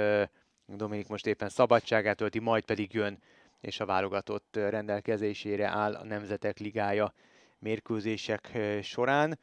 Dominik 0.65 1.07
most 1.07 1.27
éppen 1.27 1.49
szabadságát 1.49 2.17
tölti, 2.17 2.39
majd 2.39 2.63
pedig 2.63 2.93
jön, 2.93 3.19
és 3.61 3.79
a 3.79 3.85
válogatott 3.85 4.55
rendelkezésére 4.55 5.67
áll 5.67 5.95
a 5.95 6.03
Nemzetek 6.03 6.57
Ligája 6.57 7.13
mérkőzések 7.59 8.57
során. 8.81 9.39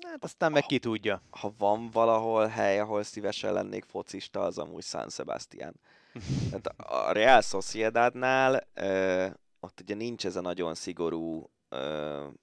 Hát 0.00 0.24
aztán 0.24 0.52
meg 0.52 0.62
ki 0.62 0.78
tudja. 0.78 1.22
Ha 1.30 1.54
van 1.58 1.90
valahol 1.90 2.46
hely, 2.46 2.78
ahol 2.78 3.02
szívesen 3.02 3.52
lennék 3.52 3.84
focista, 3.84 4.40
az 4.40 4.58
amúgy 4.58 4.84
San 4.84 5.08
Sebastian. 5.08 5.74
Tehát 6.50 6.66
a 6.76 7.12
Real 7.12 7.40
Sociedadnál 7.40 8.66
euh, 8.74 9.30
ott 9.60 9.80
ugye 9.80 9.94
nincs 9.94 10.26
ez 10.26 10.36
a 10.36 10.40
nagyon 10.40 10.74
szigorú 10.74 11.50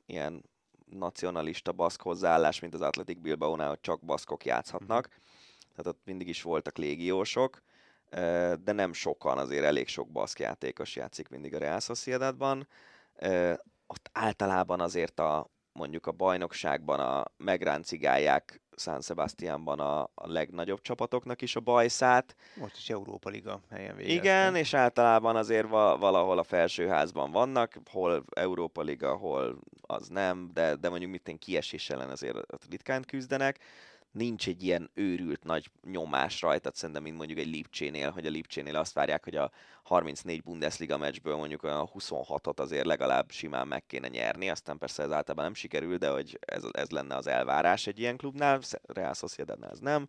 ilyen 0.05 0.43
nacionalista 0.89 1.71
baszk 1.71 2.01
hozzáállás, 2.01 2.59
mint 2.59 2.73
az 2.73 2.81
Athletic 2.81 3.19
Bilbao-nál, 3.19 3.69
hogy 3.69 3.81
csak 3.81 4.05
baszkok 4.05 4.45
játszhatnak. 4.45 5.07
Tehát 5.75 5.87
ott 5.87 6.01
mindig 6.05 6.27
is 6.27 6.41
voltak 6.41 6.77
légiósok, 6.77 7.61
de 8.63 8.71
nem 8.71 8.93
sokan, 8.93 9.37
azért 9.37 9.63
elég 9.63 9.87
sok 9.87 10.07
baszk 10.07 10.39
játékos 10.39 10.95
játszik 10.95 11.29
mindig 11.29 11.55
a 11.55 11.57
Real 11.57 11.79
Sociedadban 11.79 12.67
ott 13.87 14.09
általában 14.11 14.79
azért 14.79 15.19
a 15.19 15.49
mondjuk 15.71 16.07
a 16.07 16.11
bajnokságban 16.11 16.99
a 16.99 17.25
megráncigálják 17.37 18.61
San 18.75 19.01
Sebastianban 19.01 19.79
a, 19.79 20.01
a 20.01 20.11
legnagyobb 20.27 20.81
csapatoknak 20.81 21.41
is 21.41 21.55
a 21.55 21.59
bajszát. 21.59 22.35
Most 22.55 22.77
is 22.77 22.89
Európa 22.89 23.29
Liga 23.29 23.59
helyen 23.69 23.95
végezte. 23.95 24.19
Igen, 24.21 24.55
és 24.55 24.73
általában 24.73 25.35
azért 25.35 25.67
valahol 25.67 26.37
a 26.37 26.43
felsőházban 26.43 27.31
vannak, 27.31 27.77
hol 27.91 28.23
Európa 28.29 28.81
Liga, 28.81 29.15
hol 29.15 29.59
az 29.81 30.07
nem, 30.07 30.49
de, 30.53 30.75
de 30.75 30.89
mondjuk 30.89 31.11
mitten 31.11 31.37
kiesés 31.37 31.89
ellen 31.89 32.09
azért 32.09 32.37
ritkán 32.69 33.03
küzdenek 33.03 33.59
nincs 34.17 34.47
egy 34.47 34.63
ilyen 34.63 34.89
őrült 34.93 35.43
nagy 35.43 35.69
nyomás 35.83 36.41
rajta, 36.41 36.71
szerintem, 36.73 37.03
mint 37.03 37.17
mondjuk 37.17 37.39
egy 37.39 37.47
Lipcsénél, 37.47 38.09
hogy 38.09 38.25
a 38.25 38.29
Lipcsénél 38.29 38.75
azt 38.75 38.93
várják, 38.93 39.23
hogy 39.23 39.35
a 39.35 39.51
34 39.83 40.43
Bundesliga 40.43 40.97
meccsből 40.97 41.35
mondjuk 41.35 41.63
a 41.63 41.89
26-ot 41.95 42.59
azért 42.59 42.85
legalább 42.85 43.31
simán 43.31 43.67
meg 43.67 43.85
kéne 43.85 44.07
nyerni, 44.07 44.49
aztán 44.49 44.77
persze 44.77 45.03
ez 45.03 45.11
általában 45.11 45.43
nem 45.43 45.53
sikerül, 45.53 45.97
de 45.97 46.09
hogy 46.09 46.37
ez, 46.41 46.63
ez 46.71 46.89
lenne 46.89 47.15
az 47.15 47.27
elvárás 47.27 47.87
egy 47.87 47.99
ilyen 47.99 48.17
klubnál, 48.17 48.59
Real 48.83 49.13
Sociedadnál 49.13 49.71
ez 49.71 49.79
nem. 49.79 50.07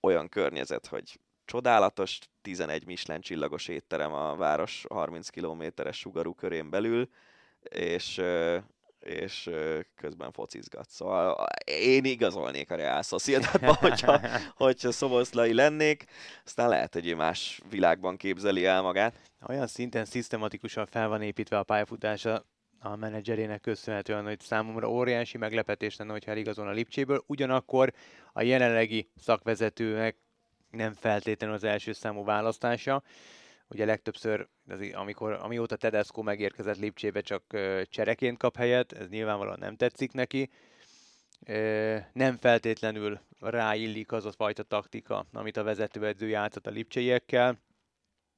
Olyan 0.00 0.28
környezet, 0.28 0.86
hogy 0.86 1.20
csodálatos, 1.44 2.18
11 2.42 2.86
Michelin 2.86 3.22
csillagos 3.22 3.68
étterem 3.68 4.12
a 4.12 4.36
város 4.36 4.84
30 4.88 5.28
kilométeres 5.28 5.98
sugarú 5.98 6.34
körén 6.34 6.70
belül, 6.70 7.08
és 7.70 8.20
és 9.00 9.50
közben 9.96 10.32
focizgat. 10.32 10.88
Szóval 10.90 11.46
én 11.64 12.04
igazolnék 12.04 12.70
a 12.70 12.74
Real 12.76 13.02
Sociedadba, 13.02 13.74
hogyha, 13.86 14.20
hogyha 14.56 14.92
szoboszlai 14.92 15.54
lennék, 15.54 16.04
aztán 16.44 16.68
lehet, 16.68 16.92
hogy 16.92 17.16
más 17.16 17.60
világban 17.70 18.16
képzeli 18.16 18.64
el 18.64 18.82
magát. 18.82 19.14
Olyan 19.48 19.66
szinten 19.66 20.04
szisztematikusan 20.04 20.86
fel 20.86 21.08
van 21.08 21.22
építve 21.22 21.58
a 21.58 21.62
pályafutása 21.62 22.44
a 22.80 22.96
menedzserének 22.96 23.60
köszönhetően, 23.60 24.24
hogy 24.24 24.40
számomra 24.40 24.90
óriási 24.90 25.38
meglepetés 25.38 25.96
lenne, 25.96 26.12
hogyha 26.12 26.30
eligazol 26.30 26.68
a 26.68 26.72
Lipcséből, 26.72 27.22
ugyanakkor 27.26 27.92
a 28.32 28.42
jelenlegi 28.42 29.10
szakvezetőnek 29.16 30.16
nem 30.70 30.92
feltétlenül 30.92 31.54
az 31.56 31.64
első 31.64 31.92
számú 31.92 32.24
választása. 32.24 33.02
Ugye 33.70 33.84
legtöbbször, 33.84 34.48
amikor, 34.92 35.32
amióta 35.32 35.76
Tedesco 35.76 36.22
megérkezett 36.22 36.78
Lipcsébe, 36.78 37.20
csak 37.20 37.42
csereként 37.84 38.38
kap 38.38 38.56
helyet, 38.56 38.92
ez 38.92 39.08
nyilvánvalóan 39.08 39.58
nem 39.58 39.76
tetszik 39.76 40.12
neki. 40.12 40.50
Nem 42.12 42.36
feltétlenül 42.36 43.20
ráillik 43.40 44.12
az 44.12 44.24
a 44.24 44.32
fajta 44.32 44.62
taktika, 44.62 45.26
amit 45.32 45.56
a 45.56 45.62
vezetőedző 45.62 46.28
játszott 46.28 46.66
a 46.66 46.70
lipcseiekkel. 46.70 47.58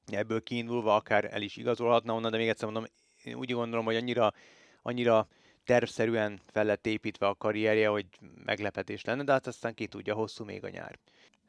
Ebből 0.05 0.43
kiindulva 0.43 0.95
akár 0.95 1.33
el 1.33 1.41
is 1.41 1.57
igazolhatna 1.57 2.13
onnan, 2.13 2.31
de 2.31 2.37
még 2.37 2.47
egyszer 2.47 2.69
mondom, 2.69 2.91
én 3.23 3.35
úgy 3.35 3.51
gondolom, 3.51 3.85
hogy 3.85 3.95
annyira, 3.95 4.33
annyira 4.81 5.27
tervszerűen 5.65 6.41
fel 6.51 6.65
lett 6.65 6.85
építve 6.85 7.27
a 7.27 7.35
karrierje, 7.35 7.87
hogy 7.87 8.05
meglepetés 8.45 9.03
lenne, 9.03 9.23
de 9.23 9.31
hát 9.31 9.47
aztán 9.47 9.73
ki 9.73 9.87
tudja, 9.87 10.13
hosszú 10.13 10.43
még 10.43 10.63
a 10.63 10.69
nyár. 10.69 10.99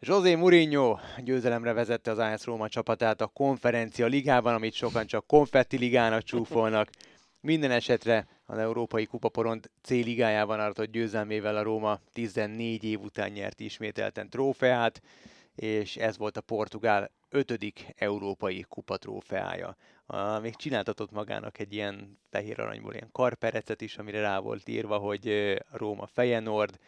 José 0.01 0.34
Mourinho 0.34 0.99
győzelemre 1.18 1.72
vezette 1.72 2.11
az 2.11 2.18
AS 2.18 2.45
Róma 2.45 2.68
csapatát 2.68 3.20
a 3.20 3.26
konferencia 3.26 4.07
ligában, 4.07 4.55
amit 4.55 4.72
sokan 4.72 5.07
csak 5.07 5.26
konfetti 5.26 5.76
ligának 5.76 6.22
csúfolnak. 6.22 6.90
Minden 7.40 7.70
esetre 7.70 8.26
az 8.47 8.59
Európai 8.59 9.07
Kupaporont 9.07 9.70
C 9.82 9.88
ligájában 9.88 10.61
aratott 10.61 10.90
győzelmével 10.90 11.57
a 11.57 11.62
Róma 11.62 11.99
14 12.12 12.84
év 12.84 13.01
után 13.01 13.30
nyert 13.30 13.61
ismételten 13.61 14.28
trófeát, 14.28 15.03
és 15.55 15.97
ez 15.97 16.19
volt 16.19 16.36
a 16.36 16.40
Portugál 16.40 17.10
ötödik 17.28 17.94
európai 17.97 18.64
kupatrófeája. 18.69 19.77
Uh, 20.06 20.40
még 20.40 20.56
csináltatott 20.56 21.10
magának 21.10 21.59
egy 21.59 21.73
ilyen 21.73 22.19
fehér 22.31 22.60
aranyból 22.60 22.94
ilyen 22.94 23.09
karperecet 23.12 23.81
is, 23.81 23.97
amire 23.97 24.20
rá 24.20 24.39
volt 24.39 24.69
írva, 24.69 24.98
hogy 24.98 25.55
Róma 25.70 26.06
Fejenord, 26.06 26.78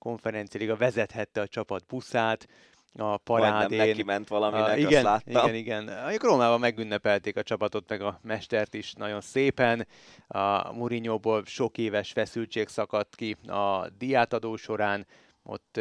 konferenciáliga 0.00 0.76
vezethette 0.76 1.40
a 1.40 1.48
csapat 1.48 1.86
buszát, 1.86 2.48
a 2.94 3.16
parádén. 3.16 3.58
Majdnem 3.58 3.86
neki 3.86 4.02
ment 4.02 4.28
valaminek, 4.28 4.68
a, 4.68 4.76
igen, 4.76 5.06
azt 5.06 5.24
láttam. 5.26 5.54
Igen, 5.54 5.54
igen. 5.54 5.88
A 5.88 6.10
Rómában 6.18 6.60
megünnepelték 6.60 7.36
a 7.36 7.42
csapatot, 7.42 7.88
meg 7.88 8.00
a 8.00 8.18
mestert 8.22 8.74
is 8.74 8.92
nagyon 8.92 9.20
szépen. 9.20 9.86
A 10.26 10.72
Mourinho-ból 10.72 11.44
sok 11.44 11.78
éves 11.78 12.12
feszültség 12.12 12.68
szakadt 12.68 13.14
ki 13.14 13.36
a 13.46 13.88
diátadó 13.98 14.56
során, 14.56 15.06
ott 15.42 15.80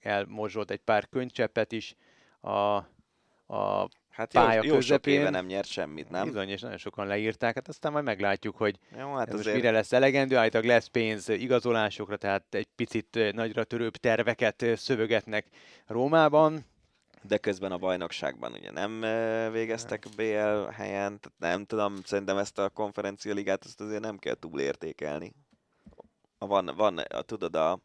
elmorzsolt 0.00 0.70
egy 0.70 0.80
pár 0.80 1.08
könycseppet 1.08 1.72
is 1.72 1.96
a, 2.40 2.74
a 3.46 3.88
Hát 4.16 4.32
pálya 4.32 4.62
jó, 4.62 4.72
jó 4.72 4.80
sok 4.80 4.80
közepén. 4.80 5.20
éve 5.20 5.30
nem 5.30 5.46
nyert 5.46 5.68
semmit, 5.68 6.10
nem? 6.10 6.24
Bizony, 6.24 6.48
és 6.48 6.60
nagyon 6.60 6.78
sokan 6.78 7.06
leírták, 7.06 7.54
hát 7.54 7.68
aztán 7.68 7.92
majd 7.92 8.04
meglátjuk, 8.04 8.56
hogy 8.56 8.78
Jó, 8.98 9.14
hát 9.14 9.26
ez 9.26 9.34
most 9.34 9.46
azért... 9.46 9.56
mire 9.56 9.70
lesz 9.70 9.92
elegendő, 9.92 10.36
állítólag 10.36 10.66
lesz 10.66 10.86
pénz 10.86 11.28
igazolásokra, 11.28 12.16
tehát 12.16 12.54
egy 12.54 12.68
picit 12.76 13.18
nagyra 13.32 13.64
törőbb 13.64 13.96
terveket 13.96 14.64
szövögetnek 14.74 15.46
Rómában. 15.86 16.64
De 17.22 17.38
közben 17.38 17.72
a 17.72 17.78
bajnokságban 17.78 18.52
ugye 18.52 18.70
nem 18.70 19.00
végeztek 19.52 20.06
BL 20.16 20.70
helyen, 20.72 21.20
tehát 21.20 21.32
nem 21.38 21.64
tudom, 21.64 21.94
szerintem 22.04 22.36
ezt 22.36 22.58
a 22.58 22.68
konferencia 22.68 23.34
ligát 23.34 23.64
ezt 23.64 23.80
azért 23.80 24.02
nem 24.02 24.16
kell 24.18 24.34
túlértékelni. 24.34 25.32
Van, 26.38 26.70
van 26.76 26.98
a, 26.98 27.22
tudod, 27.22 27.56
a, 27.56 27.80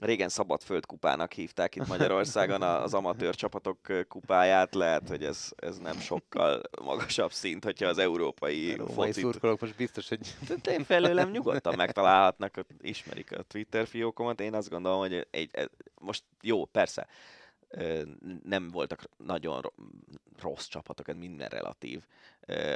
régen 0.00 0.28
Szabadföld 0.28 0.86
kupának 0.86 1.32
hívták 1.32 1.74
itt 1.74 1.86
Magyarországon 1.86 2.62
az 2.62 2.94
amatőr 2.94 3.34
csapatok 3.34 3.78
kupáját, 4.08 4.74
lehet, 4.74 5.08
hogy 5.08 5.24
ez, 5.24 5.52
ez 5.56 5.78
nem 5.78 5.98
sokkal 5.98 6.62
magasabb 6.82 7.32
szint, 7.32 7.64
hogyha 7.64 7.88
az 7.88 7.98
európai 7.98 8.74
Római 8.74 8.94
focit... 8.94 9.14
szurkolók 9.14 9.60
most 9.60 9.76
biztos, 9.76 10.08
hogy 10.08 10.36
De 10.62 10.72
Én 10.72 10.84
felőlem 10.84 11.30
nyugodtan 11.30 11.76
megtalálhatnak, 11.76 12.60
ismerik 12.80 13.38
a 13.38 13.42
Twitter 13.42 13.86
fiókomat. 13.86 14.40
Én 14.40 14.54
azt 14.54 14.70
gondolom, 14.70 14.98
hogy 14.98 15.26
egy, 15.30 15.50
egy, 15.52 15.70
most 16.00 16.24
jó, 16.40 16.64
persze, 16.64 17.06
nem 18.42 18.68
voltak 18.68 19.02
nagyon 19.16 19.60
ro- 19.60 19.74
rossz 20.40 20.66
csapatok, 20.66 21.08
ez 21.08 21.16
minden 21.16 21.48
relatív 21.48 22.04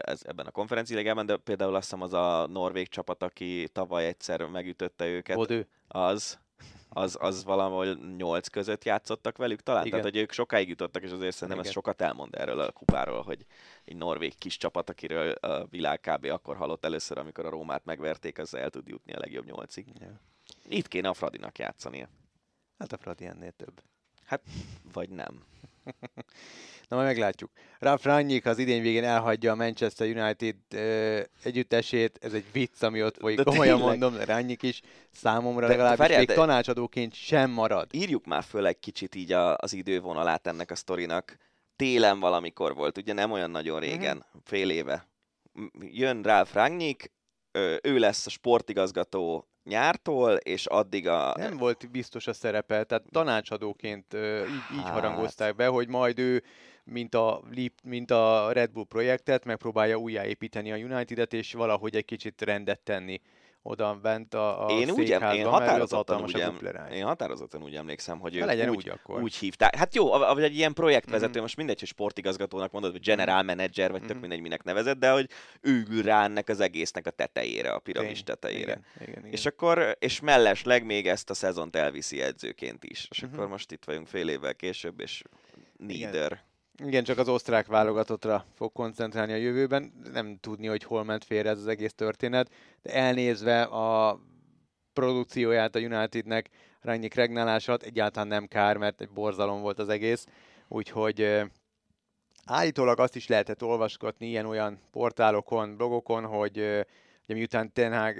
ez, 0.01 0.21
ebben 0.25 0.47
a 0.47 0.51
konferenciáligában, 0.51 1.27
de 1.27 1.37
például 1.37 1.75
azt 1.75 1.85
hiszem 1.85 2.03
az 2.03 2.13
a 2.13 2.47
norvég 2.47 2.89
csapat, 2.89 3.23
aki 3.23 3.69
tavaly 3.73 4.07
egyszer 4.07 4.47
megütötte 4.47 5.07
őket, 5.07 5.37
Bodő. 5.37 5.69
az, 5.89 6.39
az, 6.93 7.17
az 7.21 7.45
valahol 7.45 7.95
nyolc 8.17 8.49
között 8.49 8.85
játszottak 8.85 9.37
velük 9.37 9.61
talán? 9.61 9.87
Igen. 9.87 9.99
Tehát, 9.99 10.15
hogy 10.15 10.23
ők 10.23 10.33
sokáig 10.33 10.69
jutottak, 10.69 11.03
és 11.03 11.11
azért 11.11 11.35
szerintem 11.35 11.59
ez 11.59 11.65
Igen. 11.65 11.73
sokat 11.73 12.01
elmond 12.01 12.35
erről 12.35 12.61
a 12.61 12.73
kupáról, 12.73 13.23
hogy 13.23 13.47
egy 13.85 13.97
norvég 13.97 14.39
kis 14.39 14.57
csapat, 14.57 14.91
akiről 14.91 15.31
a 15.31 15.67
világ 15.67 16.01
kb. 16.01 16.25
akkor 16.25 16.57
hallott 16.57 16.85
először, 16.85 17.19
amikor 17.19 17.47
a 17.47 17.51
Rómát 17.51 17.85
megverték, 17.85 18.39
az 18.39 18.55
el 18.55 18.71
tud 18.71 18.89
jutni 18.89 19.13
a 19.13 19.19
legjobb 19.19 19.45
nyolcig. 19.45 19.87
Ja. 20.01 20.21
Itt 20.69 20.89
kéne 20.89 21.09
a 21.09 21.15
Fradinak 21.15 21.59
játszania. 21.59 22.09
Hát 22.79 22.93
a 22.93 22.97
Fradi 22.97 23.27
ennél 23.27 23.53
több. 23.53 23.83
Vagy 24.93 25.09
nem. 25.09 25.45
Na 26.89 26.97
majd 26.97 27.09
meglátjuk. 27.09 27.51
Ralf 27.79 28.05
Rangnick 28.05 28.47
az 28.47 28.59
idén 28.59 28.83
végén 28.83 29.05
elhagyja 29.05 29.53
a 29.53 29.55
Manchester 29.55 30.17
United 30.17 30.57
ö, 30.69 31.21
együttesét, 31.43 32.19
ez 32.23 32.33
egy 32.33 32.45
vicc, 32.53 32.83
ami 32.83 33.03
ott 33.03 33.17
folyik, 33.19 33.37
De 33.37 33.43
komolyan 33.43 33.79
tényleg. 33.79 33.99
mondom, 33.99 34.25
Rangnick 34.25 34.63
is 34.63 34.81
számomra 35.13 35.61
De- 35.61 35.67
legalábbis 35.69 35.99
várjál, 35.99 36.19
még 36.19 36.29
de- 36.29 36.35
tanácsadóként 36.35 37.15
sem 37.15 37.51
marad. 37.51 37.89
Írjuk 37.95 38.25
már 38.27 38.43
föl 38.43 38.67
egy 38.67 38.79
kicsit 38.79 39.15
így 39.15 39.33
a, 39.33 39.57
az 39.57 39.73
idővonalát 39.73 40.47
ennek 40.47 40.71
a 40.71 40.75
sztorinak. 40.75 41.37
Télen 41.77 42.21
valamikor 42.21 42.75
volt, 42.75 42.99
ugye 42.99 43.13
nem 43.13 43.31
olyan 43.31 43.51
nagyon 43.51 43.81
régen, 43.81 44.17
Mhm. 44.17 44.37
fél 44.45 44.71
éve. 44.71 45.09
Jön 45.81 46.23
Ralf 46.23 46.53
Rangnick, 46.55 47.11
ő 47.83 47.99
lesz 47.99 48.27
a 48.27 48.31
sportigazgató 48.31 49.49
nyártól, 49.65 50.33
és 50.33 50.67
addig 50.67 51.09
a... 51.09 51.35
Nem 51.37 51.57
volt 51.57 51.91
biztos 51.91 52.27
a 52.27 52.33
szerepe, 52.33 52.85
tehát 52.85 53.05
tanácsadóként 53.11 54.15
így, 54.15 54.77
így 54.77 54.83
Hát. 54.83 54.93
harangozták 54.93 55.55
be, 55.57 55.67
hogy 55.67 55.89
majd 55.89 56.19
ő, 56.19 56.43
mint 56.85 57.15
a, 57.15 57.43
mint 57.85 58.11
a 58.11 58.53
Red 58.53 58.71
Bull 58.71 58.87
projektet, 58.89 59.45
megpróbálja 59.45 59.97
újjáépíteni 59.97 60.73
a 60.73 60.77
United-et, 60.77 61.33
és 61.33 61.53
valahogy 61.53 61.97
egy 61.97 62.05
kicsit 62.05 62.43
rendet 62.43 62.81
tenni 62.81 63.21
oda 63.63 63.95
bent 64.03 64.35
a, 64.35 64.67
a 64.67 64.71
én 64.71 64.91
úgy, 64.91 65.11
em- 65.13 65.35
én 65.35 65.41
ő 65.45 65.49
határozottan 65.49 66.23
úgy, 66.23 66.41
em- 66.41 66.91
én 66.93 67.05
határozottan 67.05 67.63
úgy 67.63 67.75
emlékszem, 67.75 68.19
hogy 68.19 68.37
ők 68.37 68.45
legyen 68.45 68.69
úgy, 68.69 68.77
úgy 68.77 68.89
akkor. 68.89 69.23
úgy 69.23 69.35
hívták. 69.35 69.75
Hát 69.75 69.95
jó, 69.95 70.09
vagy 70.19 70.43
egy 70.43 70.57
ilyen 70.57 70.73
projektvezető, 70.73 71.33
Mhm. 71.33 71.41
most 71.41 71.57
mindegy, 71.57 71.79
hogy 71.79 71.89
sportigazgatónak 71.89 72.71
mondod, 72.73 72.93
vagy 72.93 73.01
general 73.01 73.43
manager, 73.43 73.91
vagy 73.91 74.01
tök 74.01 74.11
Mhm. 74.11 74.21
mindegy, 74.21 74.41
minek 74.41 74.63
nevezed, 74.63 74.99
de 74.99 75.11
hogy 75.11 75.29
ő 75.61 75.85
ül 75.91 76.03
rá 76.03 76.25
ennek 76.25 76.49
az 76.49 76.61
egésznek 76.61 77.07
a 77.07 77.11
tetejére, 77.11 77.71
a 77.73 77.79
piramis 77.79 78.23
tetejére. 78.23 78.61
Igen, 78.63 78.85
igen, 79.01 79.19
igen. 79.19 79.33
És 79.33 79.47
akkor, 79.47 79.97
és 79.99 80.21
mellesleg 80.21 80.85
még 80.85 81.07
ezt 81.09 81.31
a 81.31 81.35
szezont 81.35 81.77
elviszi 81.77 82.21
edzőként 82.21 82.85
is. 82.85 83.07
És 83.11 83.21
Mhm. 83.21 83.35
akkor 83.35 83.49
most 83.49 83.73
itt 83.73 83.85
vagyunk 83.85 84.07
fél 84.07 84.29
évvel 84.29 84.55
később, 84.55 85.01
és 85.01 85.23
neither. 85.77 86.25
Igen, 86.25 86.49
csak 86.89 87.19
az 87.19 87.29
osztrák 87.29 87.67
válogatottra 87.67 88.45
fog 88.55 88.73
koncentrálni 88.73 89.33
a 89.33 89.37
jövőben. 89.37 89.93
Nem 90.13 90.39
tudni, 90.41 90.67
hogy 90.67 90.83
hol 90.83 91.05
ment 91.05 91.25
félre 91.25 91.49
ez 91.49 91.59
az 91.59 91.67
egész 91.67 91.95
történet, 91.95 92.51
de 92.83 92.95
elnézve 92.95 93.63
a 93.63 94.21
produkcióját 94.93 95.75
a 95.75 95.79
Unitednek 95.79 96.49
Rangnick 96.81 97.15
regnálása 97.15 97.73
alatt 97.73 97.83
egyáltalán 97.85 98.29
nem 98.29 98.47
kár, 98.47 98.77
mert 98.77 99.01
egy 99.01 99.11
borzalom 99.11 99.61
volt 99.61 99.79
az 99.79 99.89
egész. 99.89 100.27
Úgyhogy 100.69 101.43
állítólag 102.45 103.01
azt 103.01 103.17
is 103.17 103.27
lehetett 103.27 103.63
olvasgatni 103.63 104.27
ilyen-olyan 104.27 104.81
portálokon, 104.91 105.77
blogokon, 105.77 106.25
hogy 106.25 106.57
ugye 106.57 107.35
miután 107.35 107.73
Ten 107.73 107.99
Hag 107.99 108.19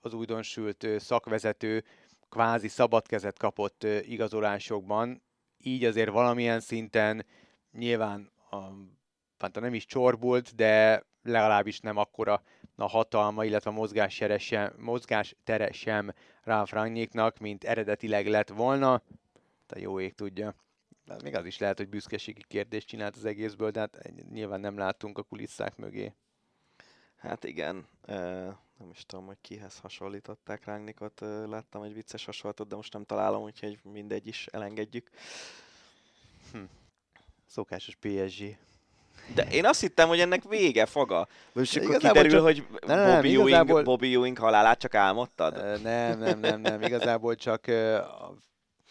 az 0.00 0.14
újdonsült 0.14 0.86
szakvezető 0.98 1.84
kvázi 2.28 2.68
szabad 2.68 3.06
kezet 3.06 3.38
kapott 3.38 3.86
igazolásokban, 4.02 5.22
így 5.58 5.84
azért 5.84 6.10
valamilyen 6.10 6.60
szinten 6.60 7.24
nyilván 7.76 8.30
a, 8.50 8.56
hát 9.38 9.60
nem 9.60 9.74
is 9.74 9.86
csorbult, 9.86 10.54
de 10.54 11.02
legalábbis 11.22 11.80
nem 11.80 11.96
akkora 11.96 12.42
a 12.76 12.88
hatalma, 12.88 13.44
illetve 13.44 13.70
a 13.70 13.72
mozgástere 13.72 14.38
sem, 14.38 14.74
mozgástere 14.78 15.72
sem 15.72 16.12
Ralf 16.42 16.72
Rangnicknak, 16.72 17.38
mint 17.38 17.64
eredetileg 17.64 18.26
lett 18.26 18.48
volna. 18.48 19.02
De 19.66 19.80
jó 19.80 20.00
ég 20.00 20.14
tudja. 20.14 20.54
De 21.04 21.16
még 21.22 21.34
az 21.34 21.44
is 21.44 21.58
lehet, 21.58 21.78
hogy 21.78 21.88
büszkeségi 21.88 22.44
kérdést 22.48 22.88
csinált 22.88 23.16
az 23.16 23.24
egészből, 23.24 23.70
de 23.70 23.80
hát 23.80 24.12
nyilván 24.30 24.60
nem 24.60 24.78
láttunk 24.78 25.18
a 25.18 25.22
kulisszák 25.22 25.76
mögé. 25.76 26.14
Hát 27.16 27.44
igen, 27.44 27.88
nem 28.78 28.90
is 28.90 29.04
tudom, 29.06 29.26
hogy 29.26 29.38
kihez 29.40 29.78
hasonlították 29.78 30.64
Rangnickot, 30.64 31.20
láttam 31.20 31.82
egy 31.82 31.94
vicces 31.94 32.24
hasonlatot, 32.24 32.68
de 32.68 32.76
most 32.76 32.92
nem 32.92 33.04
találom, 33.04 33.42
úgyhogy 33.42 33.78
mindegy 33.82 34.26
is 34.26 34.46
elengedjük. 34.46 35.10
Szokásos 37.46 37.94
PSG. 38.00 38.56
De 39.34 39.42
én 39.50 39.64
azt 39.66 39.80
hittem, 39.80 40.08
hogy 40.08 40.20
ennek 40.20 40.42
vége, 40.48 40.86
faga. 40.86 41.28
És 41.54 41.76
akkor 41.76 41.88
igazából 41.88 42.22
kiderül, 42.22 42.30
csak- 42.30 42.42
hogy 42.42 42.64
Nem, 42.86 42.98
nem, 42.98 43.14
Bobby, 43.14 43.28
Ewing, 43.34 43.48
igazából- 43.48 43.82
Bobby 43.82 44.14
Ewing 44.14 44.38
halálát 44.38 44.78
csak 44.78 44.94
álmodtad? 44.94 45.82
Nem, 45.82 46.18
nem, 46.18 46.38
nem, 46.38 46.60
nem. 46.60 46.82
Igazából 46.82 47.34
csak 47.34 47.64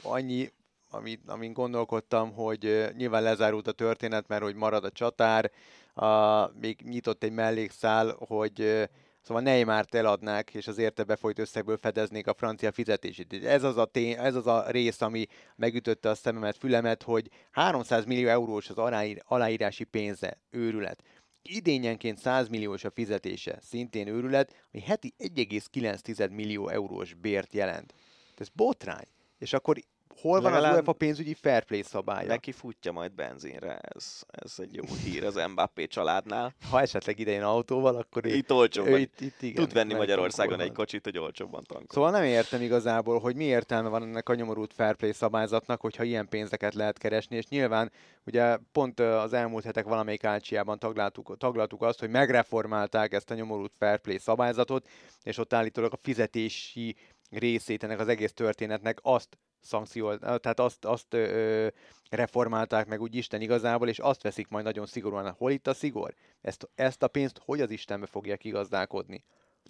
annyi, 0.04 0.52
amit, 0.90 1.22
amin 1.28 1.54
gondolkodtam, 1.54 2.34
hogy 2.34 2.92
nyilván 2.98 3.24
lezárult 3.24 3.68
a 3.68 3.72
történet, 3.72 4.28
mert 4.28 4.44
hogy 4.44 4.56
marad 4.56 4.84
a 4.84 4.92
csatár, 4.92 5.52
a, 5.94 6.46
még 6.60 6.80
nyitott 6.84 7.24
egy 7.24 7.32
mellékszál, 7.32 8.16
hogy 8.28 8.90
szóval 9.26 9.44
Neymart 9.44 9.96
eladnák, 9.96 10.54
és 10.54 10.68
az 10.68 10.78
érte 10.78 11.04
befolyt 11.04 11.40
összegből 11.40 11.78
fedeznék 11.78 12.28
a 12.28 12.34
francia 12.34 12.72
fizetését. 12.72 13.34
És 13.34 13.44
Ez 13.44 13.64
az 13.64 13.78
a, 13.78 13.86
tény, 13.86 14.12
ez 14.12 14.36
az 14.36 14.48
a 14.48 14.70
rész, 14.70 15.02
ami 15.02 15.26
megütötte 15.56 16.10
a 16.10 16.16
szememet, 16.16 16.58
fülemet, 16.58 17.04
hogy 17.04 17.30
300 17.52 18.06
millió 18.06 18.28
eurós 18.28 18.70
az 18.70 18.78
aláír, 18.78 19.22
aláírási 19.26 19.84
pénze, 19.84 20.38
őrület 20.50 21.04
idényenként 21.48 22.18
100 22.18 22.48
milliós 22.48 22.84
a 22.84 22.92
fizetése, 22.92 23.60
szintén 23.62 24.08
őrület, 24.08 24.66
ami 24.72 24.84
heti 24.84 25.14
1,9 25.20 26.32
millió 26.32 26.70
eurós 26.70 27.14
bért 27.14 27.54
jelent. 27.54 27.94
Ez 28.38 28.50
botrány. 28.50 29.08
És 29.38 29.54
akkor 29.54 29.78
hol 30.22 30.42
van 30.42 30.54
az 30.54 30.74
UEFA 30.74 30.94
pénzügyi 30.94 31.34
fair 31.34 31.64
play 31.64 31.82
szabálya? 31.82 32.28
Neki 32.28 32.52
futja 32.52 32.92
majd 32.92 33.12
benzinre, 33.12 33.78
ez, 33.78 34.22
ez 34.28 34.54
egy 34.58 34.74
jó 34.74 34.84
hír 35.04 35.26
az 35.26 35.42
Mbappé 35.52 35.86
családnál. 35.86 36.54
Ha 36.70 36.82
esetleg 36.82 37.20
idején 37.20 37.44
autóval, 37.44 37.96
akkor 37.96 38.26
Itt 38.26 38.52
olcsóbban 38.52 38.94
ő 38.94 38.98
itt, 38.98 39.22
itt 39.22 39.42
igen, 39.42 39.64
tud 39.64 39.74
venni 39.74 39.94
Magyarországon 39.94 40.60
egy 40.60 40.72
kocsit, 40.72 41.04
hogy 41.04 41.18
olcsóbban 41.18 41.64
tankol. 41.64 41.88
Szóval 41.90 42.12
nem 42.12 42.24
értem 42.24 42.62
igazából, 42.62 43.20
hogy 43.20 43.36
mi 43.36 43.44
értelme 43.44 43.90
van 43.90 44.02
ennek 44.02 44.30
a 44.30 44.36
nyomorult 44.36 44.74
fair 44.74 44.96
play 44.96 45.12
szabályzatnak, 45.12 45.82
hogyha 45.82 46.04
ilyen 46.04 46.30
pénzeket 46.30 46.74
lehet 46.74 46.98
keresni, 46.98 47.36
és 47.36 47.48
nyilván 47.48 47.92
ugye 48.26 48.58
pont 48.72 49.00
az 49.00 49.34
elmúlt 49.34 49.64
hetek 49.64 49.86
valamelyik 49.86 50.24
álcsiában 50.24 50.80
taglaltuk, 50.80 51.38
taglaltuk 51.38 51.82
azt, 51.82 52.00
hogy 52.00 52.10
megreformálták 52.10 53.14
ezt 53.14 53.32
a 53.32 53.34
nyomorult 53.34 53.74
fair 53.78 54.00
play 54.00 54.18
szabályzatot, 54.18 54.88
és 55.24 55.38
ott 55.38 55.54
állítólag 55.54 55.94
a 55.94 56.00
fizetési 56.02 56.96
részét 57.30 57.84
ennek 57.84 58.00
az 58.00 58.08
egész 58.08 58.34
történetnek 58.34 59.00
azt 59.02 59.38
szankciólt, 59.66 60.20
tehát 60.20 60.60
azt, 60.60 60.86
azt 60.86 61.14
ö, 61.14 61.68
reformálták 62.10 62.88
meg 62.88 63.02
úgy 63.02 63.16
Isten 63.16 63.42
igazából, 63.42 63.88
és 63.88 64.00
azt 64.00 64.22
veszik 64.22 64.48
majd 64.48 64.66
nagyon 64.66 64.86
szigorúan. 64.86 65.32
Hol 65.38 65.52
itt 65.52 65.68
a 65.68 65.74
szigor? 65.74 66.14
Ezt, 66.42 66.70
ezt 66.76 67.04
a 67.04 67.08
pénzt 67.08 67.42
hogy 67.46 67.62
az 67.62 67.70
Istenbe 67.72 68.06
fogják 68.06 68.44
igazdálkodni? 68.44 69.24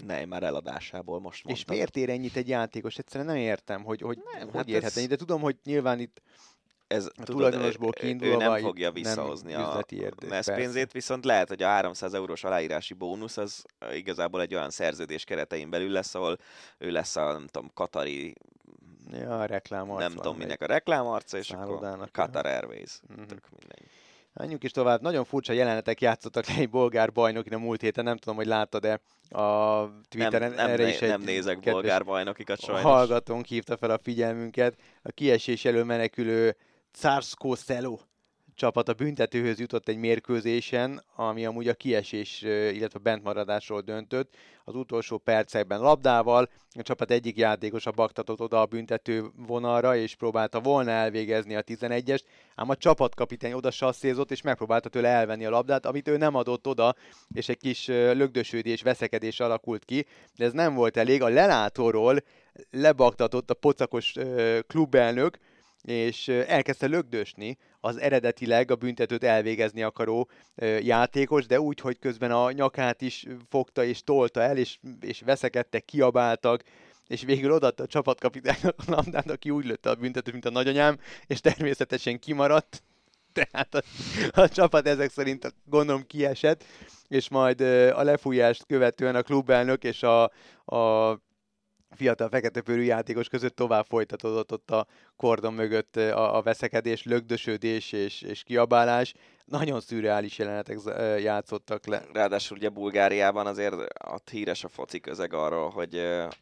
Ne, 0.05 0.26
már 0.26 0.43
eladásából 0.43 1.19
most 1.19 1.39
És 1.39 1.45
mondtam. 1.45 1.76
miért 1.76 1.97
ér 1.97 2.09
ennyit 2.09 2.35
egy 2.35 2.47
játékos? 2.47 2.97
Egyszerűen 2.97 3.30
nem 3.30 3.38
értem, 3.38 3.84
hogy, 3.84 4.01
hogy 4.01 4.17
Nem, 4.17 4.38
nem, 4.39 4.47
hogy 4.47 4.55
hát 4.55 4.67
érhet 4.67 4.84
ez- 4.84 4.97
ennyit. 4.97 5.09
De 5.09 5.15
tudom, 5.15 5.41
hogy 5.41 5.57
nyilván 5.63 5.99
itt 5.99 6.22
ez, 6.88 7.09
a 7.17 7.23
tulajdonosból 7.23 7.88
ő- 7.88 7.91
ő 7.97 8.05
kiindulva 8.05 8.38
nem 8.38 8.57
fogja 8.61 8.85
nem 8.85 8.93
visszahozni 8.93 9.53
a 9.53 9.84
MESZ 9.89 10.30
persze. 10.30 10.53
pénzét, 10.55 10.91
viszont 10.91 11.26
lehet, 11.26 11.47
hogy 11.47 11.63
a 11.63 11.67
300 11.67 12.13
eurós 12.13 12.43
aláírási 12.43 12.93
bónusz 12.93 13.38
az 13.38 13.63
igazából 13.91 14.41
egy 14.41 14.55
olyan 14.55 14.69
szerződés 14.69 15.23
keretein 15.23 15.69
belül 15.69 15.91
lesz, 15.91 16.15
ahol 16.15 16.38
ő 16.77 16.91
lesz 16.91 17.15
a, 17.15 17.31
nem 17.31 17.47
tudom, 17.47 17.72
Katari, 17.73 18.34
ja, 19.11 19.40
a 19.40 19.45
reklám 19.45 19.91
arc 19.91 19.99
nem 19.99 20.14
tudom 20.14 20.38
minek 20.38 20.61
a 20.61 20.65
reklámarca, 20.65 21.38
és 21.38 21.49
akkor 21.49 21.65
szállodának, 21.65 22.11
Qatar 22.11 22.45
Airways. 22.45 22.99
Mhm. 23.07 23.23
Tök 23.23 23.48
mindegy. 23.60 23.90
Menjünk 24.34 24.64
is 24.64 24.72
tovább. 24.72 25.02
Nagyon 25.02 25.23
furcsa 25.23 25.53
jelenetek 25.53 26.02
játszottak 26.02 26.48
le 26.48 26.56
egy 26.56 26.69
bolgár 26.69 27.11
bajnokin 27.11 27.53
a 27.53 27.57
múlt 27.57 27.82
héten. 27.82 28.03
Nem 28.03 28.18
tudom, 28.18 28.36
hogy 28.36 28.45
láttad-e 28.45 28.99
a 29.30 29.84
Twitteren. 30.10 30.49
nem, 30.49 30.53
nem, 30.53 30.69
Erre 30.69 30.88
is 30.88 31.02
egy 31.02 31.10
nem 31.10 31.22
nézek 31.22 31.60
bolgár 31.60 32.03
bajnokikat 32.03 32.60
sajnos. 32.60 32.84
hallgatónk 32.84 33.45
hívta 33.45 33.77
fel 33.77 33.90
a 33.90 33.99
figyelmünket. 34.03 34.76
A 35.02 35.11
kiesés 35.11 35.65
elől 35.65 35.84
menekülő 35.84 36.56
Czarsko 36.91 37.56
Szelo 37.56 37.98
csapat 38.56 38.90
a 38.90 38.94
büntetőhöz 38.94 39.60
jutott 39.60 39.88
egy 39.88 39.98
mérkőzésen, 39.98 41.03
ami 41.15 41.45
amúgy 41.45 41.68
a 41.68 41.73
kiesés, 41.73 42.41
illetve 42.41 42.99
bentmaradásról 42.99 43.82
döntött. 43.82 44.36
Az 44.64 44.76
utolsó 44.76 45.18
percekben 45.18 45.80
labdával 45.80 46.49
a 46.72 46.82
csapat 46.82 47.11
egyik 47.11 47.38
játékosa 47.38 47.91
baktatott 47.91 48.40
oda 48.40 48.61
a 48.61 48.65
büntető 48.65 49.26
vonalra, 49.36 49.95
és 49.95 50.15
próbálta 50.15 50.60
volna 50.60 50.91
elvégezni 50.91 51.56
a 51.56 51.61
11-est, 51.61 52.23
ám 52.56 52.69
a 52.69 52.76
csapatkapitány 52.76 53.53
oda 53.53 53.72
sasszézott, 53.72 54.32
és 54.32 54.41
megpróbálta 54.41 54.90
tőle 54.90 55.07
elvenni 55.07 55.45
a 55.45 55.49
labdát, 55.49 55.86
amit 55.86 56.07
ő 56.07 56.18
nem 56.18 56.36
adott 56.36 56.68
oda, 56.68 56.95
és 57.34 57.49
egy 57.49 57.57
kis 57.57 57.88
lögdösődés, 57.88 58.82
veszekedés 58.82 59.40
alakult 59.40 59.86
ki, 59.86 60.06
de 60.36 60.45
ez 60.45 60.52
nem 60.52 60.73
volt 60.73 60.98
elég. 60.98 61.22
A 61.22 61.27
lelátóról 61.27 62.23
lebaktatott 62.72 63.49
a 63.49 63.53
pocakos 63.53 64.14
klubelnök, 64.68 65.38
és 65.85 66.27
elkezdte 66.27 66.87
lögdösni 66.87 67.57
az 67.79 67.97
eredetileg 67.97 68.71
a 68.71 68.75
büntetőt 68.75 69.23
elvégezni 69.23 69.83
akaró 69.83 70.29
játékos, 70.79 71.45
de 71.45 71.59
úgy, 71.59 71.79
hogy 71.79 71.99
közben 71.99 72.31
a 72.31 72.51
nyakát 72.51 73.01
is 73.01 73.25
fogta 73.49 73.83
és 73.83 74.03
tolta 74.03 74.41
el, 74.41 74.57
és, 74.57 74.77
és 75.01 75.21
veszekedtek, 75.21 75.85
kiabáltak, 75.85 76.63
és 77.07 77.23
végül 77.23 77.51
odaadta 77.51 77.83
a 77.83 77.87
csapatkapitánynak 77.87 78.75
a 78.77 78.91
labdát, 78.91 79.29
aki 79.29 79.49
úgy 79.49 79.65
lőtte 79.65 79.89
a 79.89 79.95
büntetőt, 79.95 80.33
mint 80.33 80.45
a 80.45 80.49
nagyanyám, 80.49 80.99
és 81.27 81.39
természetesen 81.39 82.19
kimaradt, 82.19 82.83
tehát 83.51 83.75
a, 83.75 83.81
a 84.41 84.49
csapat 84.49 84.87
ezek 84.87 85.11
szerint 85.11 85.55
gondolom 85.65 86.07
kiesett, 86.07 86.63
és 87.07 87.29
majd 87.29 87.61
a 87.91 88.03
lefújást 88.03 88.65
követően 88.65 89.15
a 89.15 89.21
klubelnök 89.21 89.83
és 89.83 90.03
a, 90.03 90.23
a 90.65 91.19
fiatal 91.95 92.29
feketepőrű 92.29 92.81
játékos 92.81 93.27
között 93.27 93.55
tovább 93.55 93.85
folytatódott 93.85 94.51
ott 94.51 94.71
a 94.71 94.87
kordon 95.17 95.53
mögött 95.53 95.95
a, 95.95 96.35
a 96.35 96.41
veszekedés, 96.41 97.03
lögdösödés 97.03 97.91
és, 97.91 98.21
és 98.21 98.43
kiabálás. 98.43 99.13
Nagyon 99.45 99.81
szürreális 99.81 100.37
jelenetek 100.37 100.79
játszottak 101.21 101.85
le. 101.85 102.03
Ráadásul 102.13 102.57
ugye 102.57 102.69
Bulgáriában 102.69 103.47
azért 103.47 103.75
ott 104.11 104.29
híres 104.29 104.63
a 104.63 104.67
foci 104.67 104.99
közeg 104.99 105.33
arról, 105.33 105.69
hogy 105.69 105.95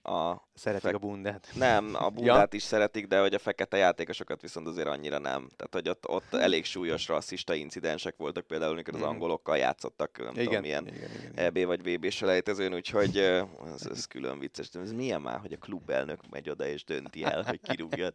a... 0.03 0.47
Szeretik 0.53 0.89
fe... 0.89 0.95
a 0.95 0.99
bundát. 0.99 1.47
Nem, 1.55 1.95
a 1.95 2.09
bundát 2.15 2.51
ja. 2.51 2.57
is 2.57 2.63
szeretik, 2.63 3.07
de 3.07 3.19
hogy 3.19 3.33
a 3.33 3.39
fekete 3.39 3.77
játékosokat 3.77 4.41
viszont 4.41 4.67
azért 4.67 4.87
annyira 4.87 5.17
nem. 5.17 5.49
Tehát, 5.55 5.69
hogy 5.71 5.89
ott, 5.89 6.07
ott 6.07 6.33
elég 6.33 6.65
súlyos 6.65 7.07
rasszista 7.07 7.53
incidensek 7.53 8.15
voltak 8.17 8.47
például, 8.47 8.71
amikor 8.71 8.93
az 8.93 8.99
mhm. 8.99 9.09
angolokkal 9.09 9.57
játszottak, 9.57 10.17
nem 10.17 10.31
igen, 10.33 10.45
tudom, 10.45 10.61
milyen 10.61 10.87
igen, 10.87 10.97
igen, 10.97 11.31
igen. 11.31 11.45
EB 11.45 11.65
vagy 11.65 11.95
VB 11.95 12.09
selejtezőn, 12.09 12.73
úgyhogy 12.73 13.17
ez, 13.17 13.87
ez 13.89 14.05
külön 14.05 14.39
vicces. 14.39 14.69
De 14.69 14.79
ez 14.79 14.91
milyen 14.91 15.21
már, 15.21 15.39
hogy 15.39 15.53
a 15.53 15.57
klubelnök 15.57 16.19
megy 16.29 16.49
oda 16.49 16.67
és 16.67 16.83
dönti 16.83 17.23
el, 17.23 17.43
hogy 17.43 17.59
kirúgja 17.61 18.05
a 18.05 18.09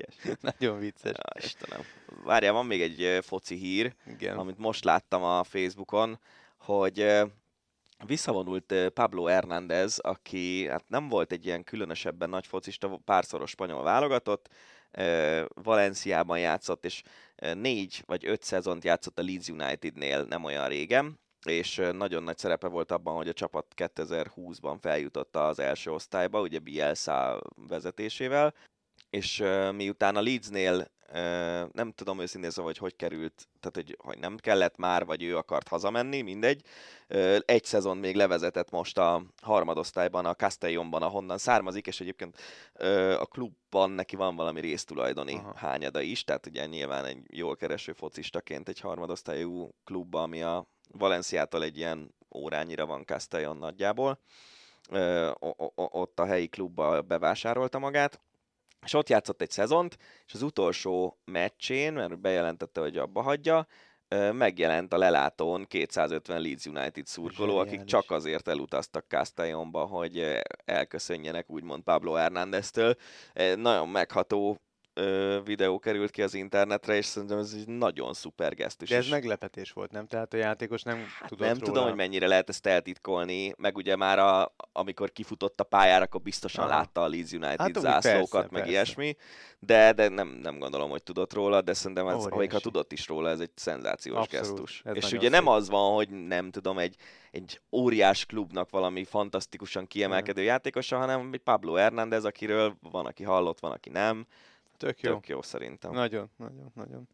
11-es. 0.00 0.36
Nagyon 0.58 0.78
vicces. 0.78 1.12
Ja, 1.16 1.44
Istenem. 1.44 1.80
Várjál, 2.24 2.52
van 2.52 2.66
még 2.66 2.82
egy 2.82 3.24
foci 3.24 3.54
hír. 3.54 3.94
Igen. 4.06 4.38
amit 4.38 4.58
most 4.58 4.84
láttam 4.84 5.22
a 5.22 5.44
Facebookon, 5.44 6.18
hogy 6.56 7.06
visszavonult 8.06 8.74
Pablo 8.94 9.24
Hernández, 9.24 9.98
aki 9.98 10.68
hát 10.68 10.84
nem 10.88 11.08
volt 11.08 11.32
egy 11.32 11.46
ilyen 11.46 11.64
különösebben 11.64 12.30
nagy 12.30 12.46
focista, 12.46 13.00
párszoros 13.04 13.50
spanyol 13.50 13.82
válogatott, 13.82 14.48
Valenciában 15.54 16.38
játszott, 16.38 16.84
és 16.84 17.02
négy 17.54 18.02
vagy 18.06 18.26
öt 18.26 18.42
szezont 18.42 18.84
játszott 18.84 19.18
a 19.18 19.22
Leeds 19.22 19.48
Unitednél 19.48 20.24
nem 20.24 20.44
olyan 20.44 20.68
régen, 20.68 21.20
és 21.46 21.82
nagyon 21.92 22.22
nagy 22.22 22.38
szerepe 22.38 22.68
volt 22.68 22.92
abban, 22.92 23.16
hogy 23.16 23.28
a 23.28 23.32
csapat 23.32 23.66
2020-ban 23.76 24.76
feljutott 24.80 25.36
az 25.36 25.58
első 25.58 25.90
osztályba, 25.90 26.40
ugye 26.40 26.58
Bielsa 26.58 27.40
vezetésével, 27.54 28.54
és 29.10 29.42
miután 29.72 30.16
a 30.16 30.22
Leedsnél 30.22 30.90
nem 31.72 31.92
tudom 31.94 32.20
őszintén 32.20 32.50
szóval, 32.50 32.70
hogy 32.70 32.78
hogy 32.78 32.96
került, 32.96 33.48
tehát 33.60 33.76
hogy, 33.76 33.96
hogy 33.98 34.18
nem 34.18 34.36
kellett 34.36 34.76
már, 34.76 35.04
vagy 35.04 35.22
ő 35.22 35.36
akart 35.36 35.68
hazamenni, 35.68 36.20
mindegy. 36.20 36.62
Egy 37.44 37.64
szezon 37.64 37.96
még 37.96 38.16
levezetett 38.16 38.70
most 38.70 38.98
a 38.98 39.22
harmadosztályban, 39.42 40.26
a 40.26 40.34
Castellonban, 40.34 41.02
ahonnan 41.02 41.38
származik, 41.38 41.86
és 41.86 42.00
egyébként 42.00 42.38
a 43.18 43.26
klubban 43.26 43.90
neki 43.90 44.16
van 44.16 44.36
valami 44.36 44.60
résztulajdoni 44.60 45.34
Aha. 45.34 45.52
hányada 45.56 46.00
is, 46.00 46.24
tehát 46.24 46.46
ugye 46.46 46.66
nyilván 46.66 47.04
egy 47.04 47.18
jól 47.26 47.56
kereső 47.56 47.92
focistaként 47.92 48.68
egy 48.68 48.80
harmadosztályú 48.80 49.74
klubban, 49.84 50.22
ami 50.22 50.42
a 50.42 50.66
Valenciától 50.92 51.62
egy 51.62 51.76
ilyen 51.76 52.14
órányira 52.34 52.86
van 52.86 53.04
Castellon 53.04 53.56
nagyjából. 53.56 54.20
Ott 55.74 56.20
a 56.20 56.26
helyi 56.26 56.48
klubba 56.48 57.02
bevásárolta 57.02 57.78
magát, 57.78 58.20
és 58.84 58.94
ott 58.94 59.08
játszott 59.08 59.40
egy 59.40 59.50
szezont, 59.50 59.96
és 60.26 60.34
az 60.34 60.42
utolsó 60.42 61.18
meccsén, 61.24 61.92
mert 61.92 62.20
bejelentette, 62.20 62.80
hogy 62.80 62.96
abba 62.96 63.22
hagyja, 63.22 63.66
megjelent 64.32 64.92
a 64.92 64.98
lelátón 64.98 65.64
250 65.64 66.40
Leeds 66.40 66.66
United 66.66 67.06
szurkoló, 67.06 67.58
akik 67.58 67.84
csak 67.84 68.10
azért 68.10 68.48
elutaztak 68.48 69.04
Castellonba, 69.08 69.84
hogy 69.84 70.40
elköszönjenek 70.64 71.50
úgymond 71.50 71.82
Pablo 71.82 72.12
Hernándeztől. 72.12 72.94
Nagyon 73.54 73.88
megható 73.88 74.60
ö, 75.00 75.40
videó 75.44 75.78
került 75.78 76.10
ki 76.10 76.22
az 76.22 76.34
internetre, 76.34 76.96
és 76.96 77.04
szerintem 77.04 77.38
ez 77.38 77.54
egy 77.56 77.66
nagyon 77.68 78.14
szuper 78.14 78.54
gesztus. 78.54 78.88
De 78.88 78.96
ez 78.96 79.04
is. 79.04 79.10
meglepetés 79.10 79.72
volt, 79.72 79.90
nem? 79.90 80.06
Tehát 80.06 80.34
a 80.34 80.36
játékos 80.36 80.82
nem 80.82 80.96
hát 80.96 81.28
tudott 81.28 81.46
Nem 81.46 81.56
róla. 81.58 81.66
tudom, 81.66 81.84
hogy 81.84 81.94
mennyire 81.94 82.26
lehet 82.26 82.48
ezt 82.48 82.66
eltitkolni, 82.66 83.54
meg 83.58 83.76
ugye 83.76 83.96
már 83.96 84.18
a, 84.18 84.54
amikor 84.72 85.12
kifutott 85.12 85.60
a 85.60 85.64
pályára, 85.64 86.04
akkor 86.04 86.20
biztosan 86.20 86.64
Aha. 86.64 86.76
látta 86.76 87.02
a 87.02 87.08
Leeds 87.08 87.32
United 87.32 87.60
hát, 87.60 87.78
zászlókat, 87.78 88.30
persze, 88.30 88.48
meg 88.50 88.60
persze. 88.60 88.70
ilyesmi, 88.70 89.16
de, 89.58 89.92
de 89.92 90.08
nem, 90.08 90.28
nem 90.28 90.58
gondolom, 90.58 90.90
hogy 90.90 91.02
tudott 91.02 91.32
róla, 91.32 91.60
de 91.60 91.74
szerintem 91.74 92.08
ez, 92.08 92.24
ha 92.50 92.60
tudott 92.60 92.92
is 92.92 93.08
róla, 93.08 93.28
ez 93.28 93.40
egy 93.40 93.50
szenzációs 93.54 94.16
Abszolút, 94.16 94.46
gesztus. 94.46 94.82
És 94.92 95.04
ugye 95.04 95.20
szép. 95.20 95.30
nem 95.30 95.46
az 95.46 95.68
van, 95.68 95.94
hogy 95.94 96.08
nem 96.08 96.50
tudom, 96.50 96.78
egy, 96.78 96.96
egy 97.30 97.60
óriás 97.72 98.26
klubnak 98.26 98.70
valami 98.70 99.04
fantasztikusan 99.04 99.86
kiemelkedő 99.86 100.42
játékosa, 100.42 100.98
hanem 100.98 101.30
egy 101.32 101.40
Pablo 101.40 101.74
Hernández, 101.74 102.24
akiről 102.24 102.76
van, 102.90 103.06
aki 103.06 103.22
hallott, 103.22 103.60
van, 103.60 103.72
aki 103.72 103.88
nem 103.88 104.26
Tök 104.80 105.00
jó. 105.00 105.12
Tök 105.12 105.28
jó 105.28 105.42
szerintem. 105.42 105.92
Nagyon, 105.92 106.30
nagyon, 106.36 106.72
nagyon. 106.74 107.08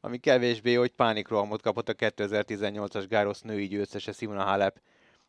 Ami 0.00 0.18
kevésbé, 0.18 0.74
hogy 0.74 0.90
pánikrohamot 0.90 1.62
kapott 1.62 1.88
a 1.88 1.94
2018-as 1.94 3.04
Gárosz 3.08 3.40
női 3.40 3.66
győztese 3.66 4.12
Simona 4.12 4.44
Halep 4.44 4.80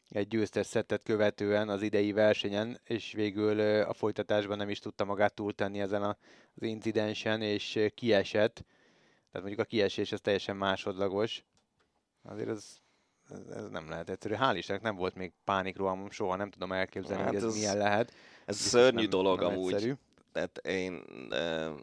egy 0.09 0.27
győztes 0.27 0.65
szettet 0.65 1.03
követően 1.03 1.69
az 1.69 1.81
idei 1.81 2.11
versenyen, 2.11 2.79
és 2.83 3.11
végül 3.11 3.81
a 3.81 3.93
folytatásban 3.93 4.57
nem 4.57 4.69
is 4.69 4.79
tudta 4.79 5.05
magát 5.05 5.33
túltenni 5.33 5.79
ezen 5.79 6.03
az 6.03 6.15
incidensen, 6.63 7.41
és 7.41 7.79
kiesett. 7.95 8.53
Tehát 9.31 9.47
mondjuk 9.47 9.59
a 9.59 9.63
kiesés 9.63 10.11
ez 10.11 10.21
teljesen 10.21 10.55
másodlagos. 10.55 11.43
Azért 12.23 12.49
ez, 12.49 12.77
ez, 13.29 13.55
ez 13.55 13.69
nem 13.69 13.89
lehet 13.89 14.09
egyszerű. 14.09 14.33
Hál' 14.37 14.53
Istennek 14.55 14.81
nem 14.81 14.95
volt 14.95 15.15
még 15.15 15.33
pánikrohamom 15.43 16.09
soha, 16.09 16.35
nem 16.35 16.49
tudom 16.49 16.71
elképzelni, 16.71 17.23
hát 17.23 17.33
hogy 17.33 17.41
ez, 17.41 17.47
ez 17.47 17.55
milyen 17.55 17.77
lehet. 17.77 18.13
Ez 18.45 18.57
szörnyű 18.57 19.01
nem, 19.01 19.09
dolog 19.09 19.39
nem 19.39 19.51
amúgy. 19.51 19.73
Egyszerű 19.73 19.93
tehát 20.31 20.57
én, 20.57 21.03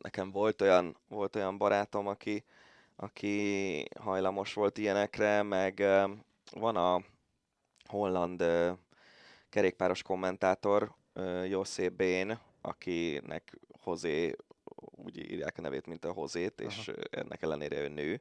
nekem 0.02 0.30
volt 0.30 0.60
olyan, 0.60 0.96
volt 1.08 1.36
olyan 1.36 1.58
barátom, 1.58 2.06
aki, 2.06 2.44
aki 2.96 3.84
hajlamos 4.00 4.52
volt 4.52 4.78
ilyenekre, 4.78 5.42
meg 5.42 5.84
van 6.52 6.76
a 6.76 7.02
holland 7.84 8.44
kerékpáros 9.48 10.02
kommentátor, 10.02 10.94
José 11.48 11.88
Bén, 11.88 12.38
akinek 12.60 13.58
Hozé, 13.80 14.34
úgy 14.76 15.30
írják 15.30 15.58
a 15.58 15.60
nevét, 15.60 15.86
mint 15.86 16.04
a 16.04 16.12
Hozét, 16.12 16.60
Aha. 16.60 16.68
és 16.68 16.92
ennek 17.10 17.42
ellenére 17.42 17.80
ő 17.80 17.88
nő. 17.88 18.20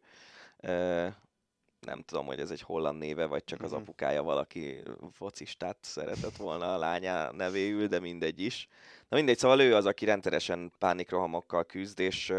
Nem 1.88 2.02
tudom, 2.02 2.26
hogy 2.26 2.40
ez 2.40 2.52
egy 2.52 2.62
holland 2.62 3.00
néve, 3.00 3.26
vagy 3.26 3.44
csak 3.44 3.62
az 3.62 3.72
mhm. 3.72 3.82
apukája 3.82 4.24
valaki 4.24 4.84
focistát 5.12 5.78
szeretett 5.82 6.36
volna 6.36 6.74
a 6.74 6.78
lánya 6.78 7.32
nevéül, 7.32 7.88
de 7.88 8.00
mindegy 8.00 8.40
is. 8.40 8.68
Na 9.10 9.18
mindegy, 9.18 9.38
szóval 9.38 9.60
ő 9.60 9.76
az, 9.76 9.86
aki 9.86 10.06
rendszeresen 10.06 10.72
pánikrohamokkal 10.80 11.66
küzd, 11.66 12.00
és, 12.00 12.34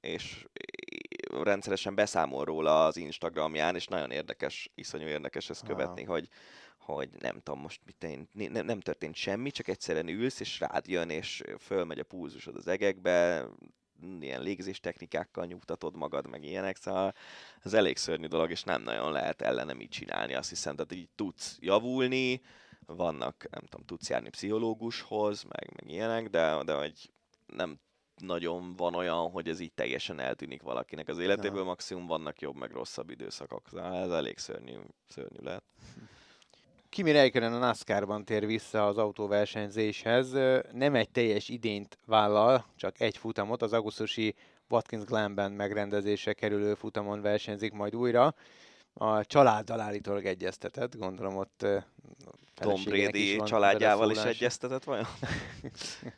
és 0.00 0.46
rendszeresen 1.42 1.94
beszámol 1.94 2.44
róla 2.44 2.84
az 2.84 2.96
Instagramján, 2.96 3.74
és 3.74 3.86
nagyon 3.86 4.10
érdekes, 4.10 4.70
iszonyú 4.74 5.06
érdekes 5.06 5.50
ezt 5.50 5.66
követni, 5.66 6.04
hogy, 6.04 6.28
hogy 6.78 7.08
nem 7.18 7.40
tudom, 7.42 7.60
most 7.60 7.80
mit 7.86 8.04
én, 8.04 8.28
nem, 8.52 8.64
nem 8.64 8.80
történt 8.80 9.14
semmi, 9.14 9.50
csak 9.50 9.68
egyszerűen 9.68 10.08
ülsz, 10.08 10.40
és 10.40 10.60
rád 10.60 10.86
jön, 10.86 11.10
és 11.10 11.42
fölmegy 11.58 11.98
a 11.98 12.04
púzusod 12.04 12.56
az 12.56 12.66
egekbe, 12.66 13.46
ilyen 14.20 14.42
légzés 14.42 14.80
technikákkal 14.80 15.44
nyugtatod 15.44 15.96
magad, 15.96 16.28
meg 16.28 16.44
ilyenek, 16.44 16.76
szóval 16.76 17.14
ez 17.62 17.72
elég 17.72 17.96
szörnyű 17.96 18.26
dolog, 18.26 18.50
és 18.50 18.62
nem 18.62 18.82
nagyon 18.82 19.12
lehet 19.12 19.42
ellene 19.42 19.72
mit 19.72 19.90
csinálni, 19.90 20.34
azt 20.34 20.48
hiszem, 20.48 20.76
tehát 20.76 20.92
így 20.92 21.08
tudsz 21.14 21.56
javulni, 21.60 22.40
vannak, 22.86 23.46
nem 23.50 23.62
tudom, 23.62 23.86
tudsz 23.86 24.08
járni 24.08 24.28
pszichológushoz, 24.28 25.42
meg, 25.42 25.72
meg 25.74 25.90
ilyenek, 25.90 26.28
de, 26.28 26.62
de 26.64 26.74
hogy 26.74 27.10
nem 27.46 27.80
nagyon 28.16 28.76
van 28.76 28.94
olyan, 28.94 29.30
hogy 29.30 29.48
ez 29.48 29.60
így 29.60 29.72
teljesen 29.72 30.20
eltűnik 30.20 30.62
valakinek 30.62 31.08
az 31.08 31.18
életéből, 31.18 31.64
maximum 31.64 32.06
vannak 32.06 32.40
jobb, 32.40 32.56
meg 32.56 32.70
rosszabb 32.70 33.10
időszakok. 33.10 33.68
Ez 33.72 34.10
elég 34.10 34.38
szörnyű, 34.38 34.76
szörnyű 35.08 35.40
lehet. 35.42 35.62
Kimi 36.92 37.12
Räikkönen 37.12 37.52
a 37.52 37.58
NASCAR-ban 37.58 38.24
tér 38.24 38.46
vissza 38.46 38.86
az 38.86 38.98
autóversenyzéshez. 38.98 40.32
Nem 40.72 40.94
egy 40.94 41.10
teljes 41.10 41.48
idényt 41.48 41.98
vállal, 42.06 42.66
csak 42.76 43.00
egy 43.00 43.16
futamot. 43.16 43.62
Az 43.62 43.72
augusztusi 43.72 44.34
Watkins 44.68 45.04
Glenben 45.04 45.52
megrendezésre 45.52 46.32
kerülő 46.32 46.74
futamon 46.74 47.20
versenyzik 47.20 47.72
majd 47.72 47.96
újra. 47.96 48.34
A 48.94 49.24
családdal 49.24 49.80
állítólag 49.80 50.24
egyeztetett, 50.24 50.96
gondolom 50.96 51.36
ott 51.36 51.66
Tom 52.54 52.82
Brady 52.84 53.36
családjával 53.44 54.10
is 54.10 54.22
egyeztetett 54.22 54.84
vajon? 54.84 55.06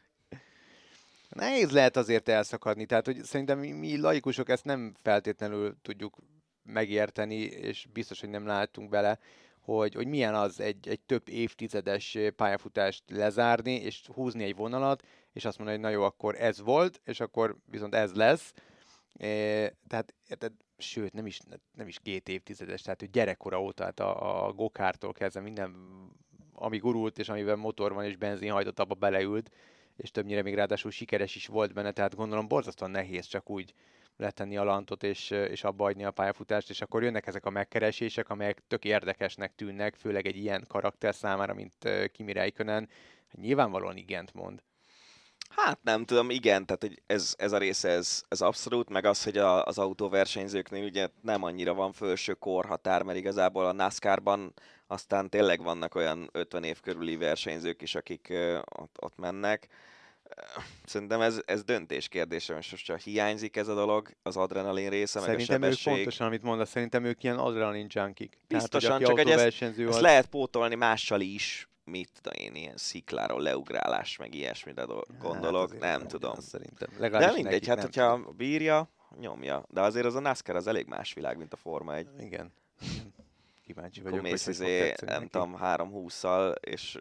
Nehéz 1.28 1.70
lehet 1.70 1.96
azért 1.96 2.28
elszakadni, 2.28 2.86
tehát 2.86 3.06
hogy 3.06 3.22
szerintem 3.22 3.59
mi, 3.59 3.70
mi 3.70 3.98
laikusok 4.01 4.48
ezt 4.48 4.64
nem 4.64 4.94
feltétlenül 5.02 5.76
tudjuk 5.82 6.16
megérteni, 6.62 7.36
és 7.40 7.86
biztos, 7.92 8.20
hogy 8.20 8.30
nem 8.30 8.46
látunk 8.46 8.88
bele, 8.88 9.18
hogy, 9.64 9.94
hogy 9.94 10.06
milyen 10.06 10.34
az 10.34 10.60
egy, 10.60 10.88
egy 10.88 11.00
több 11.00 11.28
évtizedes 11.28 12.18
pályafutást 12.36 13.02
lezárni, 13.10 13.72
és 13.72 14.06
húzni 14.14 14.44
egy 14.44 14.56
vonalat, 14.56 15.02
és 15.32 15.44
azt 15.44 15.58
mondani, 15.58 15.78
hogy 15.78 15.90
na 15.90 15.96
jó, 15.96 16.02
akkor 16.02 16.34
ez 16.38 16.60
volt, 16.60 17.00
és 17.04 17.20
akkor 17.20 17.56
viszont 17.70 17.94
ez 17.94 18.14
lesz. 18.14 18.52
É, 19.12 19.26
tehát, 19.86 20.14
érted, 20.28 20.52
sőt, 20.78 21.12
nem 21.12 21.26
is, 21.26 21.40
nem 21.74 21.88
is 21.88 21.98
két 22.02 22.28
évtizedes, 22.28 22.82
tehát 22.82 23.00
hogy 23.00 23.10
gyerekkora 23.10 23.62
óta, 23.62 23.90
tehát 23.90 24.00
a, 24.00 24.46
a 24.46 24.52
gokártól 24.52 25.12
kezdve 25.12 25.40
minden, 25.40 25.76
ami 26.52 26.78
gurult, 26.78 27.18
és 27.18 27.28
amiben 27.28 27.58
motor 27.58 27.92
van, 27.92 28.04
és 28.04 28.16
benzin 28.16 28.50
hajtott, 28.50 28.78
abba 28.78 28.94
beleült, 28.94 29.50
és 29.96 30.10
többnyire 30.10 30.42
még 30.42 30.54
ráadásul 30.54 30.90
sikeres 30.90 31.34
is 31.34 31.46
volt 31.46 31.72
benne, 31.72 31.92
tehát 31.92 32.14
gondolom 32.14 32.48
borzasztóan 32.48 32.90
nehéz 32.90 33.26
csak 33.26 33.50
úgy 33.50 33.74
letenni 34.16 34.56
a 34.56 34.64
lantot 34.64 35.02
és, 35.02 35.30
és 35.30 35.64
abba 35.64 35.84
adni 35.84 36.04
a 36.04 36.10
pályafutást, 36.10 36.70
és 36.70 36.80
akkor 36.80 37.02
jönnek 37.02 37.26
ezek 37.26 37.46
a 37.46 37.50
megkeresések, 37.50 38.28
amelyek 38.28 38.62
tök 38.68 38.84
érdekesnek 38.84 39.54
tűnnek, 39.54 39.94
főleg 39.94 40.26
egy 40.26 40.36
ilyen 40.36 40.64
karakter 40.68 41.14
számára, 41.14 41.54
mint 41.54 41.88
Kimi 42.12 42.32
Räikkönen. 42.32 42.88
Nyilvánvalóan 43.32 43.96
igent 43.96 44.34
mond. 44.34 44.62
Hát 45.48 45.78
nem 45.82 46.04
tudom, 46.04 46.30
igen, 46.30 46.66
tehát 46.66 46.82
hogy 46.82 47.02
ez, 47.06 47.34
ez 47.38 47.52
a 47.52 47.58
része, 47.58 47.88
ez, 47.88 48.22
ez 48.28 48.40
abszolút, 48.40 48.90
meg 48.90 49.04
az, 49.04 49.24
hogy 49.24 49.38
a, 49.38 49.64
az 49.64 49.78
autóversenyzőknél 49.78 50.84
ugye 50.84 51.08
nem 51.22 51.42
annyira 51.42 51.74
van 51.74 51.92
felső 51.92 52.32
korhatár, 52.32 53.02
mert 53.02 53.18
igazából 53.18 53.66
a 53.66 53.72
NASCAR-ban 53.72 54.52
aztán 54.86 55.30
tényleg 55.30 55.62
vannak 55.62 55.94
olyan 55.94 56.28
50 56.32 56.64
év 56.64 56.80
körüli 56.80 57.16
versenyzők 57.16 57.82
is, 57.82 57.94
akik 57.94 58.26
uh, 58.30 58.58
ott, 58.78 58.96
ott 59.00 59.16
mennek. 59.16 59.68
Szerintem 60.84 61.20
ez, 61.20 61.40
ez 61.44 61.64
döntés 61.64 62.09
kérdése, 62.09 62.55
most 62.55 62.84
csak 62.84 63.01
hiányzik 63.01 63.56
ez 63.56 63.68
a 63.68 63.74
dolog, 63.74 64.10
az 64.22 64.36
adrenalin 64.36 64.90
része, 64.90 65.20
szerintem 65.20 65.60
meg 65.60 65.70
a 65.70 65.72
sebesség. 65.72 65.92
ők 65.92 65.96
pontosan, 65.96 66.26
amit 66.26 66.42
mondasz, 66.42 66.68
szerintem 66.68 67.05
ők 67.05 67.22
ilyen 67.22 67.38
adrenalin 67.38 67.86
junkik. 67.88 68.38
Biztosan, 68.48 68.90
Tehát, 68.90 69.06
csak 69.06 69.18
egy 69.18 69.30
ezt, 69.30 69.62
ezt 69.78 70.01
lehet 70.01 70.26
pótolni 70.26 70.74
mással 70.74 71.20
is, 71.20 71.68
mit 71.84 72.10
tudom 72.20 72.44
én, 72.44 72.55
ilyen 72.55 72.76
szikláról 72.76 73.42
leugrálás, 73.42 74.16
meg 74.16 74.34
ilyesmire 74.34 74.84
gondolok, 75.18 75.70
hát 75.70 75.80
nem 75.80 76.09
tudom. 76.09 76.34
Szerintem. 76.40 76.88
De 76.98 77.32
mindegy, 77.32 77.66
hát 77.66 77.80
hogyha 77.80 78.16
bírja, 78.36 78.88
nyomja. 79.20 79.64
De 79.68 79.80
azért 79.80 80.06
az 80.06 80.14
a 80.14 80.20
NASCAR 80.20 80.56
az 80.56 80.66
elég 80.66 80.86
más 80.86 81.12
világ, 81.12 81.36
mint 81.36 81.52
a 81.52 81.56
Forma 81.56 81.94
1. 81.94 82.06
Igen. 82.18 82.52
Kíváncsi 83.64 84.00
vagyok, 84.00 84.18
Akkor 84.18 84.30
mész 84.30 84.46
izé, 84.46 84.94
nem 85.00 85.28
tudom, 85.28 85.56
3-20-szal, 85.60 86.54
és 86.60 86.98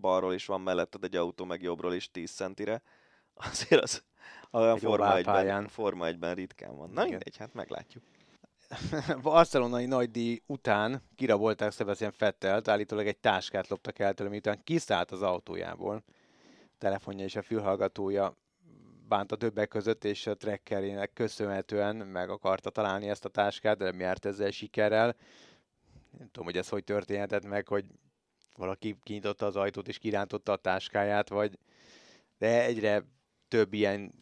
balról 0.00 0.34
is 0.34 0.46
van 0.46 0.60
melletted 0.60 1.04
egy 1.04 1.16
autó, 1.16 1.44
meg 1.44 1.62
jobbról 1.62 1.94
is 1.94 2.10
10 2.10 2.30
centire. 2.30 2.82
Azért 3.50 3.82
az 3.82 4.02
a 4.50 4.76
Forma 4.76 5.12
1-ben, 5.14 5.68
Forma 5.68 6.06
1-ben 6.08 6.34
ritkán 6.34 6.76
van. 6.76 6.90
Na 6.90 7.02
mindegy, 7.02 7.36
hát 7.36 7.54
meglátjuk. 7.54 8.04
barcelonai 9.22 9.86
nagydíj 9.86 10.42
után 10.46 11.02
kirabolták 11.16 11.72
Sebastian 11.72 12.12
Fettelt, 12.12 12.68
állítólag 12.68 13.06
egy 13.06 13.18
táskát 13.18 13.68
loptak 13.68 13.98
el 13.98 14.14
tőle, 14.14 14.30
miután 14.30 14.62
kiszállt 14.64 15.10
az 15.10 15.22
autójából. 15.22 16.02
A 16.64 16.74
telefonja 16.78 17.24
és 17.24 17.36
a 17.36 17.42
fülhallgatója 17.42 18.36
bánta 19.08 19.36
többek 19.36 19.68
között, 19.68 20.04
és 20.04 20.26
a 20.26 20.36
trekkerének 20.36 21.12
köszönhetően 21.12 21.96
meg 21.96 22.30
akarta 22.30 22.70
találni 22.70 23.08
ezt 23.08 23.24
a 23.24 23.28
táskát, 23.28 23.78
de 23.78 23.84
nem 23.84 24.00
járt 24.00 24.24
ezzel 24.24 24.50
sikerrel. 24.50 25.16
Nem 26.18 26.26
tudom, 26.26 26.44
hogy 26.44 26.56
ez 26.56 26.68
hogy 26.68 26.84
történhetett 26.84 27.44
meg, 27.44 27.68
hogy 27.68 27.84
valaki 28.56 28.96
kinyitotta 29.02 29.46
az 29.46 29.56
ajtót 29.56 29.88
és 29.88 29.98
kirántotta 29.98 30.52
a 30.52 30.56
táskáját, 30.56 31.28
vagy 31.28 31.58
de 32.38 32.64
egyre 32.64 33.04
több 33.48 33.72
ilyen 33.72 34.12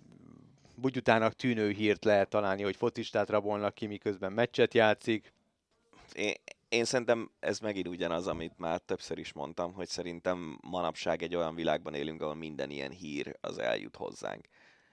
bugyutának 0.75 1.33
tűnő 1.33 1.71
hírt 1.71 2.05
lehet 2.05 2.29
találni, 2.29 2.63
hogy 2.63 2.77
fotistát 2.77 3.31
rabolnak 3.31 3.75
ki, 3.75 3.87
miközben 3.87 4.33
meccset 4.33 4.75
játszik. 4.75 5.33
Én, 6.13 6.35
én 6.69 6.85
szerintem 6.85 7.31
ez 7.41 7.59
megint 7.59 7.89
ugyanaz, 7.89 8.27
amit 8.27 8.59
már 8.59 8.79
többször 8.79 9.19
is 9.19 9.33
mondtam, 9.33 9.73
hogy 9.73 9.89
szerintem 9.89 10.59
manapság 10.63 11.23
egy 11.23 11.35
olyan 11.35 11.55
világban 11.55 11.95
élünk, 11.95 12.23
ahol 12.23 12.35
minden 12.35 12.71
ilyen 12.71 12.91
hír 12.91 13.37
az 13.41 13.59
eljut 13.59 13.97
hozzánk. 13.97 14.47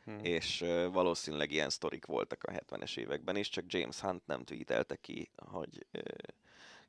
Hmm. 0.06 0.20
És 0.22 0.62
uh, 0.62 0.92
valószínűleg 0.92 1.52
ilyen 1.52 1.70
sztorik 1.70 2.06
voltak 2.06 2.44
a 2.44 2.52
70-es 2.52 2.98
években 2.98 3.36
is, 3.36 3.50
csak 3.50 3.64
James 3.68 4.00
Hunt 4.00 4.26
nem 4.26 4.44
tweetelte 4.44 4.96
ki, 4.96 5.30
hogy 5.36 5.86
uh, 5.94 6.02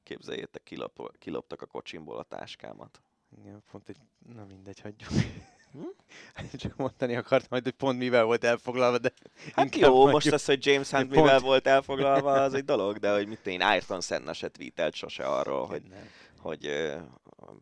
képzeljétek, 0.05 0.63
kilop, 0.63 1.19
kiloptak 1.19 1.63
a 1.63 1.67
kocsimból 1.67 2.19
a 2.19 2.23
táskámat. 2.23 3.01
Igen, 3.39 3.63
pont 3.71 3.89
egy, 3.89 3.97
na 4.35 4.45
mindegy, 4.45 4.81
hagyjuk. 4.81 5.11
Hm? 5.73 5.81
Csak 6.63 6.77
mondani 6.77 7.17
akartam, 7.17 7.61
hogy 7.63 7.71
pont 7.71 7.99
mivel 7.99 8.25
volt 8.25 8.45
elfoglalva, 8.45 8.99
de... 8.99 9.13
Hát 9.53 9.77
jó, 9.77 9.93
mondjuk, 9.93 10.13
most 10.13 10.33
az, 10.33 10.45
hogy 10.45 10.67
James 10.67 10.91
Hunt 10.91 11.11
mivel 11.17 11.31
pont... 11.31 11.43
volt 11.43 11.67
elfoglalva, 11.67 12.33
az 12.33 12.55
egy 12.55 12.65
dolog, 12.65 12.99
de 12.99 13.13
hogy 13.13 13.27
mit 13.27 13.47
én, 13.47 13.61
Ayrton 13.61 14.01
Senna 14.01 14.33
se 14.33 14.49
tweetelt 14.49 14.95
sose 14.95 15.25
arról, 15.25 15.67
hogy, 15.67 15.83
hogy 16.39 16.67
uh, 16.67 17.03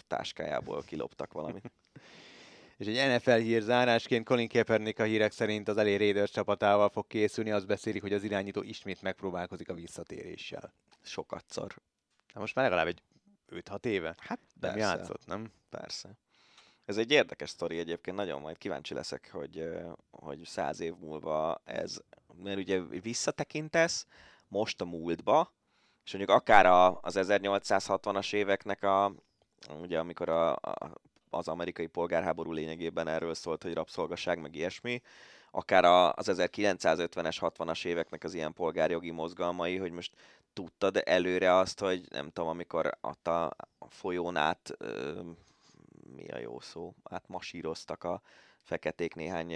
táskájából 0.07 0.83
kiloptak 0.83 1.33
valamit. 1.33 1.73
És 2.77 2.87
egy 2.87 3.15
NFL 3.15 3.31
hír 3.31 3.63
zárásként 3.63 4.25
Colin 4.25 4.49
Kaepernick 4.49 4.99
a 4.99 5.05
hírek 5.05 5.33
szerint 5.33 5.69
az 5.69 5.77
elé 5.77 5.97
Raiders 5.97 6.31
csapatával 6.31 6.89
fog 6.89 7.07
készülni, 7.07 7.51
azt 7.51 7.67
beszélik, 7.67 8.03
hogy 8.03 8.13
az 8.13 8.25
irányító 8.25 8.63
ismét 8.63 9.03
megpróbálkozik 9.03 9.69
a 9.69 9.75
visszatéréssel. 9.75 10.73
Sokatszor. 11.03 11.75
Na 12.33 12.41
most 12.41 12.55
már 12.55 12.65
legalább 12.65 12.87
egy 12.87 13.03
5-6 13.51 13.85
éve? 13.85 14.15
Hát 14.19 14.41
nem 14.61 14.73
persze. 14.73 14.87
játszott, 14.89 15.27
nem? 15.27 15.53
Persze. 15.71 16.19
Ez 16.85 16.97
egy 16.97 17.11
érdekes 17.11 17.51
sztori 17.51 17.79
egyébként, 17.79 18.17
nagyon 18.17 18.41
majd 18.41 18.59
kíváncsi 18.59 18.95
leszek, 18.95 19.31
hogy, 19.33 19.69
hogy 20.11 20.45
száz 20.45 20.81
év 20.81 20.95
múlva 20.97 21.61
ez, 21.65 22.01
mert 22.43 22.59
ugye 22.59 22.81
visszatekintesz 22.81 24.07
most 24.49 24.81
a 24.81 24.85
múltba, 24.85 25.53
és 26.05 26.13
mondjuk 26.13 26.37
akár 26.37 26.67
a, 26.67 27.01
az 27.01 27.17
1860-as 27.19 28.33
éveknek 28.33 28.83
a, 28.83 29.15
ugye 29.81 29.99
amikor 29.99 30.29
a, 30.29 30.53
a, 30.53 30.93
az 31.31 31.49
amerikai 31.49 31.87
polgárháború 31.87 32.53
lényegében 32.53 33.09
erről 33.09 33.35
szólt, 33.35 33.63
hogy 33.63 33.75
rabszolgaság, 33.75 34.41
meg 34.41 34.55
ilyesmi, 34.55 35.03
akár 35.51 35.85
a, 35.85 36.13
az 36.13 36.29
1950-es, 36.31 37.37
60-as 37.41 37.85
éveknek 37.85 38.25
az 38.25 38.35
ilyen 38.35 38.53
polgárjogi 38.53 39.11
mozgalmai, 39.11 39.77
hogy 39.77 39.91
most 39.91 40.15
tudtad 40.53 41.03
előre 41.05 41.57
azt, 41.57 41.81
hogy 41.81 42.05
nem 42.11 42.31
tudom, 42.31 42.49
amikor 42.49 42.99
ott 43.01 43.27
a 43.27 43.57
folyón 43.89 44.37
át 44.37 44.77
mi 46.17 46.29
a 46.29 46.39
jó 46.39 46.61
szó, 46.61 46.95
hát 47.11 47.29
masíroztak 47.29 48.05
a 48.05 48.23
feketék 48.63 49.15
néhány 49.15 49.55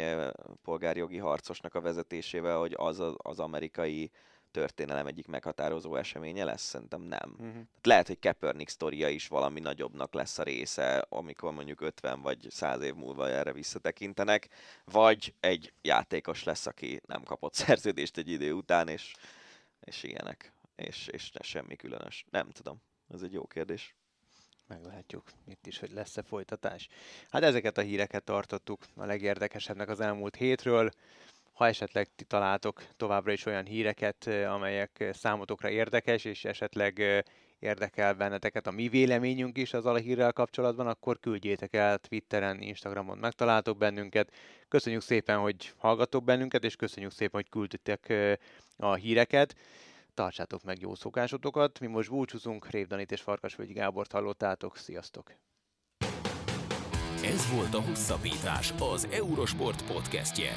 polgárjogi 0.64 1.18
harcosnak 1.18 1.74
a 1.74 1.80
vezetésével, 1.80 2.58
hogy 2.58 2.74
az 2.76 3.02
az 3.16 3.38
amerikai 3.38 4.10
történelem 4.50 5.06
egyik 5.06 5.26
meghatározó 5.26 5.96
eseménye 5.96 6.44
lesz? 6.44 6.62
Szerintem 6.62 7.02
nem. 7.02 7.36
Uh-huh. 7.38 7.62
Lehet, 7.82 8.06
hogy 8.06 8.18
Kaepernick 8.18 8.68
sztoria 8.68 9.08
is 9.08 9.28
valami 9.28 9.60
nagyobbnak 9.60 10.14
lesz 10.14 10.38
a 10.38 10.42
része, 10.42 11.06
amikor 11.08 11.52
mondjuk 11.52 11.80
50 11.80 12.20
vagy 12.22 12.46
100 12.50 12.80
év 12.80 12.94
múlva 12.94 13.28
erre 13.28 13.52
visszatekintenek, 13.52 14.48
vagy 14.84 15.34
egy 15.40 15.72
játékos 15.82 16.44
lesz, 16.44 16.66
aki 16.66 17.00
nem 17.06 17.22
kapott 17.22 17.54
szerződést 17.64 18.16
egy 18.16 18.28
idő 18.28 18.52
után, 18.52 18.88
és, 18.88 19.14
és 19.80 20.02
ilyenek. 20.02 20.52
És, 20.76 21.06
és 21.06 21.30
ne 21.30 21.42
semmi 21.42 21.76
különös. 21.76 22.24
Nem 22.30 22.50
tudom. 22.50 22.82
Ez 23.08 23.22
egy 23.22 23.32
jó 23.32 23.46
kérdés 23.46 23.94
meglátjuk 24.68 25.24
itt 25.46 25.66
is, 25.66 25.78
hogy 25.78 25.92
lesz-e 25.92 26.22
folytatás. 26.22 26.88
Hát 27.30 27.42
ezeket 27.42 27.78
a 27.78 27.82
híreket 27.82 28.24
tartottuk 28.24 28.84
a 28.94 29.04
legérdekesebbnek 29.04 29.88
az 29.88 30.00
elmúlt 30.00 30.36
hétről. 30.36 30.90
Ha 31.52 31.66
esetleg 31.66 32.08
ti 32.16 32.24
találtok 32.24 32.82
továbbra 32.96 33.32
is 33.32 33.46
olyan 33.46 33.64
híreket, 33.64 34.26
amelyek 34.26 35.04
számotokra 35.12 35.70
érdekes, 35.70 36.24
és 36.24 36.44
esetleg 36.44 37.24
érdekel 37.58 38.14
benneteket 38.14 38.66
a 38.66 38.70
mi 38.70 38.88
véleményünk 38.88 39.58
is 39.58 39.72
az 39.72 39.86
alahírrel 39.86 40.32
kapcsolatban, 40.32 40.86
akkor 40.86 41.20
küldjétek 41.20 41.74
el 41.74 41.98
Twitteren, 41.98 42.60
Instagramon 42.60 43.18
megtaláltok 43.18 43.78
bennünket. 43.78 44.32
Köszönjük 44.68 45.02
szépen, 45.02 45.38
hogy 45.38 45.72
hallgatok 45.76 46.24
bennünket, 46.24 46.64
és 46.64 46.76
köszönjük 46.76 47.12
szépen, 47.12 47.40
hogy 47.40 47.48
küldtetek 47.48 48.12
a 48.76 48.94
híreket 48.94 49.54
tartsátok 50.16 50.64
meg 50.64 50.80
jó 50.80 50.94
szokásotokat. 50.94 51.80
Mi 51.80 51.86
most 51.86 52.10
búcsúzunk, 52.10 52.70
Rév 52.70 52.86
Danit 52.86 53.12
és 53.12 53.20
Farkasvölgyi 53.20 53.72
Gábort 53.72 54.12
hallottátok. 54.12 54.76
Sziasztok! 54.76 55.32
Ez 57.24 57.50
volt 57.54 57.74
a 57.74 57.80
Hosszabbítás, 57.80 58.74
az 58.78 59.08
Eurosport 59.12 59.86
podcastje. 59.86 60.52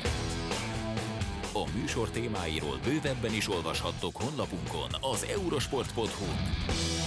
A 1.53 1.71
műsor 1.79 2.09
témáiról 2.09 2.79
bővebben 2.83 3.33
is 3.33 3.49
olvashattok 3.49 4.15
honlapunkon 4.15 4.89
az 5.01 5.23
eurosport.hu. 5.23 6.98